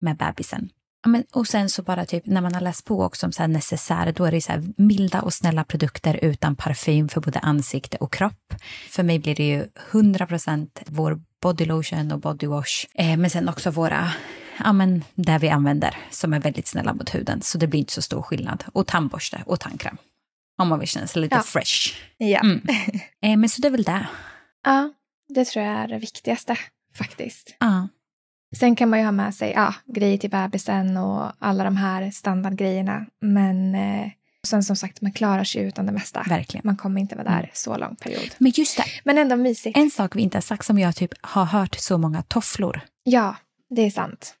med 0.00 0.16
bebisen. 0.16 0.68
Ja, 1.04 1.08
men, 1.10 1.24
och 1.32 1.46
sen 1.48 1.68
så 1.70 1.82
bara 1.82 2.04
typ 2.04 2.26
när 2.26 2.40
man 2.40 2.54
har 2.54 2.60
läst 2.60 2.84
på 2.84 3.02
också 3.02 3.26
om 3.26 3.32
så 3.32 3.42
här 3.42 3.48
necessär, 3.48 4.12
då 4.12 4.24
är 4.24 4.30
det 4.32 4.40
så 4.40 4.52
här 4.52 4.64
milda 4.76 5.20
och 5.22 5.32
snälla 5.34 5.64
produkter 5.64 6.18
utan 6.22 6.56
parfym 6.56 7.08
för 7.08 7.20
både 7.20 7.38
ansikte 7.38 7.96
och 7.96 8.12
kropp. 8.12 8.54
För 8.90 9.02
mig 9.02 9.18
blir 9.18 9.34
det 9.34 9.46
ju 9.48 9.66
100% 9.90 10.68
vår 10.86 11.20
body 11.42 11.64
lotion 11.64 12.12
och 12.12 12.20
body 12.20 12.46
wash, 12.46 12.86
eh, 12.94 13.16
men 13.16 13.30
sen 13.30 13.48
också 13.48 13.70
våra, 13.70 14.08
ja 14.64 14.72
men 14.72 15.04
där 15.14 15.38
vi 15.38 15.48
använder, 15.48 15.96
som 16.10 16.32
är 16.32 16.40
väldigt 16.40 16.66
snälla 16.66 16.94
mot 16.94 17.14
huden. 17.14 17.42
Så 17.42 17.58
det 17.58 17.66
blir 17.66 17.80
inte 17.80 17.92
så 17.92 18.02
stor 18.02 18.22
skillnad. 18.22 18.64
Och 18.72 18.86
tandborste 18.86 19.42
och 19.46 19.60
tandkräm. 19.60 19.96
Om 20.58 20.68
man 20.68 20.78
vill 20.78 20.88
känna 20.88 21.06
sig 21.06 21.22
lite 21.22 21.34
Ja. 21.36 21.42
fresh. 21.42 21.94
Ja. 22.18 22.40
Mm. 22.40 22.60
Eh, 23.22 23.36
men 23.36 23.48
så 23.48 23.60
det 23.60 23.68
är 23.68 23.72
väl 23.72 23.82
det. 23.82 24.06
ja, 24.64 24.92
det 25.28 25.44
tror 25.44 25.64
jag 25.64 25.74
är 25.74 25.88
det 25.88 25.98
viktigaste 25.98 26.56
faktiskt. 26.94 27.56
Ja. 27.60 27.88
Sen 28.58 28.76
kan 28.76 28.90
man 28.90 28.98
ju 28.98 29.04
ha 29.04 29.12
med 29.12 29.34
sig 29.34 29.52
ja, 29.52 29.74
grejer 29.94 30.18
till 30.18 30.30
bebisen 30.30 30.96
och 30.96 31.32
alla 31.38 31.64
de 31.64 31.76
här 31.76 32.10
standardgrejerna. 32.10 33.06
Men 33.20 33.74
eh, 33.74 34.10
sen 34.46 34.62
som 34.62 34.76
sagt, 34.76 35.00
man 35.00 35.12
klarar 35.12 35.44
sig 35.44 35.62
utan 35.62 35.86
det 35.86 35.92
mesta. 35.92 36.22
Verkligen. 36.28 36.66
Man 36.66 36.76
kommer 36.76 37.00
inte 37.00 37.14
vara 37.16 37.24
där 37.28 37.38
Mm. 37.38 37.50
så 37.52 37.76
lång 37.76 37.96
period. 37.96 38.30
Men 38.38 38.52
just 38.54 38.76
det, 38.76 38.84
Men 39.04 39.18
ändå 39.18 39.36
mysigt. 39.36 39.76
en 39.78 39.90
sak 39.90 40.16
vi 40.16 40.22
inte 40.22 40.36
har 40.36 40.42
sagt 40.42 40.64
som 40.66 40.78
jag 40.78 40.96
typ 40.96 41.12
har 41.20 41.44
hört 41.44 41.74
så 41.78 41.98
många 41.98 42.22
tofflor. 42.22 42.80
Ja, 43.02 43.36
det 43.70 43.82
är 43.82 43.90
sant. 43.90 44.34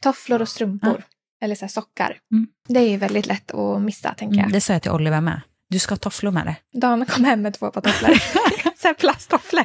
Tofflor 0.00 0.42
och 0.42 0.48
strumpor. 0.48 1.02
Eller 1.42 1.54
så 1.54 1.60
här 1.64 1.68
sockar. 1.70 2.18
Mm. 2.32 2.46
Det 2.68 2.80
är 2.80 2.88
ju 2.90 2.96
väldigt 2.96 3.26
lätt 3.26 3.50
att 3.50 3.82
missa, 3.82 4.14
tänker 4.14 4.40
jag. 4.40 4.52
Det 4.52 4.60
sa 4.60 4.72
jag 4.72 4.82
till 4.82 4.90
Oliver 4.90 5.20
med. 5.20 5.40
Du 5.72 5.78
ska 5.78 5.92
ha 5.92 5.96
tofflor 5.96 6.30
med 6.30 6.46
dig. 6.46 6.56
Dan 6.72 7.06
kom 7.06 7.24
hem 7.24 7.42
med 7.42 7.54
två 7.54 7.70
par 7.70 7.80
tofflor. 7.80 8.10
så 8.76 8.88
här 8.88 8.94
plasttofflor. 8.94 9.64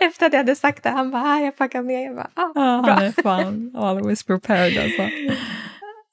Efter 0.00 0.26
att 0.26 0.32
jag 0.32 0.38
hade 0.38 0.56
sagt 0.56 0.82
det. 0.82 0.90
Han 0.90 1.10
bara, 1.10 1.22
ah, 1.22 1.40
jag 1.40 1.56
packar 1.56 1.82
med. 1.82 2.02
Jag 2.02 2.16
bara, 2.16 2.30
ah, 2.34 2.82
bra. 2.82 3.00
är 3.02 3.22
fan 3.22 3.76
always 3.76 4.22
prepared 4.22 4.78
alltså. 4.78 5.02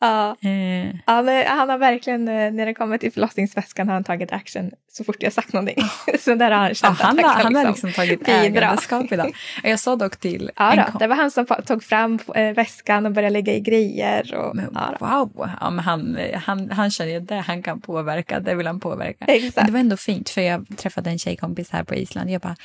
Ja. 0.01 0.35
Eh, 0.41 0.95
Ja, 1.05 1.21
men 1.21 1.47
han 1.47 1.69
har 1.69 1.77
verkligen, 1.77 2.27
eh, 2.27 2.51
när 2.51 2.65
det 2.65 2.73
kommer 2.73 2.97
till 2.97 3.11
förlossningsväskan, 3.11 3.87
har 3.87 3.93
han 3.93 4.03
tagit 4.03 4.31
action 4.31 4.71
så 4.91 5.03
fort 5.03 5.15
jag 5.19 5.33
sagt 5.33 5.53
någonting. 5.53 5.83
så 6.19 6.35
där 6.35 6.51
har 6.51 6.57
han 6.57 6.67
ja, 6.67 6.73
känt 6.73 6.99
han, 6.99 7.19
att 7.19 7.25
har, 7.25 7.33
kan 7.33 7.43
han 7.43 7.55
har 7.55 7.71
liksom 7.71 7.91
tagit 7.91 8.19
bidra. 8.19 8.33
ägandeskap 8.33 9.11
idag. 9.11 9.35
Jag 9.63 9.79
sa 9.79 9.95
dock 9.95 10.17
till 10.17 10.51
Ja, 10.55 10.71
en 10.73 10.83
då, 10.93 10.99
det 10.99 11.07
var 11.07 11.15
han 11.15 11.31
som 11.31 11.45
tog 11.45 11.83
fram 11.83 12.19
eh, 12.35 12.53
väskan 12.53 13.05
och 13.05 13.11
började 13.11 13.33
lägga 13.33 13.53
i 13.53 13.59
grejer. 13.59 14.35
Och, 14.35 14.55
men, 14.55 14.69
ja, 14.73 14.95
wow, 14.99 15.49
ja, 15.61 15.69
men 15.69 15.85
han, 15.85 16.17
han, 16.45 16.71
han 16.71 16.91
känner 16.91 17.11
ju 17.11 17.19
det 17.19 17.35
han 17.47 17.63
kan 17.63 17.81
påverka, 17.81 18.39
det 18.39 18.55
vill 18.55 18.67
han 18.67 18.79
påverka. 18.79 19.25
Exakt. 19.25 19.67
Det 19.67 19.71
var 19.73 19.79
ändå 19.79 19.97
fint 19.97 20.29
för 20.29 20.41
jag 20.41 20.65
träffade 20.77 21.09
en 21.09 21.19
tjejkompis 21.19 21.69
här 21.71 21.83
på 21.83 21.95
Island. 21.95 22.29
Jag 22.29 22.41
bara, 22.41 22.55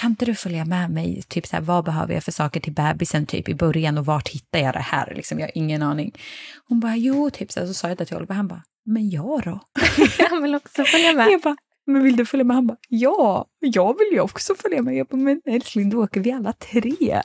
kan 0.00 0.10
inte 0.10 0.24
du 0.24 0.34
följa 0.34 0.64
med 0.64 0.90
mig? 0.90 1.22
Typ 1.28 1.46
så 1.46 1.56
här, 1.56 1.62
vad 1.62 1.84
behöver 1.84 2.14
jag 2.14 2.24
för 2.24 2.32
saker 2.32 2.60
till 2.60 2.72
bebisen 2.72 3.26
typ 3.26 3.48
i 3.48 3.54
början 3.54 3.98
och 3.98 4.06
vart 4.06 4.28
hittar 4.28 4.58
jag 4.58 4.74
det 4.74 4.78
här? 4.78 5.12
Liksom, 5.16 5.38
jag 5.38 5.46
har 5.46 5.52
ingen 5.54 5.82
aning. 5.82 6.12
Hon 6.68 6.80
bara, 6.80 6.96
jo, 6.96 7.30
typ 7.30 7.52
så, 7.52 7.60
här, 7.60 7.66
så 7.66 7.74
sa 7.74 7.88
jag 7.88 7.98
det 7.98 8.04
till 8.04 8.16
Oliver, 8.16 8.34
han 8.34 8.48
bara, 8.48 8.62
men 8.86 9.10
jag 9.10 9.42
då? 9.44 9.60
Jag 10.18 10.40
vill 10.42 10.54
också 10.54 10.84
följa 10.84 11.12
med. 11.12 11.30
Jag 11.30 11.40
bara, 11.40 11.56
men 11.86 12.02
vill 12.02 12.16
du 12.16 12.26
följa 12.26 12.44
med? 12.44 12.54
Han 12.54 12.66
bara, 12.66 12.76
ja, 12.88 13.46
jag 13.60 13.98
vill 13.98 14.08
ju 14.12 14.20
också 14.20 14.54
följa 14.54 14.82
med. 14.82 14.96
Jag 14.96 15.06
bara, 15.06 15.16
men 15.16 15.40
älskling, 15.44 15.90
då 15.90 16.04
åker 16.04 16.20
vi 16.20 16.32
alla 16.32 16.52
tre. 16.52 17.22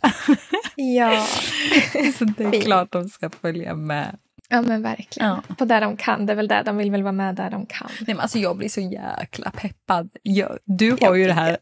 Ja. 0.76 1.28
så 2.18 2.26
det 2.26 2.44
är 2.44 2.62
klart 2.62 2.92
de 2.92 3.10
ska 3.10 3.30
följa 3.30 3.76
med. 3.76 4.18
Ja, 4.50 4.62
men 4.62 4.82
verkligen. 4.82 5.30
Ja. 5.30 5.56
På 5.56 5.66
där 5.66 5.82
de 5.82 5.98
kan. 5.98 6.26
Det 6.26 6.34
är 6.34 6.36
väl 6.36 6.48
där 6.48 6.64
de 6.64 6.78
vill 6.78 6.92
väl 6.92 7.04
vara 7.04 7.12
med 7.12 7.36
där 7.36 7.50
de 7.50 7.66
kan. 7.66 7.90
Nej, 8.00 8.16
men 8.16 8.20
alltså, 8.20 8.40
jag 8.40 8.58
blir 8.58 8.70
så 8.70 8.82
jäkla 8.82 9.52
peppad. 9.52 10.10
Jag, 10.22 10.58
du 10.66 10.92
har 10.92 10.98
Jag 11.02 11.20
ju 11.20 11.28
det 11.28 11.34
här, 11.34 11.58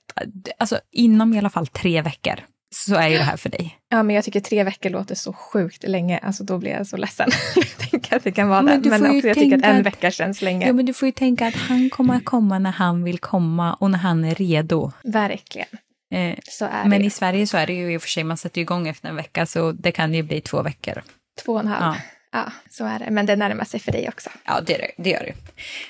alltså 0.58 0.80
inom 0.92 1.34
i 1.34 1.38
alla 1.38 1.50
fall 1.50 1.68
tre 1.68 2.02
veckor 2.02 2.36
så 2.76 2.96
är 2.96 3.08
ju 3.08 3.18
det 3.18 3.24
här 3.24 3.38
för 3.38 3.50
dig. 3.50 3.78
Ja, 3.90 4.04
men 4.04 4.16
jag 4.16 4.26
tycker 4.26 4.40
tre 4.40 4.64
veckor 4.64 4.90
låter 4.90 5.16
så 5.16 5.34
sjukt 5.34 5.84
länge. 5.84 6.18
Alltså 6.18 6.44
då 6.44 6.58
blir 6.58 6.72
jag 6.72 6.88
så 6.88 6.98
ledsen. 6.98 7.30
jag 7.56 7.78
tänker 7.90 8.16
att 8.16 8.24
det 8.24 8.32
kan 8.32 8.50
vara 8.50 8.62
Men 8.62 8.82
det. 8.82 8.90
Men 8.90 9.02
också 9.16 9.28
jag 9.28 9.38
tycker 9.38 9.58
att 9.58 9.64
en 9.64 9.84
vecka 9.84 10.12
känns 10.12 10.42
länge. 10.42 10.68
Ja, 10.68 10.74
men 10.74 10.86
du 10.86 10.94
får 10.94 11.06
ju 11.06 11.12
tänka 11.12 11.48
att 11.48 11.56
han 11.56 11.90
kommer 11.90 12.16
att 12.16 12.26
komma 12.26 12.60
när 12.60 12.72
han 12.72 13.04
vill 13.04 13.20
komma 13.20 13.74
och 13.74 13.92
när 13.92 14.00
han 14.00 14.26
är 14.26 14.36
redo. 14.36 14.92
Verkligen. 15.04 15.68
Eh, 16.14 16.36
Så 16.44 16.66
är 16.66 16.86
men 16.86 17.02
det. 17.02 17.06
i 17.06 17.10
Sverige 17.10 17.48
så 17.48 17.58
är 17.58 17.68
det 17.68 17.74
ju 17.74 17.94
i 17.94 17.98
och 17.98 18.02
för 18.02 18.10
sig, 18.10 18.24
man 18.24 18.38
sätter 18.38 18.62
igång 18.62 18.88
efter 18.88 19.10
en 19.10 19.16
vecka 19.16 19.46
så 19.46 19.72
det 19.72 19.92
kan 19.92 20.14
ju 20.14 20.24
bli 20.24 20.42
två 20.42 20.62
veckor. 20.62 21.02
Två 21.46 21.54
och 21.54 21.60
en 21.60 21.68
halv. 21.68 21.96
Ja. 21.96 22.02
Ja. 22.34 22.52
så 22.70 22.86
är 22.86 23.00
det. 23.00 23.12
Men 23.12 23.26
det 23.26 23.36
närmar 23.36 23.66
sig 23.66 23.80
för 23.80 23.92
dig 23.92 24.10
också. 24.10 24.30
Ja, 24.46 24.62
det, 24.62 24.92
det, 24.98 25.10
gör 25.10 25.20
det. 25.20 25.34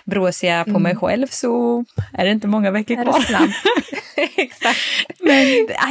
Bråser 0.06 0.48
jag 0.48 0.66
på 0.66 0.80
mig 0.80 0.96
själv 0.96 1.28
så 1.28 1.86
är 2.14 2.26
det 2.26 2.32
inte 2.32 2.48
många 2.48 2.72
veckor 2.72 2.94
Mm. 2.94 3.08
Är 3.08 3.22
kvar. 3.22 3.54
Exakt. 4.38 4.80
Men 5.20 5.48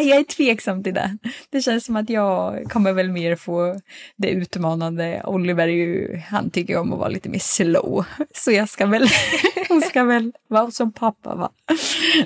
jag 0.08 0.18
är 0.18 0.24
tveksam 0.24 0.82
till 0.82 0.94
det. 0.94 1.18
Det 1.50 1.62
känns 1.62 1.84
som 1.84 1.96
att 1.96 2.10
jag 2.10 2.64
kommer 2.70 2.92
väl 2.92 3.10
mer 3.10 3.36
få 3.36 3.80
det 4.16 4.28
utmanande. 4.28 5.22
Oliver 5.24 5.66
ju, 5.66 6.20
han 6.28 6.50
tycker 6.50 6.78
om 6.78 6.92
att 6.92 6.98
vara 6.98 7.08
lite 7.08 7.28
mer 7.28 7.38
slow. 7.38 8.04
Så 8.34 8.52
jag 8.52 8.68
ska 8.68 8.86
väl, 8.86 9.08
hon 9.68 9.82
ska 9.82 10.04
väl 10.04 10.32
vara 10.48 10.70
som 10.70 10.92
pappa 10.92 11.34
va? 11.34 11.50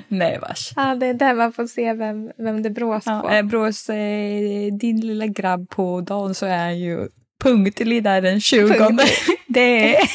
Nej 0.07 0.39
vars. 0.41 0.73
Ja, 0.75 0.95
det 0.95 1.05
är 1.05 1.13
där 1.13 1.33
man 1.33 1.53
får 1.53 1.67
se 1.67 1.93
vem, 1.93 2.31
vem 2.37 2.63
det 2.63 2.69
brås 2.69 3.05
på. 3.05 3.11
Ja, 3.11 3.35
eh, 3.35 3.43
Brås, 3.43 3.89
eh, 3.89 4.73
din 4.73 4.99
lilla 4.99 5.27
grabb 5.27 5.69
på 5.69 6.01
dagen 6.01 6.35
så 6.35 6.45
är 6.45 6.57
han 6.57 6.79
ju 6.79 7.07
punktlig 7.43 8.03
där 8.03 8.21
den 8.21 8.41
20. 8.41 8.73
Punktlig. 8.73 9.09
Det 9.47 9.95
är, 9.95 10.09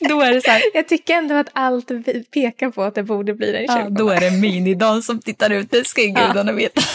då 0.08 0.20
är 0.20 0.34
det 0.34 0.40
så 0.40 0.50
här, 0.50 0.62
Jag 0.74 0.88
tycker 0.88 1.14
ändå 1.14 1.34
att 1.34 1.48
allt 1.52 1.90
pekar 2.30 2.70
på 2.70 2.82
att 2.82 2.94
det 2.94 3.02
borde 3.02 3.34
bli 3.34 3.52
den 3.52 3.66
20. 3.66 3.72
ja, 3.72 3.88
då 3.90 4.08
är 4.08 4.20
det 4.20 4.30
minidagen 4.30 5.02
som 5.02 5.18
tittar 5.18 5.50
ut, 5.50 5.70
det 5.70 5.86
ska 5.86 6.02
ju 6.02 6.08
gudarna 6.08 6.52
veta. 6.52 6.80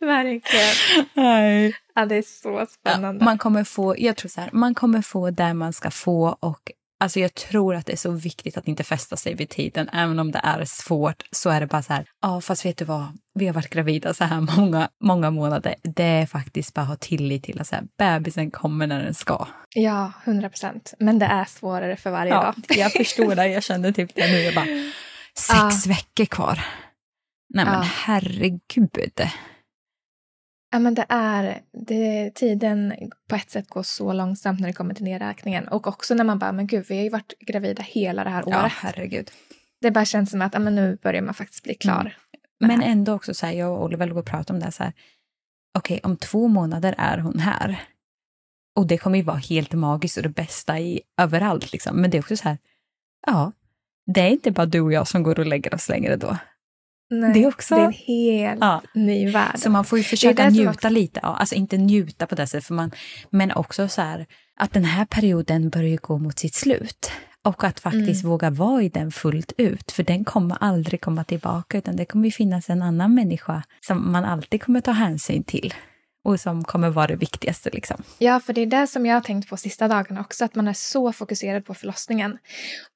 Verkligen. 0.00 0.74
Nej. 1.14 1.74
Ja, 1.94 2.06
det 2.06 2.16
är 2.16 2.22
så 2.22 2.66
spännande. 2.70 3.20
Ja, 3.20 3.24
man 3.24 3.38
kommer 3.38 3.64
få, 3.64 3.94
jag 3.98 4.16
tror 4.16 4.28
så 4.28 4.40
här, 4.40 4.50
man 4.52 4.74
kommer 4.74 5.02
få 5.02 5.30
där 5.30 5.54
man 5.54 5.72
ska 5.72 5.90
få 5.90 6.36
och 6.40 6.70
alltså 7.04 7.20
jag 7.20 7.34
tror 7.34 7.74
att 7.74 7.86
det 7.86 7.92
är 7.92 7.96
så 7.96 8.10
viktigt 8.10 8.56
att 8.56 8.68
inte 8.68 8.84
fästa 8.84 9.16
sig 9.16 9.34
vid 9.34 9.48
tiden. 9.48 9.88
Även 9.92 10.18
om 10.18 10.32
det 10.32 10.40
är 10.44 10.64
svårt 10.64 11.22
så 11.30 11.50
är 11.50 11.60
det 11.60 11.66
bara 11.66 11.82
så 11.82 11.92
här, 11.92 12.04
ja 12.22 12.40
fast 12.40 12.64
vet 12.64 12.76
du 12.76 12.84
vad, 12.84 13.06
vi 13.34 13.46
har 13.46 13.54
varit 13.54 13.70
gravida 13.70 14.14
så 14.14 14.24
här 14.24 14.40
många, 14.56 14.88
många 15.04 15.30
månader. 15.30 15.74
Det 15.82 16.04
är 16.04 16.26
faktiskt 16.26 16.74
bara 16.74 16.82
att 16.82 16.88
ha 16.88 16.96
tillit 16.96 17.42
till 17.44 17.60
att 17.60 17.66
så 17.66 17.74
här, 17.74 17.84
bebisen 17.98 18.50
kommer 18.50 18.86
när 18.86 19.02
den 19.04 19.14
ska. 19.14 19.46
Ja, 19.74 20.12
hundra 20.24 20.48
procent. 20.48 20.94
Men 20.98 21.18
det 21.18 21.26
är 21.26 21.44
svårare 21.44 21.96
för 21.96 22.10
varje 22.10 22.32
Ja, 22.32 22.42
dag. 22.42 22.54
jag 22.68 22.92
förstår 22.92 23.34
det, 23.34 23.46
jag 23.48 23.62
känner 23.62 23.92
typ 23.92 24.14
det 24.14 24.26
nu. 24.32 24.38
Jag 24.40 24.54
bara, 24.54 24.64
sex 25.38 25.86
Ja. 25.86 25.92
veckor 25.92 26.24
kvar. 26.24 26.64
Nej 27.54 27.64
men 27.64 27.74
Ja. 27.74 27.80
herregud. 27.82 29.20
Ja, 30.74 30.78
men 30.78 30.94
det 30.94 31.06
är, 31.08 31.60
det, 31.72 32.30
tiden 32.34 32.94
på 33.28 33.36
ett 33.36 33.50
sätt 33.50 33.68
går 33.68 33.82
så 33.82 34.12
långsamt 34.12 34.60
när 34.60 34.66
det 34.66 34.72
kommer 34.72 34.94
till 34.94 35.04
nedräkningen. 35.04 35.68
Och 35.68 35.86
också 35.86 36.14
när 36.14 36.24
man 36.24 36.38
bara, 36.38 36.52
men 36.52 36.66
gud, 36.66 36.84
vi 36.88 36.96
har 36.96 37.02
ju 37.02 37.08
varit 37.08 37.32
gravida 37.40 37.82
hela 37.82 38.24
det 38.24 38.30
här 38.30 38.44
Ja, 38.46 38.60
året. 38.60 38.72
herregud. 38.72 39.30
Det 39.80 39.90
bara 39.90 40.04
känns 40.04 40.30
som 40.30 40.42
att 40.42 40.54
ja, 40.54 40.58
men 40.60 40.74
nu 40.74 40.98
börjar 41.02 41.22
man 41.22 41.34
faktiskt 41.34 41.62
bli 41.62 41.74
klar. 41.74 42.00
Mm. 42.00 42.12
Men 42.60 42.80
här. 42.80 42.90
ändå 42.90 43.12
också 43.12 43.34
så 43.34 43.46
här, 43.46 43.52
jag 43.52 43.72
och 43.72 43.84
Oliver 43.84 44.06
låg 44.06 44.18
och 44.18 44.26
pratade 44.26 44.52
om 44.52 44.58
det 44.58 44.64
här, 44.64 44.70
så 44.70 44.82
här. 44.82 44.92
Okej, 45.78 46.00
om 46.02 46.16
två 46.16 46.48
månader 46.48 46.94
är 46.98 47.18
hon 47.18 47.38
här. 47.38 47.80
Och 48.76 48.86
det 48.86 48.98
kommer 48.98 49.16
ju 49.16 49.24
vara 49.24 49.36
helt 49.36 49.72
magiskt 49.72 50.16
och 50.16 50.22
det 50.22 50.28
bästa 50.28 50.80
i 50.80 51.00
överallt 51.20 51.72
liksom. 51.72 51.96
Men 51.96 52.10
det 52.10 52.18
är 52.18 52.22
också 52.22 52.36
så 52.36 52.48
här, 52.48 52.58
ja, 53.26 53.52
det 54.06 54.20
är 54.20 54.28
inte 54.30 54.50
bara 54.50 54.66
du 54.66 54.80
och 54.80 54.92
jag 54.92 55.08
som 55.08 55.22
går 55.22 55.40
och 55.40 55.46
lägger 55.46 55.74
oss 55.74 55.88
längre 55.88 56.16
då. 56.16 56.36
Nej, 57.10 57.32
det 57.34 57.42
är 57.44 57.48
också- 57.48 57.74
det 57.74 57.80
är 57.80 57.84
en 57.84 57.92
helt 57.92 58.60
Ja. 58.60 58.82
ny 58.94 59.30
värld. 59.30 59.58
Så 59.58 59.70
man 59.70 59.84
får 59.84 59.98
ju 59.98 60.04
försöka 60.04 60.48
njuta 60.48 60.70
också- 60.70 60.88
lite, 60.88 61.20
ja, 61.22 61.36
alltså 61.36 61.54
inte 61.54 61.76
njuta 61.76 62.26
på 62.26 62.34
det 62.34 62.46
sättet, 62.46 62.66
för 62.66 62.74
man, 62.74 62.90
men 63.30 63.52
också 63.52 63.88
så 63.88 64.02
här 64.02 64.26
att 64.60 64.72
den 64.72 64.84
här 64.84 65.04
perioden 65.04 65.70
börjar 65.70 65.96
gå 65.96 66.18
mot 66.18 66.38
sitt 66.38 66.54
slut. 66.54 67.10
Och 67.42 67.64
att 67.64 67.80
faktiskt 67.80 68.22
Mm. 68.22 68.30
våga 68.30 68.50
vara 68.50 68.82
i 68.82 68.88
den 68.88 69.10
fullt 69.12 69.52
ut, 69.58 69.92
för 69.92 70.02
den 70.02 70.24
kommer 70.24 70.56
aldrig 70.60 71.00
komma 71.00 71.24
tillbaka, 71.24 71.78
utan 71.78 71.96
det 71.96 72.04
kommer 72.04 72.24
ju 72.24 72.30
finnas 72.30 72.70
en 72.70 72.82
annan 72.82 73.14
människa 73.14 73.62
som 73.86 74.12
man 74.12 74.24
alltid 74.24 74.62
kommer 74.62 74.80
ta 74.80 74.90
hänsyn 74.92 75.44
till 75.44 75.74
och 76.24 76.40
som 76.40 76.64
kommer 76.64 76.90
vara 76.90 77.06
det 77.06 77.16
viktigaste. 77.16 77.70
Liksom. 77.70 78.02
Ja, 78.18 78.40
för 78.40 78.52
det 78.52 78.60
är 78.60 78.66
det 78.66 78.86
som 78.86 79.06
jag 79.06 79.14
har 79.14 79.20
tänkt 79.20 79.48
på 79.48 79.56
sista 79.56 79.88
dagarna 79.88 80.20
också, 80.20 80.44
att 80.44 80.54
man 80.54 80.68
är 80.68 80.72
så 80.72 81.12
fokuserad 81.12 81.64
på 81.64 81.74
förlossningen. 81.74 82.38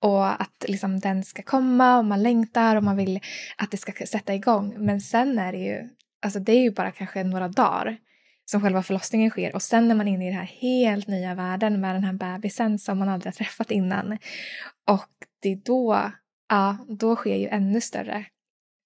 Och 0.01 0.43
att 0.43 0.65
liksom 0.69 1.01
den 1.01 1.25
ska 1.25 1.43
komma 1.43 1.99
och 1.99 2.05
man 2.05 2.23
längtar 2.23 2.77
och 2.77 2.85
man 2.85 2.97
vill 2.97 3.21
att 3.57 3.71
det 3.71 3.77
ska 3.77 4.07
sätta 4.07 4.35
igång. 4.35 4.75
Men 4.79 5.01
sen 5.01 5.39
är 5.39 5.53
det 5.53 5.59
ju, 5.59 5.89
alltså 6.23 6.41
det 6.41 6.53
är 6.53 6.61
ju 6.61 6.71
bara 6.71 6.91
kanske 6.91 7.25
några 7.25 7.49
dagar 7.49 7.97
som 8.45 8.61
själva 8.61 8.83
förlossningen 8.83 9.31
sker. 9.31 9.55
Och 9.55 9.63
sen 9.63 9.91
är 9.91 9.95
man 9.95 10.09
inne 10.09 10.25
i 10.25 10.29
den 10.29 10.39
här 10.39 10.53
helt 10.61 11.07
nya 11.07 11.35
världen 11.35 11.81
med 11.81 11.95
den 11.95 12.05
här 12.05 12.13
bebisen 12.13 12.79
som 12.79 12.99
man 12.99 13.09
aldrig 13.09 13.33
har 13.33 13.37
träffat 13.37 13.71
innan. 13.71 14.19
Och 14.87 15.11
det 15.43 15.53
är 15.53 15.57
då, 15.57 16.13
ja, 16.49 16.77
då 16.89 17.17
sker 17.17 17.37
ju 17.37 17.49
ännu 17.49 17.81
större 17.81 18.27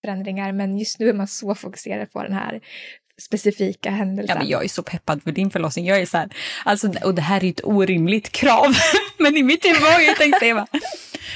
förändringar. 0.04 0.52
Men 0.52 0.78
just 0.78 0.98
nu 0.98 1.08
är 1.08 1.14
man 1.14 1.26
så 1.26 1.54
fokuserad 1.54 2.12
på 2.12 2.22
den 2.22 2.32
här 2.32 2.60
specifika 3.20 3.90
händelsen. 3.90 4.36
Ja, 4.36 4.38
men 4.38 4.48
jag 4.48 4.64
är 4.64 4.68
så 4.68 4.82
peppad 4.82 5.22
för 5.22 5.32
din 5.32 5.50
förlossning. 5.50 5.86
Jag 5.86 6.00
är 6.00 6.06
så 6.06 6.16
här, 6.16 6.28
alltså, 6.64 6.92
och 7.04 7.14
det 7.14 7.22
här 7.22 7.44
är 7.44 7.48
ett 7.48 7.64
orimligt 7.64 8.32
krav, 8.32 8.74
men 9.18 9.36
i 9.36 9.42
mitt 9.42 9.64
huvud 9.64 9.82
har 9.82 10.00
jag 10.00 10.16
tänkt 10.16 10.38
säga 10.38 10.66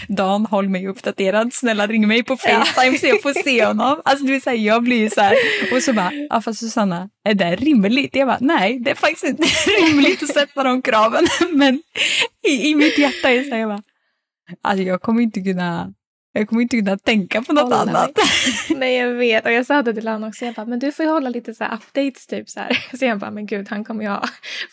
Dan, 0.09 0.47
håll 0.47 0.69
mig 0.69 0.89
uppdaterad. 0.89 1.55
Snälla 1.55 1.87
ring 1.87 2.09
mig 2.09 2.23
på 2.23 2.37
Facetime 2.37 2.99
så 2.99 3.07
jag 3.07 3.23
får 3.23 3.43
se 3.43 3.65
honom. 3.65 4.01
Alltså, 4.05 4.27
du 4.27 4.33
vet, 4.33 4.43
så 4.43 4.51
här, 4.51 4.57
jag 4.57 4.83
blir 4.83 4.97
ju 4.97 5.11
så 5.11 5.21
här, 5.21 5.37
och 5.73 5.83
så 5.83 5.93
bara, 5.93 6.13
ja 6.31 6.41
fast 6.41 6.61
Susanna, 6.61 7.09
är 7.25 7.35
det 7.35 7.57
rimligt? 7.57 8.17
Jag 8.17 8.29
bara, 8.29 8.39
nej, 8.41 8.79
det 8.79 8.91
är 8.91 8.95
faktiskt 8.95 9.25
inte 9.25 9.43
rimligt 9.81 10.23
att 10.23 10.29
sätta 10.29 10.63
de 10.63 10.83
kraven. 10.83 11.27
Men 11.53 11.83
i, 12.49 12.69
i 12.69 12.75
mitt 12.75 12.99
hjärta 12.99 13.31
är 13.31 13.39
det 13.39 13.45
så 13.45 13.51
här, 13.51 13.59
jag 13.59 13.69
bara, 13.69 13.83
alltså 14.63 14.83
jag 14.83 15.03
kommer 15.03 15.23
inte 15.23 15.41
kunna, 15.41 15.93
jag 16.39 16.49
kommer 16.49 16.63
inte 16.63 16.77
kunna 16.77 16.99
tänka 16.99 17.43
på 17.43 17.53
något 17.53 17.63
Hålla 17.63 17.85
mig. 17.85 17.95
annat. 17.95 18.11
Nej, 18.77 18.97
jag 18.97 19.09
vet. 19.15 19.45
Och 19.45 19.53
jag 19.53 19.67
sa 19.67 19.83
det 19.83 19.95
till 19.95 20.09
honom 20.09 20.29
också. 20.29 20.45
Jag 20.45 20.55
bara, 20.55 20.67
men 20.67 20.79
du 20.79 20.93
får 20.93 21.05
ju 21.05 21.11
hålla 21.11 21.29
lite 21.29 21.55
så 21.55 21.65
här 21.65 21.75
updates 21.75 22.27
typ 22.27 22.49
så 22.51 22.61
här. 22.61 22.87
Så 22.99 23.05
jag 23.05 23.19
bara, 23.19 23.31
men 23.31 23.47
gud, 23.47 23.67
han 23.71 23.85
kommer 23.85 24.03
ju 24.05 24.11
ha 24.11 24.25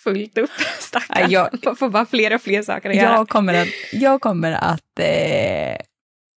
fullt 0.04 0.38
upp, 0.38 0.50
stackarn. 0.80 1.32
Jag- 1.32 1.50
får 1.80 1.90
bara 1.90 2.06
fler 2.06 2.36
och 2.36 2.42
fler 2.42 2.62
saker 2.64 2.90
att 2.90 2.96
göra. 2.96 3.14
Jag 3.16 3.30
kommer 3.30 3.54
att, 3.62 3.68
jag 3.94 4.22
kommer 4.22 4.52
att 4.52 5.00
eh, 5.00 5.78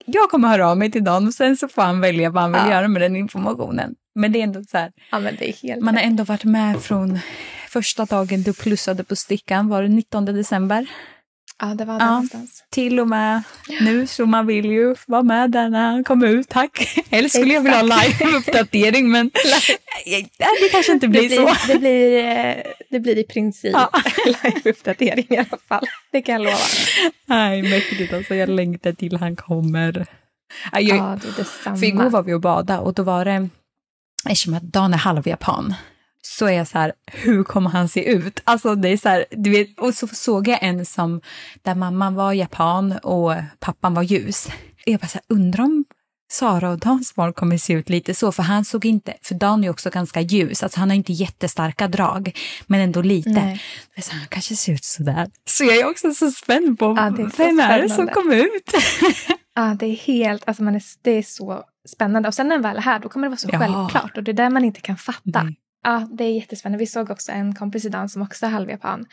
jag 0.09 0.31
kommer 0.31 0.49
höra 0.49 0.71
av 0.71 0.79
mig 0.79 0.91
till 0.91 1.05
Dan 1.05 1.27
och 1.27 1.35
sen 1.35 1.57
så 1.57 1.69
får 1.69 1.83
han 1.83 2.01
välja 2.01 2.31
vad 2.31 2.43
han 2.43 2.53
vill 2.53 2.61
Ja. 2.65 2.71
göra 2.71 2.89
med 2.89 3.03
den 3.03 3.17
informationen. 3.17 3.95
Men 4.15 4.33
det 4.33 4.39
är 4.39 4.43
ändå 4.43 4.63
så 4.65 4.79
här, 4.79 4.93
Ja, 5.11 5.19
men 5.19 5.37
det 5.39 5.49
är 5.49 5.53
helt 5.69 5.83
man 5.83 5.97
har 5.97 6.03
ändå 6.03 6.25
varit 6.25 6.45
med 6.45 6.83
från 6.83 7.19
första 7.69 8.05
dagen 8.05 8.43
du 8.43 8.53
plussade 8.53 9.05
på 9.05 9.17
stickan, 9.17 9.69
var 9.69 9.83
det 9.83 9.89
19 9.89 10.25
december? 10.25 10.87
Ja, 11.61 11.67
det 11.67 11.85
var 11.85 11.95
Ja. 11.95 11.99
där 12.01 12.07
någonstans. 12.11 12.65
Till 12.71 13.01
och 13.01 13.09
med 13.09 13.43
nu, 13.81 14.07
så 14.07 14.27
man 14.27 14.47
vill 14.47 14.65
ju 14.67 14.95
vara 15.07 15.23
med 15.23 15.51
där 15.51 15.69
när 15.69 15.91
han 15.91 16.05
kommer 16.05 16.27
ut, 16.27 16.49
tack. 16.49 17.03
Helst 17.11 17.35
skulle 17.37 17.55
jag 17.55 17.61
vilja 17.61 17.79
ha 17.79 17.87
live-uppdatering 17.87 19.11
men 19.11 19.31
det 20.61 20.69
kanske 20.73 20.93
inte 20.93 21.09
blir, 21.09 21.23
det, 21.23 21.29
blir, 21.29 21.37
så. 21.47 21.73
det, 21.73 21.79
blir, 21.79 22.63
det 22.91 23.01
blir 23.01 23.19
i 23.19 23.25
princip 23.25 23.73
Ja. 23.73 23.91
live-uppdatering 24.27 25.27
i 25.35 25.37
alla 25.37 25.59
fall. 25.69 25.85
Det 26.13 26.23
kan 26.23 26.33
jag 26.35 26.43
lova. 26.43 26.57
Nej, 27.27 27.63
mäktigt 27.63 28.13
alltså, 28.13 28.35
jag 28.35 28.49
längtar 28.49 28.93
till 28.93 29.17
han 29.17 29.37
kommer. 29.37 30.07
Ja, 30.73 30.81
Jag, 30.81 30.97
Ja, 30.97 31.19
det 31.23 31.29
är 31.29 31.33
detsamma. 31.37 31.77
För 31.77 31.87
igår 31.87 32.11
var 32.11 32.23
vi 32.23 32.35
och 32.35 32.41
badade 32.41 32.81
och 32.81 32.95
då 32.95 33.03
var 33.03 33.25
det, 33.25 33.49
eftersom 34.29 34.55
att 34.55 34.63
Dan 34.63 34.95
är 34.95 34.99
halvjapan, 34.99 35.75
så 36.29 36.47
är 36.47 36.53
jag 36.53 36.69
så 36.69 36.79
här, 36.79 36.93
hur 37.13 37.45
kommer 37.45 37.71
han 37.71 37.89
se 37.89 38.05
ut? 38.13 38.41
Alltså 38.45 38.75
det 38.75 38.89
är 38.89 38.97
så 38.97 39.09
här, 39.09 39.25
du 39.31 39.51
vet, 39.51 39.79
och 39.81 39.95
så 39.95 40.07
såg 40.07 40.49
jag 40.49 40.59
en 40.63 40.87
som, 40.87 41.21
där 41.63 41.75
mamman 41.75 42.15
var 42.15 42.33
japan 42.33 42.93
och 42.93 43.35
pappan 43.61 43.95
var 43.95 44.03
ljus. 44.03 44.49
Jag 44.85 45.01
bara 45.01 45.07
så 45.09 45.19
här, 45.19 45.37
undrar 45.37 45.65
om 45.65 45.85
Sara 46.33 46.71
och 46.71 46.79
Dans 46.79 47.15
barn 47.15 47.33
kommer 47.33 47.59
se 47.59 47.73
ut 47.73 47.89
lite 47.89 48.15
så, 48.15 48.33
för 48.33 48.43
han 48.43 48.65
såg 48.65 48.85
inte, 48.85 49.15
för 49.23 49.35
Dan 49.35 49.65
är 49.65 49.71
också 49.71 49.91
ganska 49.91 50.21
ljus, 50.21 50.63
alltså 50.63 50.81
han 50.81 50.91
har 50.91 50.97
inte 50.97 51.13
jättestarka 51.13 51.89
drag, 51.89 52.39
men 52.67 52.81
ändå 52.81 53.03
lite. 53.03 53.31
Nej. 53.31 53.63
Sa, 54.01 54.13
han 54.13 54.27
kanske 54.29 54.57
ser 54.57 54.73
ut 54.73 54.85
så 54.85 55.03
där. 55.03 55.31
Så 55.49 55.65
jag 55.65 55.77
är 55.77 55.91
också 55.91 56.15
så 56.15 56.31
spänd 56.31 56.79
på, 56.79 56.95
Ja, 56.99 57.11
det 57.11 57.23
är 57.23 57.29
så 57.31 57.37
vem 57.37 57.61
är 57.61 57.83
det 57.83 57.89
som 57.89 58.07
kommer 58.07 58.37
ut? 58.37 58.73
Ja, 59.59 59.77
det 59.79 59.87
är 59.87 59.97
helt, 59.97 60.43
alltså 60.49 60.63
man 60.63 60.75
är, 60.75 60.83
det 61.03 61.11
är 61.11 61.23
så 61.23 61.65
spännande. 61.89 62.29
Och 62.29 62.35
sen 62.35 62.49
när 62.49 62.55
den 62.55 62.63
väl 62.63 62.77
är 62.77 62.81
här, 62.81 62.99
då 62.99 63.09
kommer 63.09 63.27
det 63.27 63.31
vara 63.31 63.37
så 63.39 63.49
Ja. 63.53 63.59
självklart. 63.59 64.17
Och 64.17 64.23
det 64.23 64.31
är 64.31 64.33
där 64.35 64.51
man 64.51 64.65
inte 64.65 64.81
kan 64.81 64.97
fatta. 64.97 65.43
Nej. 65.43 65.57
Ja, 65.87 66.09
det 66.11 66.25
är 66.25 66.33
jättespännande. 66.33 66.79
Vi 66.79 66.87
såg 66.87 67.11
också 67.11 67.33
en 67.33 67.55
kompis 67.55 67.85
idag 67.85 68.11
som 68.11 68.23
också 68.23 68.47
är 68.47 68.51
halvjapan. 68.51 69.07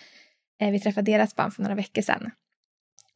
Eh, 0.62 0.72
vi 0.72 0.80
träffade 0.80 1.12
deras 1.12 1.36
barn 1.36 1.52
för 1.52 1.62
några 1.62 1.76
veckor 1.76 2.02
sedan. 2.02 2.32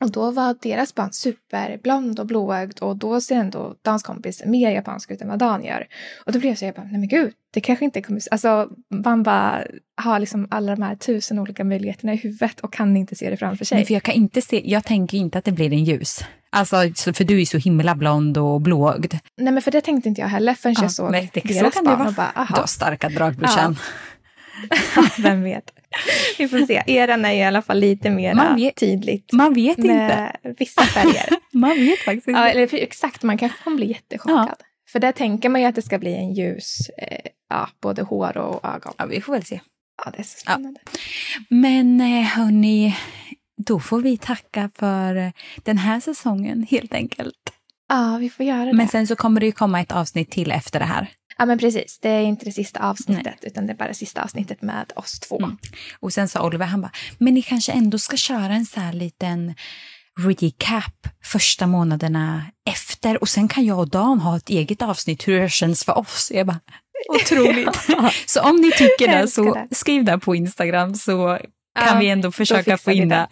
Och 0.03 0.11
då 0.11 0.31
var 0.31 0.55
deras 0.61 0.95
barn 0.95 1.13
superblond 1.13 2.19
och 2.19 2.25
blåögd 2.25 2.79
och 2.79 2.97
då 2.97 3.21
ser 3.21 3.35
ändå 3.35 3.75
Dans 3.81 4.03
kompis 4.03 4.43
mer 4.45 4.71
japansk 4.71 5.11
ut 5.11 5.21
än 5.21 5.27
vad 5.27 5.39
Dan 5.39 5.63
gör. 5.63 5.87
Och 6.25 6.31
då 6.31 6.39
blev 6.39 6.49
jag 6.51 6.57
så 6.57 6.65
jag 6.65 6.75
bara, 6.75 6.83
nej 6.85 6.99
men 6.99 7.07
gud, 7.07 7.33
det 7.53 7.61
kanske 7.61 7.85
inte 7.85 8.01
kommer... 8.01 8.21
Alltså 8.31 8.69
man 8.93 9.23
bara 9.23 9.63
har 10.01 10.19
liksom 10.19 10.47
alla 10.51 10.75
de 10.75 10.81
här 10.81 10.95
tusen 10.95 11.39
olika 11.39 11.63
möjligheterna 11.63 12.13
i 12.13 12.15
huvudet 12.17 12.59
och 12.59 12.73
kan 12.73 12.97
inte 12.97 13.15
se 13.15 13.29
det 13.29 13.37
framför 13.37 13.65
sig. 13.65 13.75
Nej, 13.77 13.85
för 13.85 13.93
jag 13.93 14.03
kan 14.03 14.13
inte 14.15 14.41
se, 14.41 14.61
jag 14.71 14.83
tänker 14.85 15.17
inte 15.17 15.37
att 15.37 15.45
det 15.45 15.51
blir 15.51 15.73
en 15.73 15.83
ljus. 15.83 16.19
Alltså, 16.49 16.75
så- 16.95 17.13
för 17.13 17.23
du 17.23 17.41
är 17.41 17.45
så 17.45 17.57
himla 17.57 17.95
blond 17.95 18.37
och 18.37 18.61
blåögd. 18.61 19.13
Nej 19.37 19.53
men 19.53 19.61
för 19.61 19.71
det 19.71 19.81
tänkte 19.81 20.09
inte 20.09 20.21
jag 20.21 20.27
heller 20.27 20.53
förrän 20.53 20.75
Ja, 20.77 20.81
jag 20.83 20.91
såg 20.91 21.11
nej, 21.11 21.29
det- 21.33 21.41
så 21.41 21.47
deras 21.47 21.73
kan 21.73 21.83
det 21.83 21.89
barn 21.89 21.99
vara. 21.99 22.07
och 22.07 22.13
bara, 22.13 22.31
Du 22.35 22.39
aha, 22.41 22.55
har 22.59 22.67
starka 22.67 23.09
drag 23.09 23.35
brorsan. 23.35 23.77
Vem 25.17 25.43
vet. 25.43 25.71
Vi 26.37 26.47
får 26.47 26.65
se. 26.65 26.83
Eran 26.87 27.25
är 27.25 27.33
i 27.33 27.43
alla 27.43 27.61
fall 27.61 27.79
lite 27.79 28.09
mer 28.09 28.33
Man 28.33 28.55
vet- 28.55 28.75
tydligt. 28.75 29.33
Man 29.33 29.53
vet 29.53 29.77
inte. 29.77 30.35
Vissa 30.57 30.81
färger. 30.81 31.29
Man 31.57 31.69
vet 31.75 31.99
faktiskt 31.99 32.27
inte. 32.27 32.39
ja, 32.39 32.47
eller 32.49 32.67
för, 32.67 32.77
exakt, 32.77 33.23
man 33.23 33.37
kanske 33.37 33.63
kommer 33.63 33.77
bli 33.77 33.87
jättechockad. 33.87 34.55
För 34.91 34.99
där 34.99 35.11
tänker 35.11 35.49
man 35.49 35.61
ju 35.61 35.67
att 35.67 35.75
det 35.75 35.81
ska 35.81 35.99
bli 35.99 36.13
en 36.15 36.33
ljus, 36.33 36.89
eh, 36.89 37.31
ja, 37.49 37.69
både 37.81 38.01
hår 38.01 38.37
och 38.37 38.65
ögon. 38.75 38.93
Ja, 38.97 39.05
vi 39.05 39.21
får 39.21 39.33
väl 39.33 39.43
se. 39.45 39.59
Ja, 40.05 40.11
det 40.11 40.19
är 40.19 40.23
så 40.23 40.37
spännande. 40.39 40.79
Men 41.49 42.01
eh, 42.01 42.23
hörni, 42.23 42.97
då 43.67 43.79
får 43.79 44.01
vi 44.01 44.17
tacka 44.17 44.69
för 44.75 45.15
eh, 45.15 45.29
den 45.63 45.77
här 45.77 45.99
säsongen 45.99 46.67
helt 46.69 46.93
enkelt. 46.93 47.33
Ja, 47.89 48.17
vi 48.19 48.29
får 48.29 48.45
göra 48.45 48.65
det. 48.65 48.73
Men 48.73 48.87
sen 48.87 49.07
så 49.07 49.15
kommer 49.15 49.39
det 49.39 49.45
ju 49.45 49.51
komma 49.51 49.81
ett 49.81 49.91
avsnitt 49.91 50.31
till 50.31 50.51
efter 50.51 50.79
det 50.79 50.85
här. 50.85 51.09
Ja, 51.37 51.45
men 51.45 51.57
precis. 51.57 51.99
Det 52.01 52.09
är 52.09 52.21
inte 52.21 52.45
det 52.45 52.51
sista 52.51 52.79
avsnittet, 52.79 53.39
utan 53.41 53.67
det 53.67 53.73
är 53.73 53.77
bara 53.77 53.87
det 53.87 53.93
sista 53.93 54.23
avsnittet 54.23 54.61
med 54.61 54.93
oss 54.95 55.19
två. 55.19 55.37
Mm. 55.37 55.57
Och 55.99 56.13
sen 56.13 56.27
sa 56.27 56.45
Oliver, 56.45 56.65
han 56.65 56.81
bara, 56.81 56.91
men 57.17 57.33
ni 57.33 57.41
kanske 57.41 57.71
ändå 57.71 57.97
ska 57.97 58.17
köra 58.17 58.53
en 58.53 58.65
så 58.65 58.79
här 58.79 58.93
liten 58.93 59.55
recap 60.19 61.07
första 61.23 61.67
månaderna 61.67 62.45
efter 62.69 63.21
och 63.21 63.29
sen 63.29 63.47
kan 63.47 63.65
jag 63.65 63.79
och 63.79 63.89
Dan 63.89 64.19
ha 64.19 64.37
ett 64.37 64.49
eget 64.49 64.81
avsnitt 64.81 65.27
hur 65.27 65.39
det 65.39 65.49
känns 65.49 65.83
för 65.83 65.97
oss. 65.97 66.31
Jag 66.33 66.47
bara, 66.47 66.59
otroligt. 67.09 67.75
så 68.25 68.41
om 68.41 68.55
ni 68.55 68.71
tycker 68.71 69.07
det 69.07 69.27
så 69.27 69.53
det. 69.53 69.75
skriv 69.75 70.03
det 70.03 70.19
på 70.19 70.35
Instagram 70.35 70.95
så 70.95 71.39
kan 71.79 71.87
Ja, 71.87 71.99
vi 71.99 72.09
ändå 72.09 72.31
försöka 72.31 72.77
få 72.77 72.91
in 72.91 73.09
det. 73.09 73.27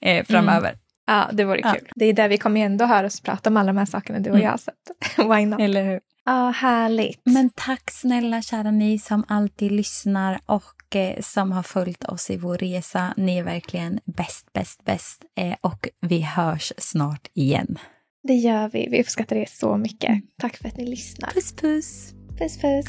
det 0.00 0.18
eh, 0.18 0.26
framöver. 0.26 0.74
Ja, 1.06 1.30
det 1.32 1.44
vore 1.44 1.60
Ja. 1.60 1.72
kul. 1.72 1.88
Det 1.94 2.04
är 2.04 2.12
där 2.12 2.28
vi 2.28 2.38
kommer 2.38 2.60
ändå 2.60 2.84
höra 2.84 3.06
oss 3.06 3.20
prata 3.20 3.50
om 3.50 3.56
alla 3.56 3.66
de 3.66 3.78
här 3.78 3.84
sakerna, 3.86 4.18
du 4.18 4.30
och 4.30 4.36
Mm. 4.36 4.48
jag. 4.48 4.60
Så 4.60 4.70
att, 4.70 5.18
why 5.38 5.46
not? 5.46 5.60
Eller 5.60 5.84
hur? 5.84 6.00
Ja, 6.24 6.50
härligt. 6.50 7.20
Men 7.24 7.50
tack 7.54 7.90
snälla 7.90 8.42
kära 8.42 8.70
ni 8.70 8.98
som 8.98 9.24
alltid 9.28 9.72
lyssnar 9.72 10.40
och 10.46 10.96
eh, 10.96 11.20
som 11.20 11.52
har 11.52 11.62
följt 11.62 12.04
oss 12.04 12.30
i 12.30 12.36
vår 12.36 12.58
resa. 12.58 13.14
Ni 13.16 13.38
är 13.38 13.42
verkligen 13.44 14.00
bäst, 14.04 14.52
bäst, 14.52 14.84
bäst. 14.84 15.24
Eh, 15.38 15.54
och 15.60 15.88
vi 16.00 16.20
hörs 16.20 16.72
snart 16.78 17.28
igen. 17.34 17.78
Det 18.28 18.34
gör 18.34 18.68
vi. 18.68 18.88
Vi 18.90 19.00
uppskattar 19.00 19.36
det 19.36 19.48
så 19.50 19.76
mycket. 19.76 20.20
Tack 20.40 20.56
för 20.56 20.68
att 20.68 20.76
ni 20.76 20.86
lyssnar. 20.86 21.30
Puss, 21.30 21.52
puss! 21.56 22.12
Puss, 22.38 22.58
puss. 22.60 22.86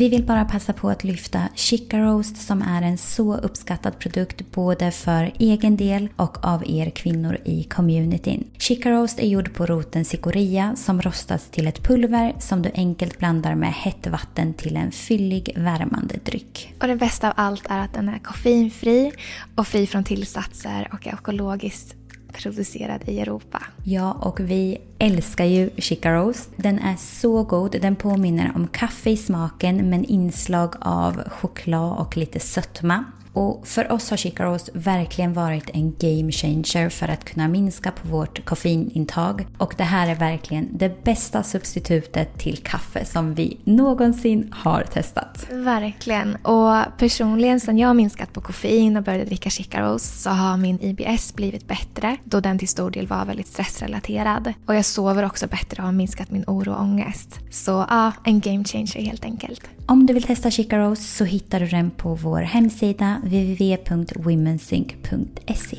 Vi 0.00 0.08
vill 0.08 0.24
bara 0.24 0.44
passa 0.44 0.72
på 0.72 0.88
att 0.88 1.04
lyfta 1.04 1.48
Chica 1.54 1.98
Roast 1.98 2.36
som 2.36 2.62
är 2.62 2.82
en 2.82 2.98
så 2.98 3.36
uppskattad 3.36 3.98
produkt 3.98 4.52
både 4.52 4.90
för 4.90 5.32
egen 5.38 5.76
del 5.76 6.08
och 6.16 6.44
av 6.44 6.62
er 6.66 6.90
kvinnor 6.90 7.38
i 7.44 7.62
communityn. 7.62 8.44
Chica 8.58 8.90
Roast 8.90 9.20
är 9.20 9.26
gjord 9.26 9.54
på 9.54 9.66
roten 9.66 10.04
cikoria 10.04 10.76
som 10.76 11.02
rostas 11.02 11.48
till 11.50 11.66
ett 11.66 11.82
pulver 11.82 12.34
som 12.38 12.62
du 12.62 12.70
enkelt 12.74 13.18
blandar 13.18 13.54
med 13.54 13.72
hett 13.72 14.06
vatten 14.06 14.54
till 14.54 14.76
en 14.76 14.92
fyllig 14.92 15.52
värmande 15.56 16.14
dryck. 16.24 16.74
Och 16.80 16.88
det 16.88 16.96
bästa 16.96 17.28
av 17.28 17.34
allt 17.36 17.66
är 17.68 17.78
att 17.78 17.94
den 17.94 18.08
är 18.08 18.18
koffeinfri 18.18 19.12
och 19.54 19.66
fri 19.66 19.86
från 19.86 20.04
tillsatser 20.04 20.88
och 20.92 21.06
är 21.06 21.14
ekologiskt 21.14 21.99
producerad 22.42 23.08
i 23.08 23.20
Europa. 23.20 23.62
Ja, 23.84 24.12
och 24.12 24.40
vi 24.40 24.78
älskar 24.98 25.44
ju 25.44 25.70
Chica 25.76 26.14
Roast. 26.14 26.50
Den 26.56 26.78
är 26.78 26.96
så 26.96 27.42
god. 27.42 27.76
Den 27.82 27.96
påminner 27.96 28.52
om 28.54 28.68
kaffe 28.68 29.10
i 29.10 29.16
smaken 29.16 29.90
men 29.90 30.04
inslag 30.04 30.74
av 30.80 31.22
choklad 31.28 31.98
och 31.98 32.16
lite 32.16 32.40
sötma. 32.40 33.04
Och 33.32 33.66
för 33.66 33.92
oss 33.92 34.10
har 34.10 34.16
Chica 34.16 34.44
Roast 34.44 34.70
verkligen 34.72 35.32
varit 35.32 35.70
en 35.72 35.94
game 35.98 36.32
changer 36.32 36.88
för 36.88 37.08
att 37.08 37.24
kunna 37.24 37.48
minska 37.48 37.90
på 37.90 38.08
vårt 38.08 38.44
koffeinintag. 38.44 39.46
Och 39.58 39.74
det 39.78 39.84
här 39.84 40.08
är 40.08 40.14
verkligen 40.14 40.68
det 40.72 41.04
bästa 41.04 41.42
substitutet 41.42 42.38
till 42.38 42.56
kaffe 42.56 43.04
som 43.04 43.34
vi 43.34 43.60
någonsin 43.64 44.52
har 44.52 44.82
testat. 44.82 45.46
Verkligen. 45.50 46.36
Och 46.36 46.98
personligen 46.98 47.60
sen 47.60 47.78
jag 47.78 47.88
har 47.88 47.94
minskat 47.94 48.32
på 48.32 48.40
koffein 48.40 48.96
och 48.96 49.02
började 49.02 49.24
dricka 49.24 49.50
Chica 49.50 49.80
Roast 49.82 50.20
så 50.20 50.30
har 50.30 50.56
min 50.56 50.78
IBS 50.80 51.34
blivit 51.34 51.68
bättre 51.68 52.16
då 52.24 52.40
den 52.40 52.58
till 52.58 52.68
stor 52.68 52.90
del 52.90 53.06
var 53.06 53.24
väldigt 53.24 53.46
stressrelaterad. 53.46 54.52
Och 54.66 54.74
jag 54.74 54.84
sover 54.84 55.26
också 55.26 55.46
bättre 55.46 55.82
och 55.82 55.86
har 55.86 55.92
minskat 55.92 56.30
min 56.30 56.44
oro 56.46 56.72
och 56.72 56.80
ångest. 56.80 57.38
Så 57.50 57.86
ja, 57.88 58.12
en 58.24 58.40
game 58.40 58.64
changer 58.64 59.00
helt 59.02 59.24
enkelt. 59.24 59.60
Om 59.86 60.06
du 60.06 60.14
vill 60.14 60.22
testa 60.22 60.50
Chica 60.50 60.78
Roast 60.78 61.16
så 61.16 61.24
hittar 61.24 61.60
du 61.60 61.66
den 61.66 61.90
på 61.90 62.14
vår 62.14 62.40
hemsida 62.40 63.19
www.womensync.se. 63.22 65.76